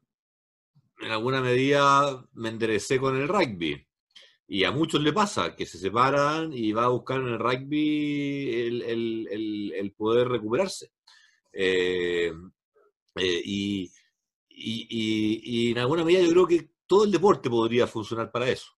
en 1.00 1.10
alguna 1.10 1.40
medida 1.40 2.24
me 2.34 2.48
enderecé 2.48 2.98
con 2.98 3.16
el 3.16 3.28
rugby. 3.28 3.84
Y 4.50 4.64
a 4.64 4.70
muchos 4.70 5.02
le 5.02 5.12
pasa 5.12 5.54
que 5.54 5.66
se 5.66 5.78
separan 5.78 6.52
y 6.54 6.72
va 6.72 6.84
a 6.84 6.88
buscar 6.88 7.20
en 7.20 7.28
el 7.28 7.38
rugby 7.38 8.82
el, 8.86 9.94
poder 9.96 10.28
recuperarse. 10.28 10.92
Eh, 11.52 12.32
y, 13.44 13.92
y, 14.48 15.70
en 15.70 15.78
alguna 15.78 16.04
medida 16.04 16.22
yo 16.22 16.30
creo 16.30 16.46
que 16.46 16.70
todo 16.86 17.04
el 17.04 17.12
deporte 17.12 17.50
podría 17.50 17.86
funcionar 17.86 18.30
para 18.32 18.48
eso. 18.48 18.77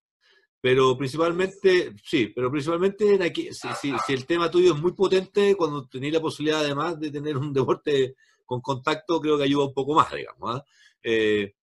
Pero 0.61 0.97
principalmente, 0.97 1.95
sí, 2.05 2.33
pero 2.35 2.51
principalmente 2.51 3.19
aquí, 3.25 3.49
si, 3.53 4.13
el 4.13 4.27
tema 4.27 4.51
tuyo 4.51 4.75
es 4.75 4.81
muy 4.81 4.93
potente, 4.93 5.55
cuando 5.55 5.87
tenéis 5.89 6.13
la 6.13 6.21
posibilidad 6.21 6.61
además 6.61 7.01
de 7.01 7.11
tener 7.11 7.37
un 7.39 7.53
deporte 7.53 8.15
con 8.45 8.61
contacto, 8.61 9.21
creo 9.21 9.39
que 9.39 9.45
ayuda 9.45 9.67
un 9.67 9.75
poco 9.75 9.95
más, 9.95 10.13
digamos. 10.13 10.57
¿ah? 10.57 10.65
Eh, 11.03 11.55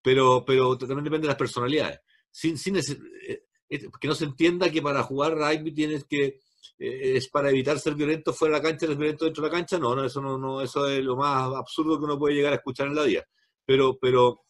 pero, 0.00 0.44
pero 0.46 0.78
también 0.78 1.04
depende 1.04 1.26
de 1.26 1.32
las 1.32 1.36
personalidades. 1.36 2.00
Sin, 2.30 2.56
sin 2.56 2.76
eh, 2.76 3.42
que 3.68 4.08
no 4.08 4.14
se 4.14 4.24
entienda 4.24 4.70
que 4.70 4.80
para 4.80 5.02
jugar 5.02 5.36
rugby 5.36 5.72
tienes 5.72 6.04
que 6.04 6.40
eh, 6.78 7.16
es 7.16 7.28
para 7.28 7.50
evitar 7.50 7.78
ser 7.78 7.94
violento 7.94 8.32
fuera 8.32 8.56
de 8.56 8.62
la 8.62 8.68
cancha, 8.68 8.86
ser 8.86 8.96
violento 8.96 9.24
dentro 9.26 9.42
de 9.42 9.48
la 9.50 9.54
cancha. 9.54 9.78
No, 9.78 9.94
no, 9.94 10.04
eso 10.04 10.22
no, 10.22 10.38
no, 10.38 10.62
eso 10.62 10.86
es 10.88 11.04
lo 11.04 11.16
más 11.16 11.54
absurdo 11.54 11.98
que 11.98 12.04
uno 12.04 12.18
puede 12.18 12.36
llegar 12.36 12.52
a 12.52 12.56
escuchar 12.56 12.86
en 12.86 12.94
la 12.94 13.02
vida. 13.02 13.26
Pero, 13.66 13.98
pero, 13.98 14.44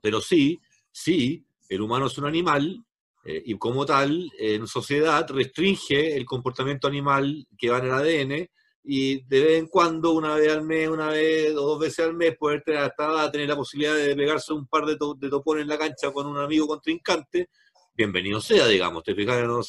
pero 0.00 0.20
sí, 0.20 0.60
sí, 0.92 1.44
el 1.68 1.80
humano 1.80 2.06
es 2.06 2.16
un 2.18 2.26
animal 2.26 2.84
eh, 3.24 3.42
y 3.44 3.56
como 3.58 3.86
tal, 3.86 4.30
en 4.38 4.66
sociedad 4.66 5.28
restringe 5.30 6.16
el 6.16 6.24
comportamiento 6.24 6.88
animal 6.88 7.46
que 7.56 7.70
va 7.70 7.78
en 7.78 7.84
el 7.84 7.92
ADN 7.92 8.48
y 8.84 9.22
de 9.24 9.44
vez 9.44 9.58
en 9.58 9.68
cuando, 9.68 10.12
una 10.12 10.34
vez 10.34 10.52
al 10.52 10.64
mes, 10.64 10.88
una 10.88 11.08
vez 11.08 11.54
o 11.54 11.60
dos 11.60 11.78
veces 11.78 12.04
al 12.04 12.14
mes, 12.14 12.36
poder 12.36 12.62
tener, 12.62 12.80
hasta 12.80 13.30
tener 13.30 13.48
la 13.48 13.56
posibilidad 13.56 13.94
de 13.94 14.16
pegarse 14.16 14.52
un 14.52 14.66
par 14.66 14.84
de, 14.84 14.96
de 15.18 15.30
topones 15.30 15.62
en 15.62 15.68
la 15.68 15.78
cancha 15.78 16.10
con 16.12 16.26
un 16.26 16.38
amigo 16.38 16.66
contrincante, 16.66 17.48
bienvenido 17.94 18.40
sea, 18.40 18.66
digamos, 18.66 19.04
te 19.04 19.14
fijas, 19.14 19.44
no 19.46 19.60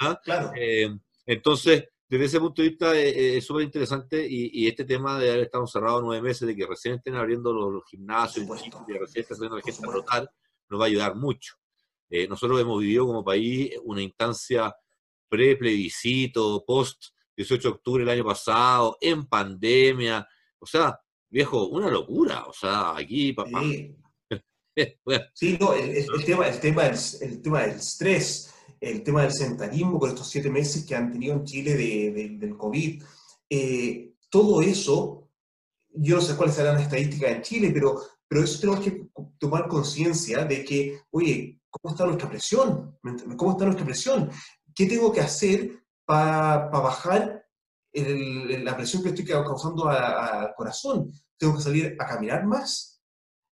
¿ah? 0.00 0.20
claro, 0.22 0.52
eh, 0.56 0.88
entonces, 1.26 1.84
desde 2.08 2.24
ese 2.24 2.40
punto 2.40 2.62
de 2.62 2.68
vista 2.68 2.94
eh, 2.96 3.36
es 3.38 3.44
súper 3.44 3.64
interesante 3.64 4.26
y, 4.28 4.66
este 4.68 4.84
tema 4.84 5.18
de 5.18 5.30
haber 5.30 5.44
estado 5.44 5.66
cerrado 5.66 6.00
nueve 6.00 6.22
meses, 6.22 6.46
de 6.46 6.54
que 6.54 6.66
recién 6.66 6.94
estén 6.94 7.16
abriendo 7.16 7.52
los, 7.52 7.82
gimnasios, 7.90 8.46
y 8.46 8.92
recién 8.92 9.22
estén 9.22 9.36
saliendo 9.36 9.56
la 9.56 9.62
gente 9.62 9.80
a 10.10 10.26
nos 10.70 10.80
va 10.80 10.84
a 10.84 10.88
ayudar 10.88 11.16
mucho. 11.16 11.54
Eh, 12.16 12.28
nosotros 12.28 12.60
hemos 12.60 12.80
vivido 12.80 13.08
como 13.08 13.24
país 13.24 13.72
una 13.82 14.00
instancia 14.00 14.72
pre-plebiscito, 15.28 16.64
post-18 16.64 17.60
de 17.60 17.68
octubre 17.68 18.04
del 18.04 18.14
año 18.14 18.24
pasado, 18.24 18.96
en 19.00 19.26
pandemia. 19.26 20.24
O 20.60 20.64
sea, 20.64 20.96
viejo, 21.28 21.66
una 21.66 21.90
locura. 21.90 22.44
O 22.44 22.52
sea, 22.52 22.96
aquí, 22.96 23.32
papá. 23.32 23.64
Sí, 23.64 25.56
no, 25.60 25.74
el, 25.74 26.24
tema, 26.24 26.46
el, 26.46 26.60
tema 26.60 26.84
del, 26.84 26.98
el 27.20 27.42
tema 27.42 27.62
del 27.62 27.76
estrés, 27.78 28.54
el 28.80 29.02
tema 29.02 29.22
del 29.22 29.32
sentarismo 29.32 29.98
con 29.98 30.10
estos 30.10 30.28
siete 30.28 30.50
meses 30.50 30.84
que 30.84 30.94
han 30.94 31.12
tenido 31.12 31.34
en 31.34 31.44
Chile 31.44 31.74
de, 31.74 32.36
del 32.38 32.56
COVID, 32.56 33.02
eh, 33.50 34.12
todo 34.30 34.62
eso, 34.62 35.28
yo 35.88 36.14
no 36.14 36.22
sé 36.22 36.36
cuáles 36.36 36.54
serán 36.54 36.74
las 36.76 36.84
estadísticas 36.84 37.32
en 37.32 37.42
Chile, 37.42 37.70
pero, 37.74 38.00
pero 38.28 38.44
eso 38.44 38.60
tenemos 38.60 38.84
que 38.84 39.08
tomar 39.36 39.66
conciencia 39.66 40.44
de 40.44 40.64
que, 40.64 41.00
oye, 41.10 41.58
¿Cómo 41.80 41.92
está 41.92 42.06
nuestra 42.06 42.28
presión? 42.28 42.98
¿Cómo 43.36 43.52
está 43.52 43.64
nuestra 43.64 43.84
presión? 43.84 44.30
¿Qué 44.74 44.86
tengo 44.86 45.12
que 45.12 45.20
hacer 45.20 45.84
para 46.04 46.68
bajar 46.68 47.44
la 47.92 48.76
presión 48.76 49.02
que 49.02 49.08
estoy 49.08 49.24
causando 49.24 49.88
al 49.88 50.54
corazón? 50.54 51.12
¿Tengo 51.36 51.56
que 51.56 51.62
salir 51.62 51.96
a 51.98 52.06
caminar 52.06 52.44
más? 52.46 53.02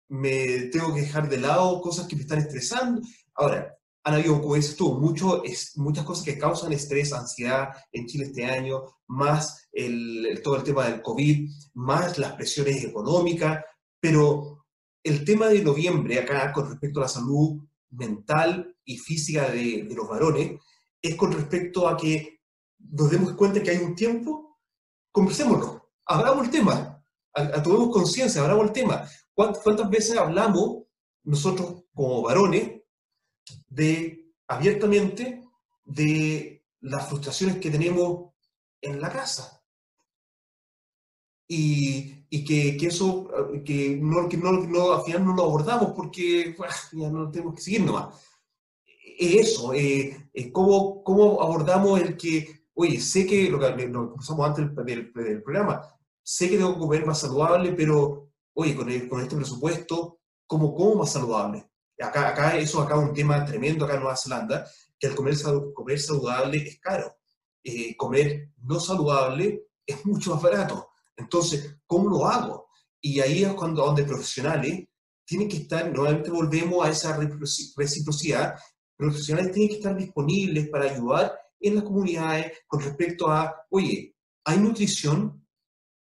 ¿Me 0.09 0.63
tengo 0.73 0.93
que 0.95 1.03
dejar 1.03 1.29
de 1.29 1.39
lado 1.39 1.81
cosas 1.81 2.09
que 2.09 2.17
me 2.17 2.23
están 2.23 2.41
estresando? 2.41 3.03
Ahora, 3.35 3.77
han 4.03 4.15
habido, 4.15 4.41
como 4.41 4.57
tú, 4.77 4.99
mucho, 4.99 5.45
es, 5.45 5.77
muchas 5.77 6.05
cosas 6.05 6.25
que 6.25 6.39
causan 6.39 6.73
estrés, 6.73 7.13
ansiedad 7.13 7.69
en 7.93 8.07
Chile 8.07 8.25
este 8.25 8.45
año, 8.45 8.83
más 9.07 9.69
el, 9.71 10.41
todo 10.43 10.57
el 10.57 10.65
tema 10.65 10.87
del 10.87 11.03
COVID, 11.03 11.51
más 11.75 12.19
las 12.19 12.33
presiones 12.33 12.83
económicas, 12.83 13.63
pero 14.01 14.65
el 15.05 15.25
tema 15.25 15.47
de 15.49 15.63
noviembre 15.63 16.19
acá 16.19 16.53
con 16.53 16.69
respecto 16.69 16.99
a 16.99 17.03
la 17.03 17.09
salud 17.09 17.68
mental 17.91 18.77
y 18.85 18.99
física 18.99 19.51
de, 19.51 19.89
los 19.95 20.09
varones 20.09 20.61
es 21.01 21.15
con 21.15 21.33
respecto 21.33 21.89
a 21.89 21.97
que 21.97 22.41
nos 22.79 23.11
demos 23.11 23.33
cuenta 23.35 23.63
que 23.63 23.71
hay 23.71 23.79
un 23.79 23.95
tiempo, 23.95 24.61
conversémoslo, 25.11 25.91
hablamos 26.07 26.47
el 26.47 26.51
tema, 26.51 27.05
tomemos 27.63 27.93
conciencia, 27.93 28.43
hablamos 28.43 28.67
el 28.67 28.73
tema. 28.73 29.09
¿Cuántas, 29.35 29.91
veces 29.91 30.17
hablamos 30.17 30.85
nosotros 31.25 31.85
como 31.95 32.23
varones 32.23 32.83
de 33.69 34.33
abiertamente 34.49 35.43
de 35.85 36.65
las 36.81 37.09
frustraciones 37.09 37.59
que 37.59 37.71
tenemos 37.71 38.33
en 38.81 39.01
la 39.01 39.11
casa? 39.11 39.58
Y, 41.49 42.27
y 42.29 42.45
que, 42.45 42.77
que, 42.77 42.87
eso, 42.89 43.29
que, 43.65 43.99
no, 44.01 44.29
que 44.29 44.37
no, 44.37 44.53
no, 44.53 44.93
al 44.93 45.03
final 45.03 45.25
no 45.25 45.35
lo 45.35 45.45
abordamos 45.45 45.93
porque 45.97 46.55
ya 46.93 47.11
no 47.11 47.31
tenemos 47.31 47.55
que 47.55 47.63
seguir 47.63 47.83
nomás. 47.83 48.15
Eso, 49.19 49.73
eh, 49.73 50.31
eh, 50.33 50.53
¿cómo, 50.53 51.03
¿cómo, 51.03 51.43
abordamos 51.43 52.01
el 52.01 52.17
que, 52.17 52.67
oye, 52.75 53.01
sé 53.01 53.27
que 53.27 53.51
lo 53.51 53.59
que, 53.59 53.89
lo 53.89 54.15
que 54.15 54.43
antes 54.45 54.77
del, 54.85 55.13
del, 55.13 55.43
programa, 55.43 55.83
sé 56.23 56.49
que 56.49 56.57
tengo 56.57 56.75
que 56.75 56.81
comer 56.81 57.07
más 57.07 57.21
saludable, 57.21 57.73
pero, 57.73 58.31
oye, 58.55 58.77
con, 58.77 58.87
con 59.09 59.21
este 59.21 59.35
presupuesto, 59.35 60.21
¿cómo 60.47 60.75
como 60.75 60.97
más 60.97 61.13
saludable? 61.13 61.69
Acá, 62.01 62.29
acá 62.29 62.57
eso 62.57 62.81
acá 62.81 62.95
es 62.95 63.09
un 63.09 63.13
tema 63.13 63.45
tremendo 63.45 63.85
acá 63.85 63.95
en 63.95 64.01
Nueva 64.01 64.17
Zelanda, 64.17 64.65
que 64.99 65.09
el 65.09 65.15
comer, 65.15 65.35
comer 65.75 65.99
saludable 65.99 66.59
es 66.59 66.81
caro. 66.81 67.17
Eh, 67.63 67.97
comer 67.97 68.51
no 68.63 68.79
saludable 68.79 69.67
es 69.85 70.05
mucho 70.07 70.35
más 70.35 70.43
barato. 70.43 70.88
Entonces, 71.19 71.77
¿cómo 71.87 72.09
lo 72.09 72.27
hago? 72.27 72.69
Y 73.01 73.21
ahí 73.21 73.45
es 73.45 73.53
cuando 73.55 73.85
donde 73.85 74.05
profesionales 74.05 74.87
tienen 75.25 75.49
que 75.49 75.59
estar, 75.59 75.93
nuevamente 75.93 76.31
volvemos 76.31 76.87
a 76.87 76.91
esa 76.91 77.19
reciprocidad, 77.77 78.55
profesionales 78.97 79.53
tienen 79.53 79.69
que 79.69 79.77
estar 79.77 79.97
disponibles 79.97 80.69
para 80.69 80.91
ayudar 80.91 81.39
en 81.61 81.75
las 81.75 81.85
comunidades 81.85 82.53
con 82.67 82.81
respecto 82.81 83.31
a, 83.31 83.67
oye, 83.71 84.15
hay 84.45 84.59
nutrición 84.59 85.47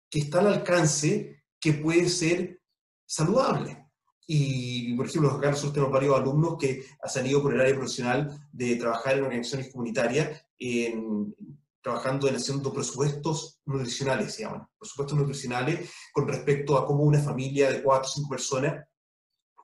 que 0.09 0.20
está 0.20 0.41
al 0.41 0.49
alcance 0.49 1.45
que 1.61 1.74
puede 1.74 2.09
ser 2.09 2.61
saludable. 3.07 3.91
Y, 4.27 4.95
por 4.95 5.07
ejemplo, 5.07 5.31
acá 5.33 5.51
nosotros 5.51 5.74
tenemos 5.74 5.93
varios 5.93 6.16
alumnos 6.16 6.57
que 6.59 6.85
han 7.03 7.11
salido 7.11 7.43
por 7.43 7.53
el 7.53 7.61
área 7.61 7.74
profesional 7.74 8.49
de 8.53 8.77
trabajar 8.77 9.19
en 9.19 9.24
organizaciones 9.24 9.70
comunitarias, 9.70 10.47
en, 10.59 11.35
trabajando 11.83 12.29
en 12.29 12.37
haciendo 12.37 12.73
presupuestos 12.73 13.61
nutricionales, 13.67 14.35
se 14.35 14.43
llaman, 14.43 14.67
presupuestos 14.79 15.19
nutricionales 15.19 15.91
con 16.13 16.29
respecto 16.29 16.79
a 16.79 16.87
cómo 16.87 17.03
una 17.03 17.21
familia 17.21 17.71
de 17.71 17.83
cuatro 17.83 18.09
o 18.09 18.13
cinco 18.13 18.31
personas 18.31 18.87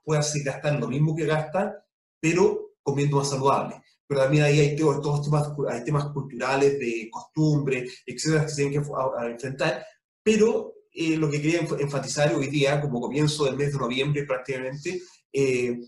puede 0.05 0.20
hacer 0.20 0.43
gastar 0.43 0.78
lo 0.78 0.89
mismo 0.89 1.15
que 1.15 1.27
gasta, 1.27 1.85
pero 2.20 2.73
comiendo 2.82 3.19
más 3.19 3.31
saludable. 3.31 3.81
Pero 4.07 4.23
también 4.23 4.45
ahí 4.45 4.59
hay 4.59 4.77
todos 4.77 5.23
temas, 5.23 5.53
hay 5.70 5.85
temas 5.85 6.07
culturales, 6.07 6.78
de 6.78 7.09
costumbre, 7.11 7.86
etcétera, 8.07 8.45
que 8.45 8.49
se 8.49 8.57
tienen 8.57 8.82
que 8.82 9.31
enfrentar. 9.31 9.85
Pero 10.23 10.74
eh, 10.93 11.16
lo 11.16 11.31
que 11.31 11.43
quería 11.43 11.61
enfatizar 11.61 12.35
hoy 12.35 12.49
día, 12.49 12.81
como 12.81 13.01
comienzo 13.01 13.45
del 13.45 13.57
mes 13.57 13.73
de 13.73 13.78
noviembre 13.78 14.24
prácticamente, 14.24 15.03
eh, 15.32 15.78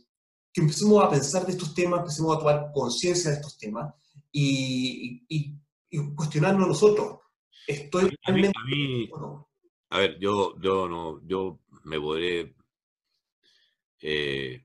que 0.53 0.61
empecemos 0.61 1.03
a 1.03 1.09
pensar 1.09 1.47
de 1.47 1.53
estos 1.53 1.75
temas, 1.75 2.01
empecemos 2.01 2.37
a 2.37 2.39
tomar 2.39 2.71
conciencia 2.75 3.31
de 3.31 3.37
estos 3.37 3.57
temas 3.57 3.95
y, 4.31 5.25
y, 5.29 5.37
y, 5.37 5.61
cuestionarnos 6.15 6.69
nosotros. 6.69 7.19
Estoy 7.67 8.17
a 8.25 8.33
mí, 8.33 9.11
a, 9.91 9.99
ver, 9.99 10.19
yo, 10.19 10.59
yo 10.61 10.89
no, 10.89 11.21
yo 11.27 11.61
me 11.85 12.01
podré 12.01 12.55
eh, 14.01 14.65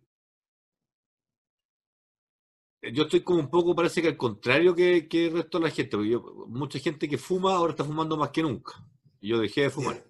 yo 2.93 3.03
estoy 3.03 3.21
como 3.21 3.39
un 3.39 3.49
poco, 3.49 3.75
parece 3.75 4.01
que 4.01 4.09
al 4.09 4.17
contrario 4.17 4.75
que, 4.75 5.07
que 5.07 5.27
el 5.27 5.33
resto 5.33 5.57
de 5.57 5.65
la 5.65 5.71
gente, 5.71 5.97
porque 5.97 6.09
yo, 6.09 6.21
mucha 6.47 6.79
gente 6.79 7.09
que 7.09 7.17
fuma 7.17 7.55
ahora 7.55 7.71
está 7.71 7.83
fumando 7.83 8.17
más 8.17 8.29
que 8.29 8.43
nunca. 8.43 8.73
Y 9.19 9.29
yo 9.29 9.39
dejé 9.39 9.61
de 9.61 9.69
fumar. 9.69 10.03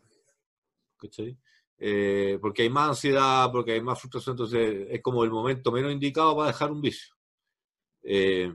Eh, 1.77 2.37
porque 2.41 2.63
hay 2.63 2.69
más 2.69 2.89
ansiedad, 2.89 3.51
porque 3.51 3.73
hay 3.73 3.81
más 3.81 3.99
frustración, 3.99 4.33
entonces 4.33 4.87
es 4.89 5.01
como 5.01 5.23
el 5.23 5.29
momento 5.29 5.71
menos 5.71 5.91
indicado 5.91 6.35
para 6.35 6.47
dejar 6.47 6.71
un 6.71 6.81
vicio. 6.81 7.15
Eh, 8.03 8.53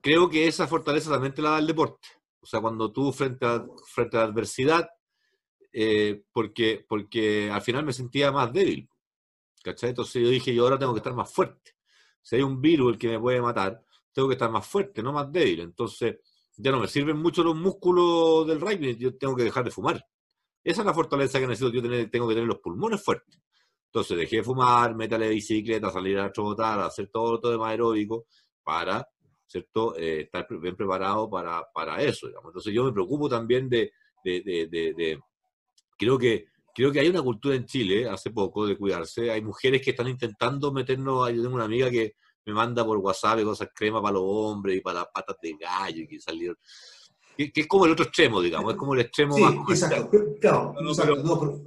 creo 0.00 0.28
que 0.28 0.46
esa 0.46 0.66
fortaleza 0.66 1.10
también 1.10 1.34
te 1.34 1.42
la 1.42 1.50
da 1.50 1.58
el 1.58 1.66
deporte. 1.66 2.08
O 2.40 2.46
sea, 2.46 2.60
cuando 2.60 2.92
tú 2.92 3.12
frente 3.12 3.44
a, 3.46 3.64
frente 3.86 4.16
a 4.16 4.20
la 4.20 4.26
adversidad, 4.26 4.88
eh, 5.72 6.22
porque, 6.32 6.84
porque 6.88 7.50
al 7.50 7.62
final 7.62 7.84
me 7.84 7.92
sentía 7.92 8.32
más 8.32 8.52
débil. 8.52 8.88
Entonces 9.64 10.22
yo 10.22 10.28
dije, 10.28 10.54
yo 10.54 10.64
ahora 10.64 10.78
tengo 10.78 10.94
que 10.94 10.98
estar 10.98 11.14
más 11.14 11.32
fuerte. 11.32 11.72
Si 12.22 12.36
hay 12.36 12.42
un 12.42 12.60
virus 12.60 12.92
el 12.92 12.98
que 12.98 13.08
me 13.08 13.20
puede 13.20 13.40
matar, 13.40 13.82
tengo 14.12 14.28
que 14.28 14.34
estar 14.34 14.50
más 14.50 14.66
fuerte, 14.66 15.02
no 15.02 15.12
más 15.12 15.30
débil. 15.30 15.60
Entonces 15.60 16.16
ya 16.56 16.70
no 16.70 16.80
me 16.80 16.88
sirven 16.88 17.16
mucho 17.16 17.44
los 17.44 17.56
músculos 17.56 18.46
del 18.46 18.60
rugby, 18.60 18.96
yo 18.96 19.16
tengo 19.16 19.36
que 19.36 19.44
dejar 19.44 19.64
de 19.64 19.70
fumar. 19.70 20.04
Esa 20.64 20.80
es 20.82 20.86
la 20.86 20.94
fortaleza 20.94 21.38
que 21.38 21.46
necesito 21.46 21.72
yo 21.72 21.82
tener, 21.82 22.10
tengo 22.10 22.28
que 22.28 22.34
tener 22.34 22.48
los 22.48 22.58
pulmones 22.58 23.02
fuertes. 23.02 23.38
Entonces 23.86 24.18
dejé 24.18 24.36
de 24.36 24.42
fumar, 24.42 24.94
métale 24.94 25.28
bicicleta, 25.28 25.90
salir 25.90 26.18
a 26.18 26.32
trotar, 26.32 26.80
hacer 26.80 27.08
todo, 27.08 27.40
todo 27.40 27.56
de 27.56 27.70
aeróbico 27.70 28.26
para, 28.62 29.06
¿cierto? 29.48 29.96
Eh, 29.96 30.20
estar 30.22 30.46
bien 30.60 30.76
preparado 30.76 31.28
para, 31.28 31.64
para, 31.74 32.00
eso, 32.02 32.28
digamos. 32.28 32.50
Entonces 32.50 32.72
yo 32.72 32.84
me 32.84 32.92
preocupo 32.92 33.28
también 33.28 33.68
de, 33.68 33.90
de, 34.22 34.42
de, 34.42 34.68
de, 34.70 35.18
creo 35.98 36.18
que 36.18 36.46
creo 36.74 36.92
que 36.92 37.00
hay 37.00 37.08
una 37.08 37.22
cultura 37.22 37.56
en 37.56 37.66
Chile 37.66 38.08
hace 38.08 38.30
poco 38.30 38.64
de 38.66 38.76
cuidarse. 38.76 39.32
Hay 39.32 39.42
mujeres 39.42 39.82
que 39.82 39.90
están 39.90 40.06
intentando 40.06 40.72
meternos. 40.72 41.28
Yo 41.32 41.42
tengo 41.42 41.56
una 41.56 41.64
amiga 41.64 41.90
que 41.90 42.14
me 42.44 42.52
manda 42.52 42.84
por 42.84 42.98
WhatsApp 42.98 43.42
cosas 43.42 43.70
crema 43.74 44.00
para 44.00 44.14
los 44.14 44.22
hombres 44.24 44.76
y 44.76 44.80
para 44.80 45.00
las 45.00 45.08
patas 45.08 45.36
de 45.42 45.56
gallo 45.58 46.02
y 46.02 46.06
que 46.06 46.20
salieron 46.20 46.56
que, 47.46 47.60
es 47.60 47.66
como 47.68 47.86
el 47.86 47.92
otro 47.92 48.04
extremo, 48.04 48.40
digamos, 48.40 48.72
es 48.72 48.78
como 48.78 48.94
el 48.94 49.00
extremo 49.00 49.38
más 49.38 49.54
exacto, 49.68 50.18
claro, 50.40 50.74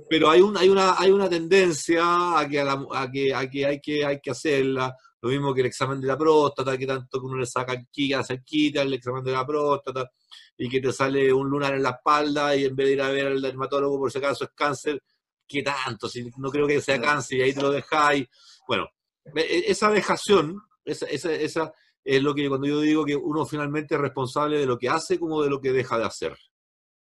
pero, 0.09 0.29
hay, 0.29 0.41
un, 0.41 0.57
hay, 0.57 0.67
una, 0.67 0.99
hay 0.99 1.11
una 1.11 1.29
tendencia 1.29 2.37
a 2.37 2.47
que, 2.47 2.59
a, 2.59 3.09
que, 3.11 3.33
a 3.33 3.49
que, 3.49 3.65
hay 3.65 3.79
que 3.79 4.05
hay 4.05 4.19
que 4.19 4.31
hacerla, 4.31 4.93
lo 5.21 5.29
mismo 5.29 5.53
que 5.53 5.61
el 5.61 5.67
examen 5.67 6.01
de 6.01 6.07
la 6.07 6.17
próstata, 6.17 6.77
que 6.77 6.87
tanto 6.87 7.19
que 7.19 7.25
uno 7.25 7.37
le 7.37 7.45
saca 7.45 7.73
aquí, 7.73 8.11
hace 8.13 8.41
quita 8.43 8.81
el 8.81 8.93
examen 8.93 9.23
de 9.23 9.31
la 9.31 9.45
próstata, 9.45 10.11
y 10.57 10.67
que 10.67 10.81
te 10.81 10.91
sale 10.91 11.31
un 11.31 11.49
lunar 11.49 11.75
en 11.75 11.83
la 11.83 11.91
espalda, 11.91 12.55
y 12.55 12.65
en 12.65 12.75
vez 12.75 12.87
de 12.87 12.93
ir 12.93 13.01
a 13.01 13.09
ver 13.09 13.27
al 13.27 13.41
dermatólogo 13.41 13.99
por 13.99 14.11
si 14.11 14.17
acaso 14.17 14.45
es 14.45 14.51
cáncer, 14.55 15.01
¿qué 15.47 15.61
tanto? 15.61 16.09
Si 16.09 16.31
no 16.37 16.49
creo 16.49 16.67
que 16.67 16.81
sea 16.81 16.99
cáncer, 16.99 17.39
y 17.39 17.41
ahí 17.43 17.53
te 17.53 17.61
lo 17.61 17.71
dejáis. 17.71 18.27
Bueno, 18.67 18.89
e, 19.35 19.41
e, 19.41 19.71
esa 19.71 19.91
dejación, 19.91 20.59
esa, 20.83 21.05
esa, 21.05 21.31
esa 21.33 21.73
es 22.03 22.23
lo 22.23 22.33
que 22.33 22.49
cuando 22.49 22.67
yo 22.67 22.81
digo 22.81 23.05
que 23.05 23.15
uno 23.15 23.45
finalmente 23.45 23.95
es 23.95 24.01
responsable 24.01 24.57
de 24.57 24.65
lo 24.65 24.77
que 24.77 24.89
hace 24.89 25.19
como 25.19 25.43
de 25.43 25.49
lo 25.49 25.61
que 25.61 25.71
deja 25.71 25.97
de 25.97 26.05
hacer. 26.05 26.37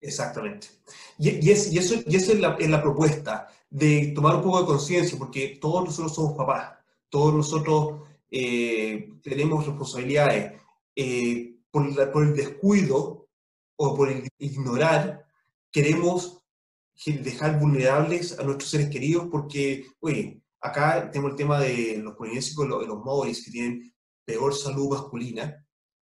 Exactamente. 0.00 0.68
Y, 1.18 1.50
es, 1.50 1.72
y 1.72 1.78
eso, 1.78 1.94
y 2.06 2.16
eso 2.16 2.32
es, 2.32 2.40
la, 2.40 2.56
la, 2.58 2.82
propuesta, 2.82 3.48
de 3.68 4.12
tomar 4.14 4.36
un 4.36 4.42
poco 4.42 4.60
de 4.60 4.66
conciencia, 4.66 5.18
porque 5.18 5.58
todos 5.60 5.84
nosotros 5.84 6.14
somos 6.14 6.36
papás, 6.36 6.78
todos 7.08 7.34
nosotros 7.34 8.08
eh, 8.30 9.12
tenemos 9.22 9.66
responsabilidades. 9.66 10.60
Eh, 10.96 11.56
por, 11.70 12.12
por, 12.12 12.24
el 12.24 12.34
descuido 12.34 13.28
o 13.76 13.96
por 13.96 14.10
el 14.10 14.28
ignorar, 14.38 15.24
queremos 15.70 16.42
dejar 17.06 17.58
vulnerables 17.58 18.38
a 18.38 18.42
nuestros 18.42 18.70
seres 18.70 18.90
queridos 18.90 19.28
porque, 19.30 19.86
oye, 20.00 20.42
acá 20.60 21.10
tenemos 21.10 21.32
el 21.32 21.36
tema 21.36 21.60
de 21.60 21.98
los 21.98 22.14
polinésicos, 22.14 22.68
los, 22.68 22.86
los 22.86 23.04
maoris, 23.04 23.44
que 23.44 23.50
tienen 23.50 23.94
peor 24.24 24.54
salud 24.54 24.90
masculina, 24.90 25.66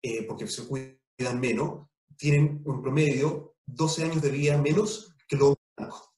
eh, 0.02 0.24
porque 0.24 0.46
se 0.46 0.66
cuidan 0.66 1.40
menos, 1.40 1.88
tienen 2.16 2.62
un 2.64 2.80
promedio 2.80 3.56
12 3.66 4.04
años 4.04 4.22
de 4.22 4.30
vida 4.30 4.56
menos 4.58 5.14
que 5.26 5.36
los 5.36 5.56
blancos. 5.76 6.10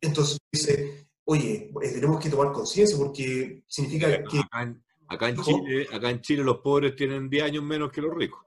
Entonces 0.00 0.38
dice, 0.52 1.08
oye, 1.24 1.72
eh, 1.82 1.88
tenemos 1.90 2.22
que 2.22 2.30
tomar 2.30 2.52
conciencia 2.52 2.96
porque 2.96 3.64
significa 3.66 4.22
que... 4.24 4.38
Acá 4.38 4.62
en, 4.62 4.84
Chile, 5.42 5.86
acá 5.92 6.10
en 6.10 6.20
Chile 6.20 6.42
los 6.42 6.58
pobres 6.58 6.96
tienen 6.96 7.28
10 7.28 7.44
años 7.44 7.64
menos 7.64 7.90
que 7.92 8.00
los 8.00 8.14
ricos. 8.14 8.42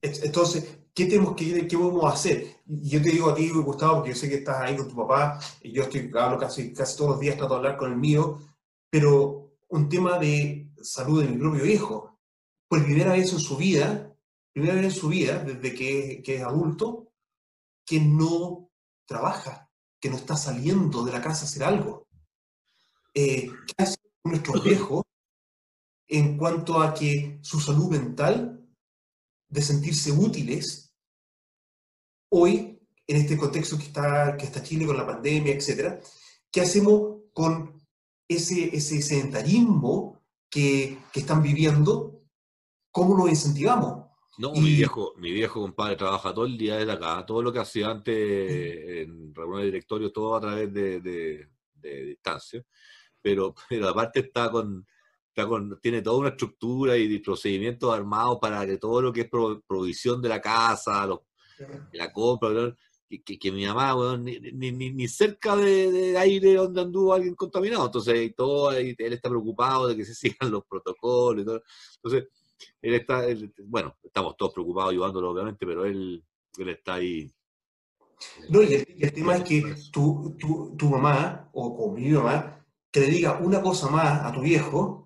Entonces, 0.00 0.80
¿qué 0.92 1.06
tenemos 1.06 1.34
que 1.34 1.66
qué 1.66 1.78
podemos 1.78 2.12
hacer? 2.12 2.56
Yo 2.66 3.00
te 3.00 3.10
digo 3.10 3.30
a 3.30 3.34
ti, 3.34 3.48
Gustavo, 3.48 3.96
porque 3.96 4.10
yo 4.10 4.16
sé 4.16 4.28
que 4.28 4.36
estás 4.36 4.60
ahí 4.60 4.76
con 4.76 4.88
tu 4.88 4.96
papá, 4.96 5.38
y 5.62 5.72
yo 5.72 5.84
estoy, 5.84 6.10
hablo 6.14 6.38
casi, 6.38 6.72
casi 6.74 6.96
todos 6.96 7.12
los 7.12 7.20
días, 7.20 7.36
trato 7.36 7.54
de 7.54 7.58
hablar 7.58 7.76
con 7.76 7.90
el 7.90 7.96
mío, 7.96 8.38
pero 8.90 9.56
un 9.68 9.88
tema 9.88 10.18
de 10.18 10.70
salud 10.82 11.22
de 11.22 11.30
mi 11.30 11.38
propio 11.38 11.64
hijo. 11.64 12.20
Por 12.68 12.84
primera 12.84 13.12
vez 13.12 13.32
en 13.32 13.38
su 13.38 13.56
vida, 13.56 14.14
primera 14.52 14.74
vez 14.74 14.84
en 14.84 14.90
su 14.90 15.08
vida, 15.08 15.38
desde 15.38 15.74
que, 15.74 16.22
que 16.22 16.36
es 16.36 16.42
adulto, 16.42 17.12
que 17.86 18.00
no 18.00 18.70
trabaja, 19.06 19.70
que 20.00 20.10
no 20.10 20.16
está 20.16 20.36
saliendo 20.36 21.04
de 21.04 21.12
la 21.12 21.22
casa 21.22 21.44
a 21.44 21.48
hacer 21.48 21.64
algo. 21.64 22.08
Eh, 23.14 23.50
¿Qué 23.66 23.74
hace 23.82 23.96
nuestros 24.24 24.62
viejos 24.64 25.02
en 26.08 26.36
cuanto 26.36 26.80
a 26.80 26.94
que 26.94 27.38
su 27.42 27.60
salud 27.60 27.90
mental, 27.90 28.60
de 29.48 29.62
sentirse 29.62 30.12
útiles, 30.12 30.94
hoy, 32.30 32.80
en 33.06 33.16
este 33.16 33.36
contexto 33.36 33.76
que 33.76 33.84
está, 33.84 34.36
que 34.36 34.46
está 34.46 34.62
Chile 34.62 34.86
con 34.86 34.96
la 34.96 35.06
pandemia, 35.06 35.54
etcétera, 35.54 36.00
¿qué 36.50 36.60
hacemos 36.62 37.22
con 37.32 37.80
ese, 38.28 38.74
ese 38.74 39.02
sedentarismo 39.02 40.22
que, 40.50 40.98
que 41.12 41.20
están 41.20 41.42
viviendo, 41.42 42.22
¿cómo 42.90 43.16
lo 43.16 43.28
incentivamos? 43.28 44.04
No, 44.36 44.52
mi 44.52 44.74
viejo, 44.74 45.14
mi 45.16 45.30
viejo 45.30 45.60
compadre 45.60 45.96
trabaja 45.96 46.34
todo 46.34 46.46
el 46.46 46.58
día 46.58 46.76
desde 46.76 46.92
acá, 46.92 47.24
todo 47.24 47.40
lo 47.40 47.52
que 47.52 47.60
hacía 47.60 47.88
antes 47.88 48.16
en 48.16 49.32
reuniones 49.32 49.62
de 49.62 49.66
directorio, 49.66 50.12
todo 50.12 50.34
a 50.34 50.40
través 50.40 50.72
de, 50.72 51.00
de, 51.00 51.48
distancia, 52.04 52.64
pero, 53.20 53.54
pero 53.68 53.88
aparte 53.88 54.20
está 54.20 54.50
con, 54.50 54.86
está 55.34 55.48
con, 55.48 55.80
tiene 55.80 56.00
toda 56.00 56.18
una 56.18 56.28
estructura 56.28 56.96
y 56.96 57.18
procedimientos 57.18 57.92
armados 57.92 58.38
para 58.40 58.64
que 58.64 58.78
todo 58.78 59.02
lo 59.02 59.12
que 59.12 59.22
es 59.22 59.28
provisión 59.66 60.22
de 60.22 60.28
la 60.28 60.40
casa, 60.40 61.08
la 61.92 62.12
compra, 62.12 62.74
que, 63.24 63.52
mi 63.52 63.66
mamá, 63.66 64.16
ni, 64.16 64.38
ni, 64.38 64.92
ni, 64.92 65.08
cerca 65.08 65.56
de, 65.56 66.16
aire 66.16 66.54
donde 66.54 66.80
anduvo 66.80 67.12
alguien 67.12 67.34
contaminado. 67.34 67.86
Entonces, 67.86 68.34
todo, 68.36 68.72
él 68.72 68.96
está 68.98 69.28
preocupado 69.28 69.88
de 69.88 69.96
que 69.96 70.04
se 70.04 70.14
sigan 70.14 70.50
los 70.50 70.64
protocolos 70.64 71.42
y 71.42 71.44
todo. 71.44 71.62
Entonces, 71.96 72.28
él 72.80 72.94
está, 72.94 73.24
bueno, 73.66 73.96
estamos 74.02 74.36
todos 74.36 74.52
preocupados 74.52 74.92
ayudándolo, 74.92 75.30
obviamente, 75.30 75.66
pero 75.66 75.84
él, 75.84 76.24
él 76.58 76.68
está 76.68 76.94
ahí. 76.94 77.32
No, 78.48 78.62
y 78.62 78.74
el, 78.74 79.12
tema 79.12 79.36
es 79.36 79.42
que 79.42 79.74
tu, 79.90 80.36
tu, 80.38 80.76
tu, 80.76 80.88
mamá, 80.88 81.50
o 81.52 81.90
mi 81.90 82.08
mamá, 82.10 82.64
que 82.90 83.00
le 83.00 83.06
diga 83.06 83.38
una 83.40 83.60
cosa 83.60 83.88
más 83.90 84.24
a 84.24 84.32
tu 84.32 84.40
viejo, 84.40 85.03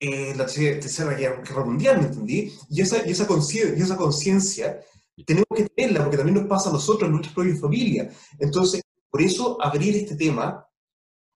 eh, 0.00 0.34
la 0.34 0.46
tercera 0.46 1.14
guerra 1.14 1.64
mundial, 1.64 1.98
¿me 2.00 2.06
entendí? 2.06 2.52
Y 2.70 2.80
esa, 2.80 3.06
y 3.06 3.12
esa 3.12 3.26
conciencia 3.26 4.80
tenemos 5.24 5.48
que 5.54 5.68
tenerla, 5.68 6.00
porque 6.00 6.16
también 6.16 6.38
nos 6.38 6.46
pasa 6.46 6.70
a 6.70 6.72
nosotros, 6.72 7.06
en 7.06 7.12
nuestra 7.12 7.34
propia 7.34 7.56
familia. 7.56 8.10
Entonces, 8.38 8.82
por 9.10 9.22
eso 9.22 9.60
abrir 9.60 9.94
este 9.96 10.16
tema 10.16 10.66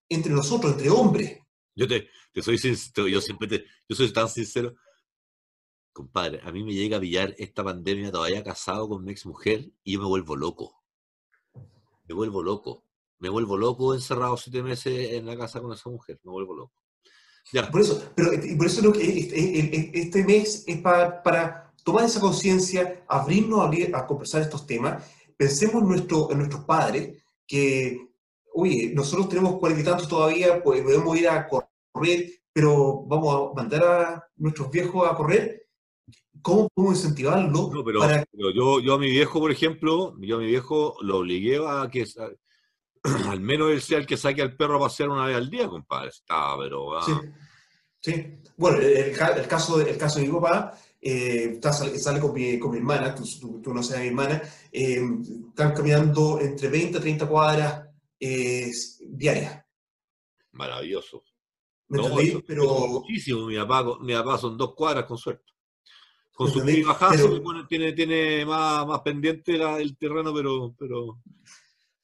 entre 0.08 0.32
nosotros, 0.32 0.72
entre 0.72 0.90
hombres. 0.90 1.38
Yo 1.74 1.88
te, 1.88 2.08
soy 2.40 2.58
sincero, 2.58 3.08
yo 3.08 3.20
siempre 3.20 3.48
te, 3.48 3.64
yo 3.88 3.96
soy 3.96 4.12
tan 4.12 4.28
sincero. 4.28 4.74
Compadre, 5.92 6.40
a 6.42 6.50
mí 6.50 6.64
me 6.64 6.72
llega 6.72 6.96
a 6.96 7.00
pillar 7.00 7.34
esta 7.38 7.62
pandemia 7.62 8.10
todavía 8.10 8.42
casado 8.42 8.88
con 8.88 9.04
mi 9.04 9.12
ex 9.12 9.26
mujer 9.26 9.70
y 9.82 9.92
yo 9.92 10.00
me 10.00 10.06
vuelvo 10.06 10.36
loco. 10.36 10.82
Me 12.06 12.14
vuelvo 12.14 12.42
loco. 12.42 12.84
Me 13.18 13.28
vuelvo 13.28 13.56
loco 13.56 13.94
encerrado 13.94 14.36
siete 14.36 14.62
meses 14.62 15.12
en 15.12 15.26
la 15.26 15.36
casa 15.36 15.60
con 15.60 15.72
esa 15.72 15.88
mujer. 15.88 16.20
Me 16.24 16.32
vuelvo 16.32 16.54
loco. 16.54 16.83
Ya. 17.52 17.70
Por 17.70 17.80
eso, 17.80 18.02
pero 18.14 18.30
por 18.56 18.66
eso 18.66 18.82
lo 18.82 18.92
que 18.92 19.90
este, 19.94 20.24
mes 20.24 20.64
es 20.66 20.78
para, 20.78 21.22
para 21.22 21.72
tomar 21.84 22.04
esa 22.04 22.20
conciencia, 22.20 23.04
abrirnos 23.06 23.60
a, 23.60 23.98
a, 23.98 24.06
conversar 24.06 24.42
estos 24.42 24.66
temas. 24.66 25.04
Pensemos 25.36 25.82
en, 25.82 25.88
nuestro, 25.88 26.30
en 26.30 26.38
nuestros 26.38 26.64
padres, 26.64 27.22
que, 27.46 28.08
oye, 28.54 28.92
nosotros 28.94 29.28
tenemos 29.28 29.58
cuarenta 29.58 29.82
y 29.82 29.84
tantos 29.84 30.08
todavía, 30.08 30.62
pues 30.62 30.82
podemos 30.82 31.16
ir 31.18 31.28
a 31.28 31.46
correr, 31.46 32.30
pero 32.52 33.04
vamos 33.06 33.52
a 33.52 33.54
mandar 33.54 33.84
a 33.84 34.28
nuestros 34.36 34.70
viejos 34.70 35.08
a 35.08 35.14
correr. 35.14 35.66
¿Cómo 36.42 36.68
podemos 36.74 36.98
incentivarlo? 36.98 37.70
No, 37.72 37.84
pero, 37.84 38.00
yo, 38.54 38.80
yo 38.80 38.94
a 38.94 38.98
mi 38.98 39.10
viejo, 39.10 39.38
por 39.40 39.50
ejemplo, 39.50 40.14
yo 40.20 40.36
a 40.36 40.40
mi 40.40 40.46
viejo 40.46 40.96
lo 41.00 41.18
obligué 41.18 41.58
a 41.66 41.88
que 41.90 42.04
al 43.30 43.40
menos 43.40 43.70
él 43.70 43.82
sea 43.82 43.98
el 43.98 44.06
que 44.06 44.16
saque 44.16 44.42
al 44.42 44.56
perro 44.56 44.76
a 44.76 44.86
pasear 44.86 45.10
una 45.10 45.26
vez 45.26 45.36
al 45.36 45.50
día, 45.50 45.68
compadre. 45.68 46.08
Está, 46.08 46.56
pero... 46.58 47.00
Sí, 47.02 47.12
sí. 48.00 48.26
Bueno, 48.56 48.78
el, 48.78 49.16
caso, 49.46 49.80
el 49.80 49.98
caso 49.98 50.20
de 50.20 50.26
mi 50.26 50.32
papá, 50.32 50.78
eh, 51.00 51.60
sale, 51.62 52.20
con, 52.20 52.32
mi, 52.32 52.58
con 52.58 52.70
mi 52.70 52.78
hermana, 52.78 53.14
tú, 53.14 53.60
tú, 53.60 53.74
no 53.74 53.82
sabes 53.82 54.02
mi 54.02 54.08
hermana, 54.08 54.40
eh, 54.72 55.02
están 55.48 55.74
caminando 55.74 56.40
entre 56.40 56.68
20 56.68 56.98
a 56.98 57.00
30 57.00 57.28
cuadras 57.28 57.88
eh, 58.18 58.70
diarias. 59.00 59.62
Maravilloso. 60.52 61.24
¿Me 61.88 61.98
no, 61.98 62.40
pero... 62.46 62.86
Muchísimo, 62.86 63.46
mi 63.46 63.56
papá, 63.56 63.98
mi 64.00 64.14
papá 64.14 64.38
son 64.38 64.56
dos 64.56 64.74
cuadras 64.74 65.04
con 65.04 65.18
suerte. 65.18 65.52
Con 66.32 66.50
su 66.50 66.64
bajazo, 66.84 67.42
tiene, 67.68 67.92
tiene 67.92 68.44
más, 68.44 68.86
más 68.86 69.00
pendiente 69.02 69.54
el 69.54 69.96
terreno, 69.98 70.32
pero, 70.32 70.74
pero... 70.78 71.20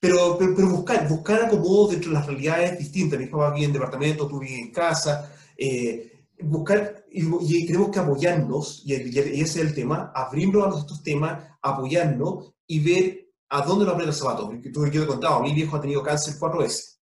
Pero, 0.01 0.39
pero, 0.39 0.69
buscar, 0.69 1.07
buscar 1.09 1.45
acomodos 1.45 1.91
dentro 1.91 2.11
de 2.11 2.15
las 2.17 2.27
realidades 2.27 2.79
distintas. 2.79 3.19
Mi 3.19 3.27
papá 3.27 3.53
vive 3.53 3.67
en 3.67 3.73
departamento, 3.75 4.27
tú 4.27 4.41
vives 4.41 4.59
en 4.59 4.73
casa. 4.73 5.31
Eh, 5.57 6.25
buscar, 6.41 7.05
y, 7.11 7.67
tenemos 7.67 7.91
que 7.91 7.99
apoyarnos, 7.99 8.83
y, 8.87 8.95
ese 8.95 9.43
es 9.43 9.57
el 9.57 9.75
tema, 9.75 10.11
abrirnos 10.15 10.75
a 10.75 10.79
estos 10.81 11.03
temas, 11.03 11.45
apoyarnos 11.61 12.55
y 12.67 12.81
ver 12.81 13.29
a 13.51 13.63
dónde 13.63 13.85
lo 13.85 13.93
aprieta 13.93 14.11
el 14.11 14.17
zapato. 14.17 14.51
Yo 14.53 15.03
te 15.03 15.07
contaba, 15.07 15.43
mi 15.43 15.53
viejo 15.53 15.77
ha 15.77 15.81
tenido 15.81 16.03
cáncer 16.03 16.35
cuatro 16.39 16.61
veces. 16.61 17.01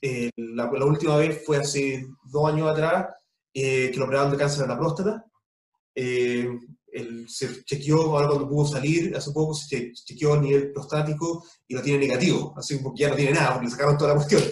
Eh, 0.00 0.30
la, 0.36 0.68
última 0.84 1.16
vez 1.16 1.44
fue 1.44 1.58
hace 1.58 2.04
dos 2.24 2.52
años 2.52 2.68
atrás, 2.68 3.14
eh, 3.54 3.90
que 3.92 3.98
lo 3.98 4.06
operaron 4.06 4.32
de 4.32 4.38
cáncer 4.38 4.62
de 4.62 4.68
la 4.68 4.78
próstata. 4.78 5.24
Él 6.98 7.26
se 7.28 7.64
chequeó, 7.64 8.02
ahora 8.02 8.28
cuando 8.28 8.48
pudo 8.48 8.66
salir, 8.66 9.16
hace 9.16 9.30
poco 9.32 9.54
se 9.54 9.92
chequeó 9.92 10.34
a 10.34 10.40
nivel 10.40 10.72
prostático 10.72 11.44
y 11.66 11.74
lo 11.74 11.82
tiene 11.82 12.06
negativo, 12.06 12.54
así 12.56 12.78
que 12.78 12.84
ya 12.96 13.08
no 13.10 13.16
tiene 13.16 13.32
nada, 13.32 13.54
porque 13.54 13.66
le 13.66 13.72
sacaron 13.72 13.98
toda 13.98 14.10
la 14.10 14.16
cuestión. 14.16 14.42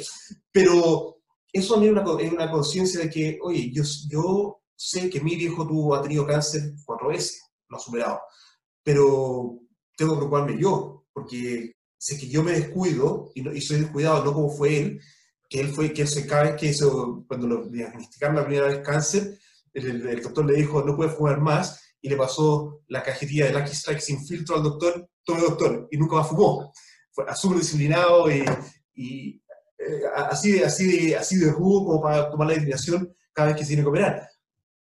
Pero 0.52 1.18
eso 1.52 1.82
es 1.82 1.90
una, 1.90 2.02
una 2.02 2.50
conciencia 2.50 3.00
de 3.00 3.10
que, 3.10 3.38
oye, 3.42 3.70
yo, 3.72 3.82
yo 4.08 4.60
sé 4.74 5.08
que 5.08 5.20
mi 5.20 5.36
viejo 5.36 5.66
tuvo, 5.66 5.94
ha 5.94 6.02
tenido 6.02 6.26
cáncer 6.26 6.74
cuatro 6.84 7.08
veces, 7.08 7.42
lo 7.68 7.76
ha 7.76 7.80
superado, 7.80 8.20
pero 8.82 9.58
tengo 9.96 10.12
que 10.12 10.18
preocuparme 10.18 10.60
yo, 10.60 11.06
porque 11.12 11.72
sé 11.98 12.18
que 12.18 12.28
yo 12.28 12.42
me 12.42 12.52
descuido 12.52 13.30
y, 13.34 13.48
y 13.56 13.60
soy 13.60 13.80
descuidado, 13.80 14.24
no 14.24 14.32
como 14.32 14.50
fue 14.50 14.76
él, 14.78 15.00
que 15.48 15.60
él 15.60 15.68
fue, 15.68 15.92
que 15.92 16.06
se 16.06 16.26
cae, 16.26 16.56
que 16.56 16.74
cuando 17.26 17.46
lo 17.46 17.68
diagnosticaron 17.68 18.36
la 18.36 18.44
primera 18.44 18.66
vez 18.66 18.80
cáncer, 18.80 19.38
el, 19.72 20.06
el 20.06 20.22
doctor 20.22 20.44
le 20.44 20.54
dijo, 20.54 20.82
no 20.82 20.96
puede 20.96 21.10
fumar 21.10 21.40
más, 21.40 21.82
y 22.06 22.08
le 22.08 22.16
pasó 22.16 22.82
la 22.86 23.02
cajetilla 23.02 23.46
de 23.46 23.52
Lucky 23.52 23.72
Strike 23.72 24.00
sin 24.00 24.24
filtro 24.24 24.54
al 24.54 24.62
doctor, 24.62 25.10
todo 25.24 25.36
el 25.38 25.42
doctor, 25.42 25.88
y 25.90 25.96
nunca 25.96 26.14
más 26.14 26.28
fumó. 26.28 26.72
Fue 27.10 27.24
súper 27.34 27.58
disciplinado 27.58 28.30
y, 28.30 28.44
y 28.94 29.42
eh, 29.76 30.02
así, 30.14 30.62
así, 30.62 31.14
así 31.14 31.36
de 31.36 31.50
jugo 31.50 31.84
como 31.84 32.02
para 32.02 32.30
tomar 32.30 32.46
la 32.46 32.54
determinación 32.54 33.12
cada 33.32 33.48
vez 33.48 33.56
que 33.56 33.64
se 33.64 33.68
tiene 33.70 33.82
que 33.82 33.88
operar. 33.88 34.28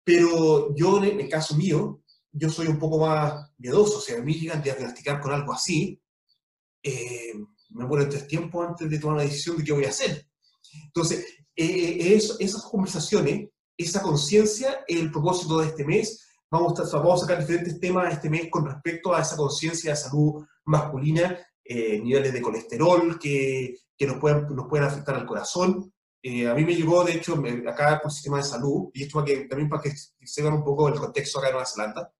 Pero 0.04 0.76
yo, 0.76 1.02
en 1.02 1.22
el 1.22 1.30
caso 1.30 1.56
mío, 1.56 2.02
yo 2.34 2.50
soy 2.50 2.68
un 2.68 2.80
poco 2.80 3.00
más 3.00 3.50
miedoso. 3.58 4.00
O 4.00 4.02
sea, 4.02 4.18
a 4.18 4.22
mí 4.22 4.34
llegan 4.34 4.60
a 4.60 4.62
diagnosticar 4.62 5.22
con 5.22 5.32
algo 5.32 5.54
así, 5.54 6.02
eh, 6.84 7.34
me 7.70 7.86
muero 7.86 8.04
en 8.04 8.10
tres 8.10 8.28
tiempos 8.28 8.68
antes 8.68 8.90
de 8.90 9.00
tomar 9.00 9.18
la 9.20 9.24
decisión 9.24 9.56
de 9.56 9.64
qué 9.64 9.72
voy 9.72 9.86
a 9.86 9.90
hacer. 9.90 10.28
Entonces, 10.88 11.26
eh, 11.56 12.20
esas 12.40 12.64
conversaciones, 12.64 13.48
esa 13.78 14.02
conciencia, 14.02 14.84
el 14.86 15.10
propósito 15.12 15.60
de 15.60 15.68
este 15.68 15.86
mes, 15.86 16.25
Vamos 16.52 16.80
a, 16.80 16.98
vamos 16.98 17.24
a 17.24 17.26
sacar 17.26 17.40
diferentes 17.40 17.80
temas 17.80 18.14
este 18.14 18.30
mes 18.30 18.50
con 18.50 18.66
respecto 18.66 19.14
a 19.14 19.22
esa 19.22 19.36
conciencia 19.36 19.92
de 19.92 19.98
salud 19.98 20.46
masculina, 20.66 21.38
eh, 21.64 22.00
niveles 22.00 22.34
de 22.34 22.42
colesterol 22.42 23.20
que, 23.20 23.76
que, 23.98 24.08
nos, 24.08 24.18
pueden, 24.18 24.56
nos 24.56 24.68
pueden 24.68 24.86
afectar 24.86 25.16
al 25.16 25.26
corazón. 25.26 25.92
Eh, 26.22 26.48
a 26.48 26.54
mí 26.54 26.64
me 26.64 26.76
llegó, 26.76 27.04
de 27.04 27.14
hecho, 27.14 27.34
acá 27.68 28.00
con 28.00 28.10
el 28.10 28.14
sistema 28.14 28.38
de 28.38 28.44
salud, 28.44 28.90
y 28.94 29.04
esto 29.04 29.20
para 29.20 29.26
que, 29.26 29.46
también 29.46 29.70
para 29.70 29.84
que 29.84 29.94
se 29.96 30.42
vean 30.42 30.56
un 30.56 30.64
poco 30.64 30.88
el 30.88 30.96
contexto 30.96 31.40
acá 31.40 31.48
en 31.48 31.54
Nueva 31.54 31.68
Zelanda, 31.68 32.12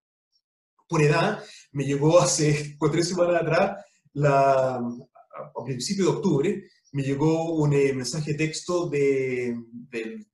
por 0.88 1.02
edad, 1.02 1.44
me 1.72 1.86
llegó 1.86 2.20
hace 2.20 2.78
tres 2.92 3.10
semanas 3.10 3.42
atrás, 3.42 3.84
la, 4.14 4.76
a 4.76 5.64
principio 5.66 6.06
de 6.06 6.12
octubre, 6.12 6.64
me 6.92 7.04
llegó 7.04 7.56
un 7.56 7.74
eh, 7.74 7.94
mensaje 7.94 8.32
de 8.32 8.38
texto 8.38 8.88
de, 8.88 9.56
del 9.72 10.26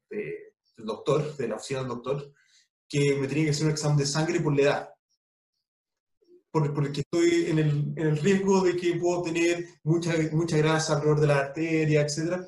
doctor, 0.78 1.36
de 1.38 1.48
la 1.48 1.56
oficina 1.56 1.80
del 1.80 1.90
doctor, 1.90 2.34
que 2.92 3.16
me 3.16 3.28
tenía 3.28 3.46
que 3.46 3.52
hacer 3.52 3.68
un 3.68 3.72
examen 3.72 3.98
de 3.98 4.06
sangre 4.06 4.42
por 4.42 4.54
la 4.54 4.62
edad. 4.62 4.90
Porque 6.52 7.00
estoy 7.00 7.46
en 7.46 7.60
el, 7.60 7.94
en 7.96 8.08
el 8.08 8.18
riesgo 8.18 8.60
de 8.60 8.76
que 8.76 8.96
puedo 8.96 9.22
tener 9.22 9.66
mucha, 9.84 10.12
mucha 10.34 10.58
grasa 10.58 10.96
alrededor 10.96 11.22
de 11.22 11.28
la 11.28 11.38
arteria, 11.38 12.02
etc. 12.02 12.46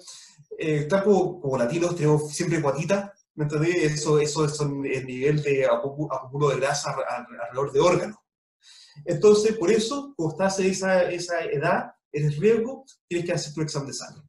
Eh, 0.60 0.90
como, 0.90 1.40
como, 1.40 1.58
latinos 1.58 1.96
tenemos 1.96 2.30
siempre 2.34 2.60
guatita, 2.60 3.14
¿me 3.36 3.46
entendés? 3.46 3.94
Eso, 3.94 4.20
eso 4.20 4.44
es 4.44 4.60
el 4.60 5.06
nivel 5.06 5.42
de 5.42 5.66
acúmulo 5.66 6.50
de 6.50 6.58
grasa 6.58 6.94
alrededor 6.94 7.72
de 7.72 7.80
órganos. 7.80 8.18
Entonces, 9.06 9.58
por 9.58 9.72
eso, 9.72 10.14
cuando 10.18 10.34
estás 10.34 10.60
en 10.60 10.72
esa, 10.72 11.10
esa 11.10 11.40
edad, 11.46 11.94
eres 12.12 12.38
riesgo, 12.38 12.84
tienes 13.08 13.26
que 13.26 13.34
hacer 13.34 13.54
tu 13.54 13.62
examen 13.62 13.88
de 13.88 13.94
sangre. 13.94 14.24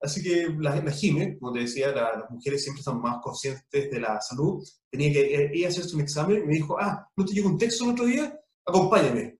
Así 0.00 0.22
que 0.22 0.48
la, 0.58 0.76
la 0.76 1.36
como 1.38 1.52
te 1.52 1.60
decía, 1.60 1.90
las 1.92 2.30
mujeres 2.30 2.62
siempre 2.62 2.80
están 2.80 3.00
más 3.00 3.18
conscientes 3.20 3.90
de 3.90 4.00
la 4.00 4.20
salud. 4.20 4.62
Tenía 4.90 5.12
que 5.12 5.34
eh, 5.34 5.50
ella 5.52 5.68
hacerse 5.68 5.96
un 5.96 6.02
examen 6.02 6.42
y 6.42 6.46
me 6.46 6.54
dijo, 6.54 6.78
ah, 6.78 7.08
¿no 7.16 7.24
te 7.24 7.32
llegó 7.32 7.48
un 7.48 7.58
texto 7.58 7.84
el 7.84 7.90
otro 7.90 8.04
día? 8.06 8.40
Acompáñame. 8.64 9.38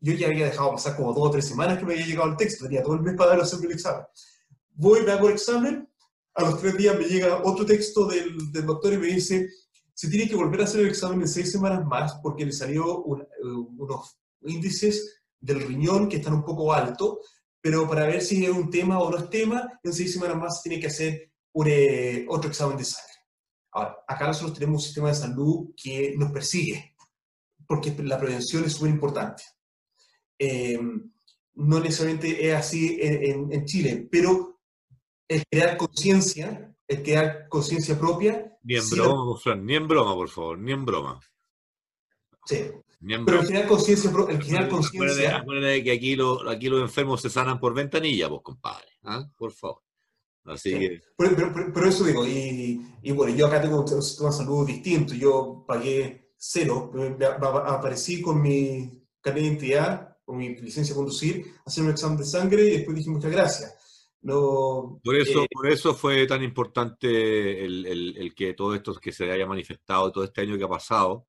Yo 0.00 0.14
ya 0.14 0.28
había 0.28 0.46
dejado 0.46 0.72
pasar 0.72 0.96
como 0.96 1.12
dos 1.12 1.28
o 1.28 1.30
tres 1.30 1.46
semanas 1.46 1.78
que 1.78 1.84
me 1.84 1.94
había 1.94 2.06
llegado 2.06 2.30
el 2.30 2.36
texto, 2.36 2.64
tenía 2.64 2.82
todo 2.82 2.94
el 2.94 3.02
mes 3.02 3.16
para 3.16 3.42
hacerme 3.42 3.66
el 3.66 3.72
examen. 3.72 4.04
Voy, 4.74 5.02
me 5.02 5.12
hago 5.12 5.28
el 5.28 5.34
examen, 5.34 5.88
a 6.34 6.42
los 6.42 6.60
tres 6.60 6.76
días 6.76 6.96
me 6.96 7.04
llega 7.04 7.42
otro 7.42 7.64
texto 7.64 8.06
del, 8.06 8.52
del 8.52 8.66
doctor 8.66 8.92
y 8.92 8.98
me 8.98 9.06
dice, 9.06 9.48
se 9.92 10.08
tiene 10.08 10.28
que 10.28 10.36
volver 10.36 10.60
a 10.60 10.64
hacer 10.64 10.80
el 10.80 10.88
examen 10.88 11.22
en 11.22 11.28
seis 11.28 11.50
semanas 11.50 11.84
más 11.86 12.14
porque 12.22 12.44
le 12.44 12.52
salió 12.52 13.04
eh, 13.16 13.24
unos 13.78 14.18
índices 14.42 15.22
del 15.40 15.62
riñón 15.62 16.08
que 16.08 16.16
están 16.16 16.34
un 16.34 16.44
poco 16.44 16.72
altos 16.72 17.18
pero 17.66 17.88
para 17.88 18.06
ver 18.06 18.22
si 18.22 18.44
es 18.44 18.50
un 18.52 18.70
tema 18.70 19.00
o 19.00 19.10
no 19.10 19.18
es 19.18 19.28
tema, 19.28 19.80
en 19.82 19.92
seis 19.92 20.12
semanas 20.12 20.36
más 20.36 20.62
tiene 20.62 20.78
que 20.78 20.86
hacer 20.86 21.32
un, 21.52 21.66
eh, 21.68 22.24
otro 22.28 22.48
examen 22.48 22.76
de 22.76 22.84
sangre. 22.84 23.12
Ahora, 23.72 24.04
acá 24.06 24.28
nosotros 24.28 24.56
tenemos 24.56 24.82
un 24.82 24.84
sistema 24.84 25.08
de 25.08 25.16
salud 25.16 25.74
que 25.76 26.14
nos 26.16 26.30
persigue, 26.30 26.94
porque 27.66 27.92
la 28.04 28.20
prevención 28.20 28.62
es 28.62 28.74
súper 28.74 28.90
importante. 28.90 29.42
Eh, 30.38 30.78
no 31.54 31.80
necesariamente 31.80 32.48
es 32.48 32.54
así 32.54 33.00
en, 33.02 33.52
en, 33.52 33.64
Chile, 33.64 34.06
pero 34.12 34.60
el 35.26 35.42
crear 35.50 35.76
conciencia, 35.76 36.72
el 36.86 37.02
crear 37.02 37.48
conciencia 37.48 37.98
propia... 37.98 38.56
Ni 38.62 38.76
en 38.76 38.88
broma, 38.90 39.40
Fran, 39.40 39.66
ni 39.66 39.74
en 39.74 39.88
broma, 39.88 40.14
por 40.14 40.28
favor, 40.28 40.56
ni 40.56 40.70
en 40.70 40.84
broma. 40.84 41.20
Sí, 42.44 42.70
pero 43.00 43.40
el 43.40 43.46
generar 43.46 43.68
conciencia, 43.68 44.10
el 44.28 44.42
generar 44.42 44.68
conciencia. 44.68 45.36
Acuérdate 45.36 45.84
que 45.84 45.92
aquí, 45.92 46.16
lo, 46.16 46.48
aquí 46.48 46.68
los 46.68 46.80
enfermos 46.80 47.20
se 47.20 47.30
sanan 47.30 47.60
por 47.60 47.74
ventanilla, 47.74 48.28
pues, 48.28 48.42
compadre. 48.42 48.88
¿ah? 49.04 49.28
Por 49.36 49.52
favor. 49.52 49.82
Así 50.44 50.78
que... 50.78 51.00
pero, 51.16 51.88
eso 51.88 52.04
digo, 52.04 52.24
y, 52.24 52.80
y, 53.02 53.12
bueno, 53.12 53.34
yo 53.34 53.48
acá 53.48 53.60
tengo 53.60 53.80
un 53.80 54.02
sistema 54.02 54.30
de 54.30 54.36
salud 54.36 54.66
distinto. 54.66 55.14
Yo 55.14 55.64
pagué 55.66 56.32
cero, 56.36 56.92
aparecí 57.66 58.22
con 58.22 58.40
mi 58.40 59.02
carnet 59.20 59.42
de 59.42 59.48
identidad 59.48 60.16
con 60.26 60.38
mi 60.38 60.56
licencia 60.56 60.92
de 60.92 60.98
conducir, 60.98 61.54
hacer 61.64 61.84
un 61.84 61.90
examen 61.90 62.18
de 62.18 62.24
sangre 62.24 62.64
y 62.64 62.70
después 62.72 62.96
dije 62.96 63.08
muchas 63.08 63.30
gracias. 63.30 64.08
No, 64.22 65.00
por, 65.04 65.14
eso, 65.14 65.44
eh, 65.44 65.48
por 65.52 65.68
eso 65.68 65.94
fue 65.94 66.26
tan 66.26 66.42
importante 66.42 67.64
el, 67.64 67.86
el, 67.86 68.16
el, 68.16 68.34
que 68.34 68.54
todo 68.54 68.74
esto 68.74 68.92
que 68.96 69.12
se 69.12 69.30
haya 69.30 69.46
manifestado, 69.46 70.10
todo 70.10 70.24
este 70.24 70.40
año 70.40 70.58
que 70.58 70.64
ha 70.64 70.68
pasado, 70.68 71.28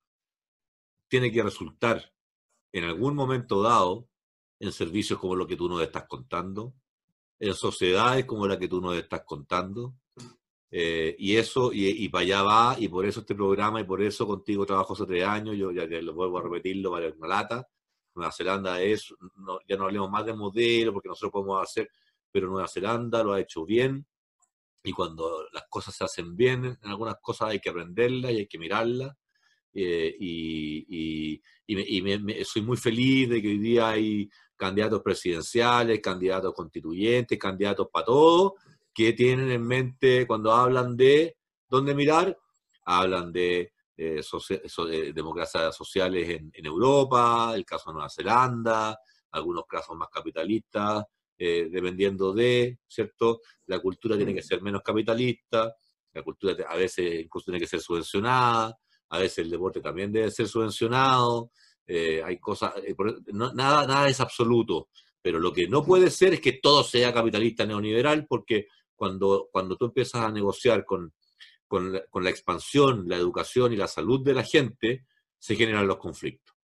tiene 1.07 1.31
que 1.31 1.43
resultar 1.43 2.13
en 2.71 2.83
algún 2.83 3.15
momento 3.15 3.61
dado 3.61 4.07
en 4.59 4.71
servicios 4.71 5.19
como 5.19 5.35
lo 5.35 5.47
que 5.47 5.55
tú 5.55 5.69
nos 5.69 5.81
estás 5.81 6.05
contando, 6.07 6.73
en 7.39 7.53
sociedades 7.53 8.25
como 8.25 8.47
la 8.47 8.57
que 8.57 8.67
tú 8.67 8.81
nos 8.81 8.95
estás 8.95 9.23
contando, 9.25 9.95
eh, 10.69 11.15
y 11.17 11.35
eso, 11.37 11.71
y, 11.71 11.87
y, 11.87 12.09
para 12.09 12.23
allá 12.23 12.43
va, 12.43 12.75
y 12.77 12.87
por 12.89 13.05
eso 13.05 13.21
este 13.21 13.35
programa, 13.35 13.79
y 13.79 13.85
por 13.85 14.01
eso 14.01 14.27
contigo 14.27 14.65
trabajo 14.65 14.93
hace 14.93 15.05
tres 15.05 15.23
años, 15.23 15.55
yo 15.55 15.71
ya 15.71 15.85
lo 15.85 16.13
vuelvo 16.13 16.39
a 16.39 16.43
repetirlo, 16.43 16.91
vale 16.91 17.13
una 17.17 17.27
lata. 17.27 17.67
Nueva 18.15 18.31
Zelanda 18.31 18.81
es, 18.81 19.13
no, 19.35 19.59
ya 19.67 19.77
no 19.77 19.85
hablemos 19.85 20.09
más 20.09 20.25
de 20.25 20.33
modelo, 20.33 20.91
porque 20.91 21.07
nosotros 21.07 21.31
podemos 21.31 21.61
hacer, 21.61 21.89
pero 22.31 22.47
Nueva 22.47 22.67
Zelanda 22.67 23.23
lo 23.23 23.33
ha 23.33 23.39
hecho 23.39 23.63
bien, 23.63 24.05
y 24.83 24.91
cuando 24.91 25.45
las 25.51 25.65
cosas 25.69 25.95
se 25.95 26.03
hacen 26.03 26.35
bien, 26.35 26.65
en 26.65 26.89
algunas 26.89 27.17
cosas 27.21 27.49
hay 27.49 27.59
que 27.59 27.69
aprenderlas 27.69 28.31
y 28.31 28.37
hay 28.37 28.47
que 28.47 28.57
mirarlas. 28.57 29.15
Eh, 29.73 30.15
y, 30.19 30.85
y, 30.89 31.41
y 31.67 32.01
me, 32.01 32.17
me, 32.19 32.43
soy 32.43 32.61
muy 32.61 32.77
feliz 32.77 33.29
de 33.29 33.41
que 33.41 33.49
hoy 33.49 33.59
día 33.59 33.89
hay 33.89 34.29
candidatos 34.55 35.01
presidenciales, 35.01 35.99
candidatos 36.01 36.53
constituyentes, 36.53 37.37
candidatos 37.37 37.87
para 37.91 38.05
todo, 38.05 38.55
que 38.93 39.13
tienen 39.13 39.51
en 39.51 39.63
mente 39.63 40.25
cuando 40.25 40.51
hablan 40.51 40.97
de 40.97 41.37
dónde 41.69 41.93
mirar, 41.93 42.37
hablan 42.85 43.31
de 43.31 43.71
eh, 43.95 44.21
socia 44.23 44.61
eh, 44.91 45.11
democracias 45.13 45.75
sociales 45.75 46.29
en, 46.29 46.51
en, 46.53 46.65
Europa, 46.65 47.51
el 47.55 47.65
caso 47.65 47.89
de 47.89 47.95
Nueva 47.95 48.09
Zelanda, 48.09 48.99
algunos 49.31 49.65
casos 49.67 49.95
más 49.97 50.09
capitalistas, 50.09 51.03
eh, 51.37 51.67
dependiendo 51.71 52.33
de, 52.33 52.79
¿cierto? 52.87 53.41
La 53.65 53.79
cultura 53.79 54.15
tiene 54.15 54.33
que 54.33 54.41
ser 54.41 54.61
menos 54.61 54.81
capitalista, 54.83 55.75
la 56.13 56.23
cultura 56.23 56.55
a 56.67 56.75
veces 56.75 57.23
incluso 57.23 57.45
tiene 57.45 57.59
que 57.59 57.67
ser 57.67 57.79
subvencionada, 57.79 58.75
a 59.09 59.19
veces 59.19 59.39
el 59.39 59.49
deporte 59.49 59.81
también 59.81 60.11
debe 60.11 60.31
ser 60.31 60.47
subvencionado, 60.47 61.51
eh, 61.85 62.21
hay 62.23 62.37
cosas, 62.39 62.73
eh, 62.85 62.95
no, 63.33 63.53
nada, 63.53 63.87
nada 63.87 64.09
es 64.09 64.19
absoluto, 64.19 64.89
pero 65.21 65.39
lo 65.39 65.53
que 65.53 65.67
no 65.67 65.85
puede 65.85 66.09
ser 66.11 66.33
es 66.33 66.41
que 66.41 66.53
todo 66.53 66.83
sea 66.83 67.13
capitalista 67.13 67.65
neoliberal, 67.65 68.25
porque 68.27 68.67
cuando, 68.95 69.47
cuando 69.51 69.77
tú 69.77 69.85
empiezas 69.85 70.21
a 70.23 70.31
negociar 70.31 70.83
con, 70.83 71.13
con, 71.67 71.93
la, 71.93 72.05
con 72.07 72.23
la 72.23 72.29
expansión, 72.29 73.07
la 73.07 73.15
educación 73.15 73.71
y 73.71 73.77
la 73.77 73.87
salud 73.87 74.23
de 74.23 74.33
la 74.33 74.43
gente, 74.43 75.05
se 75.39 75.55
generan 75.55 75.87
los 75.87 75.97
conflictos. 75.97 76.55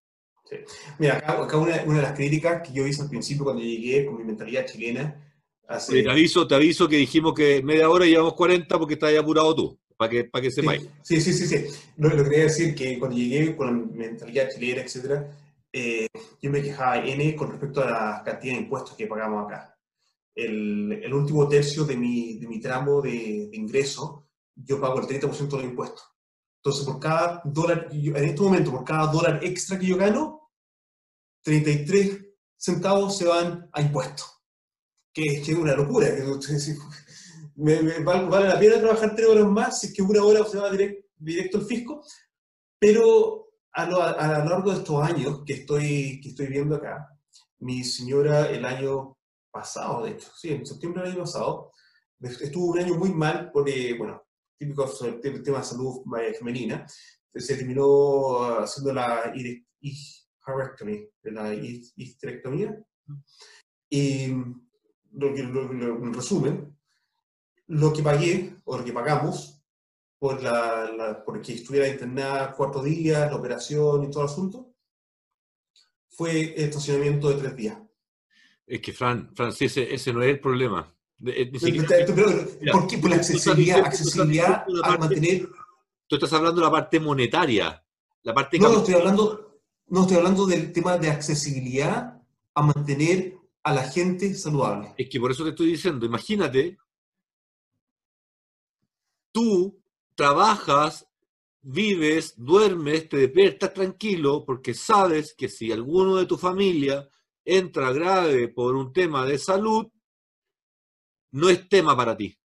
Sí. 0.45 0.57
Mira, 0.99 1.17
acá, 1.17 1.41
acá 1.41 1.57
una, 1.57 1.81
una, 1.83 1.97
de 1.97 2.01
las 2.01 2.13
críticas 2.13 2.67
que 2.67 2.73
yo 2.73 2.85
hice 2.85 3.03
al 3.03 3.09
principio 3.09 3.45
cuando 3.45 3.61
llegué 3.61 4.05
con 4.05 4.17
mi 4.17 4.23
mentalidad 4.23 4.65
chilena. 4.65 5.21
Hace... 5.67 6.03
Te, 6.03 6.09
aviso, 6.09 6.45
te 6.45 6.55
aviso 6.55 6.89
que 6.89 6.97
dijimos 6.97 7.33
que 7.33 7.63
media 7.63 7.89
hora 7.89 8.05
y 8.05 8.09
llevamos 8.09 8.33
40 8.33 8.77
porque 8.77 8.95
estás 8.95 9.17
apurado 9.17 9.55
tú, 9.55 9.79
para 9.97 10.09
que, 10.09 10.25
para 10.25 10.41
que 10.41 10.51
sepáis. 10.51 10.87
Sí, 11.01 11.21
sí, 11.21 11.33
sí, 11.33 11.47
sí. 11.47 11.65
Lo, 11.97 12.09
lo 12.09 12.23
quería 12.23 12.43
decir 12.43 12.75
que 12.75 12.99
cuando 12.99 13.17
llegué 13.17 13.55
con 13.55 13.67
la 13.67 13.95
mentalidad 13.95 14.49
chilena, 14.49 14.81
etcétera, 14.81 15.29
eh, 15.71 16.07
yo 16.41 16.51
me 16.51 16.61
quejaba 16.61 17.03
N 17.05 17.35
con 17.35 17.51
respecto 17.51 17.81
a 17.83 17.89
la 17.89 18.21
cantidad 18.23 18.53
de 18.53 18.61
impuestos 18.61 18.95
que 18.95 19.07
pagamos 19.07 19.45
acá 19.45 19.73
el, 20.35 20.91
el, 21.03 21.13
último 21.13 21.47
tercio 21.47 21.85
de 21.85 21.95
mi, 21.95 22.37
de 22.39 22.47
mi 22.47 22.59
tramo 22.59 23.01
de, 23.01 23.49
de, 23.51 23.57
ingreso, 23.57 24.27
yo 24.55 24.79
pago 24.79 24.99
el 24.99 25.07
30% 25.07 25.49
de 25.49 25.57
los 25.57 25.63
impuestos. 25.63 26.03
Entonces, 26.57 26.85
por 26.85 26.99
cada 26.99 27.41
dólar, 27.45 27.89
yo, 27.91 28.15
en 28.15 28.23
este 28.23 28.41
momento, 28.41 28.71
por 28.71 28.83
cada 28.83 29.11
dólar 29.11 29.39
extra 29.43 29.77
que 29.77 29.87
yo 29.87 29.97
gano, 29.97 30.51
33 31.43 32.25
centavos 32.57 33.17
se 33.17 33.25
van 33.25 33.69
a 33.71 33.81
impuestos. 33.81 34.29
Que, 35.13 35.41
que 35.43 35.51
es 35.51 35.57
una 35.57 35.75
locura. 35.75 36.07
Que, 36.07 36.23
me, 37.55 37.81
me, 37.81 37.99
vale 37.99 38.47
la 38.47 38.59
pena 38.59 38.79
trabajar 38.79 39.15
tres 39.15 39.27
horas 39.27 39.45
más 39.45 39.79
si 39.79 39.87
es 39.87 39.93
que 39.93 40.01
una 40.01 40.23
hora 40.23 40.45
se 40.45 40.57
va 40.57 40.71
direct, 40.71 41.05
directo 41.17 41.57
al 41.57 41.65
fisco, 41.65 42.03
pero 42.79 43.49
a 43.73 43.85
lo, 43.85 44.01
a 44.01 44.39
lo 44.39 44.49
largo 44.49 44.71
de 44.71 44.77
estos 44.77 45.03
años 45.03 45.43
que 45.45 45.53
estoy, 45.53 46.19
que 46.21 46.29
estoy 46.29 46.47
viendo 46.47 46.75
acá, 46.75 47.09
mi 47.59 47.83
señora 47.83 48.49
el 48.49 48.65
año 48.65 49.17
pasado, 49.51 50.03
de 50.03 50.11
hecho, 50.11 50.29
sí, 50.35 50.49
en 50.49 50.65
septiembre 50.65 51.03
del 51.03 51.11
año 51.11 51.21
pasado, 51.21 51.71
estuvo 52.19 52.71
un 52.71 52.79
año 52.79 52.95
muy 52.95 53.13
mal 53.13 53.51
por, 53.51 53.67
eh, 53.69 53.95
bueno, 53.97 54.23
típico 54.57 54.87
sobre 54.87 55.19
el 55.29 55.43
tema 55.43 55.59
de 55.59 55.63
salud 55.63 56.03
femenina, 56.37 56.85
se 57.35 57.55
terminó 57.55 58.43
haciendo 58.59 58.93
la 58.93 59.33
hysterectomy, 59.79 61.09
la 61.23 61.53
histerectomía, 61.53 62.77
y 63.89 64.27
lo 65.11 65.33
que, 65.33 65.43
lo, 65.43 65.71
lo, 65.71 65.97
en 65.97 66.13
resumen, 66.13 66.77
lo 67.67 67.93
que 67.93 68.03
pagué, 68.03 68.55
o 68.65 68.77
lo 68.77 68.85
que 68.85 68.93
pagamos, 68.93 69.61
por 70.19 70.41
la, 70.41 70.89
la, 70.89 71.23
porque 71.25 71.53
estuviera 71.53 71.87
internada 71.87 72.53
cuatro 72.53 72.81
días, 72.81 73.29
la 73.29 73.35
operación 73.35 74.03
y 74.03 74.09
todo 74.09 74.23
el 74.23 74.29
asunto, 74.29 74.73
fue 76.09 76.53
estacionamiento 76.55 77.29
de 77.29 77.35
tres 77.35 77.55
días. 77.55 77.77
Es 78.65 78.79
que, 78.81 78.93
Fran, 78.93 79.35
Fran 79.35 79.51
sí, 79.51 79.65
ese, 79.65 79.93
ese, 79.93 80.13
no 80.13 80.21
es 80.21 80.29
el 80.29 80.39
problema. 80.39 80.93
Eh, 81.25 81.51
siquiera, 81.59 81.87
pero, 81.89 82.31
¿Por 82.71 82.87
qué? 82.87 82.97
Por 82.97 83.09
la 83.09 83.17
accesibilidad, 83.17 83.79
accesibilidad 83.79 84.65
a 84.83 84.97
mantener... 84.97 85.49
Tú 86.07 86.15
estás 86.15 86.33
hablando 86.33 86.61
de 86.61 86.67
la 86.67 86.71
parte 86.71 86.99
monetaria. 86.99 87.83
La 88.23 88.33
parte 88.33 88.57
no, 88.59 88.69
no 88.69 88.77
estoy, 88.77 88.93
hablando, 88.93 89.61
no, 89.87 90.01
estoy 90.01 90.17
hablando 90.17 90.45
del 90.45 90.71
tema 90.71 90.97
de 90.97 91.09
accesibilidad 91.09 92.21
a 92.53 92.61
mantener 92.61 93.37
a 93.63 93.73
la 93.73 93.83
gente 93.83 94.33
saludable. 94.35 94.93
Es 94.97 95.09
que 95.09 95.19
por 95.19 95.31
eso 95.31 95.43
te 95.43 95.49
estoy 95.49 95.67
diciendo, 95.67 96.05
imagínate, 96.05 96.77
tú 99.33 99.83
trabajas, 100.15 101.09
vives, 101.61 102.35
duermes, 102.37 103.09
te 103.09 103.17
despiertas 103.17 103.73
tranquilo 103.73 104.45
porque 104.45 104.73
sabes 104.73 105.33
que 105.35 105.49
si 105.49 105.71
alguno 105.73 106.15
de 106.15 106.25
tu 106.25 106.37
familia 106.37 107.09
entra 107.43 107.91
grave 107.91 108.47
por 108.47 108.75
un 108.75 108.93
tema 108.93 109.25
de 109.25 109.37
salud, 109.37 109.87
no 111.31 111.49
es 111.49 111.67
tema 111.67 111.97
para 111.97 112.15
ti. 112.15 112.37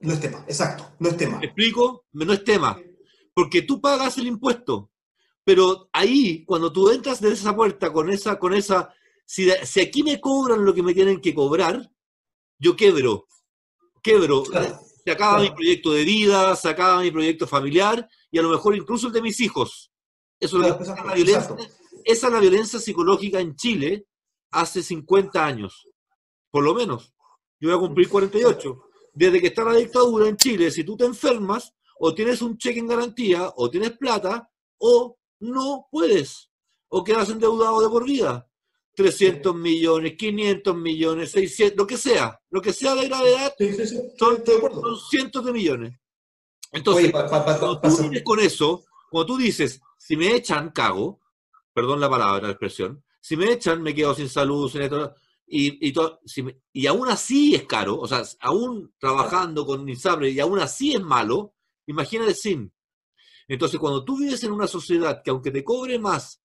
No 0.00 0.12
es 0.12 0.20
tema, 0.20 0.44
exacto, 0.46 0.92
no 1.00 1.08
es 1.08 1.16
tema. 1.16 1.38
¿Me 1.38 1.46
explico? 1.46 2.04
No 2.12 2.32
es 2.32 2.44
tema. 2.44 2.80
Porque 3.34 3.62
tú 3.62 3.80
pagas 3.80 4.18
el 4.18 4.28
impuesto, 4.28 4.92
pero 5.42 5.88
ahí, 5.92 6.44
cuando 6.44 6.72
tú 6.72 6.90
entras 6.90 7.20
de 7.20 7.32
esa 7.32 7.56
puerta 7.56 7.92
con 7.92 8.10
esa, 8.10 8.38
con 8.38 8.52
esa, 8.52 8.92
si, 9.24 9.50
si 9.64 9.80
aquí 9.80 10.02
me 10.02 10.20
cobran 10.20 10.64
lo 10.64 10.74
que 10.74 10.82
me 10.82 10.94
tienen 10.94 11.20
que 11.20 11.34
cobrar, 11.34 11.90
yo 12.58 12.76
quebro, 12.76 13.26
quebro. 14.02 14.42
Claro. 14.44 14.87
Se 15.08 15.12
acaba 15.12 15.40
mi 15.40 15.48
proyecto 15.48 15.92
de 15.92 16.04
vida, 16.04 16.54
se 16.54 16.68
acaba 16.68 17.00
mi 17.00 17.10
proyecto 17.10 17.46
familiar 17.46 18.06
y 18.30 18.38
a 18.38 18.42
lo 18.42 18.50
mejor 18.50 18.76
incluso 18.76 19.06
el 19.06 19.14
de 19.14 19.22
mis 19.22 19.40
hijos. 19.40 19.90
Eso 20.38 20.58
claro, 20.58 20.78
es 20.82 20.86
la 20.86 21.14
violencia, 21.14 21.56
esa 22.04 22.26
es 22.26 22.32
la 22.34 22.40
violencia 22.40 22.78
psicológica 22.78 23.40
en 23.40 23.56
Chile 23.56 24.06
hace 24.50 24.82
50 24.82 25.42
años, 25.42 25.88
por 26.50 26.62
lo 26.62 26.74
menos. 26.74 27.14
Yo 27.58 27.70
voy 27.70 27.78
a 27.78 27.80
cumplir 27.80 28.10
48. 28.10 28.82
Desde 29.14 29.40
que 29.40 29.46
está 29.46 29.64
la 29.64 29.76
dictadura 29.76 30.28
en 30.28 30.36
Chile, 30.36 30.70
si 30.70 30.84
tú 30.84 30.94
te 30.94 31.06
enfermas, 31.06 31.72
o 31.98 32.14
tienes 32.14 32.42
un 32.42 32.58
cheque 32.58 32.80
en 32.80 32.88
garantía, 32.88 33.50
o 33.56 33.70
tienes 33.70 33.92
plata, 33.92 34.50
o 34.76 35.16
no 35.40 35.88
puedes, 35.90 36.50
o 36.88 37.02
quedas 37.02 37.30
endeudado 37.30 37.80
de 37.80 37.88
por 37.88 38.04
vida. 38.04 38.46
300 38.98 39.54
millones, 39.54 40.16
500 40.16 40.76
millones, 40.76 41.30
600, 41.30 41.76
lo 41.76 41.86
que 41.86 41.96
sea, 41.96 42.40
lo 42.50 42.60
que 42.60 42.72
sea 42.72 42.96
de 42.96 43.06
gravedad, 43.06 43.54
sí, 43.56 43.72
sí, 43.72 43.86
sí. 43.86 43.96
Son, 44.18 44.42
son, 44.44 44.96
cientos 45.08 45.44
de 45.44 45.52
millones. 45.52 45.94
Entonces, 46.72 47.04
Oye, 47.04 47.12
pa, 47.12 47.30
pa, 47.30 47.44
pa, 47.44 47.60
cuando 47.60 47.80
tú 47.80 47.96
vienes 48.00 48.24
con 48.24 48.40
eso, 48.40 48.84
cuando 49.08 49.26
tú 49.26 49.36
dices, 49.36 49.80
si 49.96 50.16
me 50.16 50.34
echan, 50.34 50.70
cago, 50.70 51.20
perdón 51.72 52.00
la 52.00 52.10
palabra, 52.10 52.48
la 52.48 52.50
expresión, 52.50 53.04
si 53.20 53.36
me 53.36 53.52
echan, 53.52 53.84
me 53.84 53.94
quedo 53.94 54.16
sin 54.16 54.28
salud, 54.28 54.68
sin 54.68 54.82
esto, 54.82 55.14
y, 55.46 55.86
y, 55.86 55.92
to, 55.92 56.18
si 56.26 56.42
me, 56.42 56.60
y 56.72 56.88
aún 56.88 57.08
así 57.08 57.54
es 57.54 57.66
caro, 57.66 58.00
o 58.00 58.08
sea, 58.08 58.24
aún 58.40 58.92
trabajando 58.98 59.64
con 59.64 59.88
INSABRE 59.88 60.30
y 60.30 60.40
aún 60.40 60.58
así 60.58 60.92
es 60.96 61.00
malo, 61.00 61.54
imagínate 61.86 62.34
sin. 62.34 62.74
Entonces, 63.46 63.78
cuando 63.78 64.04
tú 64.04 64.18
vives 64.18 64.42
en 64.42 64.50
una 64.50 64.66
sociedad 64.66 65.22
que 65.22 65.30
aunque 65.30 65.52
te 65.52 65.62
cobre 65.62 66.00
más 66.00 66.42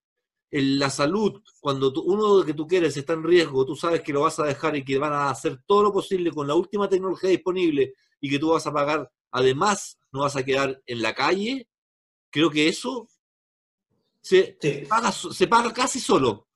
en 0.54 0.78
la 0.78 0.92
salud, 0.92 1.42
cuando 1.60 1.92
tú, 1.92 2.02
uno 2.02 2.46
que 2.46 2.54
tú 2.54 2.68
quieres 2.68 2.96
está 2.96 3.14
en 3.14 3.24
riesgo, 3.24 3.66
tú 3.66 3.76
sabes 3.76 4.02
que 4.02 4.14
lo 4.14 4.22
vas 4.22 4.38
a 4.38 4.46
dejar 4.46 4.76
y 4.76 4.86
que 4.86 5.00
van 5.00 5.12
a 5.12 5.32
hacer 5.32 5.60
todo 5.66 5.82
lo 5.82 5.92
posible 5.92 6.32
con 6.32 6.48
la 6.48 6.54
última 6.54 6.88
tecnología 6.88 7.32
disponible 7.32 7.96
y 8.22 8.30
que 8.30 8.38
tú 8.38 8.50
vas 8.50 8.68
a 8.68 8.72
pagar, 8.72 9.12
además 9.32 9.98
no 10.12 10.20
vas 10.20 10.36
a 10.36 10.46
quedar 10.46 10.80
en 10.86 11.02
la 11.02 11.16
calle, 11.16 11.68
creo 12.30 12.52
que 12.52 12.68
eso 12.68 13.10
se, 14.22 14.56
sí. 14.62 14.84
paga, 14.88 15.12
se 15.12 15.48
paga 15.48 15.74
casi 15.74 16.00
solo. 16.00 16.48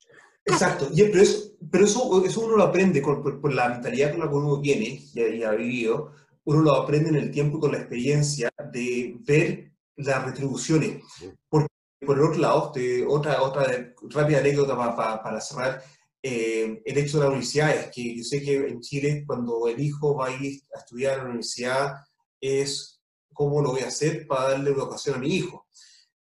Exacto, 0.44 0.88
y, 0.94 1.02
pero, 1.02 1.20
eso, 1.20 1.56
pero 1.68 1.84
eso, 1.84 2.24
eso, 2.24 2.40
uno 2.42 2.56
lo 2.56 2.62
aprende 2.62 3.02
con, 3.02 3.20
por, 3.20 3.40
por, 3.40 3.52
la 3.52 3.68
mentalidad 3.68 4.12
con 4.12 4.20
la 4.20 4.28
que 4.28 4.36
uno 4.36 4.60
viene 4.60 5.08
y, 5.12 5.20
y, 5.20 5.42
ha 5.42 5.50
vivido, 5.50 6.12
uno 6.44 6.60
lo 6.60 6.74
aprende 6.76 7.08
en 7.08 7.16
el 7.16 7.32
tiempo 7.32 7.58
y 7.58 7.60
con 7.60 7.72
la 7.72 7.78
experiencia 7.78 8.48
de 8.72 9.16
ver 9.26 9.72
las 9.96 10.24
retribuciones. 10.24 11.02
Porque 11.48 11.68
por 12.04 12.18
el 12.18 12.24
otro 12.24 12.40
lado, 12.40 12.72
otra, 13.08 13.42
otra 13.42 13.94
rápida 14.10 14.38
anécdota 14.38 14.76
para 14.76 15.40
cerrar, 15.40 15.82
eh, 16.22 16.82
el 16.84 16.98
hecho 16.98 17.18
de 17.18 17.24
la 17.24 17.28
universidad 17.28 17.70
es 17.74 17.90
que 17.92 18.16
yo 18.16 18.24
sé 18.24 18.42
que 18.42 18.56
en 18.56 18.80
Chile 18.80 19.24
cuando 19.26 19.68
el 19.68 19.80
hijo 19.80 20.16
va 20.16 20.26
a 20.26 20.30
ir 20.30 20.62
a 20.74 20.78
estudiar 20.80 21.14
a 21.14 21.16
la 21.18 21.28
universidad 21.28 21.94
es 22.40 23.00
cómo 23.32 23.62
lo 23.62 23.70
voy 23.70 23.82
a 23.82 23.88
hacer 23.88 24.26
para 24.26 24.50
darle 24.50 24.70
educación 24.70 25.16
a 25.16 25.18
mi 25.18 25.36
hijo. 25.36 25.66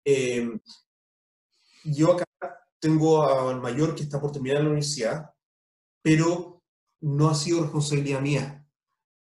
Eh, 0.05 0.51
yo 1.85 2.13
acá 2.13 2.27
tengo 2.79 3.23
al 3.23 3.61
mayor 3.61 3.95
que 3.95 4.03
está 4.03 4.21
por 4.21 4.33
terminar 4.33 4.63
la 4.63 4.69
universidad, 4.69 5.31
pero 6.03 6.63
no 7.01 7.31
ha 7.31 7.35
sido 7.35 7.63
responsabilidad 7.63 8.21
mía. 8.21 8.69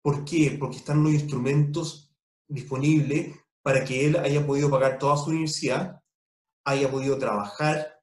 ¿Por 0.01 0.23
qué? 0.23 0.55
Porque 0.59 0.77
están 0.77 1.03
los 1.03 1.13
instrumentos 1.13 2.13
disponibles 2.47 3.35
para 3.61 3.83
que 3.83 4.05
él 4.05 4.17
haya 4.17 4.45
podido 4.45 4.69
pagar 4.69 4.97
toda 4.97 5.17
su 5.17 5.31
universidad, 5.31 5.98
haya 6.65 6.89
podido 6.89 7.17
trabajar 7.17 7.99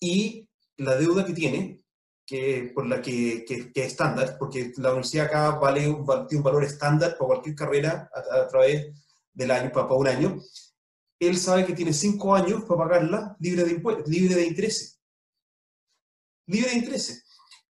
y 0.00 0.48
la 0.76 0.96
deuda 0.96 1.24
que 1.24 1.32
tiene, 1.32 1.84
que, 2.26 2.72
por 2.74 2.86
la 2.86 3.02
que, 3.02 3.44
que, 3.46 3.70
es 3.74 3.86
estándar, 3.86 4.36
porque 4.38 4.72
la 4.76 4.90
universidad 4.90 5.26
acá 5.26 5.50
vale 5.50 5.88
un, 5.88 6.04
tiene 6.26 6.38
un 6.38 6.42
valor 6.42 6.64
estándar 6.64 7.16
para 7.18 7.26
cualquier 7.26 7.54
carrera 7.54 8.10
a, 8.14 8.48
través 8.48 8.92
del 9.32 9.50
año, 9.50 9.70
para, 9.72 9.86
para, 9.86 10.00
un 10.00 10.08
año, 10.08 10.40
él 11.18 11.36
sabe 11.36 11.64
que 11.64 11.74
tiene 11.74 11.92
cinco 11.92 12.34
años 12.34 12.64
para 12.64 12.80
pagarla 12.80 13.36
libre 13.38 13.64
de, 13.64 14.02
libre 14.06 14.34
de 14.34 14.46
intereses. 14.46 15.00
Libre 16.46 16.70
de 16.70 16.76
intereses. 16.76 17.24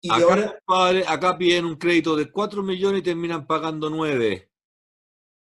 Y 0.00 0.10
acá, 0.10 0.22
ahora, 0.22 0.58
padre, 0.64 1.04
acá 1.06 1.36
piden 1.36 1.64
un 1.64 1.76
crédito 1.76 2.14
de 2.14 2.30
4 2.30 2.62
millones 2.62 3.00
y 3.00 3.04
terminan 3.04 3.46
pagando 3.46 3.90
9. 3.90 4.52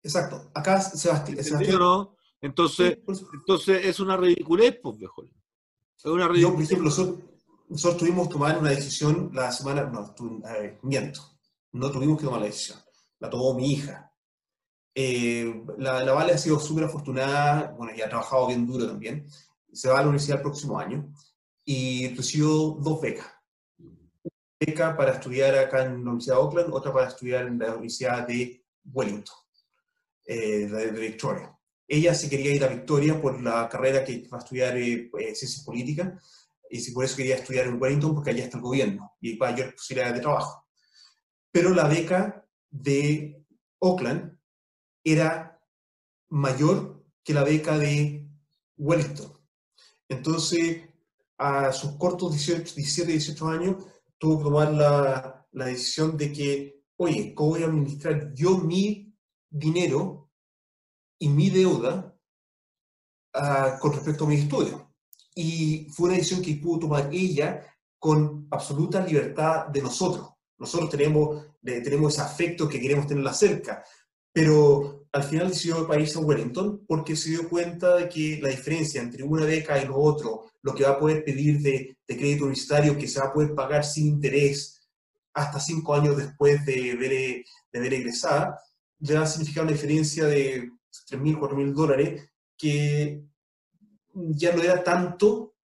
Exacto. 0.03 0.51
Acá 0.53 0.81
Sebastián. 0.81 1.43
Sebastián 1.43 1.79
no? 1.79 2.17
Entonces, 2.41 2.97
entonces 3.33 3.85
es 3.85 3.99
una 3.99 4.17
ridiculez, 4.17 4.79
pues, 4.81 4.97
mejor. 4.97 5.29
Es 5.97 6.05
una 6.05 6.27
ridiculez. 6.27 6.41
Yo, 6.41 6.53
por 6.53 6.63
ejemplo, 6.63 7.25
nosotros, 7.69 7.97
tuvimos 7.97 8.27
que 8.27 8.33
tomar 8.33 8.57
una 8.57 8.71
decisión 8.71 9.29
la 9.33 9.51
semana, 9.51 9.83
no, 9.83 10.13
miento, 10.81 11.21
no 11.71 11.91
tuvimos 11.91 12.17
que 12.17 12.25
tomar 12.25 12.41
la 12.41 12.47
decisión, 12.47 12.79
la 13.19 13.29
tomó 13.29 13.53
mi 13.53 13.73
hija. 13.73 14.11
Eh, 14.93 15.63
la, 15.77 16.03
la, 16.03 16.11
Vale 16.11 16.33
ha 16.33 16.37
sido 16.37 16.59
súper 16.59 16.85
afortunada, 16.85 17.73
bueno, 17.77 17.93
y 17.95 18.01
ha 18.01 18.09
trabajado 18.09 18.47
bien 18.47 18.67
duro 18.67 18.87
también. 18.87 19.25
Se 19.71 19.87
va 19.87 19.99
a 19.99 20.01
la 20.01 20.07
universidad 20.07 20.37
el 20.37 20.43
próximo 20.43 20.77
año 20.77 21.13
y 21.63 22.13
recibió 22.15 22.77
dos 22.79 22.99
becas. 23.01 23.27
Una 23.77 24.31
beca 24.59 24.97
para 24.97 25.13
estudiar 25.13 25.57
acá 25.57 25.85
en 25.85 26.03
la 26.03 26.11
Universidad 26.11 26.35
de 26.35 26.41
Oakland, 26.41 26.73
otra 26.73 26.91
para 26.91 27.07
estudiar 27.07 27.47
en 27.47 27.59
la 27.59 27.69
Universidad 27.69 28.27
de 28.27 28.65
Wellington, 28.85 29.35
eh, 30.25 30.67
de, 30.67 30.91
Victoria. 30.91 31.57
Ella 31.93 32.15
se 32.15 32.29
quería 32.29 32.55
ir 32.55 32.63
a 32.63 32.69
Victoria 32.69 33.21
por 33.21 33.43
la 33.43 33.67
carrera 33.67 34.05
que 34.05 34.25
va 34.31 34.37
a 34.37 34.39
estudiar 34.39 34.77
eh, 34.77 35.11
eh, 35.19 35.35
Ciencias 35.35 35.65
Políticas, 35.65 36.13
y 36.69 36.79
si 36.79 36.93
por 36.93 37.03
eso 37.03 37.17
quería 37.17 37.35
estudiar 37.35 37.67
en 37.67 37.81
Wellington, 37.81 38.15
porque 38.15 38.29
allá 38.29 38.45
está 38.45 38.55
el 38.55 38.63
gobierno 38.63 39.11
y 39.19 39.31
hay 39.31 39.37
mayor 39.37 39.75
posibilidad 39.75 40.13
de 40.13 40.21
trabajo. 40.21 40.65
Pero 41.51 41.71
la 41.71 41.89
beca 41.89 42.47
de 42.69 43.43
Oakland 43.79 44.39
era 45.03 45.61
mayor 46.29 47.03
que 47.25 47.33
la 47.33 47.43
beca 47.43 47.77
de 47.77 48.25
Wellington. 48.77 49.33
Entonces, 50.07 50.83
a 51.39 51.73
sus 51.73 51.97
cortos 51.97 52.31
18, 52.31 52.73
17, 52.73 53.11
18 53.11 53.47
años, 53.49 53.85
tuvo 54.17 54.37
que 54.37 54.43
tomar 54.45 54.71
la, 54.71 55.45
la 55.51 55.65
decisión 55.65 56.15
de 56.15 56.31
que, 56.31 56.85
oye, 56.95 57.35
¿cómo 57.35 57.49
voy 57.49 57.63
a 57.63 57.65
administrar 57.65 58.33
yo 58.33 58.59
mi 58.59 59.13
dinero 59.49 60.20
y 61.21 61.29
mi 61.29 61.49
deuda 61.51 62.15
uh, 63.35 63.79
con 63.79 63.93
respecto 63.93 64.25
a 64.25 64.27
mi 64.27 64.35
estudio? 64.35 64.91
Y 65.35 65.87
fue 65.91 66.07
una 66.09 66.17
decisión 66.17 66.41
que 66.41 66.55
pudo 66.55 66.79
tomar 66.79 67.09
ella 67.11 67.65
con 67.99 68.47
absoluta 68.49 69.05
libertad 69.05 69.67
de 69.67 69.81
nosotros. 69.81 70.29
Nosotros 70.57 70.89
tenemos, 70.89 71.45
tenemos 71.61 72.13
ese 72.13 72.21
afecto 72.21 72.67
que 72.67 72.81
queremos 72.81 73.07
tenerla 73.07 73.33
cerca, 73.33 73.83
pero 74.33 75.05
al 75.11 75.23
final 75.23 75.49
decidió 75.49 75.87
país 75.87 76.15
a 76.15 76.19
Wellington 76.19 76.85
porque 76.87 77.15
se 77.15 77.29
dio 77.29 77.47
cuenta 77.49 77.95
de 77.97 78.09
que 78.09 78.39
la 78.41 78.49
diferencia 78.49 79.01
entre 79.01 79.23
una 79.23 79.45
beca 79.45 79.81
y 79.81 79.85
lo 79.85 79.97
otro, 79.97 80.49
lo 80.63 80.73
que 80.73 80.83
va 80.83 80.91
a 80.91 80.99
poder 80.99 81.23
pedir 81.23 81.59
de, 81.61 81.97
crédito 82.07 82.43
universitario 82.43 82.97
que 82.97 83.07
se 83.07 83.19
va 83.19 83.27
a 83.27 83.33
poder 83.33 83.55
pagar 83.55 83.85
sin 83.85 84.07
interés 84.07 84.89
hasta 85.33 85.59
cinco 85.59 85.93
años 85.93 86.17
después 86.17 86.65
de 86.65 86.91
haber, 86.91 87.45
de 87.71 87.79
haber 87.79 87.93
egresado, 87.93 88.55
ya 88.99 89.21
va 89.21 89.61
una 89.61 89.71
diferencia 89.71 90.25
de 90.25 90.69
3.000, 91.09 91.39
4.000 91.39 91.73
dólares 91.73 92.29
que 92.57 93.25
ya 94.13 94.55
no 94.55 94.61
era 94.61 94.83
tanto 94.83 95.55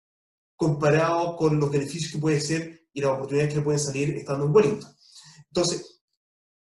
comparado 0.55 1.35
con 1.35 1.59
los 1.59 1.71
beneficios 1.71 2.11
que 2.11 2.19
puede 2.19 2.39
ser 2.39 2.87
y 2.93 3.01
las 3.01 3.11
oportunidades 3.11 3.53
que 3.53 3.61
pueden 3.61 3.79
salir 3.79 4.15
estando 4.15 4.45
en 4.45 4.55
Wellington. 4.55 4.91
Entonces, 5.49 6.01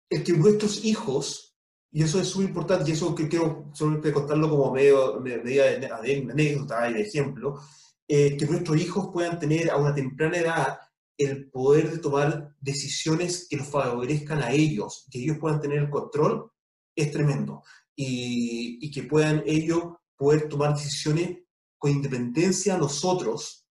el 0.08 0.22
que 0.22 0.32
nuestros 0.32 0.84
hijos 0.84 1.50
y 1.92 2.02
eso 2.02 2.20
es 2.20 2.28
súper 2.28 2.48
importante, 2.48 2.90
y 2.90 2.94
eso 2.94 3.14
que 3.14 3.28
quiero 3.28 3.70
solamente 3.74 4.12
contarlo 4.12 4.48
como 4.48 4.72
medio, 4.72 5.18
medida 5.20 5.64
de, 5.64 5.86
anécdota 6.30 6.88
y 6.88 6.94
de 6.94 7.02
ejemplo, 7.02 7.60
eh, 8.06 8.36
que 8.36 8.46
nuestros 8.46 8.80
hijos 8.80 9.10
puedan 9.12 9.38
tener 9.38 9.70
a 9.70 9.76
una 9.76 9.94
temprana 9.94 10.38
edad 10.38 10.78
el 11.18 11.50
poder 11.50 11.90
de 11.90 11.98
tomar 11.98 12.54
decisiones 12.60 13.46
que 13.48 13.56
los 13.56 13.66
favorezcan 13.66 14.42
a 14.42 14.52
ellos, 14.52 15.06
que 15.10 15.20
ellos 15.20 15.38
puedan 15.38 15.60
tener 15.60 15.78
el 15.78 15.90
control, 15.90 16.50
es 16.94 17.10
tremendo. 17.10 17.62
Y, 17.96 18.78
y 18.80 18.90
que 18.90 19.02
puedan 19.02 19.42
ellos 19.46 19.82
poder 20.16 20.48
tomar 20.48 20.74
decisiones 20.74 21.38
con 21.78 21.90
independencia 21.90 22.74
a 22.74 22.78
nosotros, 22.78 23.66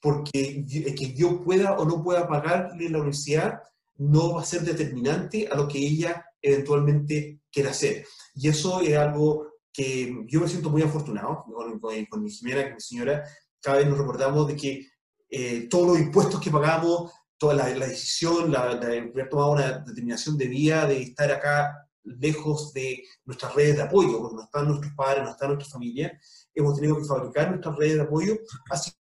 porque 0.00 0.64
que 0.96 1.14
yo 1.14 1.42
pueda 1.42 1.78
o 1.78 1.84
no 1.86 2.02
pueda 2.02 2.28
pagarle 2.28 2.90
la 2.90 2.98
universidad 2.98 3.62
no 3.96 4.34
va 4.34 4.42
a 4.42 4.44
ser 4.44 4.62
determinante 4.62 5.48
a 5.48 5.54
lo 5.56 5.66
que 5.66 5.78
ella 5.78 6.26
eventualmente 6.42 7.40
quiera 7.50 7.70
hacer. 7.70 8.06
Y 8.34 8.48
eso 8.48 8.80
es 8.80 8.96
algo 8.96 9.48
que 9.72 10.24
yo 10.26 10.40
me 10.40 10.48
siento 10.48 10.70
muy 10.70 10.82
afortunado 10.82 11.44
con, 11.44 12.06
con, 12.06 12.22
mi 12.22 12.30
señora, 12.30 12.72
mi 12.74 12.80
señora, 12.80 13.24
cada 13.60 13.78
vez 13.78 13.88
nos 13.88 13.98
recordamos 13.98 14.46
de 14.46 14.56
que 14.56 14.86
eh, 15.30 15.66
todos 15.68 15.88
los 15.88 15.98
impuestos 15.98 16.40
que 16.40 16.50
pagamos, 16.50 17.10
toda 17.38 17.54
la, 17.54 17.66
decisión, 17.86 18.52
la, 18.52 18.76
de 18.76 18.98
haber 18.98 19.28
tomado 19.28 19.52
una 19.52 19.78
determinación 19.78 20.36
de 20.36 20.46
vida, 20.46 20.86
de 20.86 21.02
estar 21.02 21.30
acá 21.32 21.83
lejos 22.04 22.72
de 22.72 23.02
nuestras 23.24 23.54
redes 23.54 23.76
de 23.76 23.82
apoyo, 23.82 24.18
porque 24.18 24.36
no 24.36 24.44
están 24.44 24.68
nuestros 24.68 24.92
padres, 24.94 25.24
no 25.24 25.30
está 25.30 25.46
nuestra 25.46 25.68
familia, 25.68 26.18
hemos 26.54 26.76
tenido 26.76 26.96
que 26.96 27.04
fabricar 27.04 27.50
nuestras 27.50 27.76
redes 27.76 27.96
de 27.96 28.02
apoyo, 28.02 28.36
ha 28.70 28.76
sido 28.76 28.96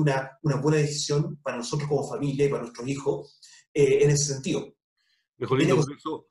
una, 0.00 0.38
una 0.42 0.56
buena 0.56 0.78
decisión 0.78 1.38
para 1.42 1.58
nosotros 1.58 1.88
como 1.88 2.08
familia 2.08 2.46
y 2.46 2.48
para 2.48 2.62
nuestros 2.62 2.88
hijos 2.88 3.40
eh, 3.72 4.04
en 4.04 4.10
ese 4.10 4.34
sentido. 4.34 4.74
Por 5.46 5.60
eso, 5.62 6.26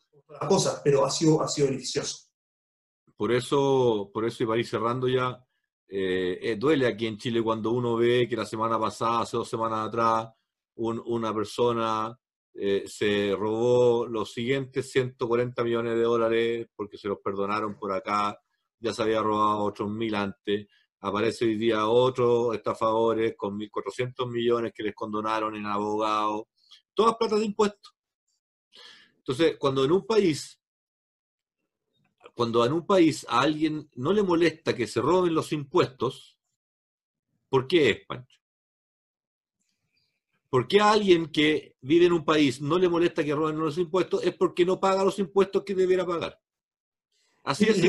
cosas, 0.50 0.82
pero 0.84 1.06
ha 1.06 1.12
sido, 1.12 1.42
ha 1.42 1.48
sido 1.48 1.68
beneficioso. 1.68 2.28
Por 3.16 3.32
eso, 3.32 4.12
por 4.14 4.26
eso, 4.26 4.44
y 4.44 4.48
para 4.48 4.60
ir 4.60 4.68
cerrando 4.68 5.08
ya, 5.08 5.44
eh, 5.88 6.38
eh, 6.42 6.56
duele 6.58 6.86
aquí 6.86 7.08
en 7.08 7.18
Chile 7.18 7.42
cuando 7.42 7.72
uno 7.72 7.96
ve 7.96 8.28
que 8.28 8.36
la 8.36 8.46
semana 8.46 8.78
pasada, 8.78 9.22
hace 9.22 9.38
dos 9.38 9.50
semanas 9.50 9.88
atrás, 9.88 10.30
una 10.76 11.34
persona 11.34 12.20
eh, 12.60 12.86
se 12.88 13.36
robó 13.38 14.08
los 14.08 14.34
siguientes 14.34 14.90
140 14.92 15.64
millones 15.64 15.96
de 15.96 16.02
dólares 16.02 16.68
porque 16.76 16.98
se 16.98 17.08
los 17.08 17.20
perdonaron 17.20 17.78
por 17.78 17.92
acá, 17.92 18.42
ya 18.80 18.94
se 18.94 19.04
había 19.04 19.22
robado 19.22 19.60
otros 19.60 19.92
mil 19.92 20.16
antes. 20.16 20.68
Aparece 21.02 21.46
hoy 21.46 21.56
día 21.56 21.88
otros 21.88 22.56
estafadores 22.56 23.36
con 23.38 23.60
1.400 23.60 24.32
millones 24.32 24.74
que 24.74 24.82
les 24.82 24.96
condonaron 24.96 25.56
en 25.56 25.68
abogados. 25.68 26.46
Todas 26.96 27.16
platas 27.18 27.40
de 27.40 27.46
impuestos. 27.46 27.96
Entonces, 29.18 29.58
cuando 29.60 29.86
en 29.86 29.92
un 29.92 30.08
país, 30.08 30.60
cuando 32.34 32.66
en 32.66 32.74
un 32.74 32.88
país 32.88 33.24
a 33.30 33.42
alguien 33.42 33.88
no 33.96 34.14
le 34.14 34.24
molesta 34.24 34.76
que 34.76 34.88
se 34.88 35.00
roben 35.00 35.36
los 35.36 35.52
impuestos, 35.52 36.40
¿por 37.50 37.68
qué 37.68 37.92
es, 37.92 38.06
Pancho? 38.08 38.40
¿Por 40.50 40.68
qué 40.68 40.80
a 40.80 40.92
alguien 40.92 41.28
que 41.28 41.76
vive 41.82 42.06
en 42.06 42.14
un 42.14 42.24
país 42.24 42.62
no 42.62 42.78
le 42.78 42.88
molesta 42.88 43.24
que 43.24 43.36
roben 43.36 43.60
los 43.60 43.78
impuestos? 43.78 44.24
Es 44.24 44.34
porque 44.36 44.66
no 44.66 44.80
paga 44.80 45.04
los 45.04 45.20
impuestos 45.20 45.64
que 45.64 45.76
debiera 45.76 46.06
pagar. 46.06 46.40
Así 47.44 47.66
es. 47.66 47.82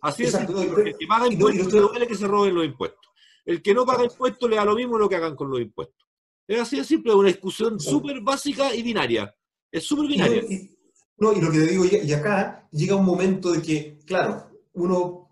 Así 0.00 0.24
es. 0.24 0.34
El 0.34 0.96
que 0.96 1.06
paga 1.06 1.26
impuestos 1.26 1.72
no 1.72 1.88
duele 1.88 2.06
que 2.06 2.14
se 2.14 2.26
roben 2.26 2.54
los 2.54 2.64
impuestos. 2.64 3.10
El 3.44 3.60
que 3.62 3.74
no 3.74 3.84
paga 3.84 4.04
impuestos 4.04 4.48
le 4.48 4.56
da 4.56 4.64
lo 4.64 4.76
mismo 4.76 4.98
lo 4.98 5.08
que 5.08 5.16
hagan 5.16 5.34
con 5.34 5.50
los 5.50 5.60
impuestos. 5.60 6.06
Es 6.46 6.60
así 6.60 6.76
de 6.76 6.84
simple, 6.84 7.14
una 7.14 7.28
discusión 7.28 7.78
súper 7.78 8.20
básica 8.20 8.74
y 8.74 8.82
binaria. 8.82 9.34
Es 9.70 9.84
súper 9.84 10.08
binario. 10.08 10.42
Y, 10.48 10.76
no, 11.18 11.32
y 11.32 11.40
lo 11.40 11.50
que 11.50 11.58
te 11.58 11.66
digo, 11.66 11.84
y 11.84 12.12
acá 12.12 12.68
llega 12.72 12.96
un 12.96 13.04
momento 13.04 13.52
de 13.52 13.62
que, 13.62 13.98
claro, 14.06 14.50
uno 14.72 15.30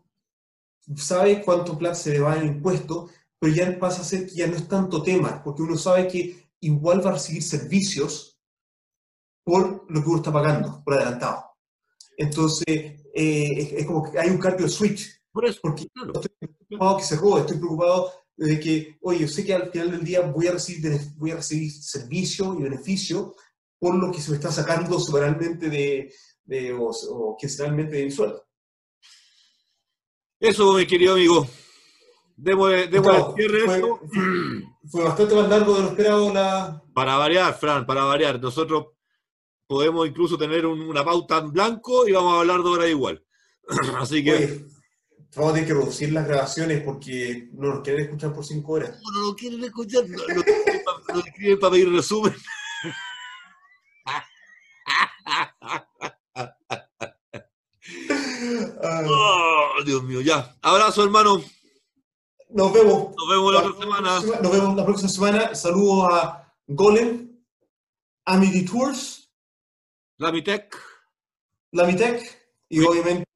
sabe 0.97 1.43
cuánto 1.43 1.79
se 1.95 2.13
le 2.13 2.21
va 2.21 2.37
en 2.37 2.47
impuesto, 2.47 3.09
pero 3.39 3.55
ya 3.55 3.79
pasa 3.79 4.03
a 4.03 4.05
ser 4.05 4.27
que 4.27 4.35
ya 4.35 4.47
no 4.47 4.57
es 4.57 4.69
tanto 4.69 5.03
tema, 5.03 5.43
porque 5.43 5.63
uno 5.63 5.77
sabe 5.77 6.09
que 6.09 6.48
igual 6.61 7.05
va 7.05 7.11
a 7.11 7.15
recibir 7.15 7.43
servicios 7.43 8.39
por 9.45 9.87
lo 9.91 10.03
que 10.03 10.09
uno 10.09 10.19
está 10.19 10.33
pagando, 10.33 10.83
por 10.85 10.95
adelantado. 10.95 11.45
Entonces, 12.17 12.67
eh, 13.15 13.75
es, 13.79 13.87
como 13.87 14.11
que 14.11 14.19
hay 14.19 14.29
un 14.31 14.39
cambio 14.39 14.67
de 14.67 14.73
switch. 14.73 15.09
Por 15.33 15.47
eso, 15.47 15.61
Porque 15.63 15.87
claro. 15.89 16.13
estoy 16.15 16.31
preocupado 16.69 16.97
que 16.99 17.05
se 17.05 17.17
robe, 17.17 17.41
estoy 17.43 17.59
preocupado 17.59 18.13
de 18.37 18.61
que, 18.61 18.99
oye, 19.03 19.21
yo 19.21 19.29
sé 19.29 19.45
que 19.45 19.55
al 19.55 19.71
final 19.71 19.91
del 19.93 20.05
día 20.05 20.21
voy 20.23 20.47
a 20.49 20.53
recibir, 20.53 20.99
voy 21.17 21.31
a 21.33 21.37
recibir 21.37 21.71
servicio 21.73 22.55
y 22.59 22.63
beneficio 22.63 23.35
por 23.79 23.95
lo 23.95 24.11
que 24.13 24.21
se 24.21 24.31
me 24.31 24.37
está 24.37 24.51
sacando 24.51 24.99
semanalmente 24.99 25.69
de, 25.69 26.13
de- 26.45 26.73
o, 26.73 26.91
o 26.91 27.37
quincenalmente 27.39 27.97
de 27.97 28.05
mi 28.05 28.11
sueldo. 28.11 28.45
Eso, 30.41 30.75
mi 30.75 30.87
querido 30.87 31.15
amigo. 31.15 31.49
Gustavo, 32.41 32.69
el 32.69 33.35
cierre 33.37 33.65
a 33.65 33.67
fue- 34.91 35.05
bastante 35.05 35.35
más 35.35 35.49
largo 35.49 35.75
de 35.75 35.83
lo 35.83 35.89
esperado 35.89 36.33
la... 36.33 36.83
Para 36.95 37.17
variar, 37.17 37.59
Fran, 37.59 37.85
para 37.85 38.05
variar. 38.05 38.41
Nosotros 38.41 38.87
podemos 39.67 40.07
incluso 40.07 40.39
tener 40.39 40.65
un- 40.65 40.83
una 40.83 41.05
pauta 41.05 41.39
en 41.39 41.53
blanco 41.53 42.07
y 42.09 42.13
vamos 42.13 42.35
a 42.35 42.41
hablar 42.41 42.63
de 42.63 42.69
hora 42.69 42.89
igual. 42.89 43.25
Así 43.99 44.23
que. 44.23 44.35
Oye, 44.35 44.65
vamos 45.37 45.51
a 45.51 45.55
tener 45.55 45.69
que 45.69 45.75
reducir 45.75 46.13
las 46.13 46.27
grabaciones 46.29 46.83
porque 46.83 47.49
no 47.53 47.75
nos 47.75 47.83
quieren 47.83 48.05
escuchar 48.05 48.33
por 48.33 48.45
cinco 48.45 48.73
horas. 48.73 49.01
no 49.15 49.21
lo 49.29 49.35
quieren 49.37 49.63
escuchar, 49.65 50.09
no, 50.09 50.17
no, 50.29 50.35
no, 50.37 51.15
no 51.15 51.21
escriben 51.21 51.59
para 51.59 51.73
pedir 51.73 51.93
resumen. 51.93 52.35
Oh, 58.83 59.83
Dios 59.85 60.03
mío, 60.03 60.21
ya. 60.21 60.57
Abrazo, 60.63 61.05
hermano. 61.05 61.43
Nos 62.51 62.73
vemos. 62.73 63.15
Nos 63.17 63.29
vemos 63.29 63.53
la 63.53 63.61
otra 63.61 63.81
semana. 63.81 64.21
Nos 64.43 64.53
vemos 64.53 64.77
la 64.77 64.85
próxima 64.85 65.09
semana. 65.09 65.55
Saludos 65.55 66.09
a 66.13 66.55
Golem, 66.67 67.39
Amity 68.25 68.65
Tours, 68.65 69.31
Lamitec. 70.19 70.77
Lamitech 71.73 72.23
y 72.69 72.81
obviamente 72.81 73.27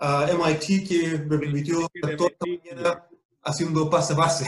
a 0.00 0.26
MIT 0.32 0.88
que 0.88 1.18
me 1.26 1.38
permitió 1.38 1.88
estar 1.92 2.16
toda 2.16 2.30
esta 2.30 2.46
mañana 2.46 3.08
haciendo 3.42 3.90
pase 3.90 4.12
a 4.12 4.16
pase. 4.16 4.46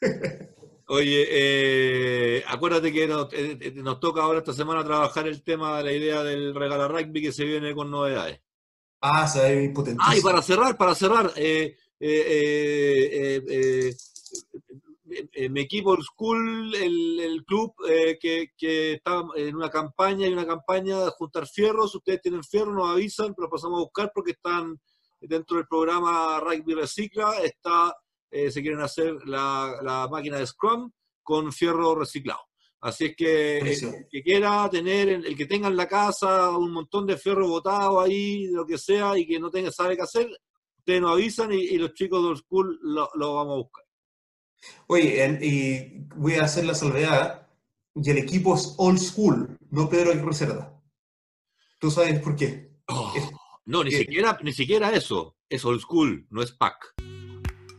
Oye, 0.86 1.26
eh, 1.30 2.44
acuérdate 2.46 2.92
que 2.92 3.08
nos, 3.08 3.32
eh, 3.32 3.58
eh, 3.60 3.72
nos 3.76 3.98
toca 4.00 4.22
ahora 4.22 4.40
esta 4.40 4.52
semana 4.52 4.84
trabajar 4.84 5.26
el 5.26 5.42
tema 5.42 5.78
de 5.78 5.84
la 5.84 5.92
idea 5.92 6.22
del 6.22 6.54
regalo 6.54 6.88
rugby 6.88 7.22
que 7.22 7.32
se 7.32 7.44
viene 7.44 7.74
con 7.74 7.90
novedades. 7.90 8.40
Ah, 9.00 9.26
se 9.26 9.40
ve 9.40 9.68
potentísimo. 9.70 10.04
Ah, 10.06 10.16
y 10.16 10.20
para 10.20 10.42
cerrar, 10.42 10.76
para 10.76 10.94
cerrar, 10.94 11.32
eh, 11.36 11.76
eh, 12.00 13.42
eh, 13.48 13.92
eh, 15.36 15.82
Old 15.84 16.02
School, 16.02 16.74
el, 16.74 17.20
el 17.20 17.44
club 17.44 17.74
eh, 17.88 18.18
que, 18.20 18.48
que 18.56 18.94
está 18.94 19.22
en 19.36 19.54
una 19.54 19.70
campaña 19.70 20.26
y 20.26 20.32
una 20.32 20.46
campaña 20.46 21.04
de 21.04 21.10
juntar 21.10 21.46
fierros. 21.46 21.94
Ustedes 21.94 22.20
tienen 22.20 22.42
fierros, 22.42 22.74
nos 22.74 22.90
avisan, 22.90 23.34
pero 23.34 23.48
pasamos 23.48 23.78
a 23.78 23.84
buscar 23.84 24.10
porque 24.14 24.32
están 24.32 24.80
dentro 25.20 25.56
del 25.56 25.66
programa 25.66 26.40
Rugby 26.40 26.74
Recicla. 26.74 27.40
Está, 27.42 27.94
eh, 28.30 28.50
se 28.50 28.60
quieren 28.60 28.80
hacer 28.80 29.14
la, 29.26 29.78
la 29.82 30.08
máquina 30.08 30.38
de 30.38 30.46
Scrum 30.46 30.90
con 31.22 31.52
fierro 31.52 31.94
reciclado. 31.94 32.40
Así 32.80 33.06
es 33.06 33.16
que 33.16 33.58
el 33.60 34.06
que 34.10 34.22
quiera 34.22 34.68
tener, 34.68 35.08
el 35.08 35.34
que 35.34 35.46
tenga 35.46 35.68
en 35.68 35.76
la 35.76 35.88
casa 35.88 36.54
un 36.54 36.70
montón 36.70 37.06
de 37.06 37.16
fierro 37.16 37.48
botado 37.48 37.98
ahí, 37.98 38.48
lo 38.48 38.66
que 38.66 38.76
sea, 38.76 39.16
y 39.16 39.26
que 39.26 39.40
no 39.40 39.50
tenga, 39.50 39.72
sabe 39.72 39.96
qué 39.96 40.02
hacer, 40.02 40.28
ustedes 40.84 41.00
nos 41.00 41.12
avisan 41.12 41.50
y, 41.52 41.56
y 41.56 41.78
los 41.78 41.94
chicos 41.94 42.22
de 42.22 42.28
Old 42.28 42.38
School 42.44 42.78
lo, 42.82 43.08
lo 43.14 43.34
vamos 43.36 43.52
a 43.54 43.56
buscar. 43.56 43.84
Oye, 44.86 45.38
y 45.42 46.04
voy 46.16 46.34
a 46.34 46.44
hacer 46.44 46.66
la 46.66 46.74
salvedad. 46.74 47.48
Y 47.94 48.10
el 48.10 48.18
equipo 48.18 48.54
es 48.56 48.74
old 48.76 48.98
school, 48.98 49.56
no 49.70 49.88
Pedro 49.88 50.10
Aguirre 50.10 50.34
Cerda. 50.34 50.78
¿Tú 51.78 51.90
sabes 51.90 52.18
por 52.20 52.34
qué? 52.36 52.70
Oh, 52.88 53.12
Es- 53.16 53.30
no, 53.66 53.82
ni 53.84 53.94
eh, 53.94 53.98
siquiera, 53.98 54.38
ni 54.42 54.52
siquiera 54.52 54.90
eso. 54.92 55.36
Es 55.48 55.64
Old 55.64 55.80
School, 55.80 56.26
no 56.30 56.42
es 56.42 56.50
PAC. 56.52 56.74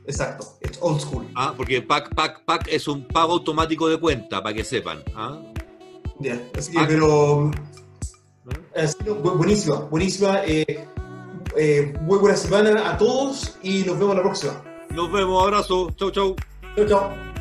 Exacto, 0.07 0.57
es 0.61 0.79
old 0.81 0.99
school. 1.01 1.27
¿ah? 1.35 1.53
Porque 1.55 1.81
PAC, 1.81 2.15
PAC, 2.15 2.45
PAC 2.45 2.67
es 2.71 2.87
un 2.87 3.07
pago 3.07 3.33
automático 3.33 3.87
de 3.89 3.99
cuenta, 3.99 4.41
para 4.41 4.55
que 4.55 4.63
sepan. 4.63 5.03
¿ah? 5.15 5.41
Ya, 6.19 6.41
así 6.57 6.71
que, 6.71 6.79
pero 6.87 7.51
¿No? 8.45 8.51
así 8.75 8.97
que, 9.03 9.11
bu- 9.11 9.37
buenísima, 9.37 9.75
buenísima. 9.81 10.45
eh, 10.45 10.87
eh, 11.57 11.93
muy 12.01 12.17
buena 12.19 12.37
semana 12.37 12.89
a 12.89 12.97
todos 12.97 13.57
y 13.63 13.83
nos 13.83 13.99
vemos 13.99 14.15
la 14.15 14.21
próxima. 14.21 14.61
Nos 14.89 15.11
vemos, 15.11 15.43
abrazo, 15.43 15.91
chau, 15.97 16.11
chau. 16.11 16.35
Chao, 16.75 16.87
chao. 16.87 17.34